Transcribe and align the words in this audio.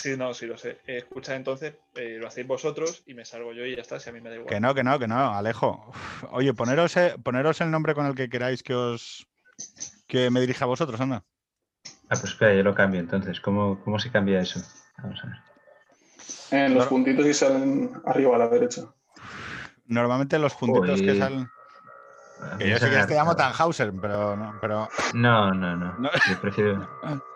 sí, 0.00 0.16
no, 0.16 0.32
sí 0.34 0.46
lo 0.46 0.56
sé. 0.56 0.80
Eh, 0.86 0.98
escuchad 0.98 1.36
entonces, 1.36 1.74
eh, 1.94 2.16
lo 2.18 2.26
hacéis 2.28 2.46
vosotros 2.46 3.02
y 3.06 3.14
me 3.14 3.24
salgo 3.24 3.52
yo 3.52 3.64
y 3.64 3.76
ya 3.76 3.82
está, 3.82 4.00
si 4.00 4.08
a 4.10 4.12
mí 4.12 4.20
me 4.20 4.30
da 4.30 4.36
igual. 4.36 4.48
Que 4.48 4.60
no, 4.60 4.74
que 4.74 4.82
no, 4.82 4.98
que 4.98 5.06
no, 5.06 5.34
Alejo. 5.34 5.84
Uf, 5.88 6.24
Oye, 6.32 6.54
poneros, 6.54 6.96
eh, 6.96 7.14
poneros 7.22 7.60
el 7.60 7.70
nombre 7.70 7.94
con 7.94 8.06
el 8.06 8.14
que 8.14 8.28
queráis 8.28 8.62
que 8.62 8.74
os 8.74 9.26
que 10.08 10.30
me 10.30 10.40
dirija 10.40 10.64
a 10.64 10.68
vosotros, 10.68 11.00
anda. 11.00 11.22
Ah, 11.84 12.16
pues 12.18 12.24
espera, 12.24 12.54
yo 12.54 12.62
lo 12.62 12.74
cambio 12.74 13.00
entonces. 13.00 13.40
¿Cómo, 13.40 13.80
cómo 13.84 13.98
se 13.98 14.10
cambia 14.10 14.40
eso? 14.40 14.60
Vamos 14.98 15.20
a 15.22 15.26
ver. 15.28 15.36
En 16.50 16.74
los 16.74 16.86
puntitos 16.88 17.24
que 17.24 17.34
salen 17.34 17.92
arriba 18.06 18.34
a 18.34 18.38
la 18.38 18.48
derecha. 18.48 18.82
Normalmente 19.86 20.38
los 20.38 20.54
puntitos 20.54 21.00
que 21.00 21.16
salen. 21.16 21.48
Que 22.58 22.68
yo 22.70 22.78
sé 22.78 22.90
se 22.90 22.98
que 23.00 23.06
te 23.06 23.14
llamo 23.14 23.32
ha- 23.32 23.36
Tannhauser, 23.36 23.92
pero 24.00 24.34
no, 24.36 24.58
pero 24.60 24.88
No, 25.14 25.52
no, 25.52 25.76
no. 25.76 25.94
No. 25.98 26.10
Yo 26.28 26.40
prefiero. 26.40 26.88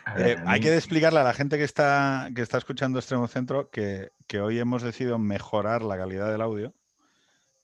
ver, 0.15 0.39
Eh, 0.39 0.43
hay 0.45 0.59
que 0.59 0.75
explicarle 0.75 1.19
a 1.19 1.23
la 1.23 1.33
gente 1.33 1.57
que 1.57 1.63
está, 1.63 2.29
que 2.35 2.41
está 2.41 2.57
escuchando 2.57 2.99
Extremo 2.99 3.27
Centro 3.27 3.69
que, 3.69 4.11
que 4.27 4.41
hoy 4.41 4.59
hemos 4.59 4.81
decidido 4.81 5.17
mejorar 5.19 5.81
la 5.83 5.97
calidad 5.97 6.31
del 6.31 6.41
audio 6.41 6.73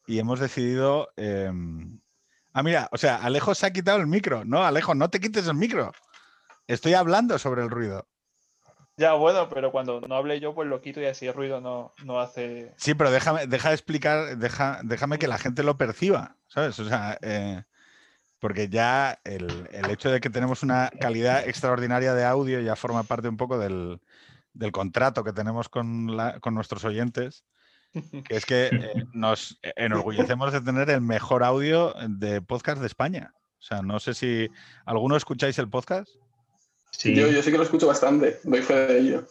y 0.05 0.19
hemos 0.19 0.39
decidido... 0.39 1.09
em, 1.17 1.99
Ah, 2.53 2.63
mira, 2.63 2.89
o 2.91 2.97
sea, 2.97 3.17
Alejo 3.17 3.53
se 3.53 3.67
ha 3.67 3.71
quitado 3.71 3.99
el 3.99 4.07
micro. 4.07 4.43
No, 4.43 4.63
Alejo, 4.63 4.95
no 4.95 5.11
te 5.11 5.19
quites 5.19 5.47
el 5.47 5.53
micro. 5.53 5.91
Estoy 6.65 6.95
hablando 6.95 7.37
sobre 7.37 7.61
el 7.61 7.69
ruido. 7.69 8.07
Ya, 8.95 9.13
bueno, 9.13 9.47
pero 9.47 9.71
cuando 9.71 10.01
no 10.01 10.15
hable 10.15 10.39
yo, 10.39 10.55
pues 10.55 10.67
lo 10.67 10.81
quito 10.81 10.99
y 10.99 11.05
así 11.05 11.27
el 11.27 11.35
ruido 11.35 11.61
no, 11.61 11.93
no 12.03 12.19
hace. 12.19 12.73
Sí, 12.77 12.95
pero 12.95 13.11
déjame, 13.11 13.45
deja 13.45 13.69
de 13.69 13.75
explicar, 13.75 14.37
deja, 14.39 14.79
déjame 14.83 15.19
que 15.19 15.27
la 15.27 15.37
gente 15.37 15.61
lo 15.61 15.77
perciba, 15.77 16.35
¿sabes? 16.47 16.79
O 16.79 16.85
sea, 16.85 17.19
eh, 17.21 17.63
porque 18.39 18.69
ya 18.69 19.19
el, 19.23 19.67
el 19.71 19.89
hecho 19.89 20.11
de 20.11 20.19
que 20.19 20.29
tenemos 20.29 20.63
una 20.63 20.89
calidad 20.99 21.47
extraordinaria 21.47 22.13
de 22.13 22.23
audio 22.25 22.59
ya 22.61 22.75
forma 22.75 23.03
parte 23.03 23.27
un 23.29 23.37
poco 23.37 23.57
del, 23.57 23.99
del 24.53 24.71
contrato 24.71 25.23
que 25.23 25.33
tenemos 25.33 25.69
con, 25.69 26.15
la- 26.15 26.39
con 26.39 26.53
nuestros 26.53 26.83
oyentes, 26.85 27.43
que 27.93 28.35
es 28.35 28.45
que 28.45 28.67
eh, 28.67 29.05
nos 29.13 29.59
enorgullecemos 29.75 30.51
de 30.53 30.61
tener 30.61 30.89
el 30.89 31.01
mejor 31.01 31.43
audio 31.43 31.93
de 32.07 32.41
podcast 32.41 32.79
de 32.81 32.87
España. 32.87 33.33
O 33.59 33.61
sea, 33.61 33.81
no 33.81 33.99
sé 33.99 34.13
si 34.13 34.47
alguno 34.85 35.15
escucháis 35.17 35.57
el 35.59 35.69
podcast 35.69 36.09
Sí, 36.91 37.13
Yo, 37.15 37.27
yo 37.27 37.43
sí 37.43 37.51
que 37.51 37.57
lo 37.57 37.63
escucho 37.63 37.85
bastante, 37.87 38.39
doy 38.43 38.61
fe 38.61 38.73
de 38.73 38.99
ello. 38.99 39.27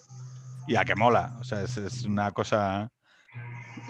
y 0.69 0.77
a 0.77 0.85
que 0.85 0.95
mola. 0.95 1.37
O 1.41 1.45
sea, 1.45 1.63
es, 1.63 1.77
es 1.79 2.05
una 2.05 2.31
cosa... 2.33 2.91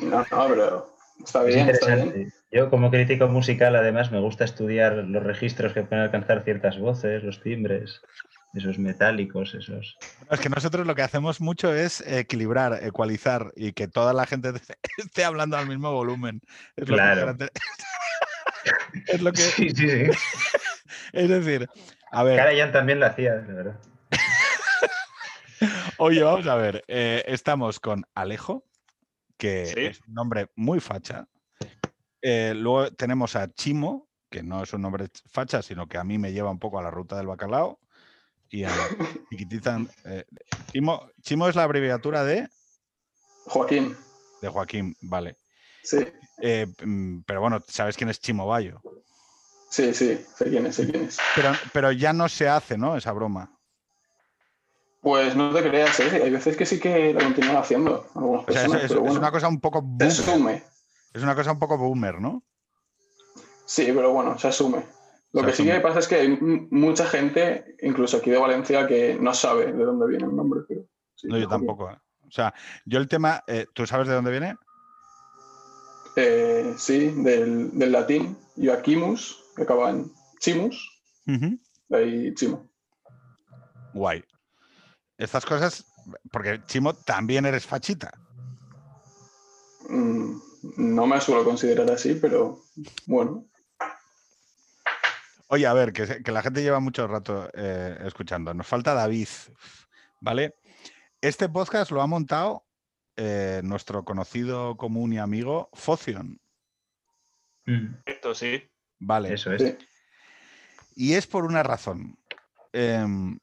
No, 0.01 0.19
no, 0.31 0.47
pero 0.49 0.97
está 1.25 1.41
es 1.41 1.55
bien, 1.55 1.69
está 1.71 1.95
bien. 1.97 2.33
Yo, 2.53 2.71
como 2.71 2.91
crítico 2.91 3.27
musical, 3.29 3.75
además, 3.77 4.13
me 4.13 4.21
gusta 4.21 4.45
estudiar 4.45 4.95
los 4.95 5.23
registros 5.23 5.73
que 5.73 5.83
pueden 5.83 6.05
alcanzar 6.05 6.45
ciertas 6.45 6.79
voces, 6.79 7.23
los 7.25 7.43
timbres, 7.43 8.01
esos 8.55 8.79
metálicos, 8.79 9.55
esos. 9.55 9.99
Es 10.31 10.41
que 10.41 10.49
nosotros 10.49 10.87
lo 10.87 10.95
que 10.95 11.03
hacemos 11.03 11.41
mucho 11.41 11.75
es 11.75 12.01
equilibrar, 12.07 12.79
ecualizar 12.85 13.53
y 13.57 13.73
que 13.73 13.89
toda 13.89 14.13
la 14.13 14.27
gente 14.27 14.53
esté 14.99 15.25
hablando 15.25 15.57
al 15.57 15.67
mismo 15.69 15.93
volumen. 15.93 16.41
Es 16.77 16.89
lo 16.89 16.97
que 16.97 17.03
Claro. 17.03 17.37
es 19.09 19.21
lo 19.23 19.33
que. 19.33 19.41
Sí, 19.43 19.71
sí, 19.71 19.89
sí. 19.91 20.11
Es 21.13 21.29
decir, 21.29 21.69
a 22.11 22.23
ver, 22.25 22.37
Karajan 22.37 22.73
también 22.73 23.01
lo 23.01 23.07
hacía, 23.07 23.35
la 23.35 23.55
verdad. 23.55 23.77
oye, 25.99 26.23
vamos 26.23 26.47
a 26.47 26.57
ver. 26.57 26.85
eh, 26.89 27.23
estamos 27.27 27.81
con 27.81 28.05
Alejo, 28.15 28.65
que 29.37 29.67
Sí. 29.67 29.75
es 29.87 30.01
un 30.07 30.15
nombre 30.15 30.49
muy 30.57 30.81
facha. 30.81 31.27
Eh, 32.29 32.55
luego 32.57 32.91
tenemos 32.91 33.37
a 33.37 33.49
Chimo, 33.55 34.09
que 34.29 34.43
no 34.43 34.65
es 34.65 34.73
un 34.73 34.83
nombre 34.83 35.07
facha, 35.31 35.63
sino 35.63 35.87
que 35.87 35.97
a 35.97 36.03
mí 36.03 36.19
me 36.19 36.33
lleva 36.33 36.51
un 36.51 36.59
poco 36.59 36.77
a 36.81 36.83
la 36.83 36.91
ruta 36.91 37.17
del 37.17 37.29
bacalao. 37.29 37.79
Y 38.51 38.65
a 38.65 38.71
Chiquitita. 39.31 39.79
eh, 40.05 40.25
Chimo, 40.73 41.09
Chimo 41.23 41.49
es 41.49 41.55
la 41.55 41.63
abreviatura 41.63 42.25
de, 42.25 42.49
Joaquín, 43.47 43.97
de 44.43 44.49
Joaquín, 44.49 44.97
vale. 45.03 45.37
sí, 45.85 45.99
Eh, 46.39 46.67
mm, 46.85 47.21
pero 47.25 47.41
bueno, 47.43 47.63
sabes 47.69 47.97
quién 47.97 48.09
es 48.11 48.19
Chimo 48.19 48.45
Bayo. 48.49 48.83
sí, 49.71 49.95
sí, 49.95 50.21
sé 50.37 50.45
quién 50.51 50.67
es, 50.67 50.75
sé 50.75 50.91
quién 50.91 51.05
es. 51.05 51.19
Pero, 51.37 51.53
pero 51.73 51.93
ya 51.93 52.13
no 52.13 52.29
se 52.29 52.49
hace, 52.49 52.77
¿no? 52.77 52.97
Esa 52.97 53.13
broma. 53.13 53.57
Pues 55.01 55.37
no 55.37 55.55
te 55.55 55.63
creas, 55.63 56.01
¿eh? 56.01 56.23
hay 56.25 56.31
veces 56.31 56.57
que 56.57 56.67
sí 56.67 56.81
que 56.81 57.15
la 57.15 57.23
continúan 57.23 57.59
haciendo 57.59 58.05
algunas 58.17 58.49
O 58.49 58.53
sea, 58.53 58.63
es, 58.63 58.69
personas, 58.69 58.83
es- 58.83 58.89
pero 58.89 59.01
es 59.03 59.07
bueno, 59.07 59.21
una 59.21 59.31
cosa 59.31 59.47
un 59.49 59.61
poco 59.61 59.81
se 59.81 59.87
boomer. 59.87 60.11
asume. 60.11 60.76
Es 61.17 61.23
una 61.23 61.35
cosa 61.35 61.53
un 61.53 61.59
poco 61.59 61.79
boomer, 61.79 62.21
¿no? 62.21 62.45
Sí, 63.65 63.87
pero 63.87 64.13
bueno, 64.13 64.39
se 64.39 64.49
asume. 64.49 64.85
Lo 65.33 65.41
Se 65.41 65.47
que 65.47 65.53
sí 65.55 65.65
que 65.65 65.81
pasa 65.81 66.01
es 66.01 66.09
que 66.09 66.17
hay 66.17 66.29
mucha 66.71 67.07
gente, 67.07 67.75
incluso 67.81 68.19
aquí 68.19 68.29
de 68.31 68.37
Valencia, 68.37 68.87
que 68.87 69.17
no 69.19 69.33
sabe 69.33 69.73
de 69.73 69.83
dónde 69.83 70.07
viene 70.09 70.27
el 70.27 70.37
nombre. 70.37 70.61
Pero 70.69 70.83
sí, 71.15 71.29
No, 71.29 71.39
yo 71.39 71.49
tampoco. 71.49 71.91
¿eh? 71.91 71.97
O 72.29 72.31
sea, 72.31 72.53
yo 72.85 72.99
el 72.99 73.09
tema, 73.09 73.43
eh, 73.47 73.65
¿tú 73.73 73.87
sabes 73.87 74.09
de 74.09 74.15
dónde 74.15 74.31
viene? 74.31 74.57
Eh, 76.17 76.75
sí, 76.77 77.09
del, 77.23 77.71
del 77.79 77.93
latín, 77.93 78.37
Joaquimus, 78.57 79.43
que 79.57 79.63
acaba 79.63 79.89
en 79.89 80.13
Chimus, 80.39 81.03
Ujú. 81.27 81.59
de 81.89 81.97
ahí 81.97 82.35
Chimo. 82.35 82.69
Guay. 83.95 84.23
Estas 85.17 85.47
cosas, 85.47 85.87
porque 86.31 86.61
Chimo 86.67 86.93
también 86.93 87.47
eres 87.47 87.65
fachita. 87.67 88.13
Mm, 89.89 90.39
no 90.77 91.07
me 91.07 91.21
suelo 91.21 91.45
considerar 91.45 91.91
así, 91.91 92.15
pero 92.15 92.63
bueno. 93.07 93.47
Oye, 95.49 95.67
a 95.67 95.73
ver, 95.73 95.93
que, 95.93 96.33
la 96.33 96.43
gente 96.43 96.63
lleva 96.63 96.81
mucho 96.81 97.07
rato 97.07 97.49
eh, 97.55 97.97
escuchando. 98.05 98.53
Nos 98.53 98.67
falta 98.67 98.95
David, 98.95 99.29
¿vale? 100.21 100.57
Este 101.21 101.49
podcast 101.49 101.91
lo 101.93 102.03
ha 102.03 102.07
montado 102.07 102.65
eh, 103.17 103.61
nuestro 103.65 104.05
conocido 104.05 104.77
común 104.77 105.13
y 105.13 105.19
amigo 105.19 105.71
Focion, 105.73 106.41
Esto 108.05 108.35
sí. 108.35 108.63
¿vale? 108.99 109.35
Eso 109.35 109.53
es. 109.53 109.63
Sí. 109.63 109.77
Y 110.97 111.13
es 111.15 111.27
por 111.27 111.45
una 111.45 111.63
razón. 111.63 112.19
Em, 112.73 113.39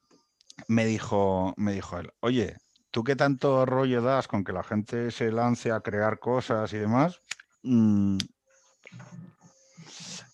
me 0.68 0.86
dijo, 0.86 1.54
me 1.58 1.74
dijo 1.74 1.98
él, 2.00 2.12
oye, 2.20 2.58
tú 2.94 3.04
qué 3.04 3.16
tanto 3.16 3.66
rollo 3.66 4.04
das 4.04 4.28
con 4.28 4.44
que 4.44 4.54
la 4.54 4.62
gente 4.64 5.10
se 5.10 5.32
lance 5.32 5.72
a 5.72 5.82
crear 5.82 6.20
cosas 6.20 6.72
y 6.74 6.78
demás. 6.78 7.20
Mm, 7.64 8.20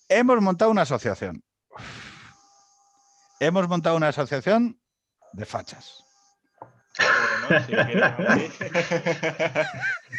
hemos 0.10 0.42
montado 0.42 0.70
una 0.70 0.82
asociación. 0.82 1.42
Hemos 3.40 3.70
montado 3.70 3.96
una 3.96 4.10
asociación 4.10 4.78
de 5.32 5.46
fachas. 5.46 6.04
Bueno, 7.48 7.66
si 7.66 7.72
quieres, 7.74 8.14
sí. 8.34 8.68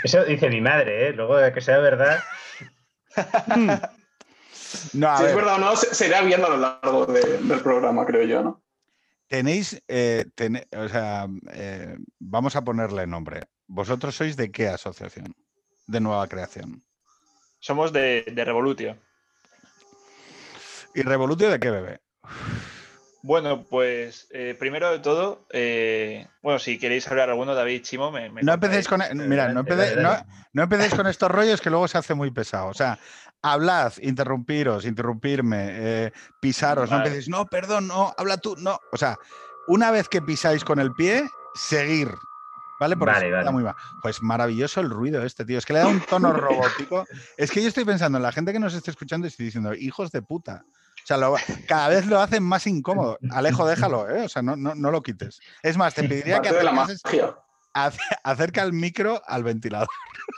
Eso 0.04 0.24
dice 0.24 0.48
mi 0.48 0.62
madre, 0.62 1.08
¿eh? 1.08 1.12
Luego 1.12 1.36
de 1.36 1.52
que 1.52 1.60
sea 1.60 1.76
verdad. 1.78 2.20
No, 4.94 5.08
a 5.10 5.16
si 5.18 5.24
es 5.24 5.28
ver, 5.28 5.36
verdad 5.36 5.56
o 5.56 5.58
no, 5.58 5.76
se, 5.76 5.94
se 5.94 6.06
irá 6.06 6.22
viendo 6.22 6.46
a 6.46 6.50
lo 6.50 6.56
largo 6.56 7.04
de- 7.04 7.36
del 7.38 7.60
programa, 7.60 8.06
creo 8.06 8.22
yo, 8.24 8.42
¿no? 8.42 8.62
Tenéis, 9.30 9.80
eh, 9.86 10.26
o 10.76 10.88
sea, 10.88 11.28
eh, 11.52 11.96
vamos 12.18 12.56
a 12.56 12.62
ponerle 12.62 13.06
nombre. 13.06 13.42
¿Vosotros 13.68 14.16
sois 14.16 14.36
de 14.36 14.50
qué 14.50 14.68
asociación? 14.68 15.34
De 15.86 16.00
nueva 16.00 16.27
creación. 16.27 16.84
Somos 17.60 17.92
de, 17.92 18.24
de 18.32 18.44
Revolutio. 18.44 18.98
¿Y 20.94 21.03
Revolutio 21.03 21.48
de 21.48 21.60
qué 21.60 21.71
bebé? 21.71 22.00
Bueno, 23.22 23.65
pues 23.68 24.27
eh, 24.32 24.56
primero 24.59 24.91
de 24.91 24.98
todo, 24.98 25.47
eh, 25.53 26.27
bueno, 26.42 26.59
si 26.59 26.78
queréis 26.78 27.06
hablar 27.06 27.28
alguno, 27.28 27.54
David 27.54 27.82
Chimo, 27.82 28.10
me, 28.10 28.30
me 28.30 28.42
No 28.42 28.54
empecéis 28.54 28.88
con. 28.88 29.03
e- 29.03 29.15
Mira, 29.15 29.53
no, 29.53 29.60
empecéis, 29.60 29.98
no 30.53 30.62
empecéis 30.62 30.94
con 30.94 31.06
estos 31.06 31.30
rollos 31.30 31.60
que 31.60 31.71
luego 31.71 31.86
se 31.86 31.98
hace 31.98 32.15
muy 32.15 32.30
pesado. 32.30 32.68
O 32.68 32.74
sea, 32.74 32.98
hablad, 33.42 33.92
interrumpiros, 34.03 34.84
interrumpirme, 34.84 35.66
eh, 35.71 36.13
pisaros. 36.41 36.91
No 36.91 36.98
empecéis, 36.98 37.28
no, 37.28 37.47
perdón, 37.47 37.89
no, 37.89 38.15
habla 38.16 38.37
tú, 38.39 38.57
no. 38.59 38.78
O 38.92 38.97
sea, 38.97 39.16
una 39.66 39.91
vez 39.91 40.09
que 40.09 40.21
pisáis 40.22 40.65
con 40.65 40.78
el 40.78 40.92
pie, 40.92 41.28
seguir. 41.54 42.10
¿Vale? 42.78 42.97
Porque 42.97 43.13
Vale, 43.13 43.31
vale. 43.31 43.51
muy 43.51 43.63
mal. 43.63 43.75
Pues 44.01 44.22
maravilloso 44.22 44.81
el 44.81 44.89
ruido 44.89 45.22
este, 45.22 45.45
tío. 45.45 45.59
Es 45.59 45.66
que 45.66 45.75
le 45.75 45.81
da 45.81 45.87
un 45.89 46.01
tono 46.01 46.33
robótico. 46.33 47.04
Es 47.37 47.51
que 47.51 47.60
yo 47.60 47.69
estoy 47.69 47.84
pensando 47.84 48.16
en 48.16 48.22
la 48.22 48.33
gente 48.33 48.54
que 48.54 48.59
nos 48.59 48.72
esté 48.72 48.91
escuchando 48.91 49.27
y 49.27 49.28
estoy 49.28 49.45
diciendo, 49.47 49.75
hijos 49.75 50.10
de 50.13 50.22
puta. 50.22 50.65
O 51.04 51.07
sea, 51.07 51.19
lo- 51.19 51.37
cada 51.69 51.89
vez 51.89 52.07
lo 52.07 52.19
hacen 52.21 52.42
más 52.42 52.66
incómodo. 52.66 53.19
Alejo, 53.33 53.66
déjalo, 53.66 54.09
¿eh? 54.09 54.25
O 54.25 54.28
sea, 54.31 54.41
no, 54.41 54.57
no, 54.57 54.75
no 54.75 54.91
lo 54.91 55.03
quites. 55.03 55.41
Es 55.63 55.77
más, 55.77 55.92
te 55.95 56.04
pediría 56.09 56.41
que 56.41 56.53
de 56.53 56.63
la 56.63 56.72
magia. 56.72 56.97
Ace- 57.72 58.00
acerca 58.24 58.62
el 58.62 58.72
micro 58.72 59.22
al 59.26 59.44
ventilador. 59.44 59.88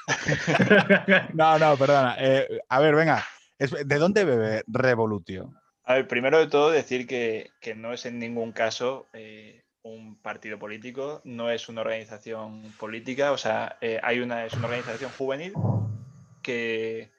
No, 1.35 1.59
no, 1.59 1.77
perdona. 1.77 2.17
Eh, 2.19 2.61
a 2.69 2.81
ver, 2.81 2.95
venga. 2.95 3.25
¿De 3.59 3.97
dónde 3.99 4.25
bebe 4.25 4.65
Revolutio? 4.67 5.53
A 5.85 5.95
ver, 5.95 6.09
primero 6.09 6.39
de 6.39 6.47
todo 6.49 6.71
decir 6.71 7.07
que, 7.07 7.51
que 7.61 7.75
no 7.75 7.93
es 7.93 8.07
en 8.07 8.19
ningún 8.19 8.53
caso 8.53 9.07
eh, 9.13 9.63
un 9.83 10.17
partido 10.17 10.59
político, 10.59 11.21
no 11.25 11.51
es 11.51 11.69
una 11.69 11.81
organización 11.83 12.63
política, 12.79 13.33
o 13.33 13.39
sea, 13.39 13.77
eh, 13.81 14.01
hay 14.03 14.21
una, 14.21 14.45
es 14.47 14.55
una 14.55 14.67
organización 14.67 15.11
juvenil 15.19 15.53
que, 16.43 17.11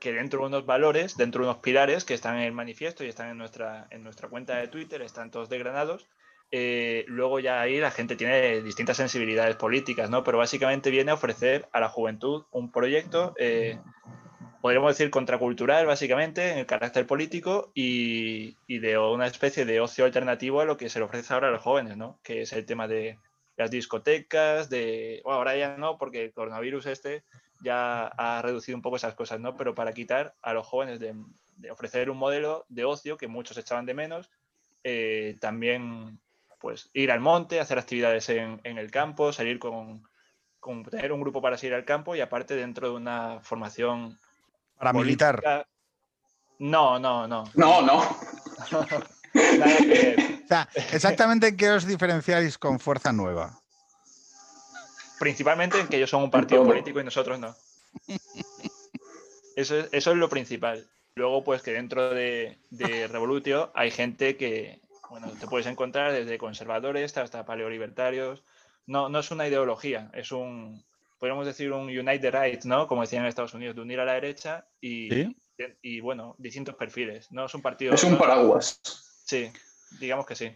que 0.00 0.12
dentro 0.12 0.40
de 0.40 0.46
unos 0.46 0.66
valores, 0.66 1.16
dentro 1.16 1.42
de 1.42 1.50
unos 1.50 1.62
pilares 1.62 2.04
que 2.04 2.14
están 2.14 2.36
en 2.36 2.42
el 2.42 2.52
manifiesto 2.52 3.04
y 3.04 3.08
están 3.08 3.30
en 3.30 3.38
nuestra, 3.38 3.86
en 3.90 4.02
nuestra 4.02 4.28
cuenta 4.28 4.56
de 4.56 4.68
Twitter, 4.68 5.02
están 5.02 5.30
todos 5.30 5.48
degranados, 5.48 6.06
eh, 6.50 7.04
luego 7.08 7.40
ya 7.40 7.60
ahí 7.60 7.78
la 7.78 7.90
gente 7.90 8.16
tiene 8.16 8.62
distintas 8.62 8.96
sensibilidades 8.96 9.56
políticas, 9.56 10.08
¿no? 10.08 10.24
Pero 10.24 10.38
básicamente 10.38 10.90
viene 10.90 11.10
a 11.10 11.14
ofrecer 11.14 11.68
a 11.72 11.80
la 11.80 11.88
juventud 11.88 12.44
un 12.50 12.72
proyecto, 12.72 13.34
eh, 13.38 13.78
podríamos 14.62 14.96
decir, 14.96 15.10
contracultural, 15.10 15.86
básicamente, 15.86 16.52
en 16.52 16.58
el 16.58 16.66
carácter 16.66 17.06
político 17.06 17.70
y, 17.74 18.56
y, 18.66 18.78
de 18.78 18.98
una 18.98 19.26
especie 19.26 19.64
de 19.64 19.80
ocio 19.80 20.04
alternativo 20.04 20.60
a 20.60 20.64
lo 20.64 20.76
que 20.76 20.88
se 20.88 20.98
le 20.98 21.04
ofrece 21.04 21.34
ahora 21.34 21.48
a 21.48 21.52
los 21.52 21.62
jóvenes, 21.62 21.96
¿no? 21.96 22.18
Que 22.22 22.42
es 22.42 22.52
el 22.52 22.64
tema 22.64 22.88
de 22.88 23.18
las 23.58 23.70
discotecas, 23.70 24.70
de... 24.70 25.20
Bueno, 25.24 25.38
ahora 25.38 25.56
ya 25.56 25.76
no, 25.76 25.98
porque 25.98 26.24
el 26.24 26.32
coronavirus 26.32 26.86
este 26.86 27.24
ya 27.60 28.06
ha 28.06 28.40
reducido 28.40 28.76
un 28.76 28.82
poco 28.82 28.96
esas 28.96 29.14
cosas, 29.14 29.40
¿no? 29.40 29.56
Pero 29.56 29.74
para 29.74 29.92
quitar 29.92 30.34
a 30.42 30.54
los 30.54 30.66
jóvenes 30.66 31.00
de, 31.00 31.14
ofrecer 31.70 32.08
un 32.08 32.18
modelo 32.18 32.64
de 32.68 32.84
ocio 32.84 33.16
que 33.16 33.26
muchos 33.26 33.58
echaban 33.58 33.84
de 33.84 33.94
menos, 33.94 34.30
eh, 34.84 35.36
también 35.40 36.20
pues 36.58 36.90
ir 36.92 37.10
al 37.10 37.20
monte, 37.20 37.60
hacer 37.60 37.78
actividades 37.78 38.28
en, 38.28 38.60
en 38.64 38.78
el 38.78 38.90
campo, 38.90 39.32
salir 39.32 39.58
con, 39.58 40.02
con, 40.60 40.84
tener 40.84 41.12
un 41.12 41.20
grupo 41.20 41.40
para 41.40 41.56
salir 41.56 41.74
al 41.74 41.84
campo 41.84 42.16
y 42.16 42.20
aparte 42.20 42.54
dentro 42.54 42.90
de 42.90 42.96
una 42.96 43.40
formación 43.40 44.18
para 44.76 44.92
militar. 44.92 45.66
No, 46.58 46.98
no, 46.98 47.28
no. 47.28 47.44
No, 47.54 47.82
no. 47.82 47.98
o 47.98 48.16
sea, 50.48 50.68
exactamente 50.92 51.56
qué 51.56 51.70
os 51.70 51.86
diferenciáis 51.86 52.58
con 52.58 52.80
Fuerza 52.80 53.12
Nueva. 53.12 53.60
Principalmente 55.18 55.80
en 55.80 55.88
que 55.88 55.96
ellos 55.96 56.10
son 56.10 56.24
un 56.24 56.30
partido 56.30 56.64
político 56.64 57.00
y 57.00 57.04
nosotros 57.04 57.38
no. 57.38 57.54
Eso 59.56 59.78
es, 59.78 59.88
eso 59.92 60.10
es 60.12 60.16
lo 60.16 60.28
principal. 60.28 60.86
Luego, 61.14 61.42
pues 61.42 61.62
que 61.62 61.72
dentro 61.72 62.10
de, 62.10 62.58
de 62.70 63.08
Revolutio 63.08 63.72
hay 63.74 63.90
gente 63.90 64.36
que, 64.36 64.80
bueno, 65.10 65.28
te 65.38 65.46
puedes 65.46 65.66
encontrar 65.66 66.12
desde 66.12 66.38
conservadores 66.38 67.16
hasta 67.16 67.44
paleolibertarios. 67.44 68.44
No, 68.86 69.08
no 69.08 69.18
es 69.18 69.30
una 69.30 69.46
ideología, 69.46 70.10
es 70.14 70.32
un, 70.32 70.84
podríamos 71.18 71.46
decir, 71.46 71.72
un 71.72 71.88
unite 71.88 72.18
the 72.18 72.30
right, 72.30 72.64
¿no? 72.64 72.86
Como 72.86 73.02
decían 73.02 73.22
en 73.22 73.28
Estados 73.28 73.54
Unidos, 73.54 73.76
de 73.76 73.82
unir 73.82 74.00
a 74.00 74.04
la 74.04 74.14
derecha 74.14 74.66
y, 74.80 75.10
¿Sí? 75.10 75.36
y 75.82 76.00
bueno, 76.00 76.34
distintos 76.38 76.74
perfiles. 76.74 77.30
No 77.32 77.46
es 77.46 77.54
un 77.54 77.62
partido. 77.62 77.92
Es 77.92 78.04
un 78.04 78.12
¿no? 78.12 78.18
paraguas. 78.18 78.80
Sí, 79.24 79.50
digamos 80.00 80.26
que 80.26 80.34
sí. 80.34 80.52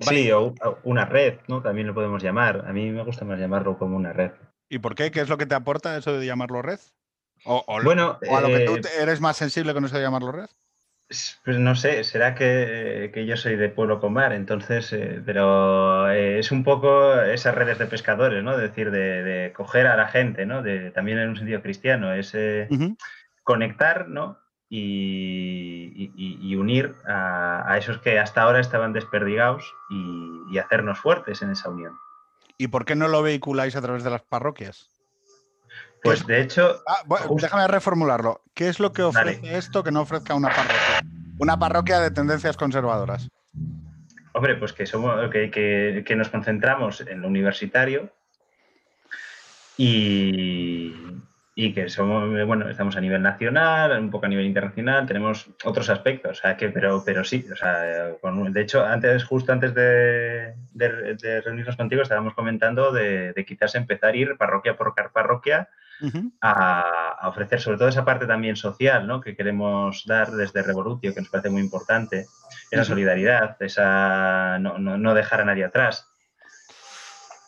Sí, 0.00 0.30
o 0.32 0.54
una 0.84 1.04
red, 1.04 1.38
¿no? 1.48 1.62
También 1.62 1.86
lo 1.86 1.94
podemos 1.94 2.22
llamar. 2.22 2.64
A 2.66 2.72
mí 2.72 2.90
me 2.90 3.04
gusta 3.04 3.24
más 3.24 3.38
llamarlo 3.38 3.78
como 3.78 3.96
una 3.96 4.12
red. 4.12 4.32
¿Y 4.68 4.78
por 4.78 4.94
qué? 4.94 5.10
¿Qué 5.10 5.20
es 5.20 5.28
lo 5.28 5.38
que 5.38 5.46
te 5.46 5.54
aporta 5.54 5.96
eso 5.96 6.18
de 6.18 6.26
llamarlo 6.26 6.62
red? 6.62 6.80
¿O, 7.44 7.62
o, 7.66 7.82
bueno, 7.82 8.18
o 8.28 8.36
a 8.36 8.40
lo 8.40 8.48
que 8.48 8.60
tú 8.64 8.76
eh, 8.76 8.90
eres 9.00 9.20
más 9.20 9.36
sensible 9.36 9.74
con 9.74 9.84
eso 9.84 9.96
de 9.96 10.02
llamarlo 10.02 10.32
red? 10.32 10.48
Pues 11.44 11.58
no 11.58 11.74
sé, 11.74 12.04
será 12.04 12.34
que, 12.34 13.10
que, 13.12 13.26
yo 13.26 13.36
soy 13.36 13.56
de 13.56 13.68
pueblo 13.68 14.00
con 14.00 14.12
mar, 14.12 14.32
entonces, 14.32 14.92
eh, 14.92 15.22
pero 15.24 16.10
eh, 16.10 16.38
es 16.38 16.52
un 16.52 16.64
poco 16.64 17.20
esas 17.20 17.54
redes 17.54 17.78
de 17.78 17.86
pescadores, 17.86 18.42
¿no? 18.42 18.52
Es 18.52 18.60
decir, 18.60 18.90
de, 18.90 19.22
de, 19.22 19.52
coger 19.52 19.86
a 19.86 19.96
la 19.96 20.08
gente, 20.08 20.46
¿no? 20.46 20.62
De, 20.62 20.90
también 20.90 21.18
en 21.18 21.30
un 21.30 21.36
sentido 21.36 21.62
cristiano, 21.62 22.12
es 22.12 22.34
eh, 22.34 22.66
uh 22.70 22.74
-huh. 22.74 22.96
conectar, 23.42 24.08
¿no? 24.08 24.38
Y, 24.68 26.10
y, 26.16 26.38
y 26.40 26.56
unir 26.56 26.94
a, 27.06 27.70
a, 27.70 27.76
esos 27.76 27.98
que 27.98 28.18
hasta 28.18 28.42
ahora 28.42 28.60
estaban 28.60 28.94
desperdigados 28.94 29.64
y, 29.90 30.54
y, 30.54 30.58
hacernos 30.58 30.98
fuertes 30.98 31.42
en 31.42 31.50
esa 31.50 31.68
unión. 31.68 31.92
¿Y 32.56 32.68
por 32.68 32.86
qué 32.86 32.94
no 32.94 33.08
lo 33.08 33.22
vehiculáis 33.22 33.76
a 33.76 33.82
través 33.82 34.02
de 34.02 34.10
las 34.10 34.22
parroquias? 34.22 34.91
Pues 36.02 36.26
de 36.26 36.40
hecho. 36.40 36.82
Ah, 36.86 37.02
bueno, 37.06 37.26
déjame 37.40 37.68
reformularlo. 37.68 38.42
¿Qué 38.54 38.68
es 38.68 38.80
lo 38.80 38.92
que 38.92 39.02
ofrece 39.02 39.40
Dale. 39.40 39.56
esto 39.56 39.84
que 39.84 39.92
no 39.92 40.00
ofrezca 40.00 40.34
una 40.34 40.48
parroquia? 40.48 41.02
Una 41.38 41.58
parroquia 41.58 42.00
de 42.00 42.10
tendencias 42.10 42.56
conservadoras. 42.56 43.28
Hombre, 44.34 44.56
pues 44.56 44.72
que 44.72 44.86
somos 44.86 45.30
que, 45.30 45.50
que, 45.50 46.02
que 46.06 46.16
nos 46.16 46.28
concentramos 46.28 47.02
en 47.02 47.20
lo 47.20 47.28
universitario 47.28 48.10
y, 49.76 50.94
y, 51.54 51.72
que 51.74 51.88
somos, 51.88 52.28
bueno, 52.46 52.68
estamos 52.68 52.96
a 52.96 53.00
nivel 53.00 53.22
nacional, 53.22 53.98
un 54.00 54.10
poco 54.10 54.26
a 54.26 54.28
nivel 54.28 54.46
internacional, 54.46 55.06
tenemos 55.06 55.48
otros 55.64 55.90
aspectos, 55.90 56.38
o 56.38 56.40
sea, 56.40 56.56
que, 56.56 56.70
pero, 56.70 57.02
pero 57.04 57.24
sí, 57.24 57.46
o 57.52 57.56
sea, 57.56 58.12
con, 58.20 58.52
de 58.52 58.60
hecho, 58.60 58.84
antes, 58.84 59.24
justo 59.24 59.52
antes 59.52 59.74
de, 59.74 60.54
de, 60.72 61.14
de 61.14 61.40
reunirnos 61.42 61.76
contigo, 61.76 62.02
estábamos 62.02 62.34
comentando 62.34 62.90
de, 62.92 63.32
de, 63.32 63.44
quizás 63.44 63.74
empezar 63.74 64.14
a 64.14 64.16
ir 64.16 64.36
parroquia 64.36 64.76
por 64.76 64.94
parroquia 65.12 65.68
Uh 66.02 66.06
-huh. 66.06 66.32
a, 66.40 67.16
a, 67.20 67.28
ofrecer 67.28 67.60
sobre 67.60 67.78
todo 67.78 67.88
esa 67.88 68.04
parte 68.04 68.26
también 68.26 68.56
social 68.56 69.06
¿no? 69.06 69.20
que 69.20 69.36
queremos 69.36 70.04
dar 70.04 70.32
desde 70.32 70.62
Revolutio, 70.62 71.14
que 71.14 71.20
nos 71.20 71.30
parece 71.30 71.48
muy 71.48 71.62
importante, 71.62 72.26
esa 72.70 72.82
uh 72.82 72.84
-huh. 72.84 72.88
solidaridad, 72.88 73.56
esa 73.62 74.58
no, 74.58 74.78
no, 74.78 74.98
no, 74.98 75.14
dejar 75.14 75.42
a 75.42 75.44
nadie 75.44 75.64
atrás. 75.64 76.08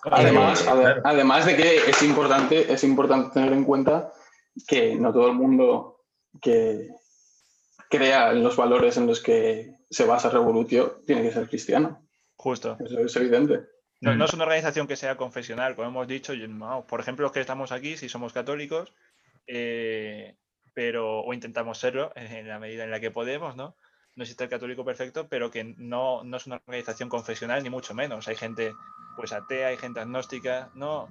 Además, 0.04 0.62
eh, 0.62 0.64
claro. 0.70 1.02
además 1.04 1.46
de 1.46 1.56
que 1.56 1.76
es 1.90 2.02
importante, 2.02 2.72
es 2.72 2.84
importante 2.84 3.30
tener 3.34 3.52
en 3.52 3.64
cuenta 3.64 4.12
que 4.68 4.94
no 4.94 5.12
todo 5.12 5.28
el 5.28 5.34
mundo 5.34 6.02
que 6.40 6.90
crea 7.90 8.32
en 8.32 8.42
los 8.42 8.56
valores 8.56 8.96
en 8.96 9.06
los 9.06 9.20
que 9.20 9.74
se 9.90 10.04
basa 10.04 10.30
Revolutio 10.30 11.00
tiene 11.06 11.22
que 11.22 11.32
ser 11.32 11.48
cristiano. 11.48 12.06
Justo. 12.36 12.76
Eso 12.84 13.00
es 13.00 13.16
evidente. 13.16 13.73
No, 14.04 14.14
no, 14.14 14.24
es 14.26 14.34
una 14.34 14.44
organización 14.44 14.86
que 14.86 14.96
sea 14.96 15.16
confesional, 15.16 15.74
como 15.74 15.88
hemos 15.88 16.06
dicho. 16.06 16.34
Por 16.86 17.00
ejemplo, 17.00 17.24
los 17.24 17.32
que 17.32 17.40
estamos 17.40 17.72
aquí, 17.72 17.96
si 17.96 18.08
somos 18.08 18.32
católicos, 18.32 18.92
eh, 19.46 20.36
pero, 20.74 21.20
o 21.20 21.32
intentamos 21.32 21.78
serlo 21.78 22.12
en 22.16 22.46
la 22.48 22.58
medida 22.58 22.84
en 22.84 22.90
la 22.90 23.00
que 23.00 23.10
podemos, 23.10 23.56
¿no? 23.56 23.76
No 24.16 24.22
existe 24.22 24.44
el 24.44 24.50
católico 24.50 24.84
perfecto, 24.84 25.28
pero 25.28 25.50
que 25.50 25.64
no, 25.64 26.22
no 26.22 26.36
es 26.36 26.46
una 26.46 26.60
organización 26.66 27.08
confesional, 27.08 27.62
ni 27.62 27.70
mucho 27.70 27.94
menos. 27.94 28.28
Hay 28.28 28.36
gente 28.36 28.74
pues 29.16 29.32
atea, 29.32 29.68
hay 29.68 29.76
gente 29.76 30.00
agnóstica. 30.00 30.70
No, 30.74 31.08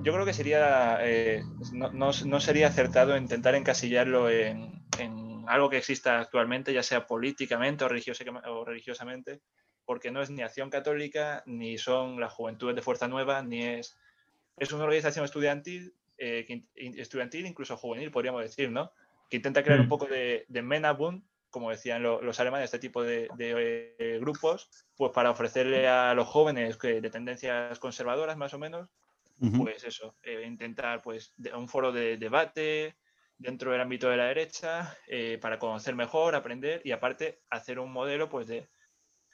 yo 0.00 0.12
creo 0.12 0.24
que 0.24 0.32
sería 0.32 0.98
eh, 1.02 1.44
no, 1.72 1.92
no, 1.92 2.10
no, 2.24 2.40
sería 2.40 2.68
acertado 2.68 3.16
intentar 3.16 3.54
encasillarlo 3.54 4.30
en, 4.30 4.82
en, 4.98 5.44
algo 5.46 5.68
que 5.68 5.76
exista 5.76 6.20
actualmente, 6.20 6.72
ya 6.72 6.82
sea 6.82 7.06
políticamente 7.06 7.84
o 7.84 7.88
religiosamente, 8.64 9.42
porque 9.84 10.10
no 10.10 10.22
es 10.22 10.30
ni 10.30 10.42
acción 10.42 10.70
católica, 10.70 11.42
ni 11.46 11.78
son 11.78 12.20
las 12.20 12.32
juventudes 12.32 12.74
de 12.74 12.82
Fuerza 12.82 13.08
Nueva, 13.08 13.42
ni 13.42 13.62
es... 13.62 13.96
Es 14.56 14.70
una 14.72 14.84
organización 14.84 15.24
estudiantil, 15.24 15.94
eh, 16.16 16.62
estudiantil, 16.76 17.44
incluso 17.44 17.76
juvenil, 17.76 18.12
podríamos 18.12 18.42
decir, 18.42 18.70
¿no? 18.70 18.92
Que 19.28 19.38
intenta 19.38 19.64
crear 19.64 19.80
mm. 19.80 19.82
un 19.82 19.88
poco 19.88 20.06
de, 20.06 20.44
de 20.48 20.62
Menabund, 20.62 21.24
como 21.50 21.70
decían 21.70 22.02
lo, 22.02 22.20
los 22.20 22.38
alemanes, 22.40 22.66
este 22.66 22.78
tipo 22.78 23.02
de, 23.02 23.28
de 23.36 23.94
eh, 23.98 24.18
grupos, 24.20 24.68
pues 24.96 25.12
para 25.12 25.30
ofrecerle 25.30 25.88
a 25.88 26.14
los 26.14 26.26
jóvenes 26.28 26.76
que, 26.76 27.00
de 27.00 27.10
tendencias 27.10 27.78
conservadoras, 27.78 28.36
más 28.36 28.54
o 28.54 28.58
menos, 28.58 28.88
uh 29.40 29.46
-huh. 29.46 29.58
pues 29.58 29.84
eso, 29.84 30.16
eh, 30.22 30.42
intentar 30.46 31.02
pues 31.02 31.34
un 31.54 31.68
foro 31.68 31.92
de 31.92 32.16
debate 32.16 32.96
dentro 33.38 33.72
del 33.72 33.80
ámbito 33.80 34.08
de 34.08 34.16
la 34.16 34.26
derecha, 34.26 34.96
eh, 35.06 35.38
para 35.40 35.58
conocer 35.58 35.94
mejor, 35.94 36.34
aprender 36.34 36.80
y 36.84 36.92
aparte 36.92 37.40
hacer 37.50 37.78
un 37.78 37.92
modelo 37.92 38.28
pues 38.28 38.46
de 38.46 38.68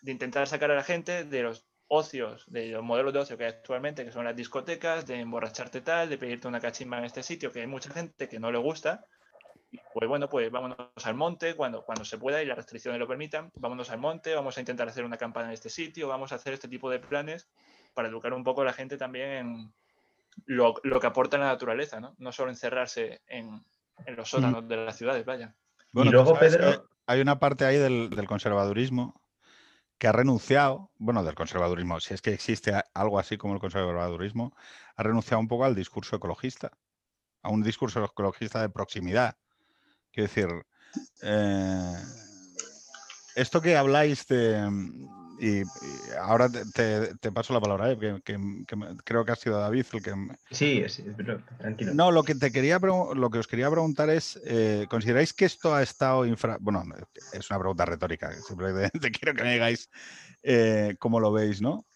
de 0.02 0.12
intentar 0.12 0.46
sacar 0.46 0.70
a 0.70 0.74
la 0.74 0.84
gente 0.84 1.24
de 1.24 1.42
los 1.42 1.66
ocios, 1.88 2.44
de 2.46 2.68
los 2.68 2.82
modelos 2.82 3.12
de 3.12 3.18
ocio 3.18 3.36
que 3.36 3.44
hay 3.44 3.50
actualmente, 3.50 4.04
que 4.04 4.12
son 4.12 4.24
las 4.24 4.36
discotecas, 4.36 5.06
de 5.06 5.20
emborracharte 5.20 5.80
tal, 5.80 6.08
de 6.08 6.18
pedirte 6.18 6.46
una 6.46 6.60
cachimba 6.60 6.98
en 6.98 7.04
este 7.04 7.22
sitio, 7.22 7.50
que 7.50 7.60
hay 7.60 7.66
mucha 7.66 7.92
gente 7.92 8.28
que 8.28 8.38
no 8.38 8.52
le 8.52 8.58
gusta. 8.58 9.04
Pues 9.94 10.08
bueno, 10.08 10.28
pues 10.28 10.50
vámonos 10.50 10.76
al 11.04 11.14
monte 11.14 11.54
cuando, 11.54 11.84
cuando 11.84 12.04
se 12.04 12.18
pueda 12.18 12.42
y 12.42 12.46
las 12.46 12.56
restricciones 12.56 12.98
lo 12.98 13.06
permitan. 13.06 13.50
Vámonos 13.54 13.90
al 13.90 13.98
monte, 13.98 14.34
vamos 14.34 14.56
a 14.56 14.60
intentar 14.60 14.88
hacer 14.88 15.04
una 15.04 15.16
campana 15.16 15.48
en 15.48 15.54
este 15.54 15.68
sitio, 15.68 16.08
vamos 16.08 16.32
a 16.32 16.36
hacer 16.36 16.52
este 16.52 16.68
tipo 16.68 16.90
de 16.90 16.98
planes 16.98 17.48
para 17.94 18.08
educar 18.08 18.32
un 18.32 18.44
poco 18.44 18.62
a 18.62 18.64
la 18.64 18.72
gente 18.72 18.96
también 18.96 19.30
en 19.30 19.72
lo, 20.46 20.74
lo 20.82 21.00
que 21.00 21.06
aporta 21.06 21.38
la 21.38 21.46
naturaleza, 21.46 22.00
¿no? 22.00 22.14
No 22.18 22.32
solo 22.32 22.50
encerrarse 22.50 23.20
en, 23.26 23.64
en 24.06 24.16
los 24.16 24.30
sótanos 24.30 24.66
de 24.66 24.76
las 24.76 24.96
ciudades, 24.96 25.24
vaya. 25.24 25.54
Bueno, 25.92 26.10
y 26.10 26.12
luego, 26.14 26.36
pues, 26.36 26.56
Pedro... 26.56 26.88
Hay 27.06 27.20
una 27.20 27.40
parte 27.40 27.64
ahí 27.64 27.76
del, 27.76 28.10
del 28.10 28.26
conservadurismo 28.28 29.19
que 30.00 30.08
ha 30.08 30.12
renunciado, 30.12 30.90
bueno, 30.96 31.22
del 31.22 31.34
conservadurismo, 31.34 32.00
si 32.00 32.14
es 32.14 32.22
que 32.22 32.32
existe 32.32 32.72
algo 32.94 33.18
así 33.18 33.36
como 33.36 33.52
el 33.52 33.60
conservadurismo, 33.60 34.56
ha 34.96 35.02
renunciado 35.02 35.40
un 35.40 35.46
poco 35.46 35.66
al 35.66 35.74
discurso 35.74 36.16
ecologista, 36.16 36.72
a 37.42 37.50
un 37.50 37.62
discurso 37.62 38.02
ecologista 38.02 38.62
de 38.62 38.70
proximidad. 38.70 39.36
Quiero 40.10 40.28
decir, 40.28 40.48
eh, 41.22 41.94
esto 43.36 43.60
que 43.60 43.76
habláis 43.76 44.26
de... 44.26 44.70
Y, 45.42 45.60
y 45.62 45.64
ahora 46.20 46.50
te, 46.50 47.14
te, 47.16 47.32
paso 47.32 47.54
la 47.54 47.62
palabra, 47.62 47.90
¿eh? 47.90 47.98
que, 47.98 48.20
que, 48.22 48.38
que, 48.66 48.76
creo 49.04 49.24
que 49.24 49.32
ha 49.32 49.36
sido 49.36 49.58
David 49.58 49.86
el 49.94 50.02
que... 50.02 50.12
Sí, 50.50 50.84
sí 50.86 51.02
pero 51.16 51.42
tranquilo. 51.56 51.94
No, 51.94 52.12
lo 52.12 52.22
que, 52.24 52.34
te 52.34 52.52
quería, 52.52 52.78
lo 52.78 53.30
que 53.30 53.38
os 53.38 53.46
quería 53.46 53.70
preguntar 53.70 54.10
es, 54.10 54.38
eh, 54.44 54.86
¿consideráis 54.90 55.32
que 55.32 55.46
esto 55.46 55.74
ha 55.74 55.82
estado 55.82 56.26
infra... 56.26 56.58
Bueno, 56.60 56.84
es 57.32 57.48
una 57.48 57.58
pregunta 57.58 57.86
retórica, 57.86 58.30
simplemente 58.42 59.10
quiero 59.10 59.34
que 59.34 59.42
me 59.42 59.54
digáis 59.54 59.88
eh, 60.42 60.96
cómo 60.98 61.18
lo 61.18 61.32
veis, 61.32 61.62
¿no? 61.62 61.86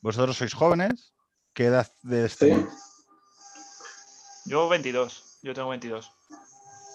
Vosotros 0.00 0.36
sois 0.36 0.54
jóvenes, 0.54 1.12
¿qué 1.54 1.64
edad 1.64 1.92
de 2.04 2.26
este? 2.26 2.54
Sí. 2.54 2.66
Yo 4.44 4.68
22, 4.68 5.40
yo 5.42 5.54
tengo 5.54 5.70
22. 5.70 6.12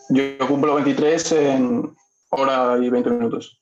Yo 0.08 0.48
cumplo 0.48 0.76
23 0.76 1.32
en 1.34 1.96
hora 2.30 2.78
y 2.82 2.90
20 2.90 3.10
minutos. 3.10 3.62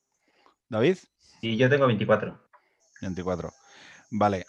¿David? 0.69 0.97
Y 1.41 1.57
yo 1.57 1.69
tengo 1.69 1.87
24. 1.87 2.39
24. 3.01 3.53
Vale. 4.11 4.45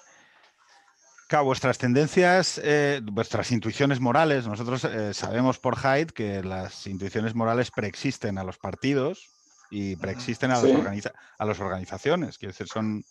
Claro, 1.28 1.44
vuestras 1.44 1.78
tendencias, 1.78 2.60
eh, 2.64 3.00
vuestras 3.04 3.52
intuiciones 3.52 4.00
morales, 4.00 4.48
nosotros 4.48 4.84
eh, 4.84 5.14
sabemos 5.14 5.60
por 5.60 5.76
Hyde 5.76 6.06
que 6.12 6.42
las 6.42 6.86
intuiciones 6.88 7.36
morales 7.36 7.70
preexisten 7.70 8.36
a 8.36 8.42
los 8.42 8.58
partidos 8.58 9.30
y 9.70 9.94
preexisten 9.94 10.50
a, 10.50 10.56
Sí. 10.56 10.62
las, 10.62 10.72
organiza- 10.74 11.12
a 11.38 11.44
las 11.44 11.60
organizaciones. 11.60 12.36
Quiero 12.36 12.50
decir, 12.52 12.66
son, 12.66 13.04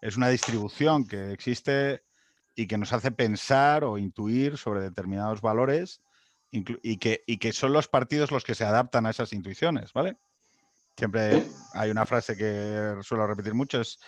es 0.00 0.16
una 0.16 0.28
distribución 0.28 1.04
que 1.04 1.32
existe 1.32 2.04
y 2.54 2.68
que 2.68 2.78
nos 2.78 2.92
hace 2.92 3.10
pensar 3.10 3.82
o 3.82 3.98
intuir 3.98 4.56
sobre 4.56 4.80
determinados 4.80 5.40
valores 5.40 6.00
y 6.52 6.62
que, 6.98 7.24
y 7.26 7.38
que 7.38 7.52
son 7.52 7.72
los 7.72 7.88
partidos 7.88 8.30
los 8.30 8.44
que 8.44 8.54
se 8.54 8.64
adaptan 8.64 9.06
a 9.06 9.10
esas 9.10 9.32
intuiciones, 9.32 9.92
¿vale? 9.92 10.18
Siempre 10.96 11.42
hay 11.72 11.90
una 11.90 12.06
frase 12.06 12.36
que 12.36 12.96
suelo 13.02 13.26
repetir 13.26 13.54
mucho, 13.54 13.80
es 13.80 13.98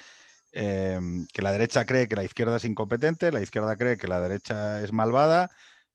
eh, 0.53 0.99
que 1.33 1.43
la 1.43 1.53
derecha 1.53 1.85
cree 1.85 2.09
que 2.09 2.17
la 2.17 2.25
izquierda 2.25 2.57
es 2.57 2.65
incompetente, 2.65 3.33
la 3.33 3.41
izquierda 3.43 3.77
cree 3.77 3.97
que 3.97 4.09
la 4.09 4.21
derecha 4.21 4.81
es 4.83 4.93
malvada 4.93 5.51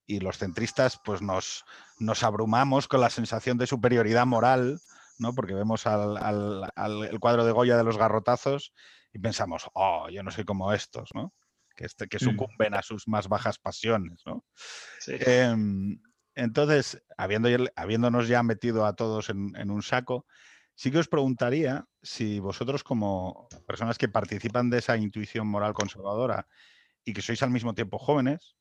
y 0.06 0.20
los 0.20 0.38
centristas 0.38 1.00
pues 1.04 1.22
nos, 1.22 1.64
nos 1.98 2.24
abrumamos 2.24 2.88
con 2.88 3.00
la 3.02 3.10
sensación 3.10 3.58
de 3.58 3.68
superioridad 3.68 4.26
moral, 4.26 4.82
¿no? 5.18 5.34
Porque 5.34 5.54
vemos 5.54 5.88
al, 5.88 6.18
al- 6.18 6.70
al- 6.76 7.04
el 7.06 7.20
cuadro 7.20 7.46
de 7.46 7.54
Goya 7.54 7.78
de 7.78 7.84
los 7.86 7.98
garrotazos 7.98 8.74
y 9.14 9.20
pensamos, 9.20 9.70
oh, 9.74 10.10
yo 10.10 10.24
no 10.24 10.32
soy 10.32 10.44
como 10.44 10.74
estos, 10.74 11.10
¿no? 11.14 11.34
Que, 11.76 11.86
este- 11.86 12.08
que 12.08 12.18
Mm. 12.18 12.20
sucumben 12.20 12.74
a 12.74 12.82
sus 12.82 13.08
más 13.08 13.30
bajas 13.30 13.58
pasiones, 13.60 14.22
¿no? 14.26 14.44
Sí. 15.00 15.14
Em, 15.20 16.02
entonces, 16.36 17.02
habiendo, 17.18 17.50
habiéndonos 17.76 18.28
ya 18.28 18.44
metido 18.44 18.86
a 18.86 18.96
todos 18.96 19.30
en, 19.30 19.56
en 19.56 19.70
un 19.72 19.82
saco, 19.82 20.26
sí 20.82 20.90
que 20.90 20.98
os 20.98 21.08
preguntaría 21.08 21.86
si 22.02 22.40
vosotros 22.40 22.84
como 22.84 23.48
personas 23.68 24.00
que 24.00 24.10
participan 24.10 24.72
de 24.72 24.80
esa 24.80 24.98
intuición 24.98 25.46
moral 25.46 25.76
conservadora 25.76 26.48
y 27.06 27.14
que 27.14 27.22
sois 27.22 27.44
al 27.44 27.52
mismo 27.52 27.76
tiempo 27.76 28.00
jóvenes, 28.00 28.58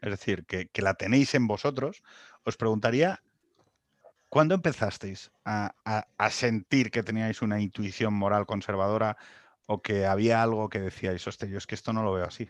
es 0.00 0.10
decir, 0.10 0.46
que, 0.46 0.70
la 0.80 0.94
tenéis 0.94 1.34
en 1.34 1.48
vosotros, 1.48 2.02
os 2.44 2.56
preguntaría, 2.56 3.18
¿cuándo 4.28 4.54
empezasteis 4.54 5.32
a, 5.44 5.74
a- 5.84 6.06
a 6.16 6.30
sentir 6.30 6.92
que 6.92 7.02
teníais 7.02 7.42
una 7.42 7.60
intuición 7.60 8.14
moral 8.14 8.46
conservadora 8.46 9.16
o 9.66 9.82
que 9.82 10.06
había 10.06 10.40
algo 10.40 10.68
que 10.68 10.78
decíais, 10.78 11.26
hostia, 11.26 11.48
yo 11.48 11.58
es 11.58 11.66
que 11.66 11.74
esto 11.74 11.92
no 11.92 12.04
lo 12.04 12.12
veo 12.12 12.26
así? 12.26 12.48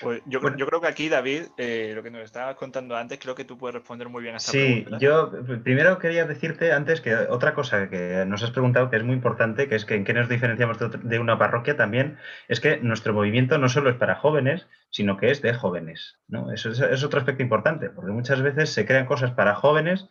Pues 0.00 0.20
yo, 0.26 0.40
Bueno. 0.42 0.58
yo 0.58 0.66
creo 0.66 0.80
que 0.82 0.88
aquí, 0.88 1.08
David, 1.08 1.44
eh, 1.56 1.92
lo 1.94 2.02
que 2.02 2.10
nos 2.10 2.22
estabas 2.22 2.56
contando 2.56 2.94
antes, 2.96 3.18
creo 3.18 3.34
que 3.34 3.44
tú 3.46 3.56
puedes 3.56 3.76
responder 3.76 4.10
muy 4.10 4.22
bien 4.22 4.34
a 4.34 4.36
esta 4.36 4.52
Sí, 4.52 4.82
pregunta. 4.82 4.98
yo 4.98 5.32
eh, 5.34 5.56
primero 5.64 5.98
quería 5.98 6.26
decirte 6.26 6.72
antes 6.72 7.00
que 7.00 7.14
otra 7.14 7.54
cosa 7.54 7.88
que 7.88 8.24
nos 8.26 8.42
has 8.42 8.50
preguntado 8.50 8.90
que 8.90 8.96
es 8.96 9.04
muy 9.04 9.14
importante, 9.14 9.68
que 9.68 9.74
es 9.74 9.86
que 9.86 9.94
en 9.94 10.04
qué 10.04 10.12
nos 10.12 10.28
diferenciamos 10.28 10.78
de, 10.78 10.84
otro- 10.84 11.00
de 11.02 11.18
una 11.18 11.38
parroquia 11.38 11.78
también, 11.78 12.18
es 12.48 12.60
que 12.60 12.76
nuestro 12.78 13.14
movimiento 13.14 13.56
no 13.56 13.70
solo 13.70 13.88
es 13.88 13.96
para 13.96 14.16
jóvenes, 14.16 14.66
sino 14.90 15.16
que 15.16 15.30
es 15.30 15.40
de 15.40 15.54
jóvenes. 15.54 16.18
¿no? 16.28 16.52
Eso 16.52 16.70
es, 16.70 16.80
es 16.80 17.02
otro 17.02 17.18
aspecto 17.20 17.42
importante, 17.42 17.88
porque 17.88 18.12
muchas 18.12 18.42
veces 18.42 18.68
se 18.70 18.84
crean 18.84 19.06
cosas 19.06 19.30
para 19.30 19.54
jóvenes 19.54 20.08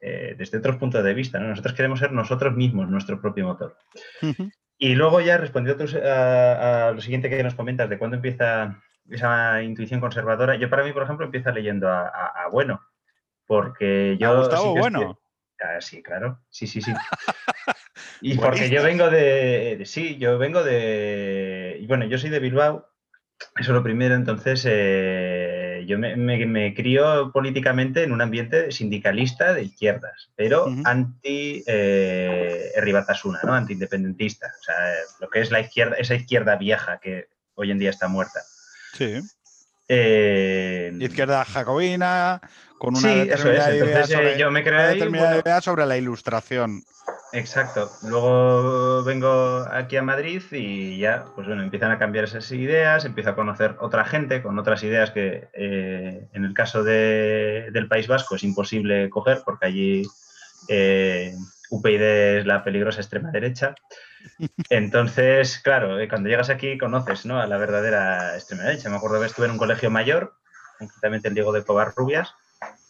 eh, 0.00 0.36
desde 0.38 0.56
otros 0.58 0.76
puntos 0.76 1.04
de 1.04 1.12
vista. 1.12 1.38
¿no? 1.38 1.48
Nosotros 1.48 1.74
queremos 1.74 1.98
ser 1.98 2.12
nosotros 2.12 2.54
mismos 2.56 2.88
nuestro 2.88 3.20
propio 3.20 3.44
motor. 3.44 3.76
Y 4.78 4.94
luego 4.94 5.20
ya 5.20 5.36
respondiendo 5.36 5.84
a 6.06 6.92
lo 6.94 7.00
siguiente 7.02 7.28
que 7.28 7.42
nos 7.42 7.54
comentas 7.56 7.90
de 7.90 7.98
cuándo 7.98 8.16
empieza 8.16 8.80
esa 9.10 9.62
intuición 9.62 10.00
conservadora, 10.00 10.56
yo 10.56 10.68
para 10.70 10.84
mí, 10.84 10.92
por 10.92 11.02
ejemplo, 11.02 11.24
empiezo 11.26 11.50
leyendo 11.50 11.88
a, 11.88 12.08
a- 12.08 12.44
a 12.44 12.48
Bueno, 12.48 12.80
porque 13.46 14.16
yo... 14.18 14.30
¿A 14.30 14.38
Gustavo 14.40 14.72
sí 14.74 14.78
Bueno? 14.78 15.20
ah, 15.60 15.80
sí, 15.80 16.02
claro, 16.02 16.40
sí, 16.50 16.66
sí, 16.66 16.80
sí. 16.82 16.92
Y 18.20 18.36
porque 18.36 18.68
yo 18.70 18.82
vengo 18.82 19.10
de, 19.10 19.76
de- 19.78 19.86
Sí, 19.86 20.16
yo 20.18 20.38
vengo 20.38 20.62
de... 20.64 21.84
Bueno, 21.88 22.04
yo 22.06 22.18
soy 22.18 22.30
de 22.30 22.40
Bilbao, 22.40 22.88
eso 23.58 23.70
es 23.70 23.74
lo 23.74 23.82
primero, 23.82 24.14
entonces 24.14 24.64
eh, 24.68 25.84
yo 25.86 25.98
me, 25.98 26.16
me, 26.16 26.44
me 26.46 26.74
crío 26.74 27.30
políticamente 27.32 28.02
en 28.02 28.12
un 28.12 28.20
ambiente 28.20 28.72
sindicalista 28.72 29.54
de 29.54 29.62
izquierdas, 29.62 30.30
pero 30.36 30.66
anti 30.84 31.62
eh, 31.66 32.72
Herri 32.74 32.92
Batasuna, 32.92 33.38
¿no? 33.44 33.54
Antiindependentista. 33.54 34.48
O 34.60 34.62
sea, 34.64 34.74
lo 35.20 35.28
que 35.30 35.40
es 35.40 35.50
la 35.52 35.60
izquierda, 35.60 35.96
esa 35.96 36.14
izquierda 36.16 36.56
vieja 36.56 36.98
que 36.98 37.28
hoy 37.54 37.70
en 37.70 37.78
día 37.78 37.90
está 37.90 38.08
muerta. 38.08 38.40
Sí. 38.94 39.20
Eh, 39.88 40.92
Izquierda 41.00 41.44
jacobina, 41.44 42.40
con 42.78 42.90
una 42.96 43.00
Sí, 43.00 43.20
eso 43.30 43.50
es. 43.50 43.66
determinada 43.66 43.74
idea 43.76 44.06
sobre, 44.06 44.38
yo 44.38 44.50
me 44.50 44.62
creo 44.62 44.74
una 44.74 44.88
ahí. 44.88 44.94
determinada 44.94 45.28
bueno, 45.30 45.42
idea 45.46 45.60
sobre 45.60 45.86
la 45.86 45.96
ilustración. 45.96 46.82
Exacto. 47.32 47.90
Luego 48.02 49.02
vengo 49.04 49.64
aquí 49.70 49.96
a 49.96 50.02
Madrid 50.02 50.42
y 50.50 50.98
ya, 50.98 51.24
pues 51.34 51.46
bueno, 51.46 51.62
empiezan 51.62 51.90
a 51.90 51.98
cambiar 51.98 52.24
esas 52.24 52.50
ideas, 52.52 53.04
empiezo 53.04 53.30
a 53.30 53.34
conocer 53.34 53.76
otra 53.80 54.04
gente 54.04 54.42
con 54.42 54.58
otras 54.58 54.82
ideas 54.82 55.10
que 55.10 55.48
eh, 55.52 56.26
en 56.32 56.44
el 56.44 56.54
caso 56.54 56.82
de- 56.84 57.68
del 57.72 57.88
País 57.88 58.08
Vasco 58.08 58.36
es 58.36 58.44
imposible 58.44 59.10
coger 59.10 59.42
porque 59.44 59.66
allí 59.66 60.02
eh, 60.68 61.34
UPyD 61.70 62.38
es 62.38 62.46
la 62.46 62.64
peligrosa 62.64 63.00
extrema 63.00 63.30
derecha. 63.30 63.74
Entonces, 64.70 65.58
claro, 65.58 65.98
eh, 65.98 66.08
cuando 66.08 66.28
llegas 66.28 66.50
aquí 66.50 66.78
conoces 66.78 67.26
¿no? 67.26 67.40
a 67.40 67.46
la 67.46 67.56
verdadera 67.56 68.34
extrema 68.34 68.64
derecha. 68.64 68.90
Me 68.90 68.96
acuerdo 68.96 69.20
que 69.20 69.26
estuve 69.26 69.46
en 69.46 69.52
un 69.52 69.58
colegio 69.58 69.90
mayor, 69.90 70.34
concretamente 70.78 71.28
el 71.28 71.34
Diego 71.34 71.52
de 71.52 71.64
Covarrubias, 71.64 72.34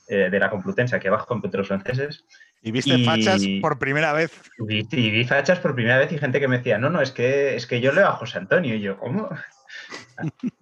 eh, 0.08 0.28
de 0.30 0.38
la 0.38 0.50
Complutense, 0.50 0.96
aquí 0.96 1.08
abajo 1.08 1.34
en 1.34 1.42
Petros 1.42 1.68
Franceses. 1.68 2.24
Y 2.62 2.72
viste 2.72 2.94
Y- 2.94 3.04
fachas 3.04 3.42
por 3.60 3.78
primera 3.78 4.12
vez. 4.12 4.32
Y 4.58 4.66
vi, 4.66 4.88
y 4.90 5.10
vi 5.10 5.24
fachas 5.24 5.60
por 5.60 5.74
primera 5.74 5.98
vez 5.98 6.10
y 6.10 6.18
gente 6.18 6.40
que 6.40 6.48
me 6.48 6.58
decía, 6.58 6.78
no, 6.78 6.90
no, 6.90 7.00
es 7.00 7.12
que, 7.12 7.54
es 7.54 7.66
que 7.66 7.80
yo 7.80 7.92
leo 7.92 8.08
a 8.08 8.12
José 8.12 8.38
Antonio. 8.38 8.74
Y 8.74 8.80
yo, 8.80 8.98
¿cómo? 8.98 9.28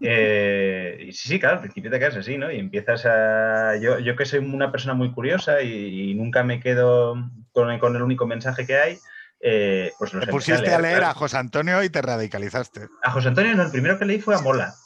Eh, 0.00 1.06
y 1.08 1.12
sí, 1.12 1.28
sí, 1.28 1.40
claro, 1.40 1.56
al 1.56 1.60
principio 1.62 1.90
te 1.90 1.98
quedas 1.98 2.16
así, 2.16 2.36
¿no? 2.36 2.52
Y 2.52 2.58
empiezas 2.58 3.06
a... 3.06 3.76
Yo, 3.80 3.98
yo 4.00 4.14
que 4.14 4.26
soy 4.26 4.40
una 4.40 4.70
persona 4.70 4.92
muy 4.94 5.12
curiosa 5.12 5.62
y, 5.62 6.10
y 6.10 6.14
nunca 6.14 6.42
me 6.42 6.60
quedo 6.60 7.14
con 7.52 7.70
el 7.96 8.02
único 8.02 8.26
mensaje 8.26 8.66
que 8.66 8.76
hay, 8.76 8.98
eh, 9.40 9.94
pues 9.98 10.12
los 10.14 10.24
Te 10.24 10.30
pusiste 10.30 10.72
a 10.72 10.78
leer 10.78 11.04
a 11.04 11.14
José 11.14 11.36
Antonio 11.38 11.82
y 11.82 11.90
te 11.90 12.02
radicalizaste. 12.02 12.88
A 13.02 13.10
José 13.10 13.28
Antonio 13.28 13.54
no, 13.54 13.62
el 13.64 13.70
primero 13.70 13.98
que 13.98 14.04
leí 14.04 14.20
fue 14.20 14.34
a 14.34 14.38
Mola. 14.40 14.76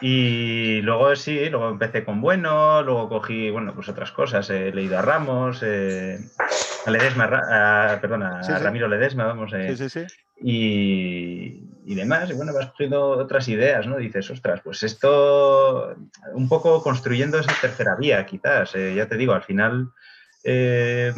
Y 0.00 0.82
luego 0.82 1.16
sí, 1.16 1.48
luego 1.48 1.70
empecé 1.70 2.04
con 2.04 2.20
Bueno, 2.20 2.82
luego 2.82 3.08
cogí, 3.08 3.50
bueno, 3.50 3.74
pues 3.74 3.88
otras 3.88 4.12
cosas. 4.12 4.48
He 4.50 4.70
leído 4.72 4.98
a 4.98 5.02
Ramos, 5.02 5.60
eh, 5.62 6.20
a 6.84 6.90
Ledesma, 6.90 7.24
a- 7.24 8.00
perdón, 8.00 8.22
a 8.22 8.42
Sí, 8.42 8.52
sí. 8.52 8.62
Ramiro 8.62 8.88
Ledesma, 8.88 9.24
vamos. 9.24 9.52
eh, 9.54 9.74
Sí, 9.74 9.88
sí, 9.88 10.06
sí. 10.06 10.14
y, 10.38 11.62
y 11.86 11.94
demás. 11.94 12.28
Y 12.28 12.34
bueno, 12.34 12.52
vas 12.52 12.66
cogiendo 12.72 13.08
otras 13.08 13.48
ideas, 13.48 13.86
¿no? 13.86 13.96
Dices, 13.96 14.30
ostras, 14.30 14.60
pues 14.62 14.82
esto, 14.82 15.96
un 16.34 16.48
poco 16.48 16.82
construyendo 16.82 17.38
esa 17.38 17.54
tercera 17.60 17.96
vía, 17.96 18.26
quizás. 18.26 18.74
eh, 18.74 18.94
ya 18.94 19.08
te 19.08 19.16
digo, 19.16 19.32
al 19.32 19.44
final, 19.44 19.92
eh, 20.44 21.14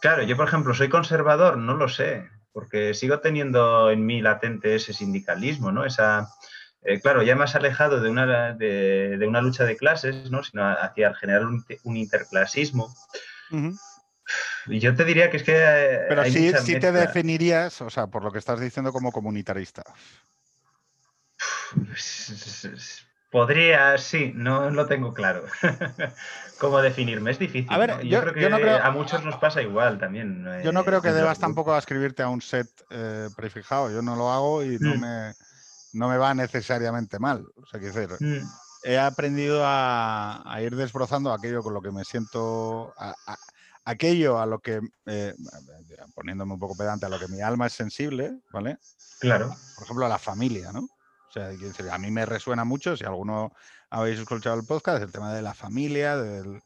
claro, 0.00 0.22
yo 0.22 0.36
por 0.36 0.48
ejemplo 0.48 0.74
soy 0.74 0.88
conservador, 0.88 1.58
no 1.58 1.74
lo 1.74 1.88
sé, 1.88 2.28
porque 2.52 2.94
sigo 2.94 3.20
teniendo 3.20 3.90
en 3.90 4.06
mí 4.06 4.22
latente 4.22 4.74
ese 4.74 4.92
sindicalismo, 4.92 5.72
¿no? 5.72 5.84
Esa, 5.84 6.28
eh, 6.82 7.00
claro, 7.00 7.22
ya 7.22 7.36
más 7.36 7.54
alejado 7.54 8.00
de 8.00 8.10
una, 8.10 8.52
de, 8.54 9.18
de 9.18 9.26
una 9.26 9.42
lucha 9.42 9.64
de 9.64 9.76
clases, 9.76 10.30
¿no? 10.30 10.42
Sino 10.42 10.68
hacia 10.68 11.14
generar 11.14 11.44
un, 11.44 11.64
un 11.84 11.96
interclasismo. 11.96 12.94
Ujú. 13.50 13.76
Y 14.66 14.80
yo 14.80 14.94
te 14.94 15.04
diría 15.04 15.30
que 15.30 15.36
es 15.36 15.42
que... 15.42 15.54
eh, 15.56 16.06
Pero 16.08 16.22
hay 16.22 16.32
sí, 16.32 16.52
sí 16.64 16.80
te 16.80 16.92
definirías, 16.92 17.80
o 17.82 17.90
sea, 17.90 18.08
por 18.08 18.24
lo 18.24 18.32
que 18.32 18.38
estás 18.38 18.58
diciendo, 18.58 18.92
como 18.92 19.12
comunitarista. 19.12 19.84
Podría, 23.30 23.98
sí, 23.98 24.32
no 24.34 24.70
lo 24.70 24.86
tengo 24.86 25.12
claro. 25.12 25.44
¿Cómo 26.60 26.80
definirme? 26.80 27.32
Es 27.32 27.38
difícil. 27.38 27.72
A 27.72 27.78
ver, 27.78 27.90
¿no? 27.96 28.02
yo- 28.02 28.20
creo 28.22 28.34
que 28.34 28.40
yo 28.40 28.50
no 28.50 28.56
creo- 28.60 28.82
a 28.82 28.90
muchos 28.90 29.24
nos 29.24 29.36
pasa 29.36 29.62
igual 29.62 29.98
también. 29.98 30.44
Yo 30.62 30.72
no 30.72 30.80
eh, 30.80 30.84
creo 30.84 31.02
que 31.02 31.08
dentro 31.08 31.22
debas 31.22 31.38
tampoco 31.38 31.74
ascribirte 31.74 32.22
a 32.22 32.28
un 32.28 32.40
set 32.40 32.68
eh, 32.90 33.28
prefijado. 33.36 33.90
Yo 33.90 34.00
no 34.00 34.14
lo 34.16 34.30
hago 34.30 34.62
y 34.64 34.78
no 34.78 34.94
Mm. 34.94 35.00
me, 35.00 35.34
no 35.92 36.08
me 36.08 36.16
va 36.18 36.34
necesariamente 36.34 37.18
mal. 37.18 37.46
O 37.56 37.66
sea, 37.66 37.80
quiero 37.80 37.94
decir, 37.94 38.16
Mm, 38.20 38.46
he 38.82 38.98
aprendido 38.98 39.62
a, 39.64 40.42
a 40.50 40.62
ir 40.62 40.76
desbrozando 40.76 41.32
aquello 41.32 41.62
con 41.62 41.74
lo 41.74 41.82
que 41.82 41.90
me 41.90 42.04
siento, 42.04 42.94
a- 42.96 43.14
a- 43.26 43.36
aquello 43.84 44.38
a 44.38 44.46
lo 44.46 44.60
que, 44.60 44.80
eh, 45.06 45.34
poniéndome 46.14 46.54
un 46.54 46.60
poco 46.60 46.76
pedante, 46.76 47.06
a 47.06 47.08
lo 47.08 47.18
que 47.18 47.26
mi 47.28 47.40
alma 47.40 47.66
es 47.66 47.72
sensible, 47.72 48.38
¿vale? 48.52 48.78
claro. 49.18 49.56
Por 49.74 49.84
ejemplo, 49.84 50.06
a 50.06 50.08
la 50.08 50.18
familia, 50.18 50.72
¿no? 50.72 50.88
Sea, 51.36 51.94
a 51.94 51.98
mí 51.98 52.10
me 52.10 52.24
resuena 52.24 52.64
mucho, 52.64 52.96
si 52.96 53.04
alguno 53.04 53.52
habéis 53.90 54.18
escuchado 54.18 54.56
el 54.56 54.64
podcast, 54.64 55.02
el 55.02 55.12
tema 55.12 55.34
de 55.34 55.42
la 55.42 55.54
familia, 55.54 56.16
del- 56.16 56.60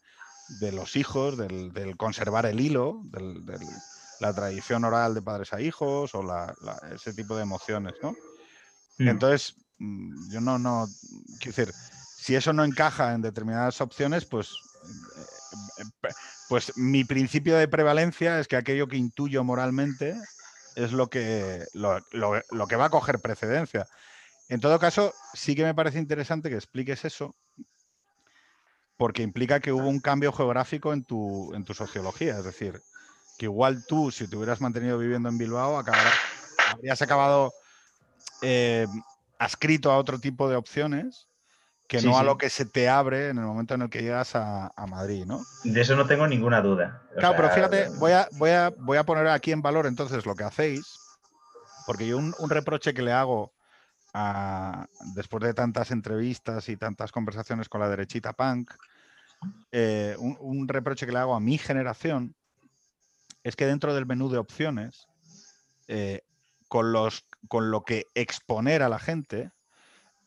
de 0.46 0.72
los 0.72 0.96
hijos, 0.96 1.36
del, 1.36 1.72
del 1.72 1.96
conservar 1.96 2.46
el 2.46 2.60
hilo, 2.60 3.02
del- 3.04 3.82
la 4.18 4.34
tradición 4.34 4.84
oral 4.84 5.14
de 5.14 5.22
padres 5.22 5.52
a 5.52 5.60
hijos 5.60 6.14
o 6.14 6.22
la- 6.22 6.54
la- 6.60 6.78
ese 6.92 7.14
tipo 7.14 7.36
de 7.36 7.42
emociones, 7.42 7.94
¿no? 8.02 8.12
Mm, 8.98 9.08
Entonces, 9.08 9.54
mm, 9.78 10.28
yo 10.30 10.40
no, 10.40 10.58
no, 10.58 10.94
quiero 11.38 11.56
decir, 11.56 11.74
si 12.14 12.34
eso 12.36 12.52
no 12.52 12.64
encaja 12.64 13.14
en 13.14 13.22
determinadas 13.22 13.80
opciones, 13.80 14.26
pues, 14.26 14.60
pues 16.46 16.72
mi 16.76 17.04
principio 17.04 17.56
de 17.56 17.68
prevalencia 17.68 18.38
es 18.40 18.48
que 18.48 18.56
aquello 18.56 18.88
que 18.88 18.96
intuyo 18.96 19.44
moralmente 19.44 20.20
es 20.74 20.92
lo 20.92 21.08
que, 21.10 21.66
lo 21.72 22.68
que 22.68 22.76
va 22.76 22.86
a 22.86 22.90
coger 22.90 23.20
precedencia. 23.20 23.88
En 24.50 24.58
todo 24.58 24.80
caso, 24.80 25.14
sí 25.32 25.54
que 25.54 25.62
me 25.62 25.74
parece 25.74 26.00
interesante 26.00 26.50
que 26.50 26.56
expliques 26.56 27.04
eso, 27.04 27.36
porque 28.96 29.22
implica 29.22 29.60
que 29.60 29.72
hubo 29.72 29.88
un 29.88 30.00
cambio 30.00 30.32
geográfico 30.32 30.92
en 30.92 31.04
tu, 31.04 31.54
en 31.54 31.64
tu 31.64 31.72
sociología. 31.72 32.36
Es 32.38 32.44
decir, 32.44 32.82
que 33.38 33.46
igual 33.46 33.84
tú, 33.86 34.10
si 34.10 34.26
te 34.26 34.36
hubieras 34.36 34.60
mantenido 34.60 34.98
viviendo 34.98 35.28
en 35.28 35.38
Bilbao, 35.38 35.80
habrías 36.68 37.00
acabado 37.00 37.52
eh, 38.42 38.88
ascrito 39.38 39.92
a 39.92 39.98
otro 39.98 40.18
tipo 40.18 40.50
de 40.50 40.56
opciones 40.56 41.28
que 41.86 42.02
no 42.02 42.18
a 42.18 42.24
lo 42.24 42.36
que 42.36 42.50
se 42.50 42.64
te 42.64 42.88
abre 42.88 43.28
en 43.28 43.38
el 43.38 43.44
momento 43.44 43.74
en 43.74 43.82
el 43.82 43.90
que 43.90 44.02
llegas 44.02 44.34
a, 44.34 44.72
Madrid, 44.88 45.26
¿no? 45.26 45.44
De 45.62 45.80
eso 45.80 45.94
no 45.94 46.06
tengo 46.08 46.26
ninguna 46.26 46.60
duda. 46.60 47.02
claro, 47.16 47.36
pero 47.36 47.50
fíjate, 47.50 47.88
voy 47.90 48.12
a, 48.12 48.28
voy, 48.32 48.50
a, 48.50 48.72
voy 48.76 48.98
a 48.98 49.04
poner 49.04 49.28
aquí 49.28 49.52
en 49.52 49.62
valor 49.62 49.86
entonces 49.86 50.26
lo 50.26 50.34
que 50.34 50.44
hacéis, 50.44 50.98
porque 51.86 52.08
yo 52.08 52.18
un, 52.18 52.34
un 52.38 52.50
reproche 52.50 52.94
que 52.94 53.02
le 53.02 53.12
hago 53.12 53.52
después 55.14 55.44
de 55.44 55.54
tantas 55.54 55.90
entrevistas 55.90 56.68
y 56.68 56.76
tantas 56.76 57.12
conversaciones 57.12 57.68
con 57.68 57.80
la 57.80 57.88
derechita 57.88 58.32
punk, 58.32 58.72
eh, 59.72 60.16
un, 60.18 60.68
reproche 60.68 61.06
que 61.06 61.12
le 61.12 61.18
hago 61.18 61.34
a 61.34 61.40
mi 61.40 61.56
generación 61.56 62.34
es 63.42 63.56
que 63.56 63.66
dentro 63.66 63.94
del 63.94 64.06
menú 64.06 64.28
de 64.28 64.38
opciones, 64.38 65.06
eh, 65.88 66.20
con, 66.68 66.92
los, 66.92 67.24
con 67.48 67.70
lo 67.70 67.84
que 67.84 68.06
exponer 68.14 68.82
a 68.82 68.88
la 68.88 68.98
gente, 68.98 69.50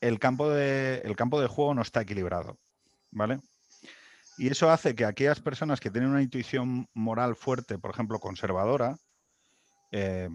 el 0.02 0.20
campo, 0.20 0.50
de, 0.50 1.02
el 1.06 1.16
campo 1.16 1.40
de 1.40 1.48
juego 1.48 1.74
no 1.74 1.82
está 1.82 2.02
equilibrado. 2.02 2.58
¿Vale? 3.12 3.40
Y 4.38 4.50
eso 4.50 4.72
hace 4.72 4.96
que 4.96 5.06
aquellas 5.06 5.40
personas 5.40 5.80
que 5.80 5.92
tienen 5.92 6.10
una 6.10 6.24
intuición 6.24 6.90
moral 6.94 7.36
fuerte, 7.36 7.78
por 7.78 7.92
ejemplo, 7.92 8.20
conservadora, 8.20 8.98
eh, 9.92 10.30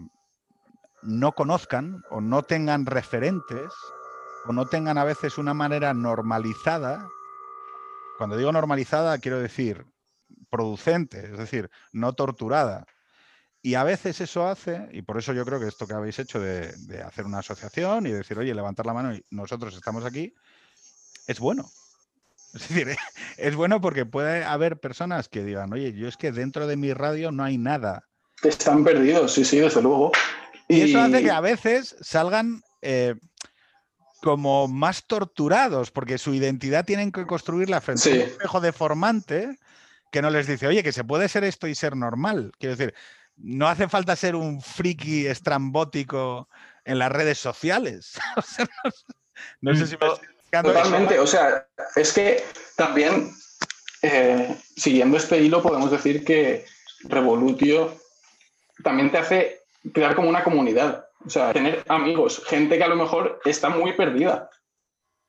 no 1.01 1.33
conozcan 1.33 2.03
o 2.09 2.21
no 2.21 2.43
tengan 2.43 2.85
referentes 2.85 3.71
o 4.45 4.53
no 4.53 4.65
tengan 4.65 4.97
a 4.97 5.03
veces 5.03 5.37
una 5.37 5.53
manera 5.53 5.93
normalizada. 5.93 7.07
Cuando 8.17 8.37
digo 8.37 8.51
normalizada, 8.51 9.17
quiero 9.17 9.39
decir 9.39 9.85
producente, 10.49 11.25
es 11.25 11.37
decir, 11.37 11.69
no 11.91 12.13
torturada. 12.13 12.85
Y 13.61 13.75
a 13.75 13.83
veces 13.83 14.21
eso 14.21 14.47
hace, 14.47 14.87
y 14.91 15.01
por 15.01 15.17
eso 15.17 15.33
yo 15.33 15.45
creo 15.45 15.59
que 15.59 15.67
esto 15.67 15.85
que 15.85 15.93
habéis 15.93 16.17
hecho 16.19 16.39
de, 16.39 16.73
hacer 17.05 17.25
una 17.25 17.39
asociación 17.39 18.07
y 18.07 18.11
decir, 18.11 18.39
oye, 18.39 18.53
levantar 18.55 18.85
la 18.85 18.93
mano 18.93 19.13
y 19.13 19.23
nosotros 19.29 19.75
estamos 19.75 20.05
aquí, 20.05 20.33
es 21.27 21.39
bueno. 21.39 21.69
Es 22.53 22.67
decir, 22.69 22.95
es 23.37 23.55
bueno 23.55 23.81
porque 23.81 24.05
puede 24.05 24.43
haber 24.45 24.79
personas 24.79 25.27
que 25.27 25.43
digan, 25.43 25.73
oye, 25.73 25.93
yo 25.93 26.07
es 26.07 26.15
que 26.15 26.31
dentro 26.31 26.67
de 26.67 26.77
mi 26.77 26.93
radio 26.93 27.31
no 27.31 27.43
hay 27.43 27.57
nada. 27.57 28.05
Están 28.41 28.85
perdidos, 28.85 29.33
sí, 29.33 29.43
sí, 29.43 29.59
desde 29.59 29.81
luego. 29.81 30.11
Y, 30.69 30.81
eso 30.81 31.01
hace 31.01 31.23
que 31.23 31.31
a 31.31 31.41
veces 31.41 31.95
salgan 31.99 32.61
eh, 32.81 33.15
como 34.21 34.67
más 34.67 35.05
torturados, 35.05 35.91
porque 35.91 36.17
su 36.17 36.33
identidad 36.33 36.85
tienen 36.85 37.11
que 37.11 37.25
construirla 37.25 37.81
frente 37.81 38.09
a 38.09 38.13
un 38.13 38.21
espejo 38.21 38.61
deformante 38.61 39.57
que 40.11 40.21
no 40.21 40.29
les 40.29 40.47
dice, 40.47 40.67
oye, 40.67 40.83
que 40.83 40.91
se 40.91 41.03
puede 41.03 41.27
ser 41.27 41.43
esto 41.43 41.67
y 41.67 41.75
ser 41.75 41.95
normal. 41.95 42.51
Quiero 42.59 42.75
decir, 42.75 42.93
no 43.35 43.67
hace 43.67 43.87
falta 43.89 44.15
ser 44.15 44.35
un 44.35 44.61
friki 44.61 45.27
estrambótico 45.27 46.49
en 46.85 46.99
las 46.99 47.11
redes 47.11 47.39
sociales. 47.39 48.13
no, 49.61 49.75
sé 49.75 49.87
si 49.87 49.97
me 49.97 50.07
Totalmente, 50.63 51.19
o 51.19 51.27
sea, 51.27 51.67
es 51.95 52.11
que 52.11 52.43
también, 52.75 53.31
eh, 54.01 54.57
siguiendo 54.75 55.17
este 55.17 55.39
hilo, 55.39 55.61
podemos 55.61 55.91
decir 55.91 56.25
que 56.25 56.65
Revolutio 57.03 57.95
también 58.83 59.11
te 59.11 59.19
hace 59.19 59.58
crear 59.93 60.15
como 60.15 60.29
una 60.29 60.43
comunidad. 60.43 61.07
O 61.25 61.29
sea, 61.29 61.51
tener 61.51 61.83
amigos, 61.87 62.43
gente 62.45 62.77
que 62.77 62.83
a 62.83 62.87
lo 62.87 62.95
mejor 62.95 63.41
está 63.43 63.69
muy 63.69 63.93
perdida 63.93 64.49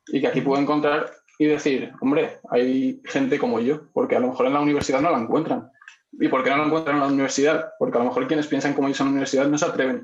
y 0.07 0.21
que 0.21 0.27
aquí 0.27 0.41
puedo 0.41 0.61
encontrar 0.61 1.11
y 1.37 1.45
decir, 1.45 1.91
hombre, 2.01 2.39
hay 2.49 3.01
gente 3.05 3.37
como 3.37 3.59
yo, 3.59 3.91
porque 3.91 4.15
a 4.15 4.19
lo 4.19 4.27
mejor 4.27 4.45
en 4.45 4.53
la 4.53 4.61
universidad 4.61 5.01
no 5.01 5.11
la 5.11 5.17
encuentran. 5.17 5.69
¿Y 6.13 6.27
por 6.27 6.43
qué 6.43 6.49
no 6.49 6.57
la 6.57 6.65
encuentran 6.65 6.97
en 6.97 7.01
la 7.01 7.07
universidad? 7.07 7.71
Porque 7.79 7.97
a 7.97 8.01
lo 8.01 8.07
mejor 8.07 8.27
quienes 8.27 8.47
piensan 8.47 8.73
como 8.73 8.87
ellos 8.87 8.99
en 8.99 9.07
la 9.07 9.11
universidad 9.11 9.47
no 9.47 9.57
se 9.57 9.65
atreven 9.65 10.03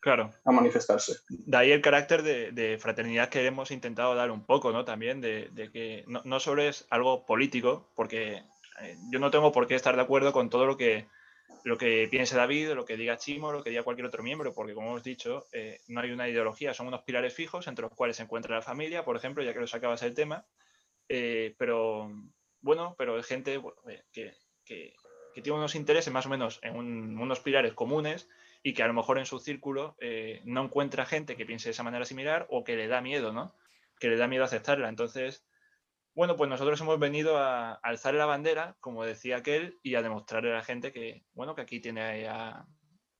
claro. 0.00 0.30
a 0.44 0.52
manifestarse. 0.52 1.14
De 1.28 1.56
ahí 1.56 1.72
el 1.72 1.80
carácter 1.80 2.22
de, 2.22 2.78
fraternidad 2.78 3.30
que 3.30 3.44
hemos 3.46 3.70
intentado 3.70 4.14
dar 4.14 4.30
un 4.30 4.44
poco, 4.44 4.70
¿no? 4.70 4.84
También 4.84 5.20
de, 5.20 5.50
que 5.72 6.04
no, 6.06 6.20
no, 6.24 6.38
solo 6.40 6.62
es 6.62 6.86
algo 6.90 7.24
político, 7.24 7.90
porque 7.96 8.42
eh, 8.82 8.96
yo 9.10 9.18
no 9.18 9.30
tengo 9.30 9.50
por 9.50 9.66
qué 9.66 9.74
estar 9.74 9.96
de 9.96 10.02
acuerdo 10.02 10.32
con 10.32 10.50
todo 10.50 10.66
lo 10.66 10.76
que 10.76 11.06
lo 11.62 11.78
que 11.78 12.08
piense 12.10 12.36
David, 12.36 12.72
lo 12.72 12.84
que 12.84 12.96
diga 12.96 13.16
Chimo, 13.16 13.52
lo 13.52 13.62
que 13.62 13.70
diga 13.70 13.82
cualquier 13.82 14.06
otro 14.06 14.22
miembro, 14.22 14.52
porque 14.52 14.74
como 14.74 14.88
hemos 14.88 15.02
dicho, 15.02 15.46
eh, 15.52 15.80
no 15.88 16.00
hay 16.00 16.10
una 16.10 16.28
ideología, 16.28 16.74
son 16.74 16.88
unos 16.88 17.02
pilares 17.02 17.34
fijos 17.34 17.66
entre 17.68 17.82
los 17.82 17.92
cuales 17.92 18.16
se 18.16 18.22
encuentra 18.22 18.56
la 18.56 18.62
familia, 18.62 19.04
por 19.04 19.16
ejemplo, 19.16 19.42
ya 19.42 19.52
que 19.52 19.60
lo 19.60 19.66
sacabas 19.66 20.02
el 20.02 20.14
tema, 20.14 20.44
eh, 21.08 21.54
pero 21.58 22.10
bueno, 22.60 22.94
pero 22.98 23.18
es 23.18 23.26
gente 23.26 23.60
eh, 23.88 24.02
que, 24.12 24.34
tiene 25.34 25.58
unos 25.58 25.74
intereses 25.74 26.12
más 26.12 26.26
o 26.26 26.28
menos 26.28 26.60
en 26.62 26.76
unos 27.18 27.40
pilares 27.40 27.74
comunes 27.74 28.28
y 28.62 28.72
que 28.72 28.82
a 28.82 28.86
lo 28.86 28.94
mejor 28.94 29.18
en 29.18 29.26
su 29.26 29.40
círculo 29.40 29.96
no 30.44 30.64
encuentra 30.64 31.06
gente 31.06 31.36
que 31.36 31.44
piense 31.44 31.68
de 31.68 31.72
esa 31.72 31.82
manera 31.82 32.04
similar 32.04 32.46
o 32.50 32.62
que 32.62 32.76
le 32.76 32.86
da 32.86 33.00
miedo, 33.00 33.32
¿no? 33.32 33.52
Que 33.98 34.08
le 34.08 34.16
da 34.16 34.28
miedo 34.28 34.44
aceptarla. 34.44 34.88
Entonces, 34.88 35.44
bueno, 36.14 36.36
pues 36.36 36.48
nosotros 36.48 36.80
hemos 36.80 36.98
venido 37.00 37.38
a 37.38 37.72
alzar 37.74 38.14
la 38.14 38.24
bandera, 38.24 38.76
como 38.80 39.04
decía 39.04 39.38
aquel, 39.38 39.78
y 39.82 39.96
a 39.96 40.02
demostrarle 40.02 40.52
a 40.52 40.56
la 40.56 40.64
gente 40.64 40.92
que, 40.92 41.24
bueno, 41.34 41.56
que 41.56 41.62
aquí 41.62 41.80
tiene 41.80 42.28
a, 42.28 42.66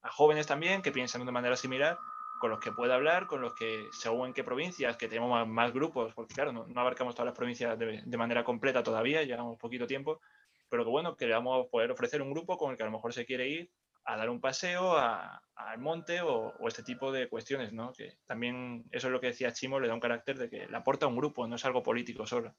jóvenes 0.03 0.47
también 0.47 0.83
que 0.83 0.93
piensan 0.93 1.21
de 1.21 1.25
una 1.25 1.33
manera 1.33 1.57
similar, 1.57 1.99
con 2.41 2.51
los 2.51 2.61
que 2.61 2.71
puede 2.73 2.93
hablar, 2.93 3.27
con 3.27 3.41
los 3.41 3.55
que, 3.55 3.87
según 3.91 4.29
en 4.29 4.35
qué 4.35 4.45
provincias, 4.45 4.97
que 4.97 5.09
tenemos 5.09 5.49
más, 5.49 5.73
grupos, 5.73 6.15
porque 6.15 6.35
claro, 6.35 6.53
no, 6.53 6.67
abarcamos 6.81 7.15
todas 7.15 7.27
las 7.27 7.37
provincias 7.37 7.77
de, 7.79 8.17
manera 8.17 8.45
completa 8.45 8.83
todavía, 8.83 9.23
llevamos 9.25 9.59
poquito 9.59 9.87
tiempo, 9.87 10.21
pero 10.69 10.85
que 10.85 10.91
bueno, 10.91 11.17
que 11.17 11.27
le 11.27 11.35
vamos 11.35 11.67
a 11.67 11.71
poder 11.71 11.91
ofrecer 11.91 12.23
un 12.23 12.31
grupo 12.31 12.57
con 12.57 12.71
el 12.71 12.77
que 12.77 12.83
a 12.85 12.87
lo 12.87 12.93
mejor 12.93 13.13
se 13.13 13.27
quiere 13.27 13.49
ir 13.49 13.71
a 14.05 14.17
dar 14.17 14.29
un 14.29 14.41
paseo 14.41 14.97
al 14.99 15.79
monte 15.79 16.21
o, 16.21 16.53
o, 16.61 16.69
este 16.69 16.83
tipo 16.83 17.11
de 17.11 17.29
cuestiones, 17.29 17.73
¿no? 17.73 17.93
Que 17.93 18.19
también 18.27 18.85
eso 18.91 19.07
es 19.09 19.13
lo 19.13 19.21
que 19.21 19.29
decía 19.29 19.53
Chimo, 19.53 19.81
le 19.81 19.89
da 19.89 19.95
un 19.95 20.01
carácter 20.01 20.37
de 20.37 20.51
que 20.51 20.67
le 20.67 20.77
aporta 20.77 21.07
un 21.07 21.17
grupo, 21.17 21.47
no 21.47 21.57
es 21.57 21.65
algo 21.65 21.83
político 21.83 22.27
solo. 22.27 22.55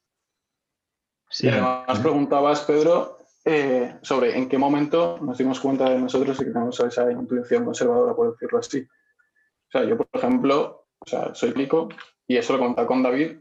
Sí. 1.36 1.48
Y 1.48 1.50
además 1.50 2.00
preguntabas, 2.00 2.62
Pedro, 2.62 3.18
eh, 3.44 4.00
sobre 4.04 4.38
en 4.38 4.48
qué 4.48 4.58
momento 4.58 5.20
nos 5.22 5.38
dimos 5.38 5.60
cuenta 5.60 5.90
de 5.90 6.00
nosotros 6.00 6.38
y 6.38 6.46
que 6.46 6.52
tenemos 6.52 6.80
esa 6.80 7.12
intuición 7.12 7.66
conservadora, 7.66 8.16
por 8.16 8.32
decirlo 8.32 8.60
así. 8.60 8.80
O 8.80 9.70
sea, 9.70 9.84
yo, 9.84 9.98
por 9.98 10.08
ejemplo, 10.14 10.88
o 10.98 11.06
sea, 11.06 11.36
soy 11.36 11.52
plico 11.52 11.90
y 12.26 12.38
eso 12.38 12.54
lo 12.54 12.60
contado 12.60 12.88
con 12.88 13.04
David, 13.04 13.40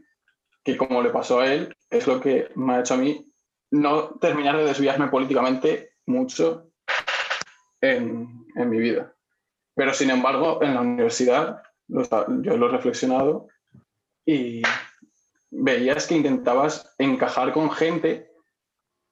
que 0.61 0.75
como 0.75 1.01
le 1.01 1.09
pasó 1.09 1.39
a 1.39 1.53
él, 1.53 1.73
es 1.89 2.05
lo 2.05 2.19
que 2.19 2.49
me 2.55 2.73
ha 2.73 2.79
hecho 2.81 2.95
a 2.95 2.97
mí 2.97 3.31
no 3.71 4.09
terminar 4.19 4.57
de 4.57 4.65
desviarme 4.65 5.07
políticamente 5.07 5.93
mucho 6.05 6.71
en, 7.79 8.45
en 8.57 8.69
mi 8.69 8.77
vida. 8.77 9.15
Pero 9.73 9.93
sin 9.93 10.09
embargo, 10.09 10.61
en 10.61 10.73
la 10.73 10.81
universidad 10.81 11.63
yo 11.87 12.57
lo 12.57 12.67
he 12.67 12.71
reflexionado 12.71 13.47
y 14.25 14.63
veías 15.57 16.07
que 16.07 16.15
intentabas 16.15 16.93
encajar 16.97 17.53
con 17.53 17.71
gente 17.71 18.31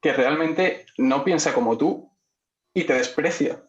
que 0.02 0.14
realmente 0.14 0.86
no 0.98 1.24
piensa 1.24 1.54
como 1.54 1.78
tú 1.78 2.12
y 2.74 2.84
te 2.84 2.94
desprecia. 2.94 3.64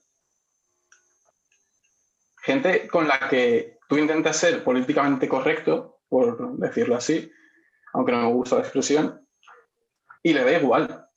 Gente 2.42 2.88
con 2.88 3.08
la 3.08 3.28
que 3.28 3.78
tú 3.88 3.96
intentas 3.96 4.37
ser 4.37 4.64
políticamente 4.64 5.28
correcto, 5.28 6.00
por 6.08 6.58
decirlo 6.58 6.96
así, 6.96 7.30
aunque 7.92 8.12
no 8.12 8.22
me 8.22 8.32
gusta 8.32 8.56
la 8.56 8.62
expresión, 8.62 9.26
y 10.22 10.32
le 10.32 10.44
da 10.44 10.58
igual. 10.58 11.08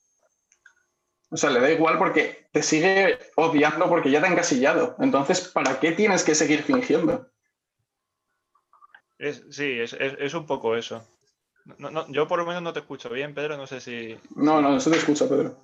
O 1.30 1.38
sea, 1.38 1.50
le 1.50 1.60
da 1.60 1.72
igual 1.72 1.98
porque 1.98 2.48
te 2.54 2.64
sigue 2.64 3.18
odiando 3.36 3.90
porque 3.90 4.12
ya 4.12 4.22
te 4.22 4.28
ha 4.28 4.32
encasillado. 4.32 4.96
Entonces, 5.00 5.48
¿para 5.50 5.80
qué 5.80 5.92
tienes 5.92 6.24
que 6.24 6.36
seguir 6.36 6.64
fingiendo? 6.64 7.30
sí, 9.50 9.80
es, 9.80 10.34
un 10.34 10.46
poco 10.46 10.76
eso. 10.76 11.06
No, 11.78 12.10
yo 12.12 12.28
por 12.28 12.40
lo 12.40 12.46
menos 12.46 12.62
no 12.62 12.74
te 12.74 12.80
escucho 12.80 13.10
bien, 13.10 13.34
Pedro, 13.34 13.58
no 13.58 13.68
sé 13.68 13.82
si... 13.82 14.18
No, 14.36 14.62
no, 14.62 14.72
no 14.72 14.80
se 14.80 14.90
te 14.90 14.98
escucha, 14.98 15.28
Pedro. 15.28 15.58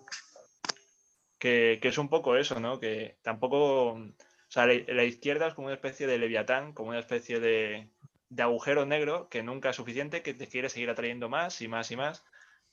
Que, 1.40 1.80
es 1.82 1.98
un 1.98 2.10
poco 2.10 2.36
eso, 2.36 2.60
¿no? 2.60 2.80
Que 2.80 3.18
tampoco... 3.22 3.94
O 3.94 4.54
sea, 4.54 4.68
la, 4.68 5.04
izquierda 5.04 5.48
es 5.48 5.54
como 5.54 5.68
una 5.68 5.76
especie 5.76 6.06
de 6.06 6.18
leviatán, 6.18 6.74
como 6.74 6.90
una 6.90 7.00
especie 7.00 7.40
de, 7.40 7.90
agujero 8.38 8.86
negro 8.86 9.28
que 9.30 9.42
nunca 9.42 9.70
es 9.70 9.76
suficiente, 9.76 10.22
que 10.22 10.34
te 10.34 10.48
quiere 10.48 10.70
seguir 10.70 10.90
atrayendo 10.90 11.30
más 11.30 11.62
y 11.62 11.68
más 11.68 11.90
y 11.92 11.96
más. 11.96 12.24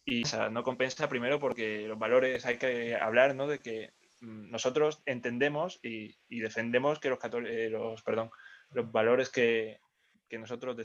Y 0.05 0.25
o 0.25 0.27
sea, 0.27 0.51
no 0.51 0.63
compensa 0.63 1.09
primero 1.09 1.39
porque 1.39 1.87
los 1.87 1.99
valores 1.99 2.45
hay 2.47 2.59
que 2.59 2.97
hablar, 2.97 3.35
¿no? 3.35 3.47
De 3.47 3.61
que 3.61 3.93
mm, 4.21 4.51
nosotros 4.51 5.03
entendemos 5.07 5.79
y, 5.83 6.17
defendemos 6.29 6.99
que 6.99 7.11
los, 7.11 7.19
eh, 7.47 7.69
los, 7.71 8.03
perdón, 8.03 8.31
los 8.73 8.91
valores 8.91 9.31
que, 9.31 9.81
que 10.29 10.39
nosotros 10.39 10.77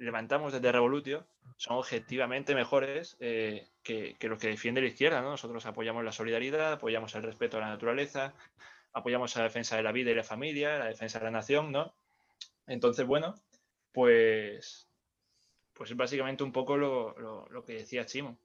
levantamos 0.00 0.52
desde 0.52 0.72
Revolutio 0.72 1.26
son 1.56 1.76
objetivamente 1.76 2.54
mejores 2.54 3.16
eh, 3.20 3.68
que, 3.82 4.16
que, 4.18 4.28
los 4.28 4.38
que 4.38 4.48
defiende 4.48 4.80
la 4.80 4.88
izquierda. 4.88 5.20
¿no? 5.20 5.30
Nosotros 5.30 5.66
apoyamos 5.66 6.04
la 6.04 6.12
solidaridad, 6.12 6.72
apoyamos 6.72 7.14
el 7.14 7.22
respeto 7.22 7.58
a 7.58 7.60
la 7.60 7.68
naturaleza, 7.68 8.32
apoyamos 8.92 9.36
la 9.36 9.44
defensa 9.44 9.76
de 9.76 9.82
la 9.82 9.92
vida 9.92 10.10
y 10.10 10.14
la 10.14 10.24
familia, 10.24 10.78
la 10.78 10.86
defensa 10.86 11.18
de 11.18 11.26
la 11.26 11.30
nación, 11.30 11.70
¿no? 11.70 11.92
Entonces, 12.66 13.06
bueno, 13.06 13.34
pues, 13.92 14.88
pues 15.74 15.90
es 15.90 15.96
básicamente 15.96 16.44
un 16.44 16.52
poco 16.52 16.76
lo, 16.76 17.14
lo, 17.50 17.64
que 17.64 17.74
decía 17.74 18.06
Chimo. 18.06 18.38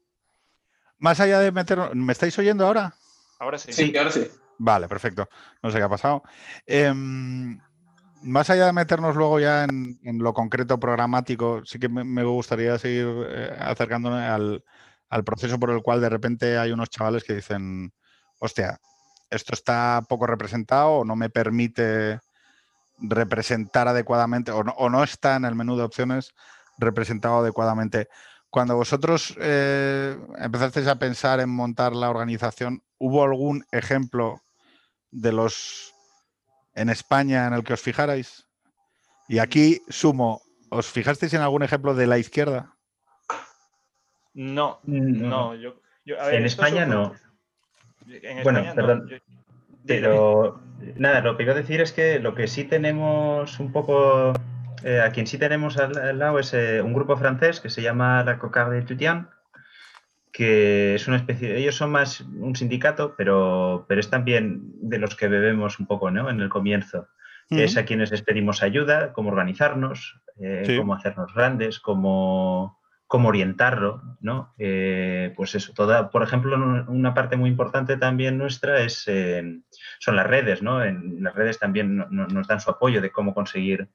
Más 0.98 1.20
allá 1.20 1.40
de 1.40 1.52
meter... 1.52 1.96
¿Me 1.96 2.12
estáis 2.12 2.38
oyendo 2.38 2.66
ahora? 2.66 2.96
Ahora 3.40 3.58
sí. 3.58 3.72
Sí, 3.72 3.96
ahora 3.98 4.12
sí. 4.12 4.28
Vale, 4.58 4.88
perfecto. 4.88 5.30
No 5.62 5.72
sé 5.72 5.78
qué 5.78 5.84
ha 5.84 5.90
pasado. 5.90 6.24
Em, 6.66 7.60
más 8.26 8.50
allá 8.50 8.66
de 8.66 8.74
meternos 8.74 9.16
luego 9.16 9.40
ya 9.40 9.64
en, 9.64 10.00
lo 10.20 10.34
concreto 10.34 10.80
programático, 10.80 11.64
sí 11.66 11.80
que 11.80 11.88
me, 11.88 12.24
gustaría 12.24 12.78
seguir 12.80 13.08
eh, 13.30 13.56
acercándome 13.60 14.26
al, 14.26 14.64
proceso 15.24 15.58
por 15.60 15.70
el 15.70 15.82
cual 15.82 16.02
de 16.02 16.10
repente 16.10 16.58
hay 16.58 16.72
unos 16.72 16.90
chavales 16.90 17.24
que 17.24 17.36
dicen, 17.36 17.94
hostia, 18.40 18.80
esto 19.30 19.54
está 19.54 20.04
poco 20.10 20.28
representado 20.28 20.90
o 20.90 21.06
no 21.06 21.16
me 21.16 21.30
permite 21.30 22.20
representar 22.98 23.88
adecuadamente 23.88 24.52
o 24.52 24.90
no, 24.90 25.04
está 25.04 25.38
en 25.38 25.46
el 25.46 25.56
menú 25.56 25.78
de 25.78 25.84
opciones 25.84 26.34
representado 26.78 27.40
adecuadamente. 27.40 28.10
Cuando 28.50 28.76
vosotros 28.76 29.36
eh, 29.40 30.18
empezasteis 30.38 30.88
a 30.88 31.00
pensar 31.00 31.40
en 31.40 31.50
montar 31.50 31.96
la 31.96 32.10
organización, 32.10 32.84
¿hubo 32.98 33.24
algún 33.24 33.66
ejemplo 33.72 34.42
de 35.12 35.32
los 35.32 35.95
en 36.76 36.90
España 36.90 37.48
en 37.48 37.54
el 37.54 37.64
que 37.64 37.74
os 37.74 37.82
fijarais? 37.82 38.48
Y 39.28 39.40
aquí 39.40 39.82
sumo, 39.90 40.42
¿os 40.70 40.88
fijasteis 40.88 41.34
en 41.34 41.42
algún 41.42 41.64
ejemplo 41.64 41.96
de 41.96 42.08
la 42.08 42.18
izquierda? 42.18 42.76
No, 44.34 44.80
no. 44.84 45.56
Yo, 45.56 45.76
en 46.06 46.46
España 46.46 46.86
no. 46.86 47.16
bueno, 48.44 48.64
perdón. 48.76 49.10
pero 49.88 50.62
nada, 50.98 51.22
lo 51.22 51.38
que 51.38 51.44
iba 51.44 51.54
a 51.54 51.56
decir 51.56 51.82
es 51.82 51.94
que 51.94 52.20
lo 52.20 52.36
que 52.36 52.48
sí 52.48 52.66
tenemos 52.66 53.60
un 53.60 53.72
poco, 53.72 54.34
eh, 54.84 55.02
a 55.02 55.12
quien 55.12 55.26
sí 55.26 55.38
tenemos 55.38 55.78
al, 55.78 56.20
lado 56.20 56.38
es 56.40 56.54
eh, 56.54 56.82
un 56.82 56.94
grupo 56.94 57.18
francés 57.18 57.60
que 57.62 57.70
se 57.70 57.82
llama 57.82 58.24
la 58.24 58.38
Cocarde 58.38 58.76
de 58.76 58.82
Tutian, 58.84 59.30
que 60.36 60.96
es 60.96 61.08
una 61.08 61.16
especie, 61.16 61.56
ellos 61.56 61.76
son 61.76 61.92
más 61.92 62.20
un 62.20 62.58
sindicato, 62.58 63.16
pero, 63.16 63.86
pero 63.88 64.02
es 64.02 64.10
también 64.10 64.64
de 64.82 65.00
los 65.00 65.16
que 65.16 65.30
bebemos 65.30 65.80
un 65.80 65.88
poco, 65.88 66.12
¿no? 66.12 66.30
En 66.30 66.42
el 66.42 66.50
comienzo. 66.50 67.08
Es 67.50 67.78
a 67.78 67.86
quienes 67.86 68.12
les 68.12 68.22
pedimos 68.22 68.62
ayuda, 68.62 69.14
cómo 69.14 69.30
organizarnos, 69.30 70.20
eh, 70.42 70.76
cómo 70.78 70.94
hacernos 70.94 71.34
grandes, 71.34 71.80
cómo, 71.80 72.82
cómo 73.08 73.30
orientarlo, 73.30 74.02
¿no? 74.20 74.54
Eh, 74.58 75.32
pues 75.38 75.56
eso, 75.56 75.72
toda, 75.72 76.10
por 76.10 76.22
ejemplo, 76.22 76.58
una 76.90 77.14
parte 77.14 77.38
muy 77.38 77.50
importante 77.50 77.96
también 77.96 78.38
nuestra 78.38 78.82
es, 78.82 79.06
eh, 79.08 79.62
son 80.00 80.18
las 80.18 80.28
redes, 80.28 80.62
¿no? 80.62 80.84
En 80.84 81.24
las 81.24 81.34
redes 81.34 81.60
también 81.60 81.96
nos 82.10 82.48
dan 82.48 82.60
su 82.60 82.72
apoyo 82.72 83.00
de 83.00 83.12
cómo 83.12 83.34
conseguir 83.34 83.88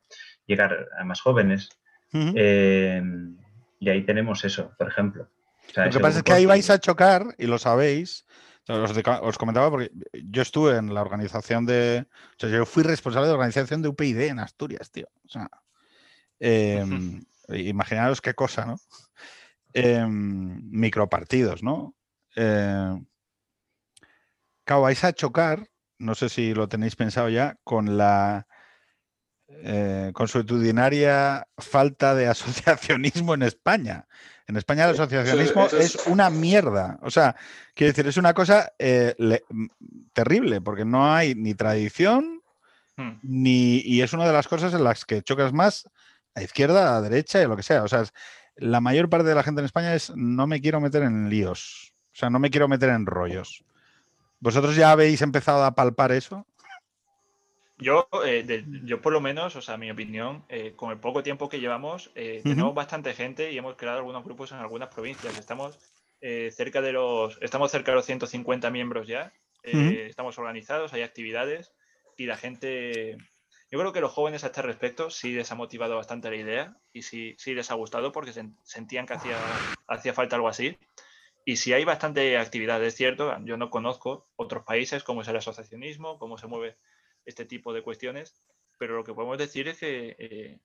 llegar 0.46 0.88
a 0.98 1.04
más 1.04 1.20
jóvenes. 1.20 1.68
y 2.12 3.88
ahí 3.90 4.02
tenemos 4.04 4.44
eso, 4.46 4.72
por 4.78 4.88
ejemplo 4.88 5.28
lo 5.74 5.90
que 5.90 6.00
pasa 6.00 6.18
es 6.18 6.24
que 6.24 6.32
ahí 6.32 6.46
vais 6.46 6.68
a 6.70 6.78
chocar, 6.78 7.34
y 7.38 7.46
lo 7.46 7.58
sabéis. 7.58 8.24
Os, 8.68 9.38
comentaba 9.38 9.68
porque 9.70 9.90
yo 10.12 10.42
estuve 10.42 10.76
en 10.76 10.94
la 10.94 11.00
organización 11.00 11.66
de. 11.66 12.06
O 12.32 12.34
sea, 12.38 12.50
yo 12.50 12.66
fui 12.66 12.82
responsable 12.82 13.26
de 13.26 13.32
la 13.32 13.38
organización 13.38 13.82
de 13.82 13.88
UPyD 13.88 14.20
en 14.28 14.38
Asturias, 14.38 14.90
tío. 14.92 15.08
O 15.26 15.28
sea, 15.28 15.50
em, 16.38 17.24
imaginaros 17.48 18.20
qué 18.20 18.34
cosa, 18.34 18.66
¿no? 18.66 18.76
Em, 19.72 20.60
micropartidos, 20.70 21.62
¿no? 21.62 21.96
Eh, 22.36 23.00
claro, 24.64 24.82
vais 24.82 25.02
a 25.04 25.12
chocar, 25.12 25.68
no 25.98 26.14
sé 26.14 26.28
si 26.28 26.54
lo 26.54 26.68
tenéis 26.68 26.94
pensado 26.94 27.28
ya, 27.28 27.56
con 27.64 27.96
la 27.96 28.46
eh, 29.48 30.12
consuetudinaria 30.14 31.46
falta 31.58 32.14
de 32.14 32.28
asociacionismo 32.28 33.34
en 33.34 33.42
España. 33.42 34.06
En 34.50 34.56
España 34.56 34.84
el 34.84 34.90
asociacionismo 34.90 35.66
es, 35.66 36.06
una 36.06 36.28
mierda. 36.28 36.98
O 37.02 37.10
sea, 37.10 37.36
quiero 37.72 37.92
decir, 37.92 38.04
es 38.08 38.16
una 38.16 38.34
cosa 38.34 38.72
eh, 38.80 39.14
terrible, 40.12 40.60
porque 40.60 40.84
no 40.84 41.14
hay 41.14 41.36
ni 41.36 41.54
tradición, 41.54 42.42
hmm. 42.96 43.20
ni. 43.22 43.80
Y 43.84 44.02
es 44.02 44.12
una 44.12 44.26
de 44.26 44.32
las 44.32 44.48
cosas 44.48 44.74
en 44.74 44.82
las 44.82 45.04
que 45.04 45.22
chocas 45.22 45.52
más 45.52 45.88
a 46.34 46.42
izquierda, 46.42 46.96
a 46.96 47.00
derecha 47.00 47.40
y 47.40 47.46
lo 47.46 47.56
que 47.56 47.62
sea. 47.62 47.84
O 47.84 47.88
sea, 47.88 48.02
la 48.56 48.80
mayor 48.80 49.08
parte 49.08 49.28
de 49.28 49.36
la 49.36 49.44
gente 49.44 49.60
en 49.60 49.66
España 49.66 49.94
es 49.94 50.12
no 50.16 50.48
me 50.48 50.60
quiero 50.60 50.80
meter 50.80 51.04
en 51.04 51.30
líos. 51.30 51.92
O 52.12 52.16
sea, 52.16 52.28
no 52.28 52.40
me 52.40 52.50
quiero 52.50 52.66
meter 52.66 52.88
en 52.88 53.06
rollos. 53.06 53.62
¿Vosotros 54.40 54.74
ya 54.74 54.90
habéis 54.90 55.22
empezado 55.22 55.62
a 55.62 55.76
palpar 55.76 56.10
eso? 56.10 56.44
Yo, 57.80 58.08
eh, 58.26 58.64
yo 58.84 59.00
por 59.00 59.12
lo 59.12 59.20
menos, 59.20 59.56
o 59.56 59.62
sea, 59.62 59.76
mi 59.76 59.90
opinión, 59.90 60.44
eh, 60.48 60.74
con 60.76 60.90
el 60.90 60.98
poco 60.98 61.22
tiempo 61.22 61.48
que 61.48 61.60
llevamos, 61.60 62.10
eh, 62.14 62.40
tenemos 62.42 62.74
bastante 62.74 63.14
gente 63.14 63.52
y 63.52 63.58
hemos 63.58 63.76
creado 63.76 63.98
algunos 63.98 64.24
grupos 64.24 64.52
en 64.52 64.58
algunas 64.58 64.88
provincias. 64.90 65.38
Estamos 65.38 65.78
cerca 66.20 66.82
de 66.82 66.92
los, 66.92 67.38
estamos 67.40 67.70
cerca 67.70 67.92
de 67.92 67.96
los 67.96 68.04
150 68.04 68.70
miembros 68.70 69.08
ya. 69.08 69.32
Estamos 69.62 70.38
organizados, 70.38 70.92
hay 70.92 71.02
actividades 71.02 71.72
y 72.18 72.26
la 72.26 72.36
gente, 72.36 73.16
yo 73.70 73.78
creo 73.78 73.92
que 73.92 74.02
los 74.02 74.12
jóvenes 74.12 74.44
a 74.44 74.48
este 74.48 74.60
respecto 74.60 75.08
sí 75.08 75.32
les 75.32 75.50
ha 75.50 75.54
motivado 75.54 75.96
bastante 75.96 76.28
la 76.28 76.36
idea 76.36 76.76
y 76.92 77.02
sí, 77.02 77.34
sí 77.38 77.54
les 77.54 77.70
ha 77.70 77.74
gustado 77.74 78.12
porque 78.12 78.34
sentían 78.62 79.06
que 79.06 79.14
hacía, 79.14 79.38
hacía 79.88 80.12
falta 80.12 80.36
algo 80.36 80.48
así. 80.48 80.76
Y 81.46 81.56
si 81.56 81.72
hay 81.72 81.84
bastante 81.84 82.36
actividad, 82.36 82.84
es 82.84 82.94
cierto, 82.94 83.34
yo 83.44 83.56
no 83.56 83.70
conozco 83.70 84.28
otros 84.36 84.64
países, 84.64 85.02
cómo 85.02 85.22
es 85.22 85.28
el 85.28 85.36
asociacionismo, 85.36 86.18
cómo 86.18 86.36
se 86.36 86.46
mueve 86.46 86.76
este 87.24 87.44
tipo 87.44 87.72
de 87.72 87.82
cuestiones, 87.82 88.34
pero 88.78 88.96
lo 88.96 89.04
que 89.04 89.14
podemos 89.14 89.38
decir 89.38 89.68
es 89.68 89.78
que 89.78 90.16
eh, 90.18 90.58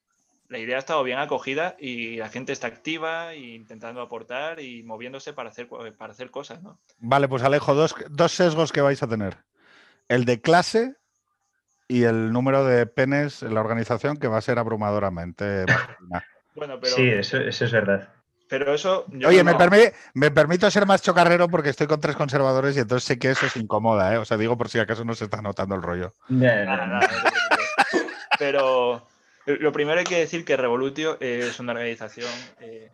la 0.47 0.59
idea 0.59 0.77
ha 0.77 0.79
estado 0.79 1.03
bien 1.03 1.19
acogida 1.19 1.75
y 1.79 2.17
la 2.17 2.29
gente 2.29 2.53
está 2.53 2.67
activa 2.67 3.33
e 3.33 3.55
intentando 3.55 4.01
aportar 4.01 4.59
y 4.59 4.83
moviéndose 4.83 5.33
para 5.33 5.49
hacer, 5.49 5.67
para 5.97 6.13
hacer 6.13 6.31
cosas, 6.31 6.61
¿no? 6.61 6.79
Vale, 6.99 7.27
pues 7.27 7.43
Alejo, 7.43 7.73
dos, 7.73 7.95
dos 8.09 8.31
sesgos 8.31 8.71
que 8.71 8.81
vais 8.81 9.01
a 9.01 9.07
tener. 9.07 9.37
El 10.07 10.25
de 10.25 10.41
clase 10.41 10.95
y 11.87 12.03
el 12.03 12.31
número 12.31 12.65
de 12.65 12.85
penes 12.85 13.43
en 13.43 13.53
la 13.53 13.61
organización 13.61 14.17
que 14.17 14.27
va 14.27 14.37
a 14.37 14.41
ser 14.41 14.59
abrumadoramente 14.59 15.65
bueno, 16.55 16.79
pero... 16.79 16.95
Sí, 16.95 17.09
eso, 17.09 17.37
eso 17.37 17.65
es 17.65 17.71
verdad. 17.71 18.09
Pero 18.57 18.73
eso. 18.73 19.05
Oye, 19.27 19.43
me, 19.43 19.53
me, 20.13 20.31
permito 20.31 20.71
ser 20.71 20.85
más 20.85 21.01
chocarrero 21.01 21.49
porque 21.49 21.71
estoy 21.71 21.87
con 21.87 21.99
tres 21.99 22.15
conservadores 22.15 22.77
y 22.77 22.79
entonces 22.79 23.05
sé 23.05 23.19
que 23.19 23.31
eso 23.31 23.45
es 23.45 23.57
incomoda, 23.57 24.13
¿eh? 24.13 24.17
O 24.17 24.23
sea, 24.23 24.37
digo 24.37 24.57
por 24.57 24.69
si 24.69 24.79
acaso 24.79 25.03
no 25.03 25.13
se 25.13 25.25
está 25.25 25.41
notando 25.41 25.75
el 25.75 25.81
rollo. 25.81 26.13
Pero 28.39 29.07
lo 29.45 29.71
primero 29.73 29.99
hay 29.99 30.05
que 30.05 30.19
decir 30.19 30.45
que 30.45 30.55
Revolutio 30.55 31.17
es 31.19 31.59
una 31.59 31.73
organización 31.73 32.31
eh, 32.61 32.91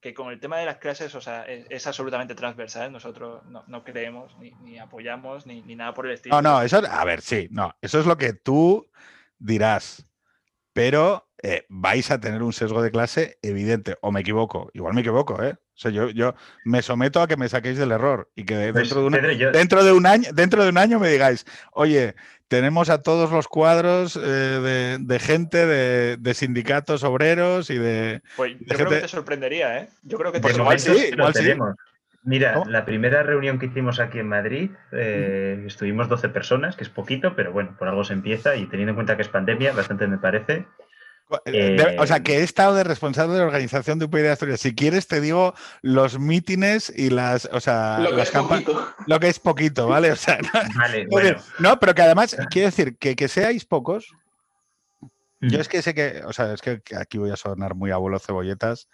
que 0.00 0.12
con 0.12 0.32
el 0.32 0.40
tema 0.40 0.58
de 0.58 0.66
las 0.66 0.78
clases, 0.78 1.14
o 1.14 1.20
sea, 1.20 1.44
es, 1.44 1.86
absolutamente 1.86 2.34
transversal. 2.34 2.90
Nosotros 2.90 3.42
no, 3.44 3.84
creemos, 3.84 4.36
ni, 4.38 4.78
apoyamos, 4.78 5.46
ni, 5.46 5.62
ni, 5.62 5.76
nada 5.76 5.94
por 5.94 6.06
el 6.06 6.14
estilo. 6.14 6.34
No, 6.34 6.42
no, 6.42 6.62
eso, 6.62 6.82
a 6.84 7.04
ver, 7.04 7.20
sí, 7.20 7.46
no, 7.52 7.72
eso 7.80 8.00
es 8.00 8.06
lo 8.06 8.16
que 8.16 8.32
tú 8.32 8.90
dirás 9.38 10.04
pero 10.78 11.27
eh, 11.42 11.64
vais 11.68 12.10
a 12.10 12.20
tener 12.20 12.42
un 12.42 12.52
sesgo 12.52 12.82
de 12.82 12.90
clase 12.90 13.38
evidente, 13.42 13.96
o 14.00 14.10
me 14.12 14.20
equivoco, 14.20 14.70
igual 14.74 14.94
me 14.94 15.02
equivoco, 15.02 15.42
¿eh? 15.42 15.52
O 15.52 15.80
sea, 15.80 15.92
yo, 15.92 16.10
yo 16.10 16.34
me 16.64 16.82
someto 16.82 17.22
a 17.22 17.28
que 17.28 17.36
me 17.36 17.48
saquéis 17.48 17.78
del 17.78 17.92
error 17.92 18.28
y 18.34 18.44
que 18.44 18.72
pues, 18.72 18.90
dentro, 18.90 19.00
de, 19.00 19.06
un, 19.06 19.52
dentro, 19.52 19.84
de 19.84 19.92
un 19.92 20.06
año, 20.06 20.28
dentro 20.32 20.64
de 20.64 20.70
un 20.70 20.78
año 20.78 20.98
me 20.98 21.08
digáis, 21.08 21.46
oye, 21.72 22.16
tenemos 22.48 22.90
a 22.90 23.02
todos 23.02 23.30
los 23.30 23.46
cuadros 23.46 24.18
eh, 24.20 24.98
de, 25.00 25.18
gente, 25.20 25.66
de, 26.16 26.34
sindicatos 26.34 27.04
obreros 27.04 27.70
y 27.70 27.78
de. 27.78 28.22
Pues 28.36 28.56
yo 28.58 28.74
creo 28.74 28.88
que 28.88 28.96
te 28.96 29.08
sorprendería, 29.08 29.78
¿eh? 29.78 29.88
Yo 30.02 30.18
creo 30.18 30.32
que 30.32 30.40
te 30.40 30.50
igual 30.50 30.80
sí, 30.80 31.10
igual 31.12 31.34
sí. 31.34 31.54
Mira, 32.24 32.62
la 32.66 32.84
primera 32.84 33.22
reunión 33.22 33.58
que 33.58 33.66
hicimos 33.66 34.00
aquí 34.00 34.18
en 34.18 34.28
Madrid, 34.28 34.70
eh, 34.92 35.62
estuvimos 35.66 36.08
12 36.08 36.28
personas, 36.30 36.76
que 36.76 36.84
es 36.84 36.90
poquito, 36.90 37.36
pero 37.36 37.52
bueno, 37.52 37.76
por 37.78 37.88
algo 37.88 38.04
se 38.04 38.12
empieza 38.12 38.56
y 38.56 38.66
teniendo 38.66 38.90
en 38.90 38.96
cuenta 38.96 39.16
que 39.16 39.22
es 39.22 39.28
pandemia, 39.28 39.72
bastante 39.72 40.06
me 40.08 40.18
parece. 40.18 40.66
Eh, 41.44 41.96
o 41.98 42.06
sea, 42.06 42.22
que 42.22 42.38
he 42.38 42.42
estado 42.42 42.74
de 42.74 42.84
responsable 42.84 43.34
de 43.34 43.40
la 43.40 43.46
organización 43.46 43.98
de 43.98 44.06
UPyD 44.06 44.22
de 44.22 44.30
Asturias. 44.30 44.60
Si 44.60 44.74
quieres, 44.74 45.08
te 45.08 45.20
digo 45.20 45.54
los 45.82 46.18
mítines 46.18 46.92
y 46.94 47.10
las. 47.10 47.48
O 47.52 47.60
sea, 47.60 47.98
lo 47.98 48.10
que, 48.10 48.16
las 48.16 48.34
es 48.34 48.64
lo 49.06 49.20
que 49.20 49.28
es 49.28 49.38
poquito, 49.38 49.88
¿vale? 49.88 50.12
O 50.12 50.16
sea, 50.16 50.38
no, 50.38 50.50
vale, 50.76 51.06
bueno. 51.10 51.38
no 51.58 51.78
pero 51.78 51.94
que 51.94 52.02
además, 52.02 52.36
quiero 52.50 52.68
decir, 52.68 52.96
que, 52.96 53.14
que 53.14 53.28
seáis 53.28 53.64
pocos. 53.64 54.12
Yo 55.40 55.60
es 55.60 55.68
que 55.68 55.82
sé 55.82 55.94
que, 55.94 56.22
o 56.24 56.32
sea, 56.32 56.52
es 56.52 56.60
que 56.60 56.80
aquí 56.96 57.16
voy 57.16 57.30
a 57.30 57.36
sonar 57.36 57.76
muy 57.76 57.92
abuelo 57.92 58.18
cebolletas 58.18 58.88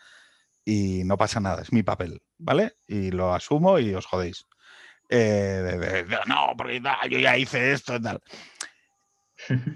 y 0.65 1.03
no 1.05 1.17
pasa 1.17 1.41
nada, 1.41 1.63
es 1.63 1.73
mi 1.73 1.83
papel, 1.83 2.23
¿vale? 2.37 2.77
Y 2.87 3.11
lo 3.11 3.33
asumo 3.33 3.79
y 3.79 3.95
os 3.95 4.05
jodéis. 4.05 4.47
Eh, 5.09 6.05
no, 6.27 6.55
porque 6.57 6.81
yo 7.11 7.19
ya 7.19 7.37
hice 7.37 7.73
esto 7.73 7.97
y 7.97 8.03
tal. 8.03 8.23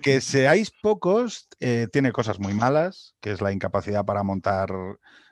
Que 0.02 0.20
seáis 0.20 0.70
pocos 0.70 1.48
eh, 1.60 1.88
tiene 1.92 2.12
cosas 2.12 2.38
muy 2.38 2.54
malas, 2.54 3.14
que 3.20 3.32
es 3.32 3.40
la 3.40 3.52
incapacidad 3.52 4.04
para 4.04 4.22
montar 4.22 4.70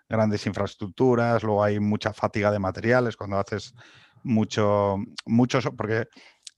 grandes 0.09 0.47
infraestructuras, 0.47 1.43
luego 1.43 1.65
hay 1.65 1.81
mucha 1.81 2.13
fatiga 2.13 2.51
de 2.51 2.59
materiales 2.59 3.17
cuando 3.17 3.39
haces 3.39 3.75
mucho, 4.23 4.97
mucho, 5.25 5.61
porque 5.77 6.09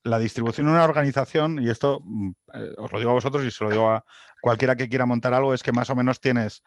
la 0.02 0.18
distribución 0.18 0.66
de 0.66 0.72
una 0.72 0.84
organización, 0.84 1.62
y 1.62 1.70
esto 1.70 2.00
mm, 2.04 2.30
eh, 2.54 2.74
os 2.76 2.92
lo 2.92 2.98
digo 2.98 3.10
a 3.10 3.14
vosotros 3.14 3.44
y 3.44 3.50
se 3.50 3.64
lo 3.64 3.70
digo 3.70 3.90
a 3.90 4.04
cualquiera 4.40 4.76
que 4.76 4.88
quiera 4.88 5.06
montar 5.06 5.34
algo, 5.34 5.54
es 5.54 5.62
que 5.62 5.72
más 5.72 5.90
o 5.90 5.96
menos 5.96 6.20
tienes, 6.20 6.62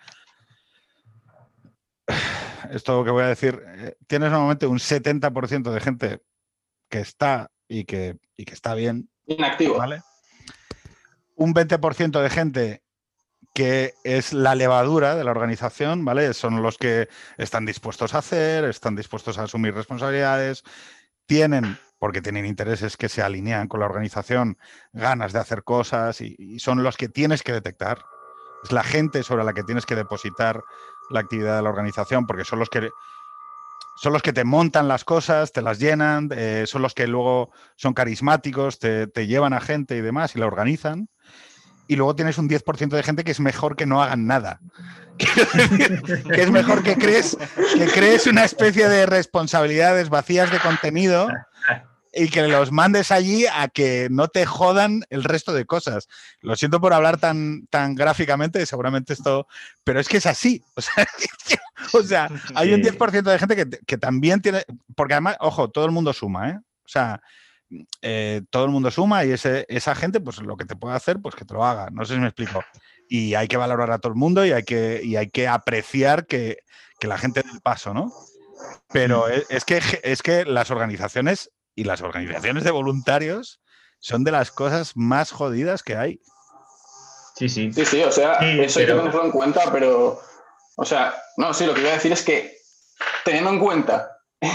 esto 2.71 3.03
que 3.03 3.11
voy 3.11 3.23
a 3.23 3.27
decir, 3.27 3.61
eh, 3.65 3.95
tienes 4.07 4.31
normalmente 4.31 4.67
un 4.67 4.79
70% 4.79 5.71
de 5.71 5.79
gente 5.79 6.21
que 6.89 6.99
está 6.99 7.51
y 7.67 7.85
que, 7.85 8.17
y 8.35 8.45
que 8.45 8.53
está 8.53 8.75
bien. 8.75 9.09
Inactivo. 9.25 9.77
¿vale? 9.77 10.01
Un 11.41 11.55
20% 11.55 12.21
de 12.21 12.29
gente 12.29 12.83
que 13.55 13.95
es 14.03 14.31
la 14.31 14.53
levadura 14.53 15.15
de 15.15 15.23
la 15.23 15.31
organización, 15.31 16.05
¿vale? 16.05 16.35
Son 16.35 16.61
los 16.61 16.77
que 16.77 17.09
están 17.39 17.65
dispuestos 17.65 18.13
a 18.13 18.19
hacer, 18.19 18.63
están 18.65 18.95
dispuestos 18.95 19.39
a 19.39 19.45
asumir 19.45 19.73
responsabilidades, 19.73 20.61
tienen, 21.25 21.79
porque 21.97 22.21
tienen 22.21 22.45
intereses 22.45 22.95
que 22.95 23.09
se 23.09 23.23
alinean 23.23 23.67
con 23.67 23.79
la 23.79 23.87
organización, 23.87 24.59
ganas 24.93 25.33
de 25.33 25.39
hacer 25.39 25.63
cosas 25.63 26.21
y, 26.21 26.59
son 26.59 26.83
los 26.83 26.95
que 26.95 27.09
tienes 27.09 27.41
que 27.41 27.53
detectar. 27.53 28.05
Es 28.63 28.71
la 28.71 28.83
gente 28.83 29.23
sobre 29.23 29.43
la 29.43 29.53
que 29.53 29.63
tienes 29.63 29.87
que 29.87 29.95
depositar 29.95 30.61
la 31.09 31.21
actividad 31.21 31.55
de 31.55 31.63
la 31.63 31.69
organización, 31.69 32.27
porque 32.27 32.45
son 32.45 32.59
los 32.59 32.69
que 32.69 32.87
son 33.95 34.13
los 34.13 34.21
que 34.21 34.31
te 34.31 34.43
montan 34.43 34.87
las 34.87 35.03
cosas, 35.03 35.53
te 35.53 35.63
las 35.63 35.79
llenan, 35.79 36.29
eh, 36.33 36.65
son 36.67 36.83
los 36.83 36.93
que 36.93 37.07
luego 37.07 37.49
son 37.77 37.95
carismáticos, 37.95 38.77
te, 38.77 39.07
te, 39.07 39.25
llevan 39.25 39.53
a 39.53 39.59
gente 39.59 39.97
y 39.97 40.01
demás 40.01 40.35
y 40.35 40.39
la 40.39 40.45
organizan 40.45 41.09
y 41.91 41.97
luego 41.97 42.15
tienes 42.15 42.37
un 42.37 42.47
10% 42.47 42.87
de 42.87 43.03
gente 43.03 43.25
que 43.25 43.31
es 43.31 43.41
mejor 43.41 43.75
que 43.75 43.85
no 43.85 44.01
hagan 44.01 44.25
nada. 44.25 44.61
que 45.17 46.41
es 46.41 46.49
mejor 46.49 46.83
que 46.83 46.95
crees, 46.95 47.37
que 47.75 47.85
crees 47.87 48.27
una 48.27 48.45
especie 48.45 48.87
de 48.87 49.05
responsabilidades 49.05 50.07
vacías 50.07 50.49
de 50.51 50.59
contenido 50.59 51.27
y 52.13 52.29
que 52.29 52.47
los 52.47 52.71
mandes 52.71 53.11
allí 53.11 53.45
a 53.45 53.67
que 53.67 54.07
no 54.09 54.29
te 54.29 54.45
jodan 54.45 55.03
el 55.09 55.25
resto 55.25 55.51
de 55.51 55.65
cosas. 55.65 56.07
Lo 56.39 56.55
siento 56.55 56.79
por 56.79 56.93
hablar 56.93 57.17
tan, 57.17 57.67
tan 57.67 57.93
gráficamente, 57.93 58.65
seguramente 58.65 59.11
esto, 59.11 59.45
pero 59.83 59.99
es 59.99 60.07
que 60.07 60.17
es 60.17 60.25
así. 60.25 60.63
O 61.93 62.03
sea, 62.03 62.29
hay 62.53 62.73
un 62.73 62.81
10% 62.81 63.23
de 63.23 63.39
gente 63.39 63.55
que, 63.55 63.67
que, 63.85 63.97
también 63.97 64.39
tiene, 64.39 64.63
porque 64.95 65.15
además, 65.15 65.35
ojo, 65.41 65.71
todo 65.71 65.83
el 65.83 65.91
mundo 65.91 66.13
suma, 66.13 66.51
¿eh? 66.51 66.59
O 66.85 66.87
sea, 66.87 67.21
eh, 68.01 68.41
todo 68.49 68.65
el 68.65 68.71
mundo 68.71 68.91
suma 68.91 69.25
y 69.25 69.31
ese, 69.31 69.65
esa 69.69 69.95
gente, 69.95 70.19
pues 70.19 70.41
lo 70.41 70.57
que 70.57 70.65
te 70.65 70.75
puede 70.75 70.95
hacer, 70.95 71.19
pues 71.21 71.35
que 71.35 71.45
te 71.45 71.53
lo 71.53 71.63
haga. 71.63 71.89
No 71.91 72.05
sé 72.05 72.15
si 72.15 72.19
me 72.19 72.27
explico. 72.27 72.63
Y 73.07 73.35
hay 73.35 73.47
que 73.47 73.57
valorar 73.57 73.91
a 73.91 73.99
todo 73.99 74.11
el 74.11 74.17
mundo 74.17 74.45
y 74.45 74.51
hay 74.51 74.63
que, 74.63 75.01
y 75.03 75.15
hay 75.15 75.29
que 75.29 75.47
apreciar 75.47 76.25
que, 76.25 76.59
que 76.99 77.07
la 77.07 77.17
gente 77.17 77.41
del 77.41 77.61
paso, 77.61 77.93
¿no? 77.93 78.11
Pero 78.91 79.25
mm. 79.27 79.31
es, 79.49 79.65
que, 79.65 79.81
es 80.03 80.21
que 80.21 80.45
las 80.45 80.71
organizaciones 80.71 81.51
y 81.75 81.83
las 81.83 82.01
organizaciones 82.01 82.63
de 82.63 82.71
voluntarios 82.71 83.61
son 83.99 84.23
de 84.23 84.31
las 84.31 84.51
cosas 84.51 84.93
más 84.95 85.31
jodidas 85.31 85.83
que 85.83 85.95
hay. 85.95 86.21
Sí, 87.35 87.49
sí. 87.49 87.71
Sí, 87.73 87.85
sí, 87.85 88.03
o 88.03 88.11
sea, 88.11 88.33
eso 88.33 88.79
hay 88.79 88.85
que 88.85 88.93
tenerlo 88.93 89.25
en 89.25 89.31
cuenta, 89.31 89.71
pero, 89.71 90.21
o 90.75 90.85
sea, 90.85 91.15
no, 91.37 91.53
sí, 91.53 91.65
lo 91.65 91.73
que 91.73 91.81
voy 91.81 91.89
a 91.89 91.93
decir 91.93 92.11
es 92.11 92.23
que 92.23 92.57
teniendo 93.23 93.51
en 93.51 93.59
cuenta 93.59 94.11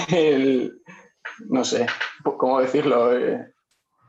el, 0.08 0.82
no 1.48 1.64
sé, 1.64 1.86
¿cómo 2.36 2.60
decirlo? 2.60 3.16
Eh, 3.16 3.52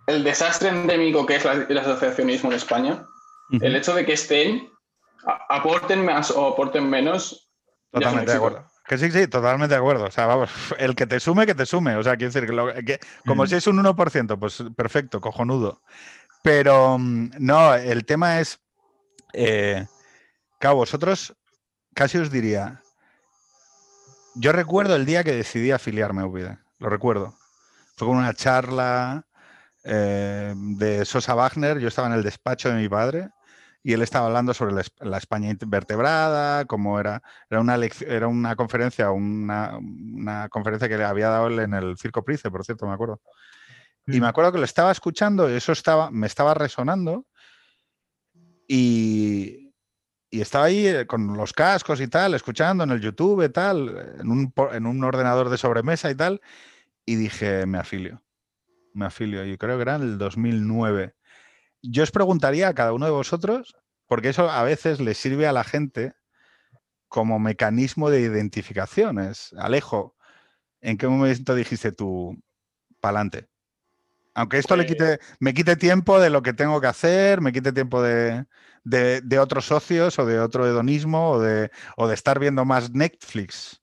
el 0.08 0.24
desastre 0.24 0.70
endémico 0.70 1.26
que 1.26 1.36
es 1.36 1.46
el 1.46 1.78
asociacionismo 1.78 2.50
en 2.50 2.56
España, 2.56 3.06
el 3.52 3.76
hecho 3.76 3.94
de 3.94 4.06
que 4.06 4.14
estén, 4.14 4.70
aporten 5.50 6.06
más 6.06 6.32
o 6.32 6.48
aporten 6.48 6.90
menos. 6.90 7.50
Totalmente 7.92 8.32
de 8.32 8.38
acuerdo. 8.38 8.66
Que 8.88 8.98
sí, 8.98 9.12
sí, 9.12 9.28
totalmente 9.28 9.76
de 9.76 9.80
acuerdo. 9.80 10.06
O 10.06 10.12
sea, 10.12 10.26
vamos, 10.26 10.50
el 10.80 10.96
que 10.96 11.06
te 11.06 11.20
sume, 11.20 11.46
que 11.46 11.56
te 11.56 11.66
sume. 11.66 11.96
O 11.98 12.04
sea, 12.04 12.16
quiero 12.16 12.32
decir 12.32 12.50
que, 12.86 13.00
como 13.26 13.46
si 13.46 13.56
es 13.56 13.68
un 13.68 13.84
1%, 13.84 14.40
pues 14.40 14.64
perfecto, 14.76 15.20
cojonudo. 15.20 15.82
Pero 16.42 16.98
mm, 16.98 17.32
no, 17.40 17.74
el 17.76 18.06
tema 18.06 18.40
es, 18.40 18.60
eh, 19.34 19.86
vosotros 20.62 21.36
casi 21.94 22.18
os 22.18 22.32
diría, 22.32 22.82
yo 24.36 24.52
recuerdo 24.52 24.96
el 24.96 25.06
día 25.06 25.24
que 25.24 25.34
decidí 25.34 25.72
afiliarme 25.72 26.22
a 26.22 26.26
lo 26.80 26.90
recuerdo. 26.90 27.37
Fue 27.98 28.08
con 28.08 28.18
una 28.18 28.34
charla 28.36 29.26
eh, 29.84 30.54
de 30.56 31.04
Sosa 31.04 31.34
Wagner, 31.34 31.80
yo 31.80 31.88
estaba 31.88 32.08
en 32.08 32.14
el 32.14 32.24
despacho 32.24 32.70
de 32.70 32.76
mi 32.76 32.88
padre 32.88 33.30
y 33.82 33.94
él 33.94 34.04
estaba 34.04 34.28
hablando 34.28 34.54
sobre 34.54 34.76
la, 35.00 35.18
España 35.18 35.50
invertebrada, 35.50 36.66
cómo 36.66 37.00
era, 37.00 37.24
era 37.50 37.60
una, 37.60 37.80
era 38.08 38.28
una 38.28 38.56
conferencia, 38.56 39.10
una, 39.10 39.78
una, 39.78 40.48
conferencia 40.50 40.88
que 40.88 40.98
le 40.98 41.06
había 41.06 41.30
dado 41.30 41.48
él 41.48 41.60
en 41.60 41.74
el 41.74 41.98
Circo 41.98 42.24
Price, 42.24 42.52
por 42.52 42.64
cierto, 42.64 42.86
me 42.86 42.94
acuerdo. 42.94 43.20
Y 44.06 44.20
me 44.20 44.28
mm. 44.28 44.30
acuerdo 44.30 44.52
que 44.52 44.60
lo 44.60 44.66
estaba 44.66 44.92
escuchando 44.92 45.50
y 45.50 45.54
eso 45.54 45.72
estaba, 45.72 46.12
me 46.12 46.28
estaba 46.28 46.54
resonando 46.54 47.26
y, 48.68 49.74
y 50.30 50.42
estaba 50.42 50.66
ahí 50.66 50.86
eh, 50.86 51.08
con 51.08 51.36
los 51.36 51.52
cascos 51.52 52.00
y 52.00 52.08
tal, 52.08 52.36
escuchando 52.36 52.84
en 52.84 52.92
el 52.92 53.02
YouTube 53.02 53.44
y 53.44 53.50
tal, 53.50 54.18
en 54.20 54.30
un, 54.30 54.54
en 54.72 54.86
un 54.86 55.04
ordenador 55.04 55.50
de 55.50 55.58
sobremesa 55.58 56.12
y 56.12 56.16
tal, 56.16 56.42
y 57.08 57.16
dije, 57.16 57.66
me 57.66 57.80
afilio, 57.80 58.22
me 58.94 59.06
afilio. 59.06 59.46
Y 59.46 59.58
creo 59.58 59.78
que 59.78 59.84
era 59.84 59.96
en 59.96 60.02
el 60.02 60.18
2009. 60.18 61.16
Yo 61.82 62.04
os 62.04 62.12
preguntaría 62.12 62.68
a 62.68 62.74
cada 62.74 62.92
uno 62.92 63.06
de 63.06 63.12
vosotros, 63.12 63.78
porque 64.08 64.30
eso 64.30 64.50
a 64.52 64.62
veces 64.64 65.00
le 65.00 65.14
sirve 65.14 65.48
a 65.48 65.54
la 65.54 65.64
gente 65.64 66.14
como 67.08 67.40
mecanismo 67.40 68.10
de 68.10 68.20
identificaciones. 68.20 69.54
Alejo, 69.58 70.18
¿en 70.82 70.98
qué 70.98 71.08
momento 71.08 71.56
dijiste 71.56 71.94
tú, 71.94 72.38
pa'lante? 73.00 73.48
Aunque 74.34 74.58
esto 74.58 74.76
le 74.76 74.84
pues 74.84 74.98
quite, 74.98 75.20
me 75.40 75.54
quite 75.54 75.78
tiempo 75.78 76.20
de 76.20 76.30
lo 76.30 76.42
que 76.42 76.54
tengo 76.54 76.82
que 76.82 76.88
hacer, 76.88 77.40
me 77.40 77.54
quite 77.54 77.72
tiempo 77.72 78.02
de, 78.02 78.46
de, 78.84 79.40
otros 79.40 79.66
socios 79.66 80.20
o 80.20 80.26
de 80.26 80.42
otro 80.42 80.68
hedonismo 80.68 81.32
o 81.32 81.40
de, 81.40 81.72
o 81.96 82.10
de 82.10 82.14
estar 82.14 82.38
viendo 82.38 82.66
más 82.66 82.92
Netflix? 82.92 83.82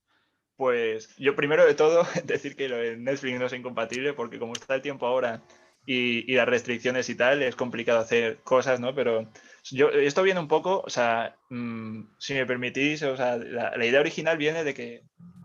Pues 0.56 1.14
yo 1.16 1.34
primero 1.34 1.66
de 1.66 1.74
todo 1.74 2.06
decir 2.24 2.56
que 2.56 2.68
lo 2.68 2.76
de 2.76 2.96
Netflix 2.96 3.38
no 3.38 3.46
es 3.46 3.52
incompatible 3.52 4.12
porque 4.12 4.38
como 4.38 4.52
está 4.52 4.74
el 4.74 4.82
tiempo 4.82 5.06
ahora 5.06 5.42
y, 5.86 6.34
las 6.34 6.48
restricciones 6.48 7.08
y 7.08 7.14
tal, 7.14 7.42
es 7.42 7.56
complicado 7.56 7.98
hacer 7.98 8.38
cosas, 8.42 8.80
¿no? 8.80 8.94
Pero 8.94 9.30
yo, 9.70 9.88
esto 9.90 10.22
viene 10.22 10.40
un 10.40 10.48
poco, 10.48 10.82
o 10.84 10.90
sea, 10.90 11.36
mm, 11.50 12.14
si 12.18 12.34
me 12.34 12.46
permitís, 12.46 13.02
o 13.02 13.16
sea, 13.16 13.36
la, 13.36 13.84
idea 13.84 14.00
original 14.00 14.38
viene 14.38 14.64
de 14.64 14.74
que 14.74 15.02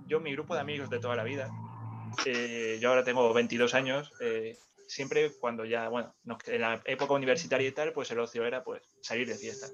yo, 0.08 0.20
mi 0.20 0.32
grupo 0.32 0.56
de 0.56 0.62
amigos 0.62 0.90
de 0.90 1.00
toda 1.00 1.16
la 1.16 1.24
vida, 1.24 1.50
eh, 2.26 2.78
yo 2.82 2.90
ahora 2.90 3.04
tengo 3.04 3.34
22 3.34 3.74
años, 3.74 4.12
eh, 4.22 4.58
siempre 4.88 5.32
cuando 5.40 5.66
ya, 5.66 5.90
bueno, 5.90 6.16
en 6.48 6.62
la 6.62 6.82
época 6.86 7.14
universitaria 7.14 7.68
y 7.68 7.72
tal, 7.72 7.94
pues 7.94 8.10
el 8.12 8.20
ocio 8.20 8.46
era 8.46 8.64
pues 8.64 8.82
salir 9.02 9.28
de 9.28 9.36
fiesta. 9.36 9.68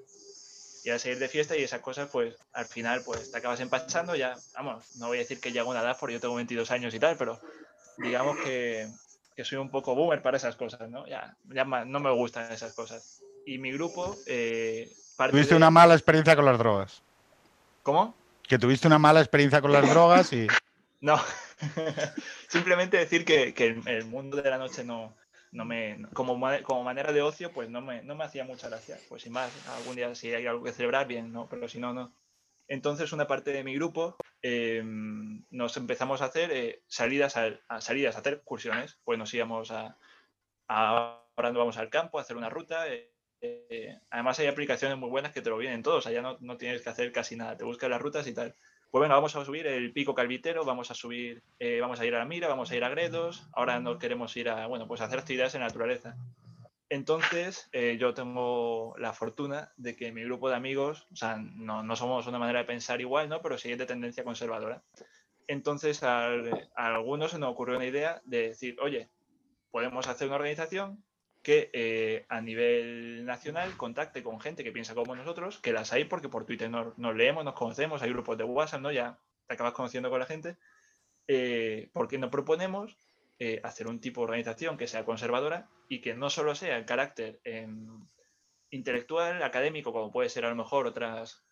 Y 0.86 0.92
a 0.92 1.00
salir 1.00 1.18
de 1.18 1.28
fiesta 1.28 1.58
y 1.58 1.64
esas 1.64 1.82
cosas, 1.82 2.10
pues 2.12 2.36
al 2.54 2.66
final, 2.66 3.02
pues 3.04 3.32
te 3.32 3.38
acabas 3.40 3.60
empachando, 3.60 4.16
ya, 4.16 4.36
vamos, 4.54 4.96
no 4.98 5.08
voy 5.08 5.18
a 5.18 5.22
decir 5.22 5.40
que 5.40 5.52
llego 5.52 5.70
a 5.70 5.72
una 5.72 5.82
edad 5.82 5.98
porque 6.00 6.14
yo 6.14 6.20
tengo 6.20 6.36
22 6.36 6.70
años 6.70 6.94
y 6.94 7.00
tal, 7.00 7.18
pero 7.18 7.40
digamos 7.98 8.38
que, 8.38 8.88
que 9.36 9.44
soy 9.44 9.58
un 9.58 9.72
poco 9.72 9.96
boomer 9.96 10.22
para 10.22 10.38
esas 10.38 10.56
cosas, 10.56 10.88
¿no? 10.90 11.08
Ya, 11.08 11.36
ya 11.46 11.66
no 11.66 12.00
me 12.00 12.12
gustan 12.12 12.52
esas 12.52 12.74
cosas. 12.74 13.24
Y 13.48 13.58
mi 13.58 13.72
grupo... 13.72 14.16
Eh, 14.28 14.92
tuviste 15.32 15.56
una 15.56 15.72
mala 15.72 15.96
experiencia 15.96 16.36
con 16.36 16.46
las 16.46 16.60
drogas. 16.60 17.02
¿Cómo? 17.82 18.16
Que 18.44 18.60
tuviste 18.60 18.86
una 18.86 19.00
mala 19.00 19.22
experiencia 19.22 19.62
con 19.62 19.72
las 19.72 19.90
drogas 19.90 20.32
y... 20.34 20.48
No, 21.02 21.22
simplemente 22.50 22.98
decir 22.98 23.26
que, 23.26 23.54
el, 23.86 24.06
mundo 24.06 24.38
de 24.42 24.50
la 24.50 24.58
noche 24.58 24.84
no, 24.84 25.14
no 25.56 25.64
me, 25.64 26.06
como, 26.14 26.38
como 26.64 26.84
manera 26.84 27.14
de 27.14 27.22
ocio, 27.22 27.52
pues 27.54 27.70
no 27.70 27.82
me, 27.82 28.04
no 28.04 28.16
me 28.16 28.26
hacía 28.26 28.44
mucha 28.44 28.68
gracia. 28.68 28.98
Pues 29.08 29.24
sin 29.24 29.32
más, 29.32 29.52
algún 29.78 29.96
día 29.96 30.14
si 30.14 30.34
hay 30.34 30.46
algo 30.46 30.64
que 30.64 30.74
celebrar, 30.74 31.08
bien, 31.08 31.32
¿no? 31.32 31.48
Pero 31.50 31.68
si 31.70 31.80
no, 31.80 31.94
no. 31.94 32.14
Entonces, 32.68 33.14
una 33.14 33.26
parte 33.26 33.54
de 33.54 33.64
mi 33.64 33.74
grupo 33.76 34.18
em, 34.42 35.46
nos 35.50 35.78
empezamos 35.78 36.22
a 36.22 36.26
hacer 36.26 36.52
eh, 36.52 36.84
salidas 36.88 37.38
a, 37.38 37.80
salidas 37.80 38.16
a 38.16 38.20
hacer 38.20 38.34
excursiones. 38.34 39.00
Pues 39.06 39.18
nos 39.18 39.34
íbamos 39.34 39.72
a, 39.72 39.98
ahora 40.68 41.24
nos 41.38 41.56
vamos 41.56 41.78
al 41.78 41.90
campo 41.90 42.18
a 42.18 42.22
hacer 42.22 42.36
una 42.36 42.50
ruta. 42.50 42.90
Eh, 42.90 43.14
eh, 43.42 43.98
además, 44.10 44.38
hay 44.40 44.48
aplicaciones 44.48 44.98
muy 44.98 45.10
buenas 45.10 45.32
que 45.32 45.42
te 45.42 45.50
lo 45.50 45.58
vienen 45.58 45.84
todos. 45.84 46.06
Allá 46.06 46.22
no, 46.22 46.38
no 46.42 46.58
tienes 46.58 46.82
que 46.82 46.90
hacer 46.90 47.14
casi 47.14 47.38
nada. 47.38 47.56
Te 47.56 47.64
buscas 47.64 47.90
las 47.90 48.02
rutas 48.02 48.28
y 48.28 48.34
tal 48.34 48.56
pues 48.92 49.02
venga, 49.02 49.16
vamos 49.16 49.36
a 49.36 49.44
subir 49.44 49.68
el 49.68 49.92
pico 49.92 50.16
calvitero, 50.16 50.64
vamos 50.64 50.92
a 50.92 50.94
subir, 50.94 51.44
eh, 51.60 51.80
vamos 51.82 52.00
a 52.00 52.06
ir 52.06 52.16
a 52.16 52.20
la 52.20 52.26
Mira, 52.26 52.48
vamos 52.48 52.72
a 52.72 52.76
ir 52.76 52.84
a 52.84 52.90
Gredos, 52.90 53.48
ahora 53.54 53.80
nos 53.80 53.98
queremos 53.98 54.36
ir 54.38 54.50
a, 54.50 54.68
bueno, 54.68 54.88
pues 54.88 55.02
hacer 55.02 55.20
actividades 55.20 55.56
en 55.56 55.62
la 55.62 55.68
naturaleza. 55.68 56.16
Entonces, 56.90 57.68
eh, 57.72 57.98
yo 58.00 58.14
tengo 58.14 58.96
la 58.98 59.12
fortuna 59.12 59.72
de 59.76 59.96
que 59.96 60.12
mi 60.12 60.24
grupo 60.24 60.50
de 60.50 60.56
amigos, 60.56 61.08
o 61.12 61.16
sea, 61.16 61.38
no, 61.38 61.84
no, 61.84 61.96
somos 61.96 62.28
una 62.28 62.40
manera 62.40 62.60
de 62.60 62.66
pensar 62.66 63.02
igual, 63.02 63.28
¿no? 63.28 63.42
Pero 63.42 63.58
sí 63.58 63.72
es 63.72 63.78
de 63.78 63.86
tendencia 63.86 64.24
conservadora. 64.24 64.84
Entonces, 65.48 66.04
a 66.04 66.32
algunos 66.76 67.32
se 67.32 67.40
nos 67.40 67.52
ocurrió 67.52 67.78
una 67.78 67.86
idea 67.86 68.22
de 68.26 68.50
decir, 68.50 68.78
oye, 68.82 69.10
podemos 69.72 70.08
hacer 70.08 70.28
una 70.28 70.38
organización 70.38 71.04
que 71.46 71.70
eh, 71.74 72.26
a 72.28 72.42
nivel 72.42 73.24
nacional 73.24 73.78
contacte 73.78 74.24
con 74.24 74.42
gente 74.42 74.64
que 74.64 74.72
piensa 74.72 74.96
como 74.96 75.16
nosotros, 75.16 75.60
que 75.60 75.74
las 75.74 75.94
hay 75.94 76.06
porque 76.06 76.28
por 76.28 76.44
Twitter 76.44 76.72
nos, 76.72 77.16
leemos, 77.16 77.46
nos 77.46 77.54
conocemos, 77.54 78.02
hay 78.02 78.10
grupos 78.10 78.36
de 78.40 78.46
WhatsApp, 78.46 78.82
¿no? 78.82 78.92
Ya 78.92 79.20
te 79.46 79.54
acabas 79.54 79.74
conociendo 79.74 80.10
con 80.10 80.20
la 80.20 80.26
gente, 80.26 80.58
eh, 81.28 81.92
porque 81.94 82.18
nos 82.18 82.32
proponemos 82.32 82.98
eh, 83.38 83.62
hacer 83.64 83.86
un 83.86 84.00
tipo 84.00 84.22
de 84.22 84.26
organización 84.26 84.76
que 84.76 84.88
sea 84.88 85.06
conservadora 85.06 85.70
y 85.88 86.02
que 86.02 86.16
no 86.16 86.32
solo 86.32 86.56
sea 86.56 86.78
el 86.78 86.86
carácter 86.88 87.40
em, 87.44 88.08
intelectual, 88.72 89.44
académico, 89.44 89.94
como 89.94 90.12
puede 90.12 90.30
ser 90.30 90.46
a 90.46 90.50
lo 90.50 90.56
mejor 90.56 90.88
otras 90.88 91.44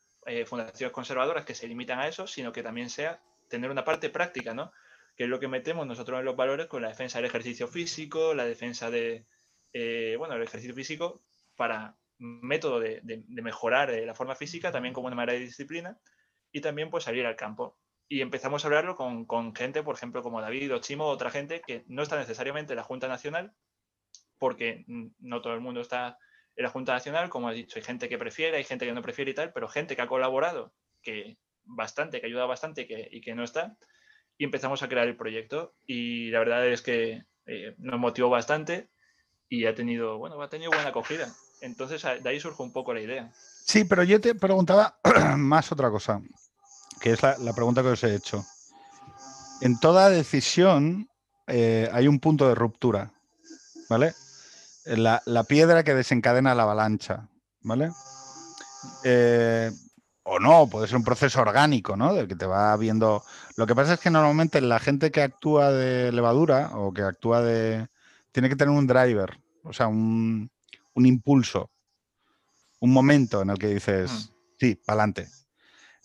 fundaciones 0.47 0.91
conservadoras 0.91 1.45
que 1.45 1.53
se 1.53 1.67
limitan 1.67 1.99
a 1.99 2.07
eso, 2.07 2.25
sino 2.25 2.51
que 2.51 2.63
también 2.63 2.89
sea 2.89 3.21
tener 3.47 3.69
una 3.69 3.83
parte 3.83 4.09
práctica, 4.09 4.55
¿no? 4.55 4.71
Que 5.15 5.25
es 5.25 5.29
lo 5.29 5.39
que 5.39 5.47
metemos 5.47 5.85
nosotros 5.85 6.17
en 6.17 6.25
los 6.25 6.35
valores 6.35 6.65
con 6.65 6.81
la 6.81 6.87
defensa 6.87 7.19
del 7.19 7.25
ejercicio 7.25 7.67
físico, 7.67 8.33
la 8.33 8.45
defensa 8.45 8.89
de, 8.89 9.25
eh, 9.73 10.15
bueno, 10.17 10.35
el 10.35 10.43
ejercicio 10.43 10.75
físico 10.75 11.21
para 11.55 11.97
método 12.17 12.79
de, 12.79 13.01
mejorar 13.27 13.89
eh, 13.89 14.05
la 14.05 14.15
forma 14.15 14.35
física, 14.35 14.71
también 14.71 14.93
como 14.93 15.07
una 15.07 15.15
manera 15.15 15.33
de 15.33 15.45
disciplina, 15.45 15.99
y 16.51 16.61
también 16.61 16.89
pues 16.89 17.03
salir 17.03 17.25
al 17.25 17.35
campo. 17.35 17.77
Y 18.07 18.21
empezamos 18.21 18.63
a 18.63 18.67
hablarlo 18.67 18.95
con, 18.95 19.55
gente, 19.55 19.83
por 19.83 19.95
ejemplo, 19.95 20.21
como 20.21 20.41
David 20.41 20.75
o 20.75 20.79
Chimo, 20.79 21.05
otra 21.05 21.31
gente 21.31 21.61
que 21.65 21.83
no 21.87 22.03
está 22.03 22.17
necesariamente 22.17 22.73
en 22.73 22.77
la 22.77 22.83
Junta 22.83 23.07
Nacional, 23.07 23.53
porque 24.37 24.85
no 24.87 25.41
todo 25.41 25.53
el 25.53 25.61
mundo 25.61 25.81
está 25.81 26.17
en 26.55 26.63
la 26.63 26.69
Junta 26.69 26.93
Nacional, 26.93 27.29
como 27.29 27.49
has 27.49 27.55
dicho, 27.55 27.79
hay 27.79 27.83
gente 27.83 28.07
que 28.07 28.17
prefiere, 28.17 28.57
hay 28.57 28.63
gente 28.63 28.85
que 28.85 28.93
no 28.93 29.01
prefiere 29.01 29.31
y 29.31 29.33
tal, 29.33 29.51
pero 29.51 29.67
gente 29.67 29.95
que 29.95 30.01
ha 30.01 30.07
colaborado, 30.07 30.73
que 31.01 31.37
bastante, 31.63 32.21
que 32.21 32.27
ayuda 32.27 32.45
bastante 32.45 32.87
y 33.09 33.21
que 33.21 33.33
no 33.33 33.43
está, 33.43 33.75
y 34.37 34.45
empezamos 34.45 34.83
a 34.83 34.89
crear 34.89 35.07
el 35.07 35.15
proyecto. 35.15 35.73
Y 35.85 36.29
la 36.31 36.39
verdad 36.39 36.67
es 36.67 36.81
que 36.81 37.23
eh, 37.45 37.75
nos 37.77 37.99
motivó 37.99 38.29
bastante 38.29 38.89
y 39.53 39.67
ha 39.67 39.75
tenido, 39.75 40.17
bueno, 40.17 40.41
ha 40.41 40.49
tenido 40.49 40.71
buena 40.71 40.89
acogida. 40.89 41.29
Entonces 41.61 42.01
de 42.01 42.27
ahí 42.27 42.39
surge 42.39 42.63
un 42.63 42.73
poco 42.73 42.91
la 42.91 43.01
idea. 43.01 43.31
Sí, 43.63 43.83
pero 43.83 44.01
yo 44.01 44.19
te 44.19 44.33
preguntaba 44.33 44.97
más 45.37 45.71
otra 45.71 45.91
cosa, 45.91 46.21
que 46.99 47.11
es 47.11 47.21
la, 47.21 47.53
pregunta 47.53 47.83
que 47.83 47.89
os 47.89 48.03
he 48.03 48.15
hecho. 48.15 48.43
En 49.61 49.79
toda 49.79 50.09
decisión 50.09 51.07
eh, 51.45 51.87
hay 51.93 52.07
un 52.07 52.19
punto 52.19 52.47
de 52.47 52.55
ruptura, 52.55 53.13
¿vale? 53.89 54.15
La, 54.85 55.21
piedra 55.47 55.83
que 55.83 55.93
desencadena 55.93 56.55
la 56.55 56.63
avalancha, 56.63 57.29
¿vale? 57.61 57.91
Eh, 59.03 59.71
o 60.23 60.39
no, 60.39 60.67
puede 60.67 60.87
ser 60.87 60.97
un 60.97 61.03
proceso 61.03 61.41
orgánico, 61.41 61.95
¿no? 61.95 62.15
Del 62.15 62.27
que 62.27 62.35
te 62.35 62.47
va 62.47 62.75
viendo. 62.75 63.23
Lo 63.55 63.67
que 63.67 63.75
pasa 63.75 63.93
es 63.93 63.99
que 63.99 64.09
normalmente 64.09 64.61
la 64.61 64.79
gente 64.79 65.11
que 65.11 65.21
actúa 65.21 65.71
de 65.71 66.11
levadura 66.11 66.71
o 66.73 66.91
que 66.91 67.03
actúa 67.03 67.43
de. 67.43 67.87
tiene 68.31 68.49
que 68.49 68.55
tener 68.55 68.75
un 68.75 68.87
driver, 68.87 69.42
o 69.63 69.73
sea, 69.73 69.87
un, 69.87 70.49
impulso, 70.95 71.71
un 72.79 72.91
momento 72.91 73.41
en 73.41 73.49
el 73.49 73.57
que 73.57 73.67
dices, 73.67 74.11
mm. 74.11 74.33
sí, 74.59 74.75
para 74.75 75.03
adelante. 75.03 75.29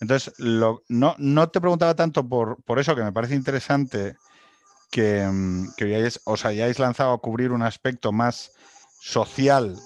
Entonces, 0.01 0.33
no, 0.39 0.83
no, 1.19 1.49
te 1.49 1.61
preguntaba 1.61 1.95
tanto 1.95 2.29
por, 2.29 2.63
por, 2.63 2.79
eso, 2.79 2.95
que 2.95 3.03
me 3.03 3.13
parece 3.13 3.35
interesante 3.35 4.17
que, 4.91 5.27
mm, 5.27 5.75
que 5.77 6.09
os 6.25 6.45
hayáis 6.45 6.79
lanzado 6.79 7.13
a 7.13 7.19
cubrir 7.19 7.51
un 7.51 7.63
aspecto 7.63 8.13
más 8.13 8.53
social, 9.01 9.77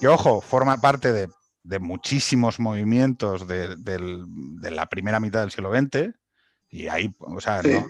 que 0.00 0.08
ojo, 0.08 0.40
forma 0.40 0.80
parte 0.80 1.12
de, 1.12 1.28
muchísimos 1.80 2.60
movimientos 2.60 3.46
de, 3.46 3.76
la 4.70 4.86
primera 4.86 5.20
mitad 5.20 5.40
del 5.40 5.50
siglo 5.50 5.70
XX, 5.70 6.14
y 6.70 6.88
ahí, 6.88 7.14
o 7.18 7.40
sea, 7.40 7.62
¿no? 7.62 7.86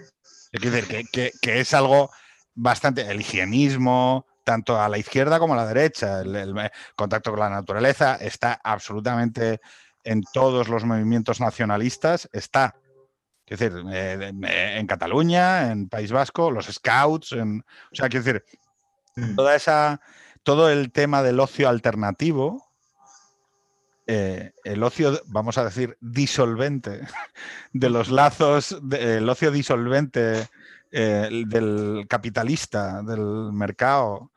decir, 0.51 0.87
que, 0.87 1.05
que, 1.05 1.31
que, 1.41 1.59
es 1.59 1.73
algo 1.73 2.09
bastante, 2.55 3.09
el 3.09 3.21
higienismo, 3.21 4.25
tanto 4.49 4.81
a 4.81 4.89
la 4.89 4.97
izquierda 4.97 5.37
como 5.37 5.53
a 5.53 5.57
la 5.57 5.67
derecha. 5.67 6.21
El, 6.21 6.55
contacto 6.95 7.29
con 7.29 7.39
la 7.39 7.51
naturaleza 7.51 8.15
está 8.15 8.59
absolutamente 8.63 9.61
en 10.03 10.23
todos 10.33 10.69
los 10.69 10.85
movimientos 10.85 11.39
nacionalistas, 11.39 12.27
está. 12.33 12.73
Es 13.45 13.59
decir, 13.59 13.79
en 13.87 14.87
Cataluña, 14.87 15.69
en 15.71 15.87
País 15.87 16.11
Vasco, 16.11 16.49
los 16.49 16.65
scouts, 16.65 17.33
en, 17.33 17.59
o 17.59 17.95
sea, 17.95 18.09
quiero 18.09 18.25
decir, 18.25 18.43
mm. 19.17 19.35
toda 19.35 19.55
esa, 19.55 20.01
todo 20.41 20.71
el 20.71 20.91
tema 20.91 21.21
del 21.21 21.39
ocio 21.39 21.69
alternativo, 21.69 22.71
eh, 24.07 24.53
el 24.63 24.81
ocio, 24.81 25.21
vamos 25.27 25.59
a 25.59 25.65
decir, 25.65 25.95
disolvente 26.01 27.01
de 27.73 27.89
los 27.91 28.09
lazos, 28.09 28.75
el 28.93 29.29
ocio 29.29 29.51
disolvente 29.51 30.47
eh, 30.91 31.43
del 31.47 32.05
capitalista, 32.07 33.03
del 33.03 33.53
mercado, 33.53 34.31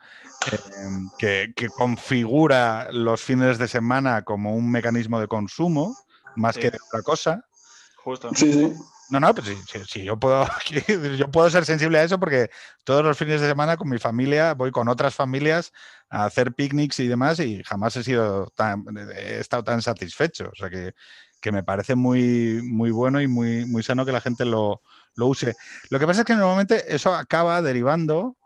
eh, 1.20 1.52
que, 1.54 1.68
configura 1.68 2.88
los 2.92 3.22
fines 3.22 3.58
de 3.58 3.68
semana 3.68 4.22
como 4.22 4.54
un 4.54 4.70
mecanismo 4.70 5.20
de 5.20 5.28
consumo, 5.28 5.96
más 6.36 6.56
que 6.56 6.70
de 6.70 6.78
otra 6.88 7.02
cosa. 7.02 7.44
Justo. 7.96 8.30
No, 9.10 9.20
no, 9.20 9.34
pues 9.34 9.46
sí, 9.88 10.04
yo 10.04 10.18
puedo, 10.18 10.46
yo 11.18 11.30
puedo 11.30 11.50
ser 11.50 11.64
sensible 11.64 11.98
a 11.98 12.04
eso 12.04 12.18
porque 12.18 12.50
todos 12.84 13.04
los 13.04 13.16
fines 13.16 13.40
de 13.40 13.48
semana 13.48 13.76
con 13.76 13.88
mi 13.88 13.98
familia 13.98 14.54
voy 14.54 14.70
con 14.70 14.88
otras 14.88 15.14
familias 15.14 15.72
a 16.08 16.24
hacer 16.24 16.54
picnics 16.54 16.98
y 17.00 17.08
demás 17.08 17.38
y 17.38 17.62
jamás 17.62 17.96
he 17.96 18.04
sido 18.04 18.46
tan, 18.54 18.84
he 19.14 19.38
estado 19.38 19.64
tan 19.64 19.82
satisfecho. 19.82 20.48
O 20.52 20.56
sea 20.56 20.70
que, 20.70 20.94
que 21.40 21.52
me 21.52 21.62
parece 21.62 21.94
muy, 21.94 22.60
muy 22.62 22.90
bueno 22.90 23.20
y 23.20 23.28
muy, 23.28 23.66
muy 23.66 23.82
sano 23.82 24.06
que 24.06 24.12
la 24.12 24.20
gente 24.20 24.44
lo, 24.44 24.80
lo 25.16 25.26
use. 25.26 25.54
Lo 25.90 25.98
que 25.98 26.06
pasa 26.06 26.20
es 26.20 26.26
que 26.26 26.34
normalmente 26.34 26.94
eso 26.94 27.14
acaba 27.14 27.62
derivando 27.62 28.36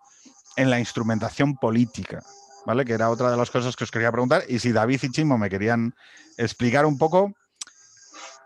en 0.56 0.70
la 0.70 0.78
instrumentación 0.78 1.56
política, 1.56 2.22
¿vale? 2.64 2.84
Que 2.84 2.94
era 2.94 3.10
otra 3.10 3.30
de 3.30 3.36
las 3.36 3.50
cosas 3.50 3.76
que 3.76 3.84
os 3.84 3.90
quería 3.90 4.10
preguntar. 4.10 4.44
Y 4.48 4.58
si 4.58 4.72
David 4.72 5.00
y 5.02 5.10
Chimo 5.10 5.38
me 5.38 5.50
querían 5.50 5.94
explicar 6.36 6.86
un 6.86 6.98
poco 6.98 7.34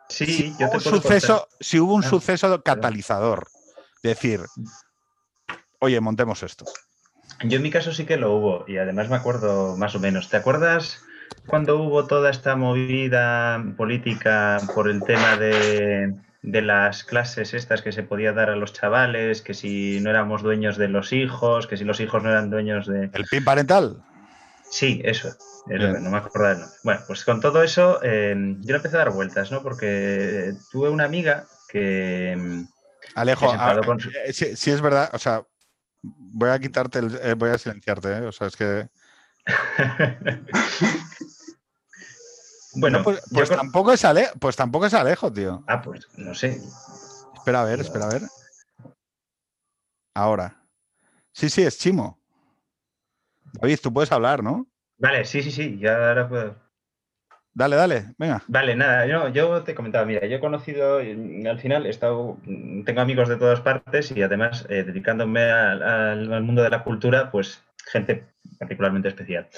sí, 0.09 0.27
si, 0.27 0.65
hubo 0.65 0.73
un 0.73 0.81
suceso, 0.81 1.49
si 1.61 1.81
hubo 1.81 1.95
un 1.95 2.03
suceso 2.03 2.63
catalizador. 2.63 3.49
Decir, 4.03 4.41
oye, 5.79 6.01
montemos 6.01 6.43
esto. 6.43 6.65
Yo 7.45 7.57
en 7.57 7.63
mi 7.63 7.71
caso 7.71 7.93
sí 7.93 8.07
que 8.07 8.17
lo 8.17 8.35
hubo 8.35 8.65
y 8.67 8.79
además 8.79 9.09
me 9.09 9.17
acuerdo 9.17 9.77
más 9.77 9.95
o 9.95 10.01
menos. 10.01 10.29
¿Te 10.29 10.37
acuerdas 10.37 11.03
cuando 11.47 11.77
hubo 11.77 12.07
toda 12.07 12.31
esta 12.31 12.57
movida 12.57 13.63
política 13.77 14.59
por 14.75 14.89
el 14.89 15.03
tema 15.03 15.37
de 15.37 16.15
de 16.43 16.63
las 16.63 17.05
clases 17.05 17.53
estas 17.55 17.83
que 17.83 17.93
se 17.93 18.03
podía 18.03 18.33
dar 18.33 18.51
a 18.51 18.57
los 18.57 18.73
chavales, 18.73 19.43
que 19.43 19.55
si 19.55 20.01
no 20.01 20.11
éramos 20.11 20.43
dueños 20.43 20.77
de 20.77 20.89
los 20.89 21.13
hijos, 21.13 21.67
que 21.67 21.77
si 21.77 21.85
los 21.85 22.01
hijos 22.01 22.23
no 22.23 22.31
eran 22.31 22.51
dueños 22.51 22.87
de... 22.87 23.11
¿El 23.13 23.25
PIN 23.31 23.45
parental? 23.45 24.03
Sí, 24.71 25.03
eso. 25.05 25.31
no 25.67 26.11
me 26.11 26.17
acuerdo 26.17 26.67
Bueno, 26.85 27.01
pues 27.07 27.25
con 27.25 27.41
todo 27.41 27.63
eso 27.63 28.01
eh, 28.03 28.35
yo 28.61 28.77
empecé 28.77 28.97
a 28.97 29.01
dar 29.01 29.11
vueltas, 29.11 29.51
¿no? 29.51 29.63
Porque 29.63 30.55
tuve 30.71 30.89
una 30.89 31.05
amiga 31.05 31.47
que... 31.69 32.37
Mm, 32.39 32.65
Alejo, 33.17 33.53
eh, 34.25 34.33
si, 34.33 34.71
es 34.71 34.81
verdad, 34.81 35.11
o 35.13 35.19
sea, 35.19 35.43
voy 36.03 36.51
a 36.51 36.59
quitarte, 36.59 37.01
el, 37.01 37.19
eh, 37.23 37.35
voy 37.35 37.51
a 37.51 37.59
silenciarte, 37.59 38.13
o 38.23 38.33
sea, 38.33 38.47
es 38.47 38.57
que... 38.57 38.89
Bueno, 42.81 43.03
pues, 43.03 43.23
pues 43.33 43.49
tampoco 43.49 43.93
es 43.93 44.05
Alejo, 44.05 44.33
pues 44.39 44.57
tampoco 44.57 44.87
es 44.87 44.95
Alejo, 44.95 45.33
tío. 45.33 45.63
Ah, 45.67 45.81
pues 45.83 46.09
no 46.17 46.35
sé. 46.35 46.61
Espera 47.35 47.63
a 47.63 47.65
ver, 47.65 47.81
espera 47.81 48.07
a 48.07 48.09
ver. 48.09 48.23
Ahora. 50.15 50.57
Sí, 51.33 51.49
sí, 51.49 51.63
es 51.63 51.79
Chimo. 51.79 52.19
David, 53.53 53.79
tú 53.83 53.93
puedes 53.93 54.13
hablar, 54.13 54.43
¿no? 54.43 54.67
Vale, 54.99 55.25
sí, 55.25 55.43
sí, 55.43 55.51
sí, 55.51 55.79
ya 55.79 56.09
ahora 56.09 56.29
puedo. 56.29 56.71
Dale, 57.53 57.77
dale, 57.77 58.15
venga. 58.17 58.43
Vale, 58.47 58.77
nada, 58.77 59.07
yo, 59.07 59.29
yo 59.29 59.63
te 59.65 59.75
comentaba, 59.75 60.05
mira, 60.05 60.27
yo 60.27 60.37
he 60.37 60.41
conocido, 60.41 60.99
al 60.99 61.59
final 61.59 61.85
he 61.85 61.91
estado, 61.91 62.39
tengo 62.85 63.01
amigos 63.01 63.29
de 63.29 63.37
todas 63.37 63.61
partes 63.61 64.13
y 64.13 64.23
además 64.23 64.67
eh, 64.69 64.85
dedicándome 64.85 65.43
al, 65.43 66.43
mundo 66.43 66.63
de 66.63 66.71
la 66.71 66.85
cultura, 66.85 67.31
pues 67.31 67.63
gente 67.91 68.25
particularmente 68.59 69.09
especial. 69.09 69.49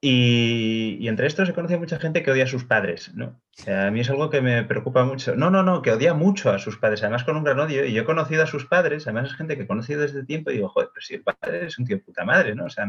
Y, 0.00 1.08
entre 1.08 1.26
estos 1.26 1.48
he 1.48 1.54
conocido 1.54 1.80
mucha 1.80 1.98
gente 1.98 2.22
que 2.22 2.30
odia 2.30 2.44
a 2.44 2.48
sus 2.48 2.64
padres, 2.64 3.12
¿no? 3.14 3.40
a 3.66 3.90
mí 3.90 4.00
es 4.00 4.10
algo 4.10 4.30
que 4.30 4.40
me 4.40 4.62
preocupa 4.62 5.04
mucho. 5.04 5.34
No, 5.34 5.50
no, 5.50 5.64
no, 5.64 5.82
que 5.82 5.90
odia 5.90 6.14
mucho 6.14 6.50
a 6.50 6.60
sus 6.60 6.78
padres, 6.78 7.02
además 7.02 7.24
con 7.24 7.36
un 7.36 7.42
gran 7.42 7.58
odio. 7.58 7.84
Y 7.84 7.92
yo 7.92 8.02
he 8.02 8.04
conocido 8.04 8.44
a 8.44 8.46
sus 8.46 8.64
padres, 8.66 9.06
además 9.06 9.30
es 9.30 9.36
gente 9.36 9.56
que 9.56 9.64
he 9.64 9.66
conocido 9.66 10.02
desde 10.02 10.24
tiempo 10.24 10.50
y 10.50 10.54
digo, 10.54 10.68
joder, 10.68 10.90
pero 10.94 11.04
si 11.04 11.14
el 11.14 11.22
padre 11.22 11.66
es 11.66 11.78
un 11.78 11.84
tío 11.84 12.00
puta 12.00 12.24
madre, 12.24 12.54
¿no? 12.54 12.66
O 12.66 12.70
sea, 12.70 12.86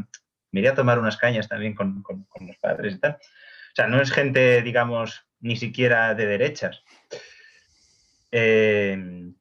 me 0.51 0.59
iría 0.59 0.71
a 0.71 0.75
tomar 0.75 0.99
unas 0.99 1.17
cañas 1.17 1.47
también 1.47 1.73
con, 1.73 2.03
los 2.41 2.57
padres 2.57 2.93
y 2.93 2.99
tal. 2.99 3.13
O 3.13 3.75
sea, 3.75 3.87
no 3.87 3.99
es 3.99 4.11
gente, 4.11 4.61
digamos, 4.61 5.25
ni 5.39 5.55
siquiera 5.55 6.13
de 6.13 6.27
derechas. 6.27 6.83
Eh, 8.31 9.31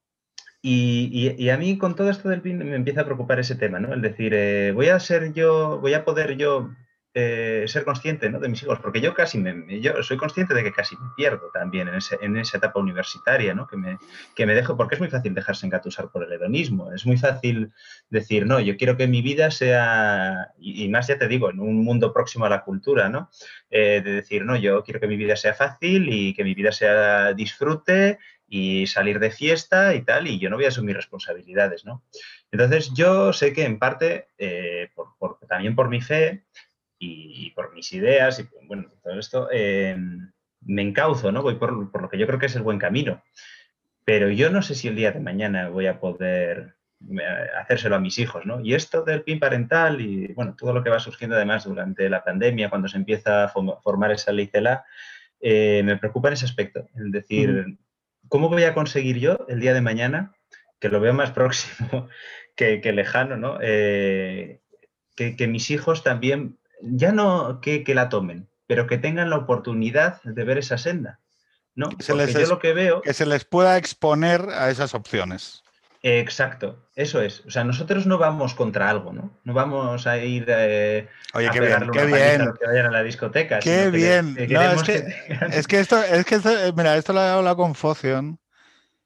y, 0.62 1.48
a 1.50 1.56
mí 1.58 1.76
con 1.76 1.94
todo 1.94 2.10
esto 2.10 2.30
del 2.30 2.40
PIN 2.40 2.58
me 2.58 2.76
empieza 2.76 3.02
a 3.02 3.04
preocupar 3.04 3.38
ese 3.38 3.56
tema, 3.56 3.78
¿no? 3.78 3.92
El 3.92 4.00
decir, 4.02 4.32
eh, 4.34 4.72
voy 4.72 4.88
a 4.88 4.98
ser 5.00 5.32
yo, 5.34 5.78
voy 5.80 5.94
a 5.94 6.04
poder 6.04 6.36
yo 6.36 6.70
eh, 7.14 7.64
ser 7.66 7.84
consciente 7.84 8.28
de 8.28 8.48
mis 8.48 8.62
hijos, 8.62 8.78
porque 8.80 9.00
yo 9.00 9.14
casi 9.14 9.38
me, 9.38 9.80
yo 9.80 10.02
soy 10.02 10.18
consciente 10.18 10.52
de 10.54 10.62
que 10.62 10.72
casi 10.72 10.94
me 10.96 11.08
pierdo 11.16 11.50
también 11.52 11.88
en, 11.88 12.36
esa 12.36 12.58
etapa 12.58 12.78
universitaria, 12.78 13.54
¿no? 13.54 13.66
que, 13.66 13.76
me, 13.76 13.98
que 14.36 14.44
me 14.44 14.54
dejo, 14.54 14.76
porque 14.76 14.94
es 14.94 15.00
muy 15.00 15.08
fácil 15.08 15.34
dejarse 15.34 15.66
engatusar 15.66 16.10
por 16.10 16.22
el 16.22 16.32
hedonismo, 16.32 16.92
es 16.92 17.06
muy 17.06 17.16
fácil 17.16 17.72
decir, 18.10 18.46
no, 18.46 18.60
yo 18.60 18.76
quiero 18.76 18.96
que 18.96 19.06
mi 19.06 19.22
vida 19.22 19.50
sea, 19.50 20.52
y, 20.58 20.86
más 20.88 21.08
ya 21.08 21.18
te 21.18 21.28
digo, 21.28 21.50
en 21.50 21.60
un 21.60 21.82
mundo 21.82 22.12
próximo 22.12 22.44
a 22.44 22.50
la 22.50 22.62
cultura, 22.62 23.08
¿no? 23.08 23.30
Eh, 23.70 24.02
de 24.04 24.12
decir, 24.12 24.44
no, 24.44 24.56
yo 24.56 24.84
quiero 24.84 25.00
que 25.00 25.08
mi 25.08 25.16
vida 25.16 25.34
sea 25.34 25.54
fácil 25.54 26.12
y 26.12 26.34
que 26.34 26.44
mi 26.44 26.54
vida 26.54 26.72
sea 26.72 27.32
disfrute 27.32 28.18
y 28.48 28.86
salir 28.86 29.18
de 29.18 29.30
fiesta 29.30 29.94
y 29.94 30.02
tal, 30.02 30.26
y 30.26 30.38
yo 30.38 30.50
no 30.50 30.56
voy 30.56 30.64
a 30.64 30.68
asumir 30.68 30.96
responsabilidades, 30.96 31.84
¿no? 31.84 32.02
Entonces 32.50 32.92
yo 32.94 33.32
sé 33.32 33.52
que 33.52 33.64
en 33.64 33.78
parte, 33.78 34.28
eh, 34.38 34.88
también 35.48 35.74
por 35.74 35.88
mi 35.88 36.00
fe, 36.00 36.44
y, 36.98 37.50
por 37.50 37.74
mis 37.74 37.92
ideas 37.92 38.40
y 38.40 38.48
bueno, 38.66 38.90
todo 39.02 39.18
esto, 39.18 39.48
eh, 39.52 39.96
me 40.62 40.82
encauzo, 40.82 41.30
¿no? 41.32 41.42
Voy 41.42 41.54
por, 41.54 41.72
lo 41.72 42.08
que 42.08 42.18
yo 42.18 42.26
creo 42.26 42.38
que 42.38 42.46
es 42.46 42.56
el 42.56 42.62
buen 42.62 42.78
camino. 42.78 43.22
Pero 44.04 44.30
yo 44.30 44.50
no 44.50 44.62
sé 44.62 44.74
si 44.74 44.88
el 44.88 44.96
día 44.96 45.12
de 45.12 45.20
mañana 45.20 45.68
voy 45.68 45.86
a 45.86 46.00
poder 46.00 46.74
eh, 47.10 47.46
hacérselo 47.60 47.96
a 47.96 48.00
mis 48.00 48.18
hijos, 48.18 48.46
¿no? 48.46 48.60
Y 48.60 48.74
esto 48.74 49.02
del 49.02 49.22
PIN 49.22 49.38
parental 49.38 50.00
y, 50.00 50.32
bueno, 50.32 50.54
todo 50.56 50.72
lo 50.72 50.82
que 50.82 50.90
va 50.90 50.98
surgiendo 50.98 51.36
además 51.36 51.64
durante 51.64 52.08
la 52.08 52.24
pandemia, 52.24 52.70
cuando 52.70 52.88
se 52.88 52.96
empieza 52.96 53.44
a 53.44 53.48
formar 53.48 54.12
esa 54.12 54.32
ley 54.32 54.46
CELA, 54.46 54.84
eh, 55.40 55.82
me 55.84 55.96
preocupa 55.96 56.28
en 56.28 56.34
ese 56.34 56.46
aspecto. 56.46 56.88
Es 56.94 57.12
decir, 57.12 57.78
¿cómo 58.28 58.48
voy 58.48 58.64
a 58.64 58.74
conseguir 58.74 59.18
yo 59.18 59.46
el 59.48 59.60
día 59.60 59.74
de 59.74 59.82
mañana, 59.82 60.32
que 60.80 60.88
lo 60.88 61.00
veo 61.00 61.12
más 61.12 61.30
próximo 61.32 62.08
que, 62.56 62.80
lejano, 62.92 63.36
¿no? 63.36 63.58
que, 63.58 64.60
que, 65.14 65.46
mis 65.46 65.70
hijos 65.70 66.02
también 66.02 66.58
ya 66.80 67.12
no 67.12 67.60
que, 67.60 67.84
la 67.94 68.08
tomen, 68.08 68.48
pero 68.66 68.86
que 68.86 68.98
tengan 68.98 69.30
la 69.30 69.36
oportunidad 69.36 70.22
de 70.22 70.44
ver 70.44 70.58
esa 70.58 70.78
senda. 70.78 71.20
¿no? 71.74 71.90
Que 71.90 72.04
yo 72.04 72.46
lo 72.46 72.58
que 72.58 72.72
veo. 72.72 73.02
Que 73.02 73.14
se 73.14 73.26
les 73.26 73.44
pueda 73.44 73.76
exponer 73.76 74.48
a 74.50 74.70
esas 74.70 74.94
opciones. 74.94 75.62
Exacto, 76.02 76.88
eso 76.94 77.20
es. 77.20 77.44
O 77.46 77.50
sea, 77.50 77.64
nosotros 77.64 78.06
no 78.06 78.18
vamos 78.18 78.54
contra 78.54 78.88
algo, 78.88 79.12
¿no? 79.12 79.36
No 79.42 79.52
vamos 79.52 80.06
a 80.06 80.18
ir 80.18 80.44
eh, 80.48 81.08
Oye, 81.34 81.48
a 81.48 81.50
qué 81.50 81.60
bien, 81.60 81.90
qué 81.92 82.06
bien. 82.06 82.52
que 82.58 82.66
vayan 82.66 82.86
a 82.86 82.90
la 82.90 83.02
discoteca. 83.02 83.58
Qué 83.58 83.90
bien. 83.90 84.36
es, 84.38 84.46
que, 85.66 85.80
esto, 85.80 86.02
es 86.02 86.24
que 86.24 86.40
mira, 86.76 86.96
esto 86.96 87.12
lo 87.12 87.20
he 87.20 87.28
hablado 87.28 87.56
con 87.56 87.74
Focion, 87.74 88.38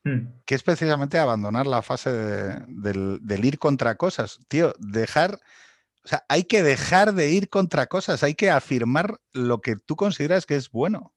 hmm. 0.04 0.42
que 0.44 0.54
es 0.54 0.62
precisamente 0.62 1.18
abandonar 1.18 1.66
la 1.66 1.80
fase 1.80 2.12
del, 2.12 3.18
del, 3.22 3.44
ir 3.44 3.58
contra 3.58 3.94
cosas. 3.94 4.40
Tío, 4.48 4.74
dejar 4.78 5.38
o 6.04 6.08
sea, 6.08 6.24
hay 6.28 6.44
que 6.44 6.62
dejar 6.62 7.14
de 7.14 7.30
ir 7.30 7.48
contra 7.48 7.86
cosas, 7.86 8.22
hay 8.22 8.34
que 8.34 8.50
afirmar 8.50 9.18
lo 9.32 9.60
que 9.60 9.76
tú 9.76 9.96
consideras 9.96 10.46
que 10.46 10.56
es 10.56 10.70
bueno. 10.70 11.12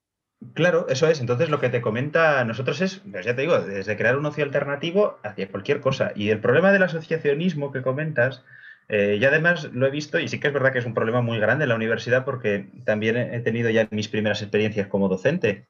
Claro, 0.54 0.86
eso 0.88 1.08
es. 1.08 1.20
Entonces 1.20 1.48
lo 1.48 1.60
que 1.60 1.70
te 1.70 1.80
comenta 1.80 2.40
a 2.40 2.44
nosotros 2.44 2.80
es, 2.80 3.00
pues 3.10 3.24
ya 3.24 3.34
te 3.34 3.42
digo, 3.42 3.58
desde 3.60 3.96
crear 3.96 4.16
un 4.16 4.26
ocio 4.26 4.44
alternativo 4.44 5.18
hacia 5.22 5.48
cualquier 5.50 5.80
cosa. 5.80 6.12
Y 6.14 6.30
el 6.30 6.40
problema 6.40 6.72
del 6.72 6.82
asociacionismo 6.82 7.72
que 7.72 7.82
comentas, 7.82 8.44
eh, 8.88 9.16
y 9.20 9.24
además 9.24 9.70
lo 9.72 9.86
he 9.86 9.90
visto, 9.90 10.18
y 10.18 10.28
sí 10.28 10.38
que 10.38 10.48
es 10.48 10.54
verdad 10.54 10.72
que 10.72 10.78
es 10.78 10.86
un 10.86 10.94
problema 10.94 11.22
muy 11.22 11.38
grande 11.38 11.64
en 11.64 11.70
la 11.70 11.74
universidad 11.74 12.24
porque 12.24 12.70
también 12.84 13.16
he 13.16 13.40
tenido 13.40 13.70
ya 13.70 13.88
mis 13.90 14.08
primeras 14.08 14.42
experiencias 14.42 14.88
como 14.88 15.08
docente. 15.08 15.68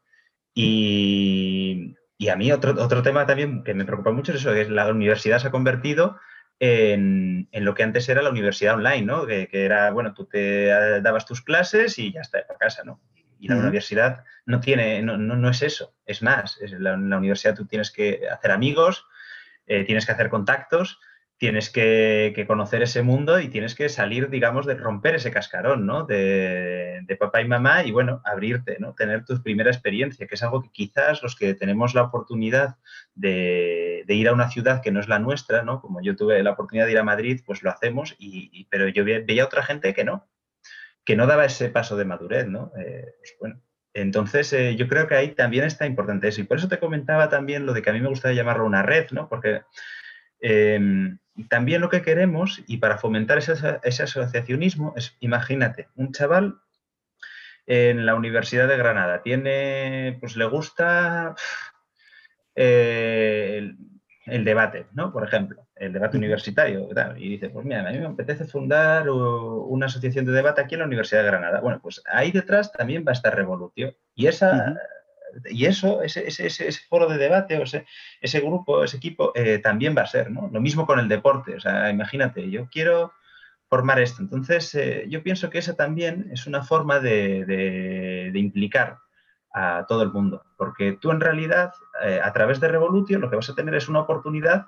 Y, 0.52 1.94
a 2.28 2.36
mí 2.36 2.50
otro, 2.50 2.74
otro 2.82 3.02
tema 3.02 3.26
también 3.26 3.62
que 3.62 3.74
me 3.74 3.84
preocupa 3.84 4.10
mucho 4.10 4.32
es 4.32 4.40
eso, 4.40 4.52
que 4.52 4.68
la 4.68 4.90
universidad 4.90 5.38
se 5.38 5.48
ha 5.48 5.50
convertido 5.50 6.18
en, 6.59 7.48
lo 7.52 7.74
que 7.74 7.82
antes 7.82 8.09
era 8.09 8.22
la 8.22 8.30
universidad 8.30 8.74
online, 8.74 9.02
¿no? 9.02 9.26
Que, 9.26 9.48
era, 9.52 9.90
bueno, 9.90 10.14
tú 10.14 10.26
te 10.26 10.66
dabas 11.00 11.26
tus 11.26 11.42
clases 11.42 11.98
y 11.98 12.12
ya 12.12 12.20
está, 12.20 12.46
para 12.46 12.59
casa, 12.59 12.84
¿no? 12.84 13.00
Y 13.38 13.48
la 13.48 13.57
universidad 13.57 14.24
no 14.46 14.61
tiene, 14.61 15.02
no, 15.02 15.18
no, 15.18 15.50
es 15.50 15.62
eso, 15.62 15.94
es 16.07 16.22
más. 16.22 16.59
Es 16.62 16.72
la, 16.72 16.96
la, 16.96 17.18
universidad 17.18 17.54
tú 17.54 17.66
tienes 17.66 17.90
que 17.90 18.22
hacer 18.32 18.50
amigos, 18.50 19.07
eh, 19.66 19.84
tienes 19.84 20.07
que 20.07 20.12
hacer 20.12 20.30
contactos 20.30 20.98
tienes 21.38 21.68
que, 21.68 22.44
conocer 22.46 22.82
ese 22.82 23.02
mundo 23.02 23.38
y 23.40 23.48
tienes 23.48 23.74
que 23.74 23.88
salir, 23.88 24.30
digamos, 24.30 24.66
de 24.66 24.74
romper 24.74 25.16
ese 25.16 25.30
cascarón, 25.30 25.84
¿no? 25.84 26.04
De, 26.04 27.04
papá 27.18 27.40
y 27.40 27.48
mamá 27.48 27.82
y, 27.82 27.92
bueno, 27.92 28.20
abrirte, 28.24 28.76
¿no? 28.78 28.94
Tener 28.94 29.24
tu 29.24 29.42
primera 29.42 29.70
experiencia, 29.70 30.26
que 30.26 30.34
es 30.34 30.42
algo 30.42 30.62
que 30.62 30.70
quizás 30.70 31.22
los 31.22 31.36
que 31.36 31.54
tenemos 31.54 31.94
la 31.94 32.02
oportunidad 32.02 32.76
de, 33.16 34.04
ir 34.08 34.28
a 34.28 34.32
una 34.32 34.50
ciudad 34.50 34.82
que 34.82 34.92
no 34.92 35.00
es 35.00 35.08
la 35.08 35.18
nuestra, 35.18 35.62
¿no? 35.62 35.80
Como 35.80 36.00
yo 36.00 36.14
tuve 36.14 36.42
la 36.42 36.52
oportunidad 36.52 36.86
de 36.86 36.92
ir 36.92 36.98
a 36.98 37.04
Madrid, 37.04 37.40
pues 37.44 37.62
lo 37.62 37.70
hacemos, 37.70 38.14
y, 38.18 38.66
pero 38.70 38.88
yo 38.88 39.04
veía 39.04 39.44
otra 39.44 39.62
gente 39.62 39.94
que 39.94 40.04
no, 40.04 40.28
que 41.04 41.16
no 41.16 41.26
daba 41.26 41.44
ese 41.44 41.68
paso 41.70 41.96
de 41.96 42.04
madurez, 42.04 42.46
¿no? 42.46 42.72
Eh, 42.78 43.06
pues, 43.40 43.54
entonces, 43.94 44.52
eh, 44.52 44.76
yo 44.76 44.88
creo 44.88 45.08
que 45.08 45.14
ahí 45.14 45.34
también 45.34 45.64
está 45.64 45.86
importante 45.86 46.28
eso. 46.28 46.42
Y 46.42 46.44
por 46.44 46.58
eso 46.58 46.68
te 46.68 46.78
comentaba 46.78 47.30
también 47.30 47.64
lo 47.64 47.72
de 47.72 47.80
que 47.80 47.88
a 47.88 47.92
mí 47.94 48.00
me 48.00 48.10
gustaría 48.10 48.36
llamarlo 48.36 48.66
una 48.66 48.82
red, 48.82 49.06
¿no? 49.10 49.28
Porque 49.28 49.62
em, 50.40 51.18
también 51.48 51.80
lo 51.80 51.88
que 51.88 52.02
queremos, 52.02 52.62
y 52.66 52.76
para 52.76 52.98
fomentar 52.98 53.38
ese, 53.38 53.52
asociacionismo, 54.02 54.92
es, 54.96 55.16
imagínate, 55.20 55.88
un 55.94 56.12
chaval 56.12 56.58
en 57.66 58.04
la 58.04 58.14
Universidad 58.14 58.68
de 58.68 58.76
Granada, 58.76 59.22
tiene, 59.22 60.18
pues 60.20 60.36
le 60.36 60.44
gusta 60.44 61.34
eh, 62.57 63.72
el, 64.26 64.44
debate, 64.44 64.86
¿no? 64.92 65.12
Por 65.12 65.24
ejemplo, 65.24 65.68
el 65.76 65.92
debate 65.92 66.16
universitario, 66.16 66.88
y 67.16 67.28
dice, 67.28 67.50
pues 67.50 67.64
mira, 67.64 67.88
a 67.88 67.92
mí 67.92 67.98
me 67.98 68.07
apetece 68.07 68.44
fundar 68.44 69.09
una 69.09 69.86
asociación 69.86 70.24
de 70.24 70.32
debate 70.32 70.62
aquí 70.62 70.74
en 70.74 70.80
la 70.80 70.86
Universidad 70.86 71.20
de 71.20 71.28
Granada. 71.28 71.61
Bueno, 71.61 71.78
pues 71.80 72.02
ahí 72.07 72.32
detrás 72.32 72.72
también 72.72 73.04
va 73.07 73.12
a 73.12 73.14
estar 73.14 73.36
Revolución. 73.36 73.94
Y 74.14 74.26
esa, 74.26 74.74
y 75.50 75.66
eso, 75.66 76.02
ese, 76.02 76.26
ese, 76.26 76.46
ese, 76.46 76.72
foro 76.88 77.09
de 77.09 77.18
debate 77.18 77.59
o 77.59 77.62
ese, 77.62 77.86
ese 78.20 78.40
grupo, 78.40 78.82
ese 78.82 78.96
equipo, 78.96 79.32
eh, 79.34 79.59
también 79.59 79.94
va 79.96 80.02
a 80.02 80.07
ser, 80.07 80.30
¿no? 80.30 80.48
Lo 80.52 80.61
mismo 80.61 80.86
con 80.86 80.98
el 80.98 81.09
deporte, 81.09 81.54
o 81.54 81.61
sea, 81.61 81.90
imagínate, 81.90 82.50
yo 82.50 82.68
quiero 82.70 83.12
formar 83.68 84.00
esto. 84.00 84.22
Entonces, 84.22 84.74
eh, 84.74 85.04
yo 85.09 85.22
pienso 85.22 85.50
que 85.50 85.59
esa 85.59 85.74
también 85.74 86.28
es 86.32 86.46
una 86.46 86.62
forma 86.62 87.00
de, 87.00 87.44
de, 87.44 88.38
implicar 88.38 88.98
a 89.59 89.86
todo 89.88 90.02
el 90.02 90.12
mundo, 90.12 90.44
porque 90.59 90.92
tú 90.92 91.11
en 91.11 91.20
realidad, 91.20 91.72
eh, 92.04 92.20
a 92.22 92.30
través 92.34 92.61
de 92.61 92.68
Revolution, 92.68 93.22
lo 93.22 93.30
que 93.30 93.36
vas 93.36 93.48
a 93.48 93.54
tener 93.54 93.74
es 93.74 93.88
una 93.88 94.00
oportunidad 94.00 94.66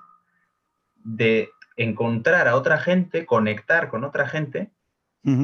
de 0.95 1.51
encontrar 1.77 2.47
a 2.47 2.55
otra 2.55 2.79
gente, 2.79 3.27
conectar 3.27 3.89
con 3.89 4.03
otra 4.03 4.27
gente 4.27 4.71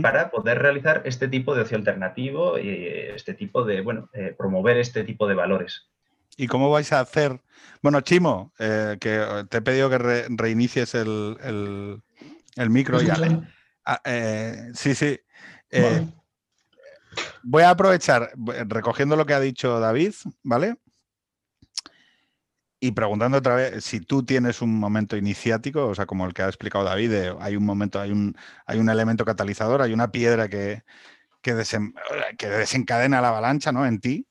para 0.01 0.31
poder 0.31 0.59
realizar 0.59 1.03
este 1.05 1.27
tipo 1.27 1.53
de 1.53 1.61
ocio 1.61 1.77
alternativo 1.77 2.57
y 2.57 2.87
este 3.13 3.35
tipo 3.35 3.63
de, 3.63 3.81
bueno, 3.81 4.09
eh, 4.13 4.33
promover 4.35 4.77
este 4.77 5.03
tipo 5.03 5.27
de 5.27 5.35
valores. 5.35 5.89
¿Y 6.37 6.47
cómo 6.47 6.71
vais 6.71 6.91
a 6.91 7.01
hacer? 7.01 7.39
Bueno, 7.83 8.01
Chimo, 8.01 8.51
eh, 8.57 8.97
que 8.99 9.45
te 9.47 9.57
he 9.57 9.61
pedido 9.61 9.91
que 9.91 9.97
reinicies 10.29 10.95
el, 10.95 12.01
micro 12.69 12.99
y 12.99 13.07
ah, 13.85 14.01
eh, 14.05 14.71
sí, 14.73 14.95
sí. 14.95 15.19
Voy 17.43 17.63
a 17.63 17.72
aprovechar, 17.72 18.32
recogiendo 18.68 19.16
lo 19.16 19.26
que 19.26 19.34
ha 19.34 19.39
dicho 19.39 19.80
David, 19.80 20.13
¿vale? 20.43 20.78
Y 22.80 22.91
preguntando 22.91 23.38
otra 23.38 23.55
vez, 23.55 23.84
si 23.84 23.99
tú 23.99 24.24
tienes 24.24 24.61
un 24.61 24.78
momento 24.80 25.18
iniciático, 25.18 25.88
o 25.88 25.95
sea, 25.95 26.05
como 26.05 26.26
el 26.26 26.34
que 26.34 26.43
ha 26.43 26.47
explicado 26.47 26.84
David, 26.84 27.32
hay 27.39 27.55
un 27.55 27.66
momento, 27.66 27.99
hay 27.99 28.11
un, 28.11 28.36
hay 28.66 28.80
un 28.80 28.89
elemento 28.89 29.26
catalizador, 29.26 29.82
hay 29.82 29.93
una 29.93 30.11
piedra 30.11 30.49
que, 30.49 30.84
que, 31.41 31.53
desencadena 32.47 33.22
la 33.22 33.30
avalancha, 33.30 33.72
¿no? 33.72 33.86
En 33.86 33.99
ti. 33.99 34.28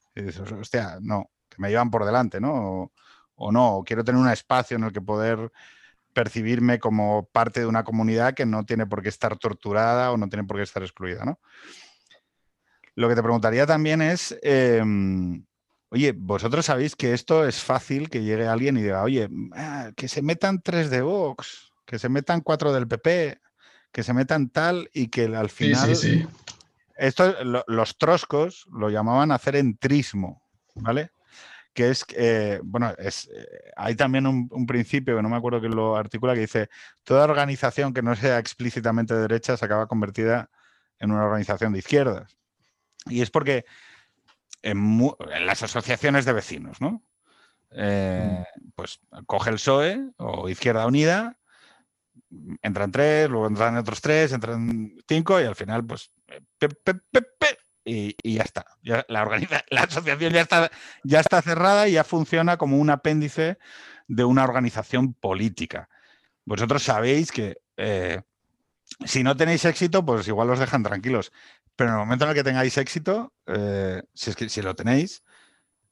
Hostia, 0.61 0.99
no, 1.01 1.31
que 1.49 1.57
me 1.59 1.71
llevan 1.71 1.91
por 1.91 2.05
delante, 2.05 2.41
¿no? 2.41 2.93
O, 3.37 3.53
no, 3.53 3.83
quiero 3.85 4.05
tener 4.05 4.21
un 4.21 4.29
espacio 4.29 4.77
en 4.77 4.85
el 4.85 4.93
que 4.93 5.01
poder 5.01 5.51
percibirme 6.13 6.79
como 6.79 7.29
parte 7.33 7.61
de 7.61 7.67
una 7.67 7.83
comunidad 7.83 8.35
que 8.35 8.47
no 8.47 8.65
tiene 8.65 8.87
por 8.87 9.03
qué 9.03 9.09
estar 9.09 9.37
torturada 9.37 10.13
o 10.13 10.17
no 10.17 10.29
tiene 10.29 10.45
por 10.45 10.59
qué 10.59 10.63
estar 10.63 10.83
excluida, 10.83 11.25
¿no? 11.25 11.41
Lo 12.95 13.09
que 13.09 13.15
te 13.15 13.23
preguntaría 13.23 13.67
también 13.67 14.03
es, 14.03 14.37
em, 14.43 15.45
Oye, 15.95 16.11
vosotros 16.11 16.67
sabéis 16.67 16.97
que 16.97 17.13
esto 17.13 17.47
es 17.47 17.63
fácil 17.63 18.11
que 18.11 18.25
llegue 18.25 18.49
alguien 18.49 18.77
y 18.77 18.83
diga, 18.83 19.05
oye, 19.05 19.29
ah, 19.53 19.93
que 19.95 20.09
se 20.09 20.23
metan 20.23 20.61
tres 20.61 20.91
de 20.91 21.03
Vox, 21.03 21.71
que 21.87 22.01
se 22.01 22.09
metan 22.09 22.41
cuatro 22.41 22.73
del 22.73 22.89
PP, 22.89 23.39
que 23.93 24.03
se 24.03 24.13
metan 24.13 24.49
tal 24.49 24.91
y 24.93 25.07
que 25.07 25.27
al 25.27 25.51
final. 25.51 25.95
Sí, 25.95 26.19
sí, 26.19 26.27
Esto, 26.97 27.37
los 27.69 27.97
troscos 27.97 28.67
lo 28.73 28.91
llamaban 28.91 29.31
hacer 29.31 29.55
entrismo, 29.55 30.43
¿vale? 30.75 31.13
Que 31.73 31.91
es, 31.91 32.05
eh, 32.17 32.59
bueno, 32.65 32.93
es, 32.99 33.31
eh, 33.33 33.47
hay 33.77 33.95
también 33.95 34.27
un, 34.27 34.67
principio 34.67 35.15
que 35.15 35.23
no 35.23 35.29
me 35.29 35.37
acuerdo 35.37 35.61
que 35.61 35.69
lo 35.69 35.95
articula 35.95 36.35
que 36.35 36.41
dice: 36.41 36.71
toda 37.05 37.23
organización 37.23 37.95
que 37.95 38.03
no 38.03 38.17
sea 38.17 38.41
explícitamente 38.41 39.15
de 39.15 39.21
derecha 39.21 39.57
se 39.57 39.65
acaba 39.65 39.87
convertida 39.87 40.51
en 40.99 41.13
una 41.13 41.25
organización 41.25 41.73
de 41.73 41.79
izquierdas. 41.79 42.37
Y 43.07 43.23
es 43.23 43.31
porque 43.31 43.65
en, 44.63 45.11
las 45.41 45.63
asociaciones 45.63 46.25
de 46.25 46.33
vecinos, 46.33 46.81
¿no? 46.81 47.03
Eh, 47.71 48.45
mm. 48.57 48.71
pues 48.75 49.01
coge 49.27 49.51
el 49.51 49.57
PSOE 49.57 50.11
o 50.17 50.49
Izquierda 50.49 50.87
Unida, 50.87 51.37
entran 52.63 52.93
tres, 52.93 53.29
luego 53.29 53.47
entran 53.47 53.77
otros 53.77 54.01
tres, 54.01 54.33
entran 54.33 54.95
cinco 55.07 55.41
y 55.41 55.45
al 55.45 55.57
final, 55.57 55.85
pues, 55.85 56.13
y, 57.85 58.17
y, 58.23 58.35
ya 58.35 58.43
está. 58.43 58.65
la, 59.09 59.23
organiza, 59.23 59.65
la 59.71 59.83
asociación 59.83 60.33
ya 60.33 60.41
está, 60.41 60.71
ya 61.03 61.21
está 61.21 61.43
cerrada 61.43 61.89
y 61.89 61.93
ya 61.93 62.05
funciona 62.05 62.57
como 62.57 62.79
un 62.79 62.91
apéndice 62.91 63.59
de 64.09 64.25
una 64.25 64.45
organización 64.45 65.15
política. 65.15 65.89
Vosotros 66.45 66.83
sabéis 66.83 67.33
que 67.33 67.59
eh, 67.77 68.23
si 69.05 69.23
no 69.23 69.37
tenéis 69.37 69.65
éxito, 69.65 70.05
pues 70.05 70.29
igual 70.29 70.51
os 70.51 70.59
dejan 70.59 70.83
tranquilos. 70.83 71.33
Pero 71.77 71.91
en 71.91 71.95
el 71.97 72.01
momento 72.01 72.25
en 72.25 72.31
el 72.31 72.37
que 72.37 72.45
tengáis 72.45 72.79
éxito, 72.79 73.33
eh, 73.47 74.03
si 74.15 74.31
es 74.31 74.37
que 74.37 74.49
si 74.49 74.63
lo 74.63 74.75
tenéis, 74.75 75.23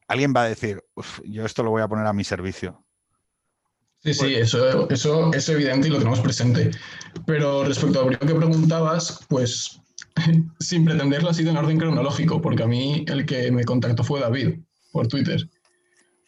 alguien 0.09 0.33
va 0.37 0.43
a 0.43 0.49
decir, 0.49 0.83
yo 1.25 1.45
esto 1.45 1.63
lo 1.63 1.71
voy 1.71 1.83
a 1.83 1.89
poner 1.89 2.07
a 2.07 2.13
mi 2.13 2.25
servicio. 2.25 2.85
Sí, 4.05 4.15
sí, 4.15 4.35
eso, 4.35 4.91
eso 4.91 5.33
es 5.33 5.49
evidente 5.49 5.87
y 5.87 5.91
lo 5.91 5.99
tenemos 5.99 6.21
presente. 6.21 6.73
Pero 7.25 7.65
respecto 7.65 8.01
a 8.01 8.05
lo 8.05 8.19
que 8.19 8.35
preguntabas, 8.35 9.25
pues 9.29 9.81
sin 10.61 10.85
pretenderlo 10.85 11.31
ha 11.31 11.35
sido 11.35 11.51
en 11.51 11.57
orden 11.57 11.79
cronológico, 11.79 12.41
porque 12.41 12.65
a 12.65 12.67
mí 12.67 13.05
el 13.09 13.25
que 13.27 13.51
me 13.53 13.65
contactó 13.65 14.03
fue 14.03 14.21
David 14.21 14.59
por 14.91 15.07
Twitter. 15.07 15.49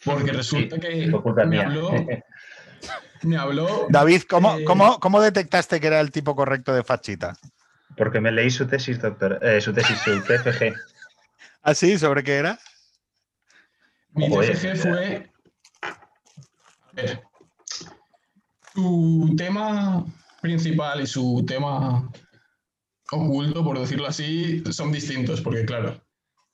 Porque 0.04 0.32
resulta 0.32 0.78
que 0.78 1.10
me 1.46 1.60
habló, 1.60 1.90
me 3.22 3.36
habló. 3.36 3.86
David, 3.88 4.22
¿cómo, 4.28 4.56
eh, 4.56 4.64
¿cómo, 4.64 5.00
¿cómo, 5.00 5.20
detectaste 5.20 5.80
que 5.80 5.86
era 5.86 6.00
el 6.00 6.10
tipo 6.10 6.36
correcto 6.36 6.74
de 6.74 6.84
Fachita? 6.84 7.36
Porque 7.96 8.20
me 8.20 8.32
leí 8.32 8.50
su 8.50 8.66
tesis, 8.66 9.00
doctor, 9.00 9.38
eh, 9.42 9.60
su 9.60 9.72
tesis, 9.72 9.98
su 9.98 10.20
TFG. 10.24 10.74
¿Ah, 11.62 11.74
sí? 11.74 11.98
¿Sobre 11.98 12.22
qué 12.22 12.34
era? 12.34 12.58
Mi 14.10 14.30
TFG 14.30 14.76
fue. 14.76 15.30
A 15.82 16.92
ver. 16.94 17.22
Su 18.74 19.34
tema 19.36 20.04
principal 20.40 21.00
y 21.00 21.06
su 21.06 21.44
tema 21.46 22.10
oculto, 23.10 23.64
por 23.64 23.78
decirlo 23.78 24.06
así, 24.06 24.62
son 24.70 24.92
distintos, 24.92 25.40
porque 25.40 25.64
claro, 25.64 26.00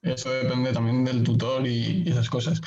eso 0.03 0.31
depende 0.31 0.73
también 0.73 1.05
del 1.05 1.23
tutor 1.23 1.67
y 1.67 2.05
esas 2.09 2.29
cosas. 2.29 2.61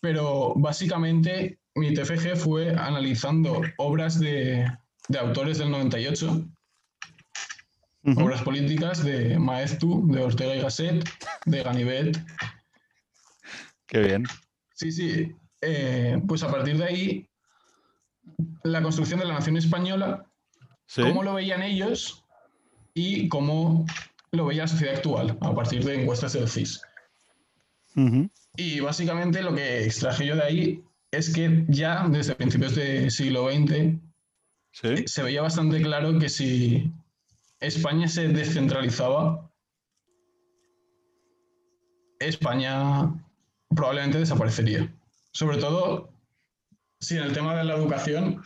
Pero 0.00 0.54
básicamente 0.56 1.58
mi 1.74 1.94
TFG 1.94 2.36
fue 2.36 2.70
analizando 2.70 3.62
obras 3.78 4.18
de, 4.20 4.66
autores 5.18 5.58
del 5.58 5.70
98, 5.70 6.44
obras 8.16 8.42
políticas 8.42 9.04
de 9.04 9.38
Maeztu, 9.38 10.06
de 10.08 10.22
Ortega 10.22 10.54
y 10.54 10.60
Gasset, 10.60 11.08
de 11.46 11.62
Ganivet. 11.62 12.18
Qué 13.86 14.00
bien. 14.00 14.24
Sí, 14.74 14.92
sí. 14.92 15.32
Eh, 15.60 16.20
pues 16.26 16.42
a 16.42 16.50
partir 16.50 16.78
de 16.78 16.84
ahí, 16.84 17.28
la 18.62 18.82
construcción 18.82 19.20
de 19.20 19.26
la 19.26 19.34
nación 19.34 19.56
española, 19.56 20.26
cómo 20.94 21.22
lo 21.22 21.34
veían 21.34 21.62
ellos 21.62 22.24
y 22.94 23.28
cómo 23.28 23.86
lo 24.30 24.46
veía 24.46 24.62
la 24.62 24.68
sociedad 24.68 24.96
actual 24.96 25.36
a 25.40 25.54
partir 25.54 25.84
de 25.84 26.02
encuestas 26.02 26.34
del 26.34 26.48
CIS. 26.48 26.82
Y 28.56 28.80
básicamente 28.80 29.42
lo 29.42 29.54
que 29.54 29.84
extraje 29.84 30.26
yo 30.26 30.36
de 30.36 30.42
ahí 30.42 30.84
es 31.10 31.32
que 31.32 31.64
ya 31.68 32.06
desde 32.08 32.34
principios 32.34 32.74
del 32.76 33.10
siglo 33.10 33.50
XX 33.50 33.98
se 35.06 35.22
veía 35.22 35.42
bastante 35.42 35.80
claro 35.82 36.18
que 36.18 36.28
si 36.28 36.92
España 37.60 38.06
se 38.08 38.28
descentralizaba, 38.28 39.50
España 42.20 43.12
probablemente 43.74 44.18
desaparecería. 44.18 44.92
Sobre 45.32 45.58
todo 45.58 46.12
si 47.00 47.16
en 47.16 47.24
el 47.24 47.32
tema 47.32 47.56
de 47.56 47.64
la 47.64 47.74
educación 47.74 48.42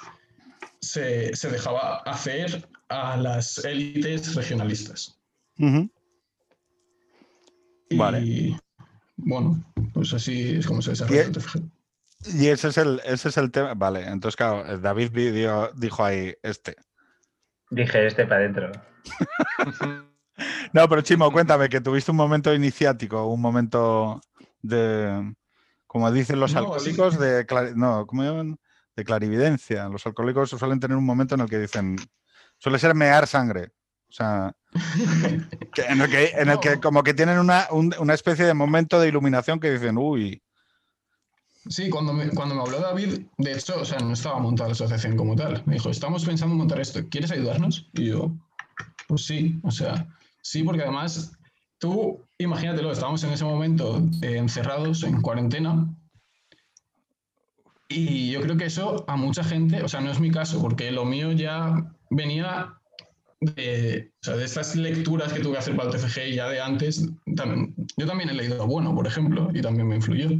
se, 0.80 1.32
dejaba 1.50 1.98
hacer 1.98 2.68
a 2.88 3.16
las 3.16 3.64
élites 3.64 4.34
regionalistas. 4.34 5.18
Vale. 7.90 8.58
bueno, 9.16 9.62
pues 9.92 10.14
así 10.14 10.56
es 10.56 10.66
como 10.66 10.80
se 10.82 10.90
desarrolla 10.90 11.24
el 11.24 11.32
TFG. 11.32 11.62
Y 12.34 12.46
ese 12.48 12.68
es 12.68 12.78
el, 12.78 13.00
ese 13.04 13.28
es 13.28 13.36
el 13.36 13.50
tema. 13.50 13.74
Vale, 13.74 14.06
entonces, 14.08 14.36
claro, 14.36 14.78
David 14.78 15.10
dijo 15.74 16.04
ahí 16.04 16.34
este. 16.42 16.76
Dije 17.70 18.06
este 18.06 18.24
para 18.24 18.40
adentro. 18.40 18.72
no, 20.72 20.88
pero 20.88 21.02
Chimo, 21.02 21.30
cuéntame 21.30 21.68
que 21.68 21.80
tuviste 21.80 22.10
un 22.10 22.16
momento 22.16 22.54
iniciático, 22.54 23.26
un 23.26 23.40
momento 23.40 24.20
de, 24.62 25.34
como 25.86 26.10
dicen 26.10 26.40
los 26.40 26.54
alcohólicos, 26.54 27.18
de, 27.18 27.46
no, 27.76 28.06
¿cómo 28.06 28.22
llaman? 28.22 28.58
de 28.96 29.04
clarividencia. 29.04 29.88
Los 29.88 30.06
alcohólicos 30.06 30.50
suelen 30.50 30.80
tener 30.80 30.96
un 30.96 31.04
momento 31.04 31.34
en 31.34 31.42
el 31.42 31.48
que 31.48 31.58
dicen, 31.58 31.96
suele 32.58 32.78
ser 32.78 32.94
mear 32.94 33.26
sangre. 33.26 33.72
O 34.08 34.14
sea, 34.14 34.54
en 35.88 36.00
el 36.00 36.10
que, 36.10 36.26
en 36.26 36.50
el 36.50 36.60
que 36.60 36.80
como 36.80 37.02
que 37.02 37.14
tienen 37.14 37.38
una, 37.38 37.68
una 37.70 38.14
especie 38.14 38.44
de 38.44 38.54
momento 38.54 39.00
de 39.00 39.08
iluminación 39.08 39.58
que 39.58 39.70
dicen, 39.70 39.96
uy, 39.96 40.42
Sí, 41.68 41.88
cuando 41.90 42.12
me, 42.12 42.28
cuando 42.30 42.56
me 42.56 42.62
habló 42.62 42.80
David, 42.80 43.26
de 43.38 43.52
hecho, 43.52 43.80
o 43.80 43.84
sea, 43.84 44.00
no 44.00 44.14
estaba 44.14 44.40
montada 44.40 44.70
la 44.70 44.72
asociación 44.72 45.16
como 45.16 45.36
tal. 45.36 45.62
Me 45.64 45.74
dijo, 45.74 45.90
estamos 45.90 46.24
pensando 46.24 46.54
en 46.54 46.58
montar 46.58 46.80
esto, 46.80 47.00
¿quieres 47.08 47.30
ayudarnos? 47.30 47.88
Y 47.92 48.06
yo, 48.06 48.32
pues 49.12 49.26
sí, 49.26 49.60
o 49.62 49.70
sea, 49.70 50.08
sí, 50.40 50.62
porque 50.62 50.84
además 50.84 51.36
tú, 51.76 52.24
imagínatelo, 52.38 52.90
estábamos 52.90 53.22
en 53.24 53.32
ese 53.34 53.44
momento 53.44 53.98
eh, 54.22 54.38
encerrados, 54.38 55.02
en 55.02 55.20
cuarentena, 55.20 55.86
y 57.90 58.30
yo 58.30 58.40
creo 58.40 58.56
que 58.56 58.64
eso 58.64 59.04
a 59.06 59.16
mucha 59.16 59.44
gente, 59.44 59.82
o 59.82 59.88
sea, 59.88 60.00
no 60.00 60.10
es 60.10 60.18
mi 60.18 60.30
caso, 60.30 60.62
porque 60.62 60.90
lo 60.90 61.04
mío 61.04 61.30
ya 61.32 61.94
venía 62.08 62.72
de, 63.40 64.10
estas 64.22 64.76
lecturas 64.76 65.30
que 65.30 65.40
tuve 65.40 65.52
que 65.52 65.58
hacer 65.58 65.76
para 65.76 65.90
el 65.90 65.94
TFG 65.94 66.32
ya 66.32 66.48
de 66.48 66.62
antes. 66.62 67.06
También, 67.36 67.74
yo 67.98 68.06
también 68.06 68.30
he 68.30 68.32
leído 68.32 68.66
Bueno, 68.66 68.94
por 68.94 69.06
ejemplo, 69.06 69.50
y 69.52 69.60
también 69.60 69.88
me 69.88 69.96
influyó. 69.96 70.30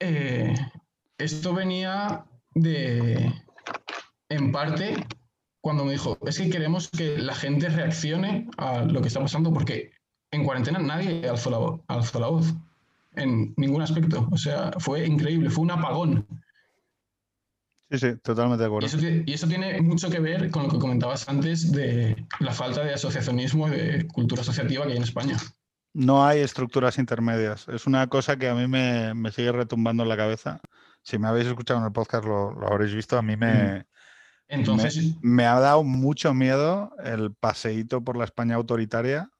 Eh, 0.00 0.52
esto 1.16 1.54
venía 1.54 2.24
de, 2.54 3.32
en 4.30 4.50
parte, 4.50 5.06
cuando 5.60 5.84
me 5.84 5.92
dijo, 5.92 6.18
es 6.26 6.38
que 6.38 6.50
queremos 6.50 6.88
que 6.88 7.18
la 7.18 7.34
gente 7.34 7.68
reaccione 7.68 8.48
a 8.56 8.82
lo 8.82 9.00
que 9.00 9.08
está 9.08 9.20
pasando, 9.20 9.52
porque 9.52 9.92
en 10.30 10.44
cuarentena 10.44 10.78
nadie 10.78 11.28
alzó 11.28 11.50
la, 11.50 11.94
alzó 11.94 12.20
la 12.20 12.28
voz, 12.28 12.54
en 13.16 13.54
ningún 13.56 13.82
aspecto. 13.82 14.28
O 14.30 14.36
sea, 14.36 14.72
fue 14.78 15.06
increíble, 15.06 15.50
fue 15.50 15.64
un 15.64 15.70
apagón. 15.72 16.26
Sí, 17.90 17.98
sí, 17.98 18.16
totalmente 18.22 18.62
de 18.62 18.66
acuerdo. 18.66 18.86
Y 19.26 19.32
eso, 19.32 19.48
tiene 19.48 19.80
mucho 19.80 20.10
que 20.10 20.20
ver 20.20 20.50
con 20.50 20.64
lo 20.64 20.68
que 20.68 20.78
comentabas 20.78 21.28
antes 21.28 21.72
de 21.72 22.26
la 22.40 22.52
falta 22.52 22.84
de 22.84 22.92
asociacionismo 22.92 23.68
y 23.68 23.70
de 23.70 24.08
cultura 24.08 24.42
asociativa 24.42 24.84
que 24.84 24.92
hay 24.92 24.96
en 24.98 25.04
España. 25.04 25.38
No 25.94 26.24
hay 26.24 26.40
estructuras 26.40 26.98
intermedias. 26.98 27.66
Es 27.68 27.86
una 27.86 28.06
cosa 28.08 28.36
que 28.36 28.48
a 28.48 28.54
mí 28.54 28.68
me, 28.68 29.32
sigue 29.32 29.52
retumbando 29.52 30.02
en 30.02 30.10
la 30.10 30.18
cabeza. 30.18 30.60
Si 31.02 31.18
me 31.18 31.28
habéis 31.28 31.46
escuchado 31.46 31.80
en 31.80 31.86
el 31.86 31.92
podcast 31.92 32.26
lo, 32.26 32.50
habréis 32.70 32.94
visto. 32.94 33.16
A 33.16 33.22
mí 33.22 33.36
me, 33.36 33.78
mm. 33.78 33.84
Entonces... 34.48 35.14
me, 35.20 35.44
ha 35.44 35.60
dado 35.60 35.84
mucho 35.84 36.34
miedo 36.34 36.92
el 37.04 37.34
paseíto 37.34 38.02
por 38.02 38.16
la 38.16 38.24
España 38.24 38.56
autoritaria, 38.56 39.30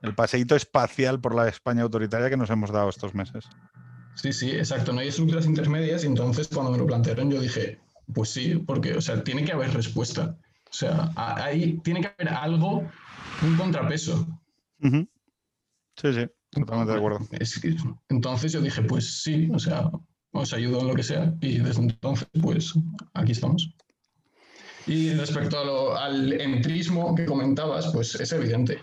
el 0.00 0.14
paseíto 0.14 0.56
espacial 0.56 1.20
por 1.20 1.34
la 1.34 1.48
España 1.48 1.82
autoritaria 1.82 2.28
que 2.28 2.36
nos 2.36 2.50
hemos 2.50 2.70
dado 2.70 2.88
estos 2.88 3.14
meses. 3.14 3.46
Sí, 4.16 4.32
sí, 4.32 4.50
exacto. 4.50 4.92
No 4.92 5.00
hay 5.00 5.08
estructuras 5.08 5.46
intermedias 5.46 6.04
y 6.04 6.06
entonces 6.06 6.48
cuando 6.48 6.72
me 6.72 6.78
lo 6.78 6.86
plantearon 6.86 7.30
yo 7.30 7.40
dije, 7.40 7.80
pues 8.12 8.30
sí, 8.30 8.56
porque, 8.56 8.94
o 8.94 9.00
sea, 9.00 9.22
tiene 9.24 9.44
que 9.44 9.52
haber 9.52 9.72
respuesta. 9.72 10.36
O 10.68 10.72
sea, 10.76 11.10
ahí 11.16 11.80
tiene 11.84 12.00
que 12.00 12.08
haber 12.08 12.34
algo, 12.34 12.88
un 13.42 13.56
contrapeso. 13.56 14.26
Sí, 14.80 16.12
sí, 16.12 16.26
totalmente 16.50 16.92
de 16.92 16.98
acuerdo. 16.98 17.20
entonces 18.08 18.52
yo 18.52 18.60
dije, 18.60 18.82
pues 18.82 19.22
sí, 19.22 19.48
o 19.52 19.58
sea, 19.58 19.90
os 20.32 20.52
ayudo 20.52 20.80
en 20.80 20.88
lo 20.88 20.94
que 20.94 21.04
sea 21.04 21.32
y 21.40 21.58
desde 21.58 21.82
entonces, 21.82 22.28
pues 22.42 22.74
aquí 23.14 23.32
estamos. 23.32 23.74
Y 24.86 25.14
respecto 25.14 25.96
al 25.96 26.32
entrismo 26.32 27.14
que 27.14 27.24
comentabas, 27.24 27.90
pues 27.92 28.14
es 28.16 28.32
evidente. 28.32 28.82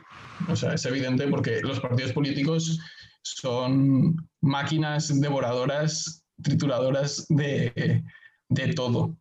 O 0.49 0.55
sea, 0.55 0.73
es 0.73 0.85
evidente 0.85 1.27
porque 1.27 1.61
los 1.61 1.79
partidos 1.79 2.13
políticos 2.13 2.79
son 3.21 4.15
máquinas 4.41 5.19
devoradoras, 5.21 6.25
trituradoras 6.41 7.25
de, 7.29 8.03
de 8.49 8.73
todo. 8.73 9.15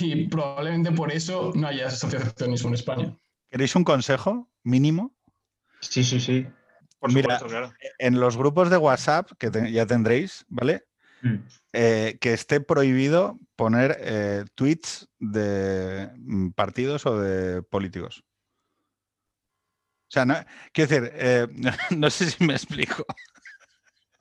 Y 0.00 0.26
probablemente 0.28 0.92
por 0.92 1.12
eso 1.12 1.52
no 1.54 1.68
haya 1.68 1.86
asociacionismo 1.86 2.68
en 2.68 2.74
España. 2.74 3.18
¿Queréis 3.50 3.76
un 3.76 3.84
consejo 3.84 4.50
mínimo? 4.64 5.14
Sí, 5.80 6.02
sí, 6.02 6.18
sí. 6.18 6.46
Mira, 7.02 7.38
en 7.98 8.18
los 8.18 8.36
grupos 8.36 8.70
de 8.70 8.78
WhatsApp 8.78 9.30
que 9.38 9.50
ya 9.70 9.86
tendréis, 9.86 10.44
¿vale? 10.48 10.84
Mm. 11.24 11.36
Eh, 11.72 12.18
que 12.20 12.34
esté 12.34 12.60
prohibido 12.60 13.38
poner 13.56 13.96
eh, 14.00 14.44
tweets 14.54 15.08
de 15.18 16.10
mm, 16.18 16.50
partidos 16.50 17.06
o 17.06 17.18
de 17.18 17.62
políticos. 17.62 18.22
O 20.08 20.10
sea, 20.10 20.26
no, 20.26 20.34
quiero 20.72 20.90
decir, 20.90 21.12
eh, 21.14 21.46
no 21.96 22.10
sé 22.10 22.30
si 22.30 22.44
me 22.44 22.52
explico. 22.52 23.06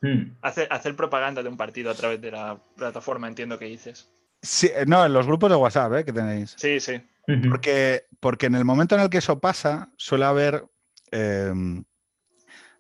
Mm. 0.02 0.38
Hacer, 0.42 0.70
hacer, 0.72 0.96
propaganda 0.96 1.44
de 1.44 1.50
un 1.50 1.58
partido 1.58 1.92
a 1.92 1.94
través 1.94 2.22
de 2.22 2.32
la 2.32 2.64
plataforma, 2.78 3.28
entiendo 3.28 3.60
que 3.60 3.66
dices. 3.66 4.10
Sí, 4.42 4.72
no, 4.88 5.06
en 5.06 5.12
los 5.12 5.28
grupos 5.28 5.50
de 5.50 5.58
WhatsApp 5.58 5.94
¿eh? 5.96 6.06
que 6.06 6.14
tenéis. 6.14 6.56
Sí, 6.58 6.80
sí. 6.80 7.02
Porque, 7.50 8.06
porque 8.22 8.46
en 8.46 8.56
el 8.56 8.66
momento 8.66 8.96
en 8.96 9.02
el 9.02 9.10
que 9.10 9.20
eso 9.20 9.40
pasa, 9.40 9.92
suele 9.98 10.26
haber. 10.26 10.66
Eh, 11.12 11.54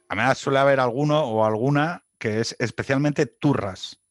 a 0.07 0.35
suele 0.35 0.59
haber 0.59 0.79
alguno 0.79 1.23
o 1.23 1.45
alguna 1.45 2.03
que 2.23 2.39
es 2.39 2.55
especialmente 2.59 3.25
turras. 3.25 4.02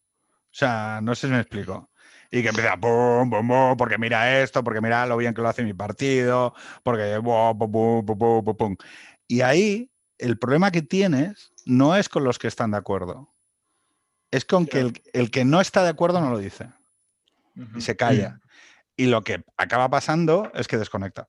O 0.53 0.55
sea, 0.55 1.01
no 1.03 1.15
sé 1.15 1.29
si 1.29 1.33
me 1.33 1.41
explico. 1.41 1.91
Y 2.31 2.43
que 2.43 2.49
empieza, 2.49 2.77
pum, 2.77 3.31
pum, 3.31 3.49
pum, 3.49 3.77
porque 3.77 3.97
mira 3.97 4.41
esto, 4.43 4.63
porque 4.63 4.83
mira 4.83 5.07
lo 5.07 5.17
bien 5.17 5.33
que 5.33 5.41
lo 5.41 5.49
hace 5.49 5.65
mi 5.65 5.73
partido, 5.73 6.55
porque. 6.83 7.19
y 9.29 9.41
ahí 9.41 9.91
el 10.19 10.39
problema 10.39 10.71
que 10.71 10.83
tienes 10.83 11.53
no 11.65 11.97
es 11.97 12.09
con 12.09 12.25
los 12.25 12.39
que 12.39 12.49
están 12.49 12.71
de 12.71 12.77
acuerdo. 12.77 13.29
Es 14.31 14.45
con 14.45 14.67
que 14.67 14.93
el, 15.13 15.31
que 15.31 15.45
no 15.45 15.61
está 15.61 15.83
de 15.83 15.91
acuerdo 15.91 16.21
no 16.21 16.31
lo 16.31 16.39
dice. 16.39 16.69
Y 17.75 17.81
se 17.81 17.97
calla. 17.97 18.41
Y 18.97 19.07
lo 19.07 19.23
que 19.25 19.45
acaba 19.57 19.89
pasando 19.91 20.51
es 20.55 20.69
que 20.69 20.79
desconecta. 20.79 21.29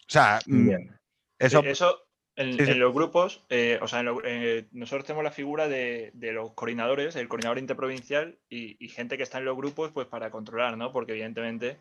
O 0.00 0.10
sea, 0.10 0.40
mm, 0.46 0.70
eso, 1.38 1.60
eso 1.64 2.07
en, 2.38 2.78
los 2.78 2.94
grupos, 2.94 3.44
eh, 3.48 3.80
o 3.82 3.88
sea, 3.88 4.04
eh, 4.24 4.68
nosotros 4.70 5.04
tenemos 5.04 5.24
la 5.24 5.32
figura 5.32 5.66
de, 5.66 6.12
los 6.14 6.52
coordinadores, 6.52 7.16
el 7.16 7.26
coordinador 7.26 7.58
interprovincial 7.58 8.38
y, 8.48 8.88
gente 8.90 9.16
que 9.16 9.24
está 9.24 9.38
en 9.38 9.44
los 9.44 9.56
grupos, 9.56 9.90
pues 9.90 10.06
para 10.06 10.30
controlar, 10.30 10.76
¿no? 10.76 10.92
Porque 10.92 11.12
evidentemente 11.12 11.80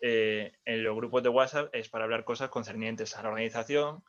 eh, 0.00 0.52
en 0.64 0.84
los 0.84 0.94
grupos 0.94 1.24
de 1.24 1.28
WhatsApp 1.28 1.74
es 1.74 1.88
para 1.88 2.04
hablar 2.04 2.22
cosas 2.22 2.50
concernientes 2.50 3.16
a 3.16 3.22
la 3.22 3.30
organización, 3.30 4.04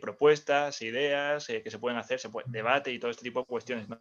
propuestas, 0.00 0.82
ideas 0.82 1.46
que 1.46 1.70
se 1.70 1.78
pueden 1.78 1.96
hacer, 1.96 2.18
se 2.18 2.28
puede, 2.28 2.46
debate 2.50 2.90
y 2.90 2.98
todo 2.98 3.12
este 3.12 3.22
tipo 3.22 3.38
de 3.38 3.46
cuestiones, 3.46 3.88
¿no? 3.88 4.00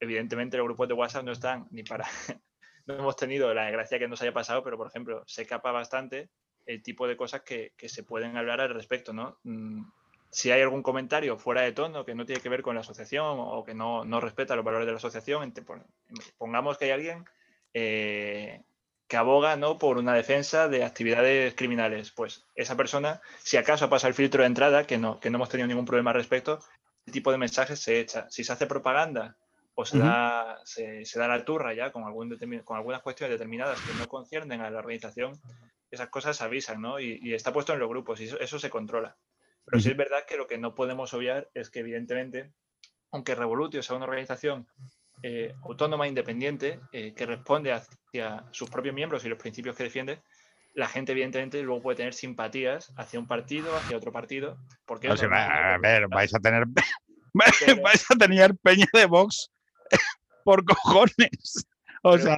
Evidentemente 0.00 0.56
los 0.56 0.64
grupos 0.64 0.88
de 0.88 0.94
WhatsApp 0.94 1.24
no 1.24 1.32
están 1.32 1.66
ni 1.70 1.82
para... 1.82 2.06
no 2.86 2.94
hemos 2.94 3.16
tenido 3.16 3.52
la 3.52 3.64
desgracia 3.64 3.98
que 3.98 4.08
nos 4.08 4.22
haya 4.22 4.32
pasado, 4.32 4.64
pero 4.64 4.78
por 4.78 4.86
ejemplo, 4.86 5.22
se 5.26 5.44
capa 5.44 5.72
bastante 5.72 6.30
el 6.64 6.82
tipo 6.82 7.06
de 7.06 7.18
cosas 7.18 7.42
que, 7.42 7.74
que 7.76 7.90
se 7.90 8.02
pueden 8.02 8.38
hablar 8.38 8.62
al 8.62 8.72
respecto, 8.72 9.12
¿no? 9.12 9.38
Mm, 9.42 9.82
si 10.30 10.50
hay 10.50 10.62
algún 10.62 10.82
comentario 10.82 11.36
fuera 11.38 11.62
de 11.62 11.72
tono 11.72 12.04
que 12.04 12.14
no 12.14 12.24
tiene 12.24 12.40
que 12.40 12.48
ver 12.48 12.62
con 12.62 12.74
la 12.74 12.82
asociación 12.82 13.36
o 13.38 13.64
que 13.64 13.74
no, 13.74 14.20
respeta 14.20 14.56
los 14.56 14.64
valores 14.64 14.86
de 14.86 14.92
la 14.92 14.98
asociación, 14.98 15.52
pongamos 16.38 16.78
que 16.78 16.86
hay 16.86 16.90
alguien 16.92 17.24
eh, 17.74 18.62
que 19.08 19.16
aboga 19.16 19.56
¿no? 19.56 19.76
por 19.76 19.98
una 19.98 20.14
defensa 20.14 20.68
de 20.68 20.84
actividades 20.84 21.54
criminales, 21.54 22.12
pues 22.12 22.46
esa 22.54 22.76
persona, 22.76 23.20
si 23.42 23.56
acaso 23.56 23.90
pasa 23.90 24.06
el 24.06 24.14
filtro 24.14 24.42
de 24.42 24.46
entrada, 24.46 24.86
que 24.86 24.98
no, 24.98 25.18
que 25.18 25.30
no 25.30 25.36
hemos 25.36 25.48
tenido 25.48 25.66
ningún 25.66 25.84
problema 25.84 26.12
al 26.12 26.16
respecto, 26.16 26.60
este 27.00 27.12
tipo 27.12 27.32
de 27.32 27.38
mensajes 27.38 27.80
se 27.80 27.98
echa. 27.98 28.30
Si 28.30 28.44
se 28.44 28.52
hace 28.52 28.68
propaganda 28.68 29.36
o 29.74 29.84
se, 29.84 29.98
da, 29.98 30.58
se, 30.64 31.04
da 31.16 31.26
la 31.26 31.44
turra 31.44 31.74
ya 31.74 31.90
con, 31.90 32.04
algún 32.04 32.38
con 32.62 32.76
algunas 32.76 33.02
cuestiones 33.02 33.32
determinadas 33.34 33.80
que 33.80 33.94
no 33.94 34.06
conciernen 34.06 34.60
a 34.60 34.70
la 34.70 34.78
organización, 34.78 35.40
esas 35.90 36.08
cosas 36.08 36.36
se 36.36 36.44
avisan, 36.44 36.80
¿no? 36.80 37.00
Y, 37.00 37.34
está 37.34 37.52
puesto 37.52 37.72
en 37.72 37.80
los 37.80 37.88
grupos 37.88 38.20
y 38.20 38.24
eso 38.24 38.58
se 38.60 38.70
controla. 38.70 39.16
Pero 39.64 39.80
sí 39.80 39.90
es 39.90 39.96
verdad 39.96 40.24
que 40.26 40.36
lo 40.36 40.46
que 40.46 40.58
no 40.58 40.74
podemos 40.74 41.14
obviar 41.14 41.48
es 41.54 41.70
que, 41.70 41.80
evidentemente, 41.80 42.52
aunque 43.12 43.34
Revolutio 43.34 43.82
sea 43.82 43.96
una 43.96 44.06
organización 44.06 44.66
eh, 45.22 45.54
autónoma, 45.62 46.08
independiente, 46.08 46.80
eh, 46.92 47.12
que 47.14 47.26
responde 47.26 47.72
hacia 47.72 48.44
sus 48.52 48.70
propios 48.70 48.94
miembros 48.94 49.24
y 49.24 49.28
los 49.28 49.38
principios 49.38 49.76
que 49.76 49.84
defiende, 49.84 50.22
la 50.74 50.88
gente, 50.88 51.12
evidentemente, 51.12 51.62
luego 51.62 51.82
puede 51.82 51.96
tener 51.96 52.14
simpatías 52.14 52.92
hacia 52.96 53.18
un 53.18 53.26
partido, 53.26 53.74
hacia 53.76 53.96
otro 53.96 54.12
partido. 54.12 54.56
Porque 54.86 55.08
a 55.08 55.78
ver, 55.78 56.08
vais 56.08 56.34
a 56.34 56.38
tener. 56.38 56.64
vais 57.34 58.10
a 58.10 58.16
tener 58.16 58.56
peña 58.56 58.86
de 58.92 59.06
Vox 59.06 59.50
por 60.44 60.64
cojones. 60.64 61.66
O 62.02 62.16
sea, 62.18 62.36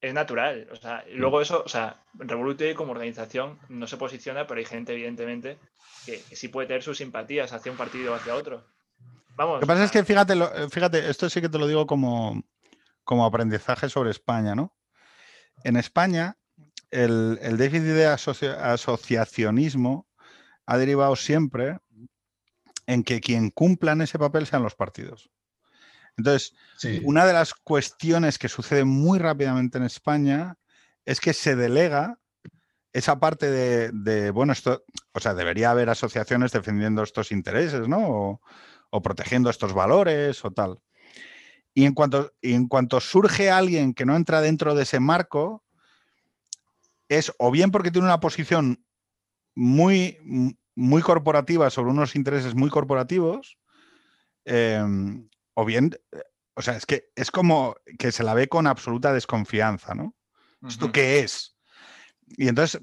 es 0.00 0.14
natural. 0.14 0.68
O 0.72 0.76
sea, 0.76 1.04
luego 1.12 1.40
eso, 1.40 1.62
o 1.64 1.68
sea, 1.68 2.02
Revolute 2.14 2.74
como 2.74 2.92
organización 2.92 3.58
no 3.68 3.86
se 3.86 3.96
posiciona, 3.96 4.46
pero 4.46 4.58
hay 4.58 4.66
gente, 4.66 4.92
evidentemente, 4.92 5.58
que, 6.04 6.18
sí 6.18 6.48
puede 6.48 6.68
tener 6.68 6.82
sus 6.82 6.98
simpatías 6.98 7.52
hacia 7.52 7.72
un 7.72 7.78
partido 7.78 8.12
o 8.12 8.16
hacia 8.16 8.34
otro. 8.34 8.66
Vamos. 9.36 9.56
Lo 9.56 9.60
que 9.60 9.66
pasa 9.66 9.84
es 9.84 9.90
que 9.90 10.04
fíjate, 10.04 10.34
eh, 10.34 10.68
fíjate, 10.70 11.08
esto 11.08 11.30
sí 11.30 11.40
que 11.40 11.48
te 11.48 11.58
lo 11.58 11.66
digo 11.66 11.86
como, 11.86 12.42
como 13.04 13.24
aprendizaje 13.24 13.88
sobre 13.88 14.10
España, 14.10 14.54
¿no? 14.54 14.74
En 15.64 15.76
España, 15.76 16.36
el, 16.90 17.56
déficit 17.56 17.88
de 17.88 18.06
asociacionismo 18.06 20.06
ha 20.66 20.78
derivado 20.78 21.16
siempre 21.16 21.78
en 22.86 23.02
que 23.04 23.20
quien 23.20 23.50
cumplan 23.50 24.00
ese 24.00 24.18
papel 24.18 24.46
sean 24.46 24.62
los 24.62 24.74
partidos. 24.74 25.30
Entonces, 26.18 26.52
una 27.04 27.24
de 27.24 27.32
las 27.32 27.54
cuestiones 27.54 28.38
que 28.38 28.48
sucede 28.48 28.84
muy 28.84 29.20
rápidamente 29.20 29.78
en 29.78 29.84
España 29.84 30.56
es 31.04 31.20
que 31.20 31.32
se 31.32 31.54
delega 31.54 32.18
esa 32.92 33.20
parte 33.20 33.50
de, 33.50 34.30
bueno, 34.32 34.52
esto, 34.52 34.84
o 35.12 35.20
sea, 35.20 35.32
debería 35.34 35.70
haber 35.70 35.88
asociaciones 35.88 36.50
defendiendo 36.50 37.04
estos 37.04 37.30
intereses, 37.30 37.86
¿no? 37.88 38.40
O, 38.90 39.02
protegiendo 39.02 39.48
estos 39.48 39.72
valores 39.72 40.44
o 40.44 40.50
tal. 40.50 40.80
Y 41.72 41.84
en 41.84 41.94
cuanto, 41.94 42.32
en 42.42 42.66
cuanto 42.66 43.00
surge 43.00 43.50
alguien 43.50 43.94
que 43.94 44.04
no 44.04 44.16
entra 44.16 44.40
dentro 44.40 44.74
de 44.74 44.82
ese 44.82 44.98
marco, 44.98 45.62
es 47.08 47.32
o 47.38 47.52
bien 47.52 47.70
porque 47.70 47.92
tiene 47.92 48.08
una 48.08 48.18
posición 48.18 48.84
muy, 49.54 50.18
muy 50.74 51.02
corporativa 51.02 51.70
sobre 51.70 51.90
unos 51.90 52.16
intereses 52.16 52.54
muy 52.54 52.70
corporativos, 52.70 53.58
em, 54.44 55.28
o 55.58 55.64
bien, 55.64 55.90
eh, 56.12 56.22
o 56.54 56.62
sea, 56.62 56.76
es 56.76 56.86
que 56.86 57.10
es 57.16 57.32
como 57.32 57.74
que 57.98 58.12
se 58.12 58.22
la 58.22 58.32
ve 58.32 58.48
con 58.48 58.68
absoluta 58.68 59.12
desconfianza, 59.12 59.92
¿no? 59.92 60.14
¿Esto 60.64 60.92
qué 60.92 61.18
es? 61.18 61.56
Y 62.28 62.46
entonces 62.46 62.80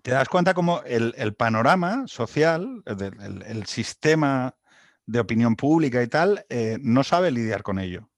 te 0.00 0.10
das 0.10 0.28
cuenta 0.30 0.54
como 0.54 0.82
el, 0.84 1.34
panorama 1.34 2.04
social, 2.06 2.82
el, 2.86 3.66
sistema 3.66 4.56
de 5.04 5.20
opinión 5.20 5.54
pública 5.54 6.02
y 6.02 6.08
tal, 6.08 6.46
eh, 6.48 6.78
no 6.80 7.04
sabe 7.04 7.30
lidiar 7.30 7.62
con 7.62 7.78
ello. 7.78 8.10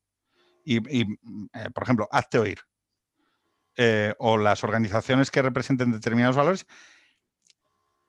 Y, 0.65 0.81
mm, 0.81 1.49
eh, 1.53 1.71
por 1.75 1.83
ejemplo, 1.83 2.09
hazte 2.13 2.39
oír. 2.39 2.61
o 4.19 4.37
las 4.37 4.63
organizaciones 4.63 5.33
que 5.33 5.43
representen 5.43 5.91
determinados 5.91 6.37
valores, 6.37 6.67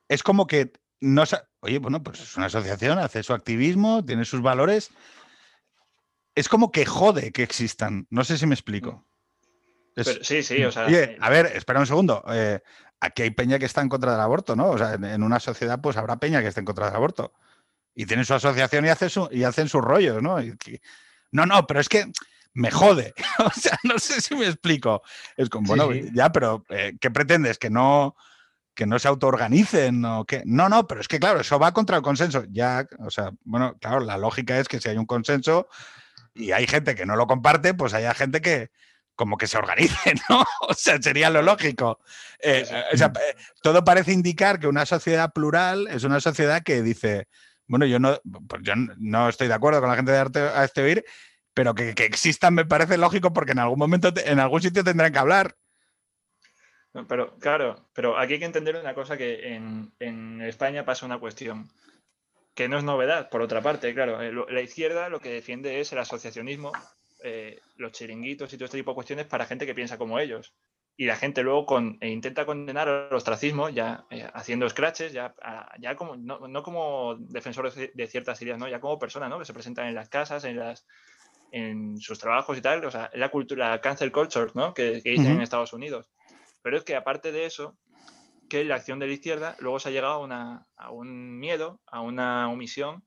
es 0.08 0.22
como 0.22 0.46
que 0.46 0.72
no 1.00 1.24
oye, 1.58 1.78
bueno, 1.80 2.04
pues 2.04 2.20
es 2.20 2.36
una 2.36 2.46
asociación, 2.46 3.00
hace 3.00 3.24
su 3.24 3.32
activismo, 3.32 4.04
tiene 4.04 4.24
sus 4.24 4.42
valores, 4.42 4.92
es 6.36 6.48
como 6.48 6.70
que 6.70 6.84
jode 6.86 7.32
que 7.32 7.42
existan. 7.42 8.06
No 8.10 8.22
sé 8.22 8.38
si 8.38 8.46
me 8.46 8.54
explico. 8.54 9.04
sí, 10.22 10.42
sí, 10.42 10.62
o 10.62 10.70
sea. 10.70 10.88
Eh, 10.88 11.16
a 11.20 11.30
ver, 11.30 11.46
espera 11.46 11.80
un 11.80 11.86
segundo. 11.86 12.22
Eh, 12.30 12.60
aquí 13.00 13.22
hay 13.22 13.30
peña 13.30 13.58
que 13.58 13.64
está 13.64 13.80
en 13.80 13.88
contra 13.88 14.12
del 14.12 14.20
aborto, 14.20 14.54
¿no? 14.54 14.68
O 14.68 14.78
sea, 14.78 14.94
en, 14.94 15.22
una 15.22 15.40
sociedad, 15.40 15.80
pues 15.80 15.96
habrá 15.96 16.18
peña 16.18 16.42
que 16.42 16.48
esté 16.48 16.60
en 16.60 16.66
contra 16.66 16.86
del 16.86 16.94
aborto. 16.94 17.32
Y 17.94 18.04
tienen 18.04 18.26
su 18.26 18.34
asociación 18.34 18.84
y, 18.84 18.90
hace 18.90 19.08
su, 19.08 19.26
y 19.32 19.44
hacen 19.44 19.68
sus 19.68 19.80
rollos, 19.80 20.22
¿no? 20.22 20.36
no, 21.32 21.46
no, 21.46 21.66
pero 21.66 21.80
es 21.80 21.88
que 21.88 22.04
me 22.52 22.70
jode. 22.70 23.14
o 23.38 23.50
sea, 23.50 23.78
no 23.84 23.98
sé 23.98 24.20
si 24.20 24.34
me 24.34 24.46
explico. 24.46 25.02
Es 25.38 25.48
como, 25.48 25.74
bueno, 25.74 25.90
ya, 26.12 26.30
pero 26.30 26.66
eh, 26.68 26.98
¿qué 27.00 27.10
pretendes? 27.10 27.58
Que 27.58 27.70
no 27.70 28.14
que 28.74 28.86
no 28.86 28.98
se 28.98 29.08
autoorganicen 29.08 30.04
o 30.04 30.26
qué. 30.26 30.42
No, 30.44 30.68
no, 30.68 30.86
pero 30.86 31.00
es 31.00 31.08
que 31.08 31.18
claro, 31.18 31.40
eso 31.40 31.58
va 31.58 31.72
contra 31.72 31.96
el 31.96 32.02
consenso. 32.02 32.44
Ya, 32.50 32.86
o 32.98 33.10
sea, 33.10 33.32
bueno, 33.44 33.74
claro, 33.80 34.00
la 34.00 34.18
lógica 34.18 34.58
es 34.58 34.68
que 34.68 34.80
si 34.80 34.90
hay 34.90 34.98
un 34.98 35.06
consenso, 35.06 35.68
y 36.36 36.52
hay 36.52 36.66
gente 36.66 36.94
que 36.94 37.06
no 37.06 37.16
lo 37.16 37.26
comparte, 37.26 37.74
pues 37.74 37.94
hay 37.94 38.04
gente 38.14 38.40
que 38.40 38.70
como 39.14 39.38
que 39.38 39.46
se 39.46 39.56
organice, 39.56 40.14
¿no? 40.28 40.44
O 40.68 40.74
sea, 40.74 41.00
sería 41.00 41.30
lo 41.30 41.42
lógico. 41.42 41.98
Eh, 42.38 42.64
eh, 42.70 42.84
eh, 42.92 43.36
todo 43.62 43.82
parece 43.82 44.12
indicar 44.12 44.60
que 44.60 44.68
una 44.68 44.86
sociedad 44.86 45.32
plural 45.32 45.88
es 45.88 46.04
una 46.04 46.20
sociedad 46.20 46.62
que 46.62 46.82
dice, 46.82 47.26
bueno, 47.66 47.86
yo 47.86 47.98
no, 47.98 48.20
pues 48.46 48.62
yo 48.62 48.74
no 48.98 49.28
estoy 49.28 49.48
de 49.48 49.54
acuerdo 49.54 49.80
con 49.80 49.88
la 49.88 49.96
gente 49.96 50.12
de 50.12 50.18
arte 50.18 50.40
a 50.40 50.64
este 50.64 50.82
oír, 50.82 51.04
pero 51.54 51.74
que, 51.74 51.94
existan 51.96 52.54
me 52.54 52.66
parece 52.66 52.98
lógico 52.98 53.32
porque 53.32 53.52
en 53.52 53.58
algún 53.58 53.78
momento, 53.78 54.12
en 54.14 54.38
algún 54.38 54.60
sitio 54.60 54.84
tendrán 54.84 55.12
que 55.12 55.18
hablar. 55.18 55.56
Pero 57.08 57.36
claro, 57.38 57.88
pero 57.92 58.18
aquí 58.18 58.34
hay 58.34 58.38
que 58.38 58.46
entender 58.46 58.76
una 58.76 58.94
cosa 58.94 59.16
que 59.18 59.54
en, 59.54 59.92
en 59.98 60.40
España 60.42 60.84
pasa 60.84 61.04
una 61.04 61.18
cuestión 61.18 61.68
que 62.56 62.68
no 62.68 62.78
es 62.78 62.84
novedad, 62.84 63.28
por 63.28 63.42
otra 63.42 63.60
parte, 63.60 63.92
claro. 63.92 64.20
Eh, 64.22 64.32
la 64.32 64.62
izquierda 64.62 65.10
lo 65.10 65.20
que 65.20 65.28
defiende 65.28 65.78
es 65.78 65.92
el 65.92 65.98
asociacionismo, 65.98 66.72
eh, 67.22 67.60
los 67.76 67.92
chiringuitos 67.92 68.50
y 68.52 68.56
todo 68.56 68.64
este 68.64 68.78
tipo 68.78 68.92
de 68.92 68.94
cuestiones 68.94 69.26
para 69.26 69.44
gente 69.44 69.66
que 69.66 69.74
piensa 69.74 69.98
como 69.98 70.18
ellos. 70.18 70.54
Y 70.96 71.04
la 71.04 71.16
gente 71.16 71.42
luego 71.42 71.66
con, 71.66 71.98
e 72.00 72.08
intenta 72.08 72.46
condenar 72.46 72.88
al 72.88 73.12
ostracismo, 73.12 73.68
ya 73.68 74.06
eh, 74.08 74.26
haciendo 74.32 74.66
scratches, 74.70 75.12
ya, 75.12 75.34
ya 75.78 75.96
como, 75.96 76.16
no, 76.16 76.62
como 76.62 77.16
defensores 77.16 77.74
de 77.74 78.06
ciertas 78.06 78.40
ideas, 78.40 78.58
¿no? 78.58 78.66
ya 78.68 78.80
como 78.80 78.98
personas 78.98 79.28
¿no? 79.28 79.38
que 79.38 79.44
se 79.44 79.52
presentan 79.52 79.88
en 79.88 79.94
las 79.94 80.08
casas, 80.08 80.44
en, 80.44 80.56
las, 80.56 80.86
en 81.52 81.98
sus 81.98 82.18
trabajos 82.18 82.56
y 82.56 82.62
tal. 82.62 82.82
O 82.86 82.90
sea, 82.90 83.10
la 83.12 83.28
cultura, 83.28 83.68
la 83.68 83.80
cancel 83.82 84.10
culture 84.10 84.52
¿no? 84.54 84.72
que, 84.72 85.02
dicen 85.04 85.32
en 85.32 85.42
Estados 85.42 85.74
Unidos. 85.74 86.08
Pero 86.62 86.78
es 86.78 86.84
que 86.84 86.96
aparte 86.96 87.32
de 87.32 87.44
eso, 87.44 87.76
que 88.48 88.64
la 88.64 88.76
acción 88.76 88.98
de 88.98 89.06
la 89.06 89.12
izquierda 89.12 89.56
luego 89.60 89.78
se 89.78 89.88
ha 89.88 89.92
llegado 89.92 90.14
a, 90.14 90.18
una, 90.18 90.66
a 90.76 90.90
un 90.90 91.38
miedo, 91.38 91.80
a 91.86 92.00
una 92.00 92.48
omisión 92.48 93.02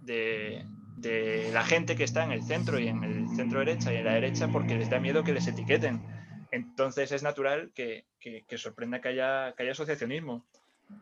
de, 0.00 0.64
de, 0.96 1.50
la 1.52 1.64
gente 1.64 1.96
que 1.96 2.04
está 2.04 2.24
en 2.24 2.32
el 2.32 2.42
centro 2.42 2.78
y 2.78 2.88
en 2.88 3.04
el 3.04 3.28
centro 3.36 3.60
derecha 3.60 3.92
y 3.92 3.96
en 3.96 4.04
la 4.04 4.14
derecha 4.14 4.48
porque 4.48 4.76
les 4.76 4.90
da 4.90 4.98
miedo 4.98 5.24
que 5.24 5.32
les 5.32 5.46
etiqueten. 5.46 6.02
Entonces 6.50 7.12
es 7.12 7.22
natural 7.22 7.72
que, 7.74 8.04
sorprenda 8.56 9.00
que 9.00 9.08
haya, 9.08 9.54
que 9.56 9.62
haya 9.62 9.72
asociacionismo. 9.72 10.46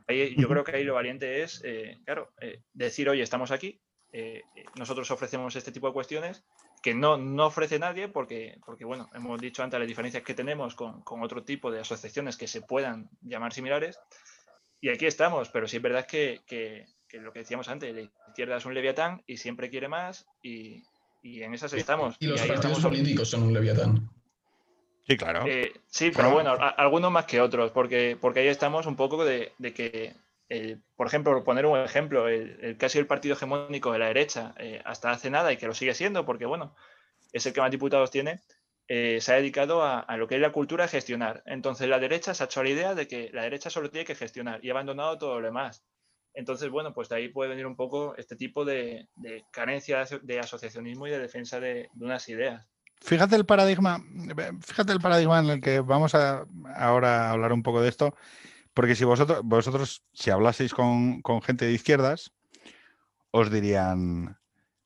yo 0.09 0.49
creo 0.49 0.65
que 0.65 0.77
ahí 0.77 0.85
lo 0.85 0.95
valiente 0.95 1.43
es, 1.43 1.61
eh, 1.65 1.99
claro, 2.05 2.33
eh, 2.41 2.63
decir, 2.73 3.09
oye, 3.09 3.23
estamos 3.23 3.51
aquí, 3.51 3.81
eh, 4.13 4.43
nosotros 4.77 5.11
ofrecemos 5.11 5.57
este 5.57 5.73
tipo 5.73 5.89
de 5.89 5.93
cuestiones 5.93 6.45
que 6.83 6.95
no, 6.95 7.17
no 7.17 7.47
ofrece 7.47 7.79
nadie 7.79 8.09
porque, 8.09 8.59
porque, 8.65 8.85
bueno, 8.85 9.11
hemos 9.15 9.41
dicho 9.41 9.63
antes 9.63 9.79
las 9.79 9.89
diferencias 9.89 10.23
que 10.23 10.35
tenemos 10.35 10.75
con, 10.75 11.03
con, 11.03 11.23
otro 11.23 11.43
tipo 11.43 11.71
de 11.71 11.81
asociaciones 11.81 12.37
que 12.37 12.47
se 12.47 12.63
puedan 12.63 13.11
llamar 13.23 13.53
similares. 13.53 13.99
Y 14.81 14.89
aquí 14.89 15.07
estamos, 15.07 15.51
pero 15.51 15.69
sí 15.69 15.77
es 15.77 15.83
verdad 15.83 16.07
que, 16.07 16.41
que, 16.47 16.87
lo 17.19 17.33
que 17.33 17.41
decíamos 17.41 17.69
antes, 17.69 17.95
la 17.95 18.01
izquierda 18.29 18.57
es 18.57 18.65
un 18.65 18.75
leviatán 18.75 19.23
y 19.27 19.37
siempre 19.37 19.69
quiere 19.69 19.89
más 19.89 20.27
y, 20.43 20.83
y 21.23 21.43
en 21.43 21.53
esas 21.53 21.73
estamos. 21.75 22.17
Y 22.19 22.27
los 22.29 22.41
partidos 22.41 22.81
políticos 22.81 23.29
son 23.29 23.43
un 23.43 23.53
leviatán. 23.53 24.09
Sí, 25.07 25.17
claro. 25.17 25.45
Eh, 25.47 25.73
sí, 25.89 26.13
pero 26.15 26.31
bueno, 26.31 26.57
algunos 26.77 27.11
más 27.11 27.27
que 27.27 27.41
otros, 27.41 27.73
porque, 27.73 28.17
porque 28.19 28.41
ahí 28.41 28.49
estamos 28.49 28.87
un 28.87 28.97
poco 28.97 29.25
de, 29.25 29.53
de 29.59 29.75
que 29.75 30.15
por 30.97 31.07
ejemplo, 31.07 31.45
poner 31.45 31.67
un 31.67 31.79
ejemplo, 31.79 32.29
el, 32.29 32.77
casi 32.77 32.99
el 32.99 33.07
partido 33.07 33.35
hegemónico 33.35 33.93
de 33.93 34.01
la 34.01 34.09
derecha 34.09 34.55
eh, 34.59 34.83
hasta 34.85 35.11
hace 35.11 35.31
nada 35.31 35.53
y 35.53 35.57
que 35.57 35.67
lo 35.67 35.75
sigue 35.75 35.95
siendo, 35.95 36.27
porque 36.27 36.47
bueno, 36.47 36.75
es 37.33 37.47
el 37.47 37.53
que 37.53 37.61
más 37.61 37.71
diputados 37.71 38.11
tiene, 38.11 38.41
eh, 38.89 39.21
se 39.21 39.33
ha 39.33 39.37
dedicado 39.37 39.85
a, 39.85 40.05
lo 40.17 40.27
que 40.27 40.35
es 40.35 40.41
la 40.41 40.51
cultura 40.51 40.87
a 40.87 40.89
gestionar. 40.89 41.45
Entonces 41.47 41.89
la 41.89 42.01
derecha 42.01 42.35
se 42.35 42.43
ha 42.43 42.47
hecho 42.47 42.65
la 42.65 42.71
idea 42.71 42.95
de 42.97 43.07
que 43.07 43.31
la 43.33 43.43
derecha 43.43 43.71
solo 43.71 43.91
tiene 43.91 44.05
que 44.05 44.17
gestionar 44.17 44.65
y 44.65 44.71
ha 44.71 44.73
abandonado 44.73 45.17
todo 45.19 45.39
lo 45.39 45.47
demás. 45.47 45.85
Entonces, 46.35 46.71
bueno, 46.71 46.93
pues 46.93 47.09
de 47.09 47.17
ahí 47.17 47.29
puede 47.29 47.51
venir 47.51 47.67
un 47.67 47.77
poco 47.77 48.17
este 48.17 48.35
tipo 48.35 48.65
de, 48.65 49.09
carencia 49.53 50.05
de 50.23 50.39
asociacionismo 50.41 51.07
y 51.07 51.11
de 51.11 51.19
defensa 51.21 51.61
de, 51.61 51.89
unas 52.01 52.29
ideas. 52.29 52.67
Fíjate 53.01 53.37
el 53.37 53.47
paradigma, 53.47 54.05
fíjate 54.61 54.93
el 54.93 55.01
paradigma 55.01 55.39
en 55.39 55.51
el 55.51 55.61
que 55.61 55.81
vamos 55.81 56.15
a 56.15 56.45
ahora 56.75 57.31
hablar 57.31 57.53
un 57.53 57.63
poco 57.63 57.81
de 57.81 57.89
esto. 57.89 58.15
Porque 58.81 58.97
si 58.97 59.05
vosotros, 59.05 60.03
si 60.15 60.31
hablaseis 60.31 60.73
con, 60.73 61.23
gente 61.43 61.67
de 61.67 61.73
izquierdas, 61.73 62.33
os 63.31 63.51
dirían, 63.51 64.39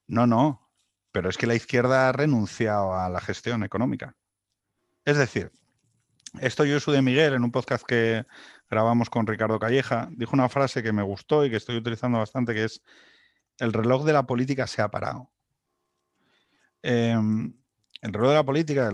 no, 0.08 0.26
no, 0.26 0.68
pero 1.12 1.28
es 1.30 1.38
que 1.38 1.46
la 1.46 1.54
izquierda 1.54 2.08
ha 2.08 2.12
renunciado 2.12 2.92
a 2.92 3.08
la 3.08 3.20
gestión 3.20 3.62
económica. 3.62 4.16
Es 5.04 5.16
decir, 5.16 5.52
esto 6.40 6.64
yo 6.64 6.80
soy 6.80 6.96
de 6.96 7.02
Miguel 7.02 7.34
en 7.34 7.44
un 7.44 7.52
podcast 7.52 7.86
que 7.86 8.26
grabamos 8.68 9.10
con 9.10 9.28
Ricardo 9.28 9.60
Calleja, 9.60 10.08
dijo 10.10 10.34
una 10.34 10.48
frase 10.48 10.82
que 10.82 10.92
me 10.92 11.04
gustó 11.04 11.46
y 11.46 11.50
que 11.50 11.56
estoy 11.58 11.76
utilizando 11.76 12.18
bastante, 12.18 12.52
que 12.52 12.64
es, 12.64 12.82
el 13.58 13.72
reloj 13.72 14.04
de 14.04 14.12
la 14.12 14.26
política 14.26 14.66
se 14.66 14.82
ha 14.82 14.90
parado. 14.90 15.30
Em, 16.82 17.54
el 18.04 18.12
reloj 18.12 18.28
de 18.28 18.34
la 18.34 18.44
política, 18.44 18.90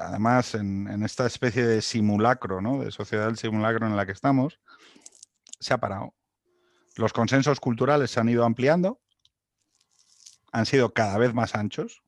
además 0.00 0.54
en, 0.54 1.02
esta 1.02 1.26
especie 1.26 1.66
de 1.66 1.82
simulacro, 1.82 2.60
¿no? 2.60 2.78
de 2.78 2.92
sociedad 2.92 3.26
del 3.26 3.36
simulacro 3.36 3.88
en 3.88 3.96
la 3.96 4.06
que 4.06 4.12
estamos, 4.12 4.60
se 5.58 5.74
ha 5.74 5.78
parado. 5.78 6.14
Los 6.96 7.12
consensos 7.12 7.58
culturales 7.58 8.12
se 8.12 8.20
han 8.20 8.28
ido 8.28 8.44
ampliando, 8.44 9.00
han 10.52 10.64
sido 10.66 10.94
cada 10.94 11.18
vez 11.18 11.34
más 11.34 11.56
anchos. 11.56 12.04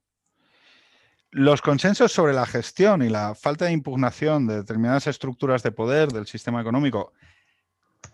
Los 1.33 1.61
consensos 1.61 2.13
sobre 2.13 2.35
la 2.35 2.47
gestión 2.47 3.03
y 3.03 3.09
la 3.09 3.35
falta 3.35 3.65
de 3.65 3.73
impugnación 3.73 4.47
de 4.47 4.59
determinadas 4.59 5.09
estructuras 5.09 5.65
de 5.65 5.73
poder 5.73 6.13
del 6.13 6.29
sistema 6.29 6.61
económico 6.61 7.13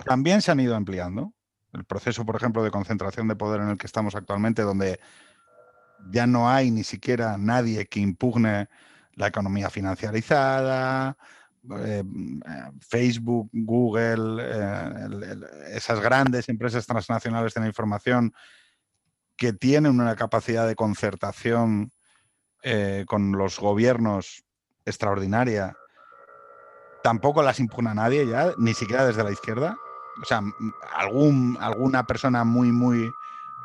también 0.07 0.41
se 0.41 0.51
han 0.51 0.61
ido 0.61 0.74
ampliando. 0.74 1.34
El 1.74 1.84
proceso, 1.84 2.24
por 2.24 2.36
ejemplo, 2.36 2.64
de 2.64 2.70
concentración 2.70 3.28
de 3.28 3.36
poder 3.36 3.61
en 3.61 3.68
el 3.68 3.76
que 3.76 3.86
estamos 3.86 4.14
actualmente, 4.14 4.62
donde 4.62 4.99
ya 6.11 6.26
no 6.26 6.48
hay 6.48 6.70
ni 6.70 6.84
siquiera 6.84 7.36
nadie 7.38 7.86
que 7.86 8.01
impugne 8.01 8.68
la 9.14 9.26
economía 9.26 9.70
financiarizada, 9.70 11.16
eh, 11.78 12.03
Facebook, 12.80 13.51
Google, 13.53 14.42
eh, 14.42 15.36
esas 15.74 16.01
grandes 16.01 16.48
empresas 16.48 16.86
transnacionales 16.86 17.53
de 17.55 17.61
la 17.61 17.66
información 17.66 18.32
que 19.36 19.53
tienen 19.53 20.01
una 20.01 20.16
capacidad 20.16 20.66
de 20.66 20.74
concertación 20.74 21.92
eh, 22.62 23.05
con 23.07 23.32
los 23.32 23.59
gobiernos 23.59 24.44
extraordinaria, 24.84 25.76
tampoco 27.03 27.42
las 27.42 27.61
impugna 27.61 27.94
nadie 27.94 28.26
ya, 28.26 28.53
ni 28.59 28.74
siquiera 28.74 29.07
desde 29.07 29.24
la 29.24 29.32
izquierda. 29.32 29.76
O 30.22 30.24
sea, 30.26 30.42
algún, 30.94 31.57
alguna 31.61 32.07
persona 32.07 32.44
muy, 32.44 32.72
muy 32.72 33.11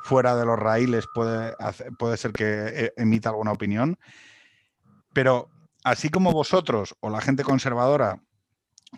fuera 0.06 0.36
de 0.36 0.46
los 0.46 0.60
raíles 0.60 1.08
puede, 1.16 1.56
puede 1.98 2.18
ser 2.18 2.32
que 2.32 2.46
eh, 2.46 2.94
emita 2.96 3.30
alguna 3.30 3.52
opinión, 3.52 3.98
pero 5.14 5.50
así 5.84 6.10
como 6.10 6.32
vosotros 6.32 6.96
o 7.00 7.10
la 7.10 7.22
gente 7.22 7.44
conservadora 7.44 8.22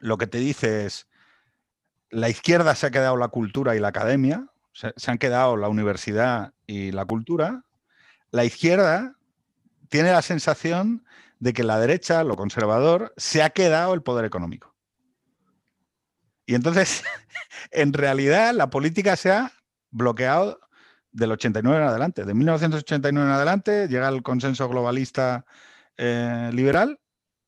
lo 0.01 0.17
que 0.17 0.27
te 0.27 0.37
dice 0.37 0.85
es, 0.85 1.07
la 2.09 2.27
izquierda 2.27 2.75
se 2.75 2.87
ha 2.87 2.91
quedado 2.91 3.15
la 3.15 3.29
cultura 3.29 3.73
y 3.73 3.79
la 3.79 3.87
academia, 3.87 4.47
se, 4.73 4.91
han 5.09 5.17
quedado 5.17 5.55
la 5.55 5.69
universidad 5.69 6.53
y 6.65 6.91
la 6.91 7.05
cultura, 7.05 7.63
la 8.31 8.43
izquierda 8.43 9.15
tiene 9.87 10.11
la 10.11 10.21
sensación 10.21 11.05
de 11.39 11.53
que 11.53 11.63
la 11.63 11.79
derecha, 11.79 12.25
lo 12.25 12.35
conservador, 12.35 13.13
se 13.15 13.43
ha 13.43 13.51
quedado 13.51 13.93
el 13.93 14.03
poder 14.03 14.25
económico. 14.25 14.75
Y 16.45 16.53
entonces, 16.53 17.05
en 17.71 17.93
realidad, 17.93 18.53
la 18.53 18.69
política 18.69 19.15
se 19.15 19.31
ha 19.31 19.53
bloqueado 19.89 20.59
del 21.17 21.31
89 21.31 21.81
en 21.81 21.87
adelante. 21.87 22.25
De 22.25 22.33
1989 22.33 23.27
en 23.27 23.33
adelante 23.33 23.87
llega 23.87 24.07
el 24.07 24.21
consenso 24.21 24.69
globalista 24.69 25.45
eh, 25.97 26.51
liberal, 26.53 26.99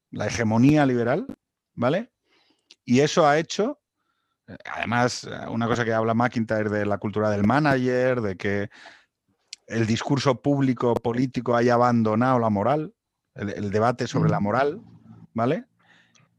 la 0.10 0.26
hegemonía 0.26 0.86
liberal, 0.88 1.28
¿vale? 1.76 2.12
Y 2.84 3.02
eso 3.02 3.28
ha 3.28 3.38
hecho, 3.38 3.80
eh, 4.48 4.58
además, 4.74 5.24
eh, 5.26 5.48
una 5.50 5.68
cosa 5.68 5.86
que 5.86 5.94
habla 5.94 6.16
McIntyre 6.16 6.70
de 6.70 6.86
la 6.88 6.98
cultura 6.98 7.30
del 7.30 7.46
manager, 7.46 8.22
de 8.22 8.38
que 8.38 8.70
el 9.68 9.86
discurso 9.86 10.42
público 10.42 10.96
político 10.96 11.56
haya 11.56 11.76
abandonado 11.76 12.40
la 12.40 12.50
moral, 12.50 12.96
el, 13.36 13.70
debate 13.70 14.08
sobre 14.08 14.32
la 14.32 14.40
moral, 14.40 14.82
¿vale? 15.36 15.66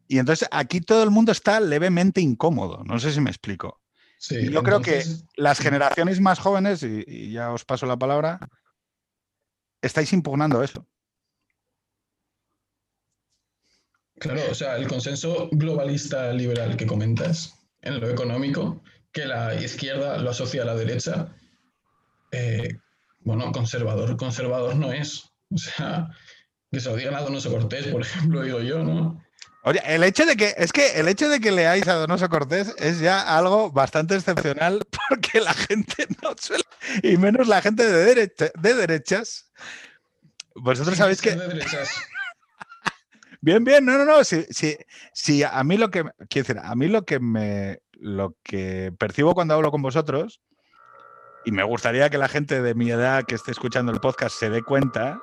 Y 0.08 0.18
entonces 0.18 0.48
aquí 0.50 0.80
todo 0.80 1.04
el 1.04 1.10
mundo 1.10 1.30
está 1.30 1.60
levemente 1.60 2.20
incómodo, 2.20 2.82
no 2.84 2.98
sé 2.98 3.12
si 3.12 3.20
me 3.20 3.30
explico 3.30 3.80
yo 4.28 4.62
creo 4.62 4.80
que 4.80 5.02
las 5.36 5.58
generaciones 5.58 6.20
más 6.20 6.38
jóvenes, 6.38 6.82
y, 6.82 7.32
ya 7.32 7.52
os 7.52 7.64
paso 7.64 7.86
la 7.86 7.96
palabra, 7.96 8.38
estáis 9.82 10.12
impugnando 10.12 10.62
eso. 10.62 10.86
Claro, 14.16 14.42
o 14.50 14.54
sea, 14.54 14.76
el 14.76 14.86
consenso 14.86 15.48
globalista 15.50 16.30
liberal 16.32 16.76
que 16.76 16.86
comentas 16.86 17.54
en 17.80 18.00
lo 18.00 18.10
económico, 18.10 18.82
que 19.12 19.24
la 19.24 19.54
izquierda 19.54 20.18
lo 20.18 20.30
asocia 20.30 20.62
a 20.62 20.66
la 20.66 20.74
derecha, 20.74 21.34
eh, 22.30 22.68
bueno, 23.20 23.50
conservador, 23.52 24.16
conservador 24.16 24.76
no 24.76 24.92
es. 24.92 25.24
O 25.50 25.58
sea, 25.58 26.08
que 26.70 26.80
se 26.80 26.90
lo 26.90 26.96
digan 26.96 27.14
a 27.14 27.22
Donoso 27.22 27.50
Cortés, 27.50 27.86
por 27.88 28.02
ejemplo, 28.02 28.42
digo 28.42 28.60
yo, 28.60 28.84
¿no? 28.84 29.22
Oye, 29.62 29.82
el 29.84 30.02
hecho 30.04 30.24
de 30.24 30.36
que, 30.36 30.54
es 30.56 30.72
que 30.72 30.98
el 30.98 31.08
hecho 31.08 31.28
de 31.28 31.38
que 31.38 31.52
leáis 31.52 31.86
a 31.86 31.94
Donoso 31.94 32.28
Cortés 32.30 32.74
es 32.78 33.00
ya 33.00 33.36
algo 33.36 33.70
bastante 33.70 34.14
excepcional 34.14 34.82
porque 35.08 35.40
la 35.40 35.52
gente 35.52 36.06
no 36.22 36.34
suele, 36.38 36.64
y 37.02 37.16
menos 37.18 37.46
la 37.46 37.60
gente 37.60 37.86
de, 37.86 38.32
de 38.54 38.74
derechas. 38.74 39.50
Vosotros 40.54 40.96
sabéis 40.96 41.20
que. 41.20 41.36
bien, 43.40 43.64
bien, 43.64 43.84
no, 43.84 43.98
no, 43.98 44.04
no. 44.04 44.24
Sí, 44.24 44.46
sí, 45.12 45.42
a 45.42 45.62
mí 45.62 45.76
lo 45.76 45.90
que 45.90 46.04
quiero 46.28 46.48
decir, 46.48 46.58
a 46.62 46.74
mí 46.74 46.88
lo 46.88 47.04
que 47.04 47.20
me 47.20 47.80
lo 47.92 48.34
que 48.42 48.92
percibo 48.98 49.34
cuando 49.34 49.54
hablo 49.54 49.70
con 49.70 49.82
vosotros, 49.82 50.40
y 51.44 51.52
me 51.52 51.64
gustaría 51.64 52.08
que 52.08 52.18
la 52.18 52.28
gente 52.28 52.62
de 52.62 52.74
mi 52.74 52.90
edad 52.90 53.24
que 53.24 53.34
esté 53.34 53.50
escuchando 53.50 53.92
el 53.92 54.00
podcast 54.00 54.38
se 54.38 54.48
dé 54.48 54.62
cuenta, 54.62 55.20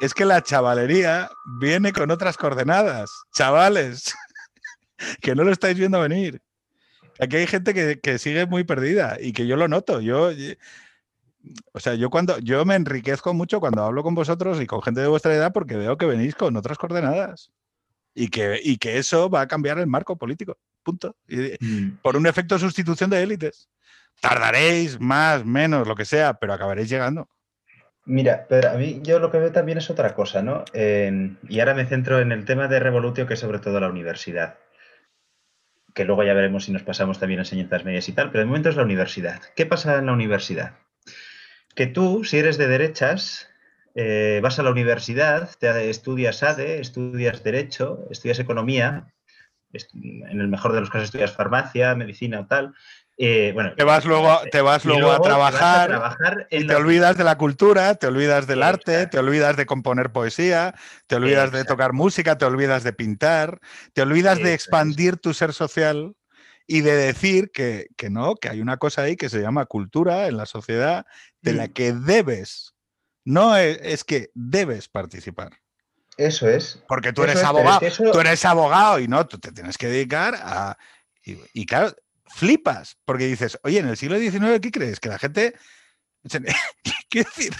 es 0.00 0.14
que 0.14 0.24
la 0.24 0.42
chavalería 0.42 1.30
viene 1.60 1.92
con 1.92 2.10
otras 2.10 2.36
coordenadas. 2.36 3.10
Chavales, 3.34 4.14
que 5.20 5.34
no 5.34 5.44
lo 5.44 5.52
estáis 5.52 5.78
viendo 5.78 6.00
venir. 6.00 6.40
Aquí 7.20 7.36
hay 7.36 7.46
gente 7.46 7.74
que, 8.00 8.18
sigue 8.18 8.46
muy 8.46 8.64
perdida 8.64 9.16
y 9.20 9.32
que 9.32 9.46
yo 9.46 9.56
lo 9.56 9.66
noto. 9.66 10.00
Yo, 10.00 10.30
o 11.72 11.80
sea, 11.80 11.94
yo 11.94 12.10
cuando 12.10 12.38
yo 12.38 12.64
me 12.64 12.76
enriquezco 12.76 13.34
mucho 13.34 13.60
cuando 13.60 13.84
hablo 13.84 14.02
con 14.02 14.14
vosotros 14.14 14.60
y 14.60 14.66
con 14.66 14.82
gente 14.82 15.00
de 15.00 15.08
vuestra 15.08 15.34
edad 15.34 15.52
porque 15.52 15.76
veo 15.76 15.98
que 15.98 16.06
venís 16.06 16.34
con 16.36 16.56
otras 16.56 16.78
coordenadas 16.78 17.50
y 18.14 18.28
que, 18.28 18.60
y 18.62 18.76
que 18.78 18.98
eso 18.98 19.28
va 19.28 19.42
a 19.42 19.48
cambiar 19.48 19.78
el 19.78 19.86
marco 19.88 20.16
político. 20.16 20.58
Punto. 20.84 21.16
Mm. 21.26 21.98
por 22.02 22.16
un 22.16 22.26
efecto 22.26 22.54
de 22.54 22.60
sustitución 22.60 23.10
de 23.10 23.22
élites. 23.22 23.68
Tardaréis 24.20 24.98
más, 24.98 25.44
menos, 25.44 25.86
lo 25.86 25.94
que 25.94 26.04
sea, 26.04 26.34
pero 26.34 26.52
acabaréis 26.52 26.88
llegando. 26.88 27.28
Mira, 28.08 28.46
pero 28.48 28.70
a 28.70 28.74
mí 28.74 29.00
yo 29.02 29.18
lo 29.18 29.30
que 29.30 29.36
veo 29.36 29.52
también 29.52 29.76
es 29.76 29.90
otra 29.90 30.14
cosa, 30.14 30.40
¿no? 30.40 30.64
y 30.72 31.60
ahora 31.60 31.74
me 31.74 31.84
centro 31.84 32.20
en 32.20 32.32
el 32.32 32.46
tema 32.46 32.66
de 32.66 32.80
Revolutio, 32.80 33.26
que 33.26 33.34
es 33.34 33.40
sobre 33.40 33.58
todo 33.58 33.80
la 33.80 33.90
universidad. 33.90 34.56
Que 35.94 36.06
luego 36.06 36.24
ya 36.24 36.32
veremos 36.32 36.64
si 36.64 36.72
nos 36.72 36.82
pasamos 36.82 37.18
también 37.20 37.40
a 37.40 37.42
enseñanzas 37.42 37.84
medias 37.84 38.08
y 38.08 38.12
tal, 38.12 38.30
pero 38.30 38.40
de 38.40 38.46
momento 38.46 38.70
es 38.70 38.76
la 38.76 38.82
universidad. 38.82 39.42
¿Qué 39.54 39.66
pasa 39.66 39.98
en 39.98 40.06
la 40.06 40.14
universidad? 40.14 40.78
Que 41.74 41.86
tú, 41.86 42.24
si 42.24 42.38
eres 42.38 42.56
de 42.56 42.66
derechas, 42.66 43.50
eh, 43.94 44.40
vas 44.42 44.58
a 44.58 44.62
la 44.62 44.70
universidad, 44.70 45.50
te 45.58 45.90
estudias 45.90 46.42
ADE, 46.42 46.80
estudias 46.80 47.44
Derecho, 47.44 48.06
estudias 48.10 48.38
Economía, 48.38 49.12
en 49.72 50.40
el 50.40 50.48
mejor 50.48 50.72
de 50.72 50.80
los 50.80 50.88
casos 50.88 51.08
estudias 51.08 51.32
farmacia, 51.32 51.94
medicina 51.94 52.40
o 52.40 52.46
tal. 52.46 52.74
Eh, 53.20 53.50
bueno, 53.52 53.74
te 53.74 53.82
vas 53.82 54.04
luego, 54.04 54.38
te 54.52 54.60
vas 54.60 54.84
luego, 54.84 55.10
a 55.10 55.20
trabajar, 55.20 56.46
y 56.52 56.64
te 56.64 56.74
olvidas 56.76 57.18
de 57.18 57.24
la 57.24 57.36
cultura, 57.36 57.96
te 57.96 58.06
olvidas 58.06 58.46
del 58.46 58.62
arte, 58.62 59.08
te 59.08 59.18
olvidas 59.18 59.56
de 59.56 59.66
componer 59.66 60.12
poesía, 60.12 60.76
te 61.08 61.16
olvidas 61.16 61.50
de 61.50 61.64
tocar 61.64 61.92
música, 61.92 62.38
te 62.38 62.44
olvidas 62.44 62.84
de 62.84 62.92
pintar, 62.92 63.58
te 63.92 64.02
olvidas 64.02 64.38
de 64.38 64.54
expandir 64.54 65.16
tu 65.16 65.34
ser 65.34 65.52
social 65.52 66.14
y 66.68 66.82
de 66.82 66.94
decir 66.94 67.50
que, 67.50 67.88
no, 68.08 68.36
que 68.36 68.50
hay 68.50 68.60
una 68.60 68.76
cosa 68.76 69.02
ahí 69.02 69.16
que 69.16 69.28
se 69.28 69.40
llama 69.40 69.66
cultura 69.66 70.28
en 70.28 70.36
la 70.36 70.46
sociedad 70.46 71.04
de 71.40 71.54
la 71.54 71.66
mm. 71.66 71.72
que 71.72 71.92
debes, 71.92 72.74
no 73.24 73.56
es, 73.56 74.04
que 74.04 74.30
debes 74.34 74.86
participar. 74.86 75.58
Eso 76.16 76.48
es. 76.48 76.84
Porque 76.86 77.12
tú 77.12 77.24
eres 77.24 77.42
abogado, 77.42 77.80
tú 78.12 78.20
eres 78.20 78.44
abogado 78.44 79.00
y 79.00 79.08
no, 79.08 79.26
tú 79.26 79.38
te 79.40 79.50
tienes 79.50 79.76
que 79.76 79.88
dedicar 79.88 80.36
a... 80.40 80.78
y 81.24 81.66
claro, 81.66 81.96
flipas, 82.28 82.98
porque 83.04 83.26
dices, 83.26 83.58
oye, 83.62 83.78
en 83.78 83.88
el 83.88 83.96
siglo 83.96 84.18
XIX, 84.18 84.60
¿qué 84.60 84.70
crees? 84.70 85.00
Que 85.00 85.08
la 85.08 85.18
gente, 85.18 85.54
quiero 87.10 87.30
decir, 87.34 87.54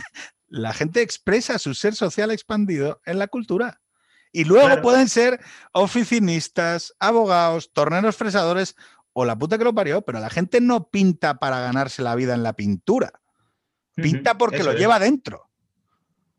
la 0.47 0.73
gente 0.73 1.03
expresa 1.03 1.59
su 1.59 1.75
ser 1.75 1.95
social 1.95 2.31
expandido 2.31 3.01
en 3.05 3.19
la 3.19 3.29
cultura. 3.29 3.81
Y 4.33 4.45
luego 4.45 4.83
pueden 4.83 5.09
ser 5.09 5.41
oficinistas, 5.73 6.95
abogados, 6.99 7.73
torneros 7.73 8.17
fresadores 8.17 8.77
o 9.13 9.25
la 9.25 9.37
puta 9.37 9.59
que 9.59 9.65
lo 9.65 9.75
parió, 9.75 10.03
pero 10.03 10.21
la 10.21 10.31
gente 10.31 10.61
no 10.61 10.91
pinta 10.91 11.39
para 11.39 11.61
ganarse 11.61 12.03
la 12.03 12.15
vida 12.15 12.35
en 12.35 12.43
la 12.43 12.53
pintura. 12.53 13.13
Pinta 13.95 14.39
porque 14.39 14.63
lo 14.63 14.75
lleva 14.75 15.01
dentro. 15.01 15.48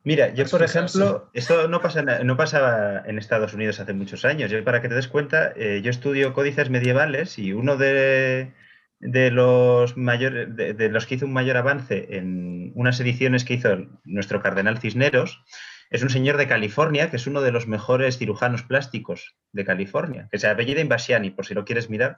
Mira, 0.03 0.33
yo 0.33 0.45
por 0.45 0.63
ejemplo, 0.63 1.29
esto 1.33 1.67
no, 1.67 1.81
pasa, 1.81 2.01
no 2.01 2.37
pasaba 2.37 3.03
en 3.05 3.17
Estados 3.17 3.53
Unidos 3.53 3.79
hace 3.79 3.93
muchos 3.93 4.23
años. 4.23 4.49
Yo 4.49 4.63
para 4.63 4.81
que 4.81 4.87
te 4.87 4.95
des 4.95 5.09
cuenta, 5.09 5.51
eh, 5.55 5.81
yo 5.83 5.89
estudio 5.89 6.33
códices 6.33 6.69
medievales 6.69 7.37
y 7.37 7.51
uno 7.51 7.75
de, 7.75 8.53
los 8.99 9.97
mayores, 9.97 10.55
de, 10.55 10.89
los 10.89 11.05
que 11.05 11.15
hizo 11.15 11.25
un 11.25 11.33
mayor 11.33 11.57
avance 11.57 12.15
en 12.17 12.71
unas 12.75 12.99
ediciones 13.01 13.43
que 13.43 13.55
hizo 13.55 13.87
nuestro 14.05 14.41
cardenal 14.41 14.79
Cisneros, 14.79 15.43
es 15.89 16.03
un 16.03 16.09
señor 16.09 16.37
de 16.37 16.47
California 16.47 17.09
que 17.09 17.17
es 17.17 17.27
uno 17.27 17.41
de 17.41 17.51
los 17.51 17.67
mejores 17.67 18.17
cirujanos 18.17 18.63
plásticos 18.63 19.35
de 19.51 19.65
California, 19.65 20.27
que 20.31 20.37
se 20.37 20.47
apellida 20.47 20.81
Invasiani, 20.81 21.31
por 21.31 21.45
si 21.45 21.53
lo 21.53 21.65
quieres 21.65 21.89
mirar. 21.89 22.17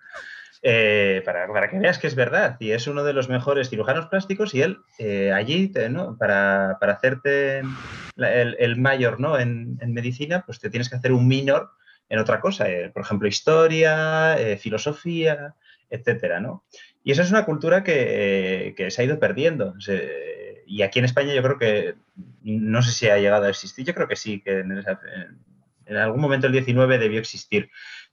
Eh, 0.63 1.23
para, 1.25 1.69
que 1.71 1.79
veas 1.79 1.97
que 1.97 2.05
es 2.05 2.13
verdad. 2.13 2.57
Y 2.59 2.71
es 2.71 2.85
uno 2.85 3.03
de 3.03 3.13
los 3.13 3.29
mejores 3.29 3.69
cirujanos 3.69 4.07
plásticos 4.07 4.53
y 4.53 4.61
él 4.61 4.77
eh, 4.99 5.31
allí, 5.31 5.71
¿no? 5.89 6.17
para, 6.17 6.77
hacerte 6.79 7.63
el, 8.15 8.77
mayor 8.77 9.19
¿no? 9.19 9.39
En, 9.39 9.79
medicina, 9.87 10.43
pues 10.45 10.59
te 10.59 10.69
tienes 10.69 10.89
que 10.89 10.97
hacer 10.97 11.13
un 11.13 11.27
minor 11.27 11.71
en 12.09 12.19
otra 12.19 12.41
cosa, 12.41 12.69
eh, 12.69 12.91
por 12.93 13.01
ejemplo, 13.01 13.27
historia, 13.27 14.37
filosofía, 14.59 15.55
etcétera, 15.89 16.39
¿no? 16.39 16.63
Y 17.03 17.11
esa 17.11 17.23
es 17.23 17.31
una 17.31 17.45
cultura 17.45 17.83
que, 17.83 18.87
se 18.89 19.01
ha 19.01 19.05
ido 19.05 19.19
perdiendo. 19.19 19.73
Y 20.71 20.81
aquí 20.83 20.99
en 20.99 21.05
España 21.05 21.33
yo 21.33 21.41
creo 21.43 21.57
que, 21.57 21.95
no 22.43 22.81
sé 22.81 22.91
si 22.91 23.09
ha 23.09 23.17
llegado 23.17 23.45
a 23.45 23.49
existir, 23.49 23.85
yo 23.85 23.93
creo 23.93 24.07
que 24.07 24.15
sí, 24.15 24.41
que 24.41 24.59
en, 24.59 24.71
en 25.85 25.97
algún 25.97 26.21
momento 26.21 26.47
el 26.47 26.53
19 26.53 26.97
debió 26.97 27.19
existir, 27.19 27.69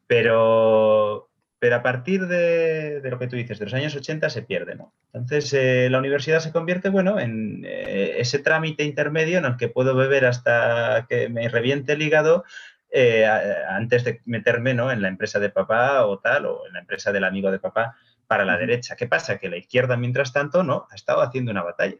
pero 0.06 1.28
pero 1.58 1.76
a 1.76 1.82
partir 1.82 2.26
de, 2.28 3.00
lo 3.04 3.18
que 3.18 3.26
tú 3.26 3.36
dices, 3.36 3.58
de 3.58 3.64
los 3.64 3.74
años 3.74 3.94
80 3.96 4.30
se 4.30 4.42
pierde, 4.42 4.76
¿no? 4.76 4.92
Entonces, 5.12 5.52
eh, 5.54 5.88
la 5.90 5.98
universidad 5.98 6.40
se 6.40 6.52
convierte, 6.52 6.88
bueno, 6.88 7.18
en 7.18 7.64
eh, 7.66 8.14
ese 8.18 8.38
trámite 8.38 8.84
intermedio 8.84 9.38
en 9.38 9.44
el 9.44 9.56
que 9.56 9.68
puedo 9.68 9.96
beber 9.96 10.24
hasta 10.26 11.06
que 11.08 11.28
me 11.28 11.48
reviente 11.48 11.94
el 11.94 12.02
hígado 12.02 12.44
eh, 12.90 13.26
antes 13.68 14.04
de 14.04 14.20
meterme, 14.24 14.74
¿no? 14.74 14.92
En 14.92 15.02
la 15.02 15.08
empresa 15.08 15.40
de 15.40 15.50
papá 15.50 16.06
o 16.06 16.20
tal, 16.20 16.46
o 16.46 16.66
en 16.66 16.74
la 16.74 16.80
empresa 16.80 17.10
del 17.10 17.24
amigo 17.24 17.50
de 17.50 17.58
papá 17.58 17.96
para 18.28 18.44
la 18.44 18.56
derecha. 18.56 18.94
¿Qué 18.94 19.08
pasa? 19.08 19.38
Que 19.38 19.48
la 19.48 19.56
izquierda, 19.56 19.96
mientras 19.96 20.32
tanto, 20.32 20.62
no, 20.62 20.86
ha 20.90 20.94
estado 20.94 21.22
haciendo 21.22 21.50
una 21.50 21.64
batalla. 21.64 21.96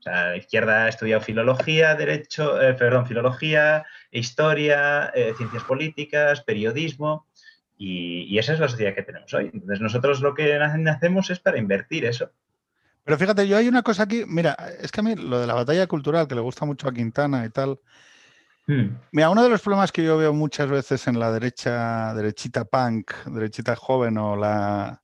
O 0.00 0.02
sea, 0.02 0.30
la 0.30 0.36
izquierda 0.36 0.84
ha 0.84 0.88
estudiado 0.88 1.20
filología, 1.20 1.94
derecho, 1.94 2.54
perdón, 2.78 3.06
filología, 3.06 3.84
historia, 4.10 5.12
ciencias 5.36 5.62
políticas, 5.64 6.40
periodismo. 6.40 7.26
Y, 7.76 8.38
esa 8.38 8.54
es 8.54 8.60
la 8.60 8.68
sociedad 8.68 8.94
que 8.94 9.02
tenemos 9.02 9.32
hoy. 9.32 9.50
Entonces 9.52 9.80
nosotros 9.80 10.20
lo 10.20 10.34
que 10.34 10.54
hacemos 10.54 11.30
es 11.30 11.40
para 11.40 11.58
invertir 11.58 12.04
eso. 12.04 12.30
Pero 13.04 13.18
fíjate, 13.18 13.48
yo 13.48 13.56
hay 13.56 13.68
una 13.68 13.82
cosa 13.82 14.02
aquí, 14.02 14.24
mira, 14.26 14.54
es 14.80 14.92
que 14.92 15.00
a 15.00 15.02
mí 15.02 15.14
lo 15.16 15.40
de 15.40 15.46
la 15.46 15.54
batalla 15.54 15.86
cultural, 15.86 16.28
que 16.28 16.34
le 16.34 16.42
gusta 16.42 16.66
mucho 16.66 16.88
a 16.88 16.92
Quintana 16.92 17.44
y 17.46 17.50
tal, 17.50 17.80
hmm. 18.66 18.96
Mira, 19.12 19.30
uno 19.30 19.42
de 19.42 19.48
los 19.48 19.62
problemas 19.62 19.92
que 19.92 20.04
yo 20.04 20.18
veo 20.18 20.34
muchas 20.34 20.68
veces 20.68 21.06
en 21.08 21.18
la 21.18 21.32
derecha, 21.32 22.14
derechita 22.14 22.64
punk, 22.64 23.12
derechita 23.26 23.76
joven 23.76 24.18
o 24.18 24.36
la... 24.36 25.02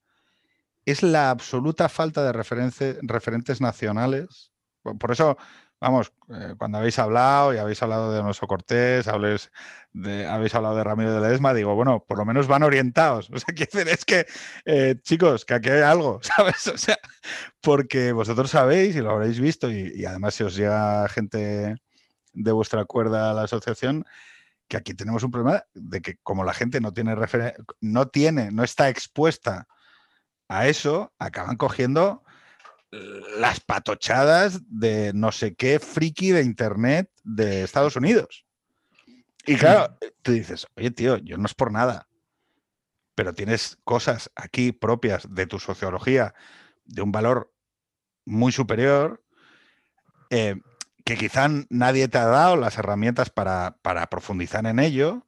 es 0.84 1.02
la 1.02 1.30
absoluta 1.30 1.88
falta 1.88 2.24
de 2.24 2.32
referentes 2.32 3.60
nacionales. 3.60 4.52
Por 4.94 5.10
eso 5.10 5.36
vamos, 5.80 6.12
eh, 6.30 6.54
cuando 6.58 6.78
habéis 6.78 6.98
hablado 6.98 7.54
y 7.54 7.58
habéis 7.58 7.82
hablado 7.82 8.12
de 8.12 8.20
Alonso 8.20 8.46
Cortés, 8.46 9.06
habéis, 9.08 9.50
de, 9.92 10.26
habéis 10.26 10.54
hablado 10.54 10.76
de 10.76 10.84
Ramiro 10.84 11.12
de 11.14 11.20
Ledesma, 11.20 11.54
digo, 11.54 11.74
bueno, 11.74 12.04
por 12.06 12.18
lo 12.18 12.24
menos 12.24 12.46
van 12.46 12.62
orientados. 12.62 13.30
O 13.36 13.38
sea, 13.38 13.54
quiero 13.54 13.70
decir, 13.72 13.88
es 13.88 14.04
que, 14.04 14.26
eh, 14.64 14.96
chicos, 15.02 15.44
que 15.44 15.54
aquí 15.54 15.70
hay 15.70 15.82
algo, 15.82 16.20
¿sabes? 16.22 16.66
O 16.68 16.78
sea, 16.78 16.98
porque 17.60 18.12
vosotros 18.12 18.50
sabéis 18.50 18.96
y 18.96 19.00
lo 19.00 19.10
habréis 19.10 19.40
visto 19.40 19.70
y, 19.70 20.04
además 20.04 20.34
si 20.34 20.44
os 20.44 20.56
llega 20.56 21.08
gente 21.08 21.76
de 22.32 22.52
vuestra 22.52 22.84
cuerda 22.84 23.30
a 23.30 23.34
la 23.34 23.42
asociación, 23.42 24.04
que 24.68 24.76
aquí 24.76 24.94
tenemos 24.94 25.22
un 25.22 25.30
problema 25.30 25.64
de 25.74 26.00
que 26.02 26.16
como 26.22 26.44
la 26.44 26.52
gente 26.52 26.80
no 26.80 26.92
tiene 26.92 27.14
no 27.80 28.08
tiene, 28.08 28.50
no 28.50 28.64
está 28.64 28.88
expuesta 28.88 29.68
a 30.48 30.66
eso, 30.68 31.12
acaban 31.18 31.56
cogiendo 31.56 32.24
las 32.90 33.60
patochadas 33.60 34.60
de 34.68 35.12
no 35.14 35.32
sé 35.32 35.54
qué 35.54 35.78
friki 35.78 36.30
de 36.30 36.42
internet 36.42 37.10
de 37.24 37.62
Estados 37.62 37.96
Unidos. 37.96 38.44
Y 39.46 39.56
claro, 39.56 39.96
tú 40.22 40.32
dices, 40.32 40.66
oye 40.76 40.90
tío, 40.90 41.18
yo 41.18 41.36
no 41.36 41.46
es 41.46 41.54
por 41.54 41.72
nada, 41.72 42.08
pero 43.14 43.32
tienes 43.32 43.78
cosas 43.84 44.30
aquí 44.34 44.72
propias 44.72 45.26
de 45.32 45.46
tu 45.46 45.58
sociología 45.58 46.34
de 46.84 47.02
un 47.02 47.12
valor 47.12 47.52
muy 48.24 48.52
superior 48.52 49.22
eh, 50.30 50.56
que 51.04 51.16
quizá 51.16 51.48
nadie 51.70 52.08
te 52.08 52.18
ha 52.18 52.26
dado 52.26 52.56
las 52.56 52.78
herramientas 52.78 53.30
para, 53.30 53.76
profundizar 54.10 54.66
en 54.66 54.80
ello 54.80 55.24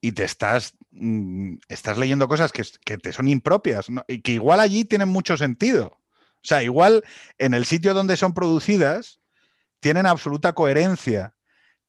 y 0.00 0.12
te 0.12 0.24
estás, 0.24 0.74
mm, 0.90 1.54
estás 1.68 1.98
leyendo 1.98 2.26
cosas 2.26 2.50
que, 2.50 2.98
te 2.98 3.12
son 3.12 3.28
impropias 3.28 3.86
y 4.08 4.22
que 4.22 4.32
igual 4.32 4.58
allí 4.58 4.84
tienen 4.84 5.08
mucho 5.08 5.36
sentido. 5.36 5.99
O 6.42 6.46
sea, 6.46 6.62
igual 6.62 7.04
en 7.38 7.54
el 7.54 7.66
sitio 7.66 7.92
donde 7.92 8.16
son 8.16 8.32
producidas 8.32 9.20
tienen 9.80 10.06
absoluta 10.06 10.52
coherencia, 10.54 11.34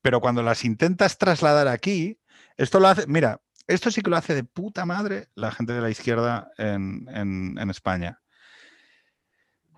pero 0.02 0.20
cuando 0.20 0.44
las 0.44 0.66
intentas 0.66 1.18
trasladar 1.18 1.68
aquí, 1.68 2.20
esto 2.58 2.80
lo 2.80 2.88
hace, 2.88 3.08
mira, 3.08 3.42
esto 3.68 3.92
sí 3.92 4.02
que 4.02 4.10
lo 4.10 4.18
hace 4.18 4.36
de 4.36 4.44
puta 4.44 4.86
madre 4.86 5.30
la 5.36 5.52
gente 5.52 5.74
de 5.74 5.82
la 5.82 5.90
izquierda 5.90 6.52
en, 6.58 7.58
España. 7.70 8.20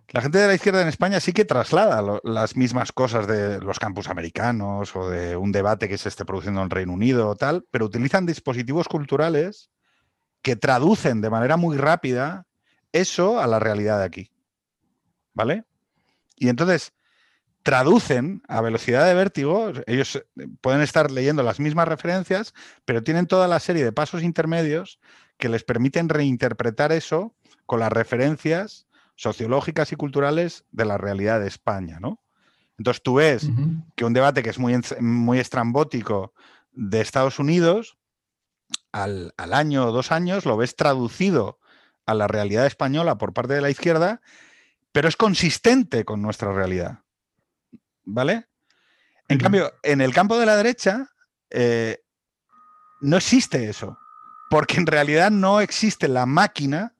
La 0.09 0.21
gente 0.21 0.37
de 0.37 0.47
la 0.47 0.53
izquierda 0.53 0.81
en 0.81 0.87
España 0.87 1.19
sí 1.19 1.33
que 1.33 1.45
traslada 1.45 2.19
las 2.23 2.55
mismas 2.55 2.91
cosas 2.91 3.27
de 3.27 3.59
los 3.59 3.79
campus 3.79 4.09
americanos 4.09 4.95
o 4.95 5.09
de 5.09 5.35
un 5.35 5.51
debate 5.51 5.89
que 5.89 5.97
se 5.97 6.09
esté 6.09 6.25
produciendo 6.25 6.61
en 6.61 6.69
Reino 6.69 6.93
Unido 6.93 7.29
o 7.29 7.35
tal, 7.35 7.65
pero 7.71 7.85
utilizan 7.85 8.25
dispositivos 8.25 8.87
culturales 8.87 9.71
que 10.41 10.55
traducen 10.55 11.21
de 11.21 11.29
manera 11.29 11.57
muy 11.57 11.77
rápida 11.77 12.45
eso 12.91 13.39
a 13.39 13.47
la 13.47 13.59
realidad 13.59 13.99
de 13.99 14.05
aquí. 14.05 14.32
¿Vale? 15.33 15.65
Y 16.35 16.49
entonces 16.49 16.93
traducen 17.63 18.43
a 18.47 18.61
velocidad 18.61 19.07
de 19.07 19.13
vértigo, 19.13 19.71
ellos 19.87 20.17
eh, 20.17 20.47
pueden 20.61 20.81
estar 20.81 21.09
leyendo 21.09 21.43
las 21.43 21.59
mismas 21.59 21.87
referencias, 21.87 22.53
pero 22.85 23.03
tienen 23.03 23.25
toda 23.25 23.47
la 23.47 23.59
serie 23.59 23.83
de 23.83 23.93
pasos 23.93 24.21
intermedios 24.21 24.99
que 25.37 25.49
les 25.49 25.63
permiten 25.63 26.09
reinterpretar 26.09 26.91
eso 26.91 27.33
con 27.65 27.79
las 27.79 27.91
referencias 27.91 28.85
sociológicas 29.15 29.91
y 29.91 29.95
culturales 29.95 30.65
de 30.71 30.85
la 30.85 30.97
realidad 30.97 31.39
de 31.39 31.47
España, 31.47 31.99
¿no? 31.99 32.19
Entonces 32.77 33.03
tú 33.03 33.15
ves 33.15 33.47
que 33.95 34.03
un 34.03 34.13
debate 34.13 34.41
que 34.41 34.49
es 34.49 34.57
muy, 34.57 34.79
muy 34.99 35.39
estrambótico 35.39 36.33
de 36.71 37.01
Estados 37.01 37.37
Unidos, 37.37 37.97
al, 38.91 39.33
al 39.37 39.53
año 39.53 39.85
o 39.85 39.91
dos 39.91 40.11
años 40.11 40.45
lo 40.45 40.57
ves 40.57 40.75
traducido 40.75 41.59
a 42.07 42.15
la 42.15 42.27
realidad 42.27 42.65
española 42.65 43.17
por 43.17 43.31
parte 43.33 43.53
de 43.53 43.61
la 43.61 43.69
izquierda 43.69 44.21
pero 44.93 45.09
es 45.09 45.17
consistente 45.17 46.05
con 46.05 46.21
nuestra 46.21 46.53
realidad. 46.53 46.99
¿Vale? 48.05 48.45
En 49.27 49.39
cambio, 49.39 49.73
en 49.81 49.99
el 49.99 50.13
campo 50.13 50.37
de 50.37 50.45
la 50.45 50.55
derecha 50.55 51.09
eh, 51.49 52.03
no 53.01 53.17
existe 53.17 53.69
eso, 53.69 53.97
porque 54.49 54.77
en 54.77 54.85
realidad 54.85 55.31
no 55.31 55.59
existe 55.59 56.07
la 56.07 56.25
máquina, 56.25 56.93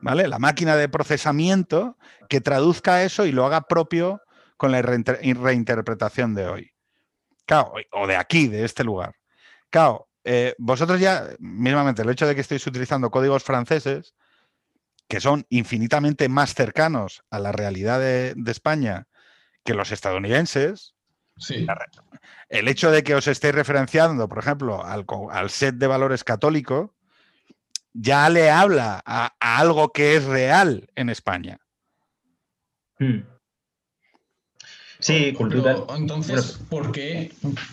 ¿vale? 0.00 0.26
La 0.26 0.38
máquina 0.38 0.76
de 0.76 0.88
procesamiento 0.88 1.98
que 2.28 2.40
traduzca 2.40 3.02
eso 3.02 3.26
y 3.26 3.32
lo 3.32 3.44
haga 3.44 3.62
propio 3.62 4.22
con 4.56 4.72
la 4.72 4.80
reinterpretación 4.80 6.34
de 6.34 6.46
hoy. 6.46 6.72
Claro, 7.44 7.74
o 7.92 8.06
de 8.06 8.16
aquí, 8.16 8.48
de 8.48 8.64
este 8.64 8.84
lugar. 8.84 9.14
Claro, 9.70 10.08
eh, 10.24 10.54
vosotros 10.58 11.00
ya, 11.00 11.28
mismamente, 11.38 12.02
el 12.02 12.10
hecho 12.10 12.26
de 12.26 12.34
que 12.34 12.40
estéis 12.40 12.66
utilizando 12.66 13.10
códigos 13.10 13.44
franceses, 13.44 14.14
que 15.08 15.20
son 15.20 15.46
infinitamente 15.48 16.28
más 16.28 16.54
cercanos 16.54 17.24
a 17.30 17.38
la 17.38 17.50
realidad 17.50 17.98
de, 17.98 18.34
España 18.46 19.06
que 19.64 19.74
los 19.74 19.90
estadounidenses, 19.90 20.94
sí. 21.38 21.66
el 22.48 22.68
hecho 22.68 22.90
de 22.90 23.02
que 23.02 23.14
os 23.14 23.26
estéis 23.26 23.54
referenciando, 23.54 24.28
por 24.28 24.38
ejemplo, 24.38 24.84
al, 24.84 25.50
set 25.50 25.76
de 25.76 25.86
valores 25.86 26.24
católico, 26.24 26.94
ya 27.92 28.28
le 28.28 28.50
habla 28.50 29.02
a, 29.04 29.34
algo 29.40 29.92
que 29.92 30.16
es 30.16 30.24
real 30.24 30.88
en 30.94 31.08
España. 31.08 31.58
Hmm. 32.98 33.20
Sí, 35.08 35.32
cultura. 35.32 35.74
entonces, 35.96 36.60
¿por 36.68 36.92
qué, 36.92 37.32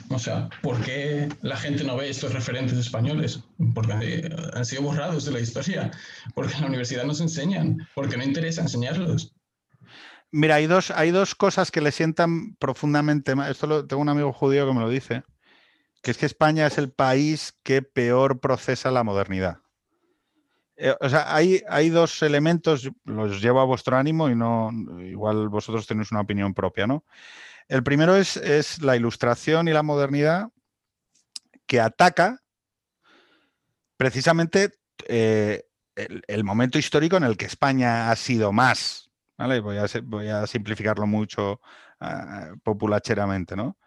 o 0.09 0.17
sea, 0.17 0.49
¿por 0.61 0.79
qué 0.81 1.27
la 1.41 1.57
gente 1.57 1.83
no 1.83 1.97
ve 1.97 2.09
estos 2.09 2.31
referentes 2.31 2.77
españoles? 2.77 3.41
Porque 3.73 4.29
han 4.53 4.65
sido 4.65 4.83
borrados 4.83 5.25
de 5.25 5.31
la 5.33 5.41
historia, 5.41 5.91
porque 6.33 6.53
en 6.53 6.61
la 6.61 6.67
universidad 6.67 7.03
no 7.03 7.13
se 7.13 7.23
enseñan, 7.23 7.86
porque 7.93 8.15
no 8.15 8.23
interesa 8.23 8.61
enseñarlos. 8.61 9.36
Mira, 10.31 10.55
hay 10.55 10.67
dos, 10.67 10.91
hay 10.91 11.11
dos 11.11 11.36
cosas 11.36 11.71
que 11.71 11.81
le 11.81 11.91
sientan 11.91 12.55
profundamente 12.55 13.36
mal. 13.36 13.51
Esto 13.51 13.67
lo, 13.67 13.86
tengo 13.86 14.01
un 14.01 14.09
amigo 14.09 14.31
judío 14.31 14.65
que 14.65 14.73
me 14.73 14.79
lo 14.79 14.89
dice, 14.89 15.23
que 16.01 16.11
es 16.11 16.17
que 16.17 16.25
España 16.25 16.65
es 16.67 16.77
el 16.77 16.89
país 16.89 17.53
que 17.63 17.81
peor 17.81 18.39
procesa 18.39 18.91
la 18.91 19.03
modernidad. 19.03 19.59
Eh, 20.78 20.93
o 20.99 21.09
sea, 21.09 21.34
hay, 21.34 21.61
hay, 21.69 21.89
dos 21.89 22.21
elementos, 22.21 22.89
los 23.05 23.41
llevo 23.41 23.61
a 23.61 23.65
vuestro 23.65 23.95
ánimo 23.97 24.30
y 24.30 24.36
no, 24.36 24.71
igual 24.99 25.47
vosotros 25.47 25.88
tenéis 25.88 26.11
una 26.11 26.21
opinión 26.21 26.53
propia, 26.53 26.86
¿no? 26.86 27.05
El 27.67 27.84
primero 27.84 28.15
es, 28.15 28.38
es 28.38 28.82
la 28.82 28.95
ilustración 28.95 29.67
y 29.67 29.71
la 29.71 29.84
modernidad 29.84 30.49
que 31.65 31.80
ataca 31.80 32.41
precisamente 33.97 34.73
eh, 35.07 35.63
el, 35.95 36.43
momento 36.43 36.78
histórico 36.78 37.17
en 37.17 37.23
el 37.23 37.38
que 37.38 37.45
España 37.45 38.11
ha 38.11 38.15
sido 38.15 38.51
más, 38.51 39.09
¿vale? 39.38 39.61
Voy 39.61 39.78
a, 39.78 39.86
voy 40.03 40.28
a 40.28 40.45
simplificarlo 40.45 41.07
mucho 41.07 41.61
ah, 41.99 42.53
populacheramente, 42.63 43.55
¿no? 43.55 43.78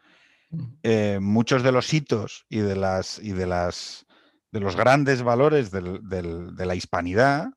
Eh, 0.83 1.19
muchos 1.21 1.63
de 1.63 1.73
los 1.73 1.93
hitos 1.93 2.47
y 2.49 2.61
de 2.61 2.75
las, 2.75 3.19
y 3.19 3.33
de 3.33 3.47
las 3.47 4.07
de 4.51 4.61
los 4.61 4.77
grandes 4.77 5.23
valores 5.23 5.71
de 5.71 6.67
la 6.67 6.75
hispanidad 6.75 7.49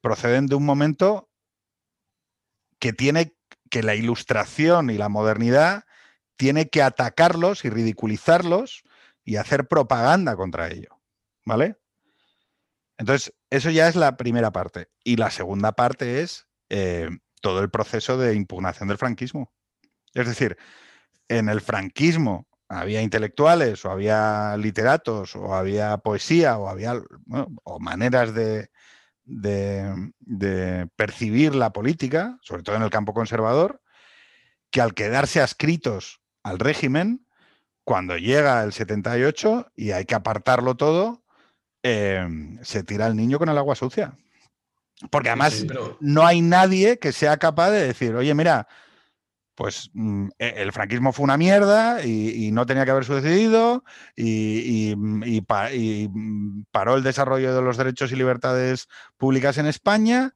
proceden 0.00 0.46
de 0.46 0.54
un 0.54 0.64
momento 0.64 1.30
que 2.78 2.92
tiene 2.92 3.34
que 3.70 3.82
la 3.82 3.94
ilustración 3.94 4.90
y 4.90 4.98
la 4.98 5.08
modernidad 5.08 5.84
tiene 6.36 6.68
que 6.68 6.82
atacarlos 6.82 7.64
y 7.64 7.70
ridiculizarlos 7.70 8.82
y 9.24 9.36
hacer 9.36 9.68
propaganda 9.68 10.36
contra 10.36 10.68
ello. 10.68 11.00
¿Vale? 11.44 11.76
Entonces, 12.98 13.32
eso 13.50 13.70
ya 13.70 13.88
es 13.88 13.96
la 13.96 14.16
primera 14.16 14.50
parte. 14.50 14.88
Y 15.04 15.16
la 15.16 15.30
segunda 15.30 15.72
parte 15.72 16.22
es 16.22 16.46
eh, 16.68 17.08
todo 17.40 17.60
el 17.60 17.70
proceso 17.70 18.18
de 18.18 18.34
impugnación 18.34 18.88
del 18.88 18.98
franquismo. 18.98 19.52
Es 20.14 20.26
decir, 20.26 20.58
en 21.28 21.48
el 21.48 21.60
franquismo 21.60 22.48
había 22.70 23.02
intelectuales 23.02 23.84
o 23.84 23.90
había 23.90 24.56
literatos 24.56 25.34
o 25.34 25.54
había 25.54 25.98
poesía 25.98 26.56
o 26.56 26.68
había 26.68 26.94
o 27.64 27.80
maneras 27.80 28.32
de, 28.32 28.70
de, 29.24 30.88
percibir 30.96 31.54
la 31.54 31.72
política, 31.72 32.38
sobre 32.42 32.62
todo 32.62 32.76
en 32.76 32.82
el 32.82 32.90
campo 32.90 33.12
conservador, 33.12 33.82
que 34.70 34.80
al 34.80 34.94
quedarse 34.94 35.40
adscritos 35.40 36.20
al 36.44 36.60
régimen, 36.60 37.26
cuando 37.82 38.16
llega 38.16 38.62
el 38.62 38.72
78 38.72 39.72
y 39.74 39.90
hay 39.90 40.04
que 40.04 40.14
apartarlo 40.14 40.76
todo, 40.76 41.24
em, 41.82 42.62
se 42.62 42.84
tira 42.84 43.08
el 43.08 43.16
niño 43.16 43.38
con 43.38 43.48
el 43.48 43.58
agua 43.58 43.74
sucia. 43.74 44.16
Porque 45.10 45.30
además 45.30 45.64
no 45.98 46.24
hay 46.24 46.40
nadie 46.40 46.98
que 46.98 47.10
sea 47.12 47.36
capaz 47.38 47.70
de 47.70 47.86
decir, 47.86 48.14
oye, 48.14 48.34
mira, 48.34 48.68
pues 49.60 49.90
mm, 49.92 50.28
e, 50.38 50.54
el 50.56 50.72
franquismo 50.72 51.12
fue 51.12 51.24
una 51.24 51.36
mierda 51.36 52.02
y, 52.02 52.50
no 52.50 52.64
tenía 52.64 52.86
que 52.86 52.92
haber 52.92 53.04
sucedido 53.04 53.84
y, 54.16 54.94
mm, 54.96 56.62
paró 56.70 56.94
el 56.94 57.02
desarrollo 57.02 57.54
de 57.54 57.60
los 57.60 57.76
derechos 57.76 58.10
y 58.10 58.16
libertades 58.16 58.88
públicas 59.18 59.58
en 59.58 59.66
España. 59.66 60.34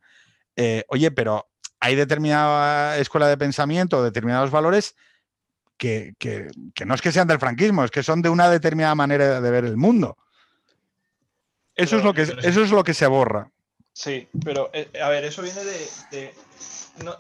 Eh, 0.57 0.85
oye, 0.89 1.11
pero 1.11 1.49
hay 1.81 1.95
determinada 1.95 2.99
escuela 2.99 3.27
de 3.27 3.39
pensamiento, 3.39 4.05
determinados 4.05 4.51
valores 4.51 4.95
que, 5.79 6.13
no 6.85 6.95
es 6.95 7.01
que 7.01 7.11
sean 7.11 7.27
del 7.27 7.41
franquismo, 7.41 7.83
es 7.83 7.91
que 7.91 8.03
son 8.03 8.21
de 8.21 8.29
una 8.29 8.51
determinada 8.51 8.95
manera 8.95 9.41
de 9.41 9.51
ver 9.51 9.65
el 9.65 9.79
mundo. 9.79 10.19
Eso, 11.75 11.97
es, 11.97 12.05
lo 12.05 12.13
que, 12.13 12.23
eso 12.25 12.63
es 12.63 12.71
lo 12.71 12.85
que 12.85 12.93
se 12.93 13.07
borra. 13.07 13.51
Sí, 13.95 14.29
pero 14.45 14.71
eh, 14.73 14.91
a 15.01 15.09
ver, 15.09 15.25
eso 15.25 15.41
viene 15.41 15.63
de 15.65 16.35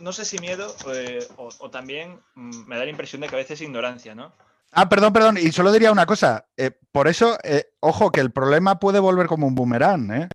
no, 0.00 0.12
sé 0.12 0.24
si 0.24 0.38
miedo 0.38 0.74
eh, 0.92 1.24
o, 1.36 1.70
también 1.70 2.20
mm, 2.34 2.66
me 2.66 2.76
da 2.76 2.84
la 2.84 2.90
impresión 2.90 3.22
de 3.22 3.28
que 3.28 3.36
a 3.36 3.38
veces 3.38 3.60
ignorancia, 3.60 4.14
¿no? 4.14 4.32
Ah, 4.72 4.88
perdón, 4.88 5.12
perdón. 5.12 5.38
Y 5.38 5.52
solo 5.52 5.70
diría 5.70 5.92
una 5.92 6.04
cosa. 6.04 6.46
Eh, 6.56 6.72
por 6.90 7.06
eso, 7.06 7.38
ojo, 7.78 8.10
que 8.10 8.20
el 8.20 8.32
problema 8.32 8.80
puede 8.80 8.98
volver 8.98 9.28
como 9.28 9.46
un 9.46 9.54
boomerang, 9.54 10.12
¿eh? 10.12 10.28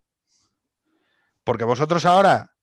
Porque 1.44 1.66
vosotros 1.66 2.06
ahora, 2.06 2.54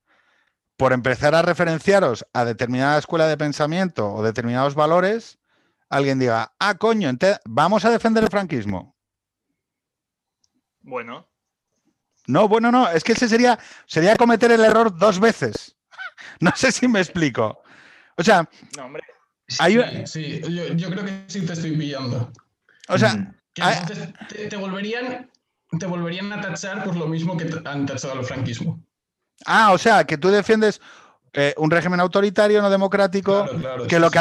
por 0.79 0.95
empezar 0.95 1.35
a 1.35 1.43
referenciaros 1.43 2.27
a 2.33 2.47
determinada 2.47 2.99
escuela 2.99 3.27
de 3.27 3.37
pensamiento 3.37 4.11
o 4.11 4.23
determinados 4.23 4.75
valores, 4.75 5.39
alguien 5.91 6.19
diga, 6.19 6.55
ah, 6.59 6.77
coño, 6.77 7.11
vamos 7.45 7.85
a 7.85 7.91
defender 7.91 8.25
el 8.25 8.31
franquismo. 8.31 8.97
Bueno. 10.81 11.29
No, 12.27 12.49
bueno, 12.49 12.73
no, 12.73 12.89
es 12.89 13.05
que 13.05 13.13
ese 13.13 13.29
sería, 13.29 13.59
sería 13.87 14.17
cometer 14.17 14.51
el 14.51 14.65
error 14.65 14.97
dos 14.97 15.21
veces. 15.21 15.73
No 16.41 16.53
sé 16.55 16.73
si 16.73 16.89
me 16.89 17.01
explico. 17.01 17.63
O 18.17 18.23
sea, 18.23 18.49
no, 18.77 18.87
hombre. 18.87 19.03
Sí, 19.49 20.41
yo, 20.75 20.91
creo 20.91 21.05
que 21.05 21.25
sí 21.29 21.47
te 21.47 21.53
estoy 21.53 21.77
pillando. 21.77 22.33
O 22.89 22.99
sea, 22.99 23.33
te, 23.55 24.57
volverían, 24.57 25.31
te 25.79 25.87
volverían 25.87 26.33
a 26.33 26.41
tachar 26.41 26.85
por 26.85 26.97
lo 26.97 27.07
mismo 27.07 27.37
que 27.37 27.49
han 27.65 27.87
tachado 27.87 28.15
al 28.15 28.25
franquismo. 28.25 28.83
Ah, 29.45 29.73
o 29.73 29.79
sea, 29.79 30.05
que 30.05 30.19
tú 30.19 30.29
defiendes 30.29 30.81
eh, 31.33 31.55
un 31.59 31.71
régimen 31.71 32.01
autoritario, 32.01 32.63
no 32.63 32.71
democrático, 32.71 33.47
que 33.89 34.01
lo 34.01 34.11
que, 34.11 34.21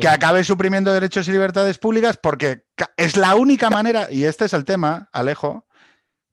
que 0.00 0.08
acabe 0.08 0.42
suprimiendo 0.42 0.92
derechos 0.92 1.28
y 1.28 1.32
libertades 1.32 1.78
públicas, 1.78 2.16
porque 2.16 2.64
es 2.96 3.16
la 3.16 3.34
única 3.34 3.70
manera, 3.70 4.08
y 4.10 4.24
este 4.24 4.46
es 4.46 4.54
el 4.54 4.64
tema, 4.64 5.08
Alejo, 5.12 5.65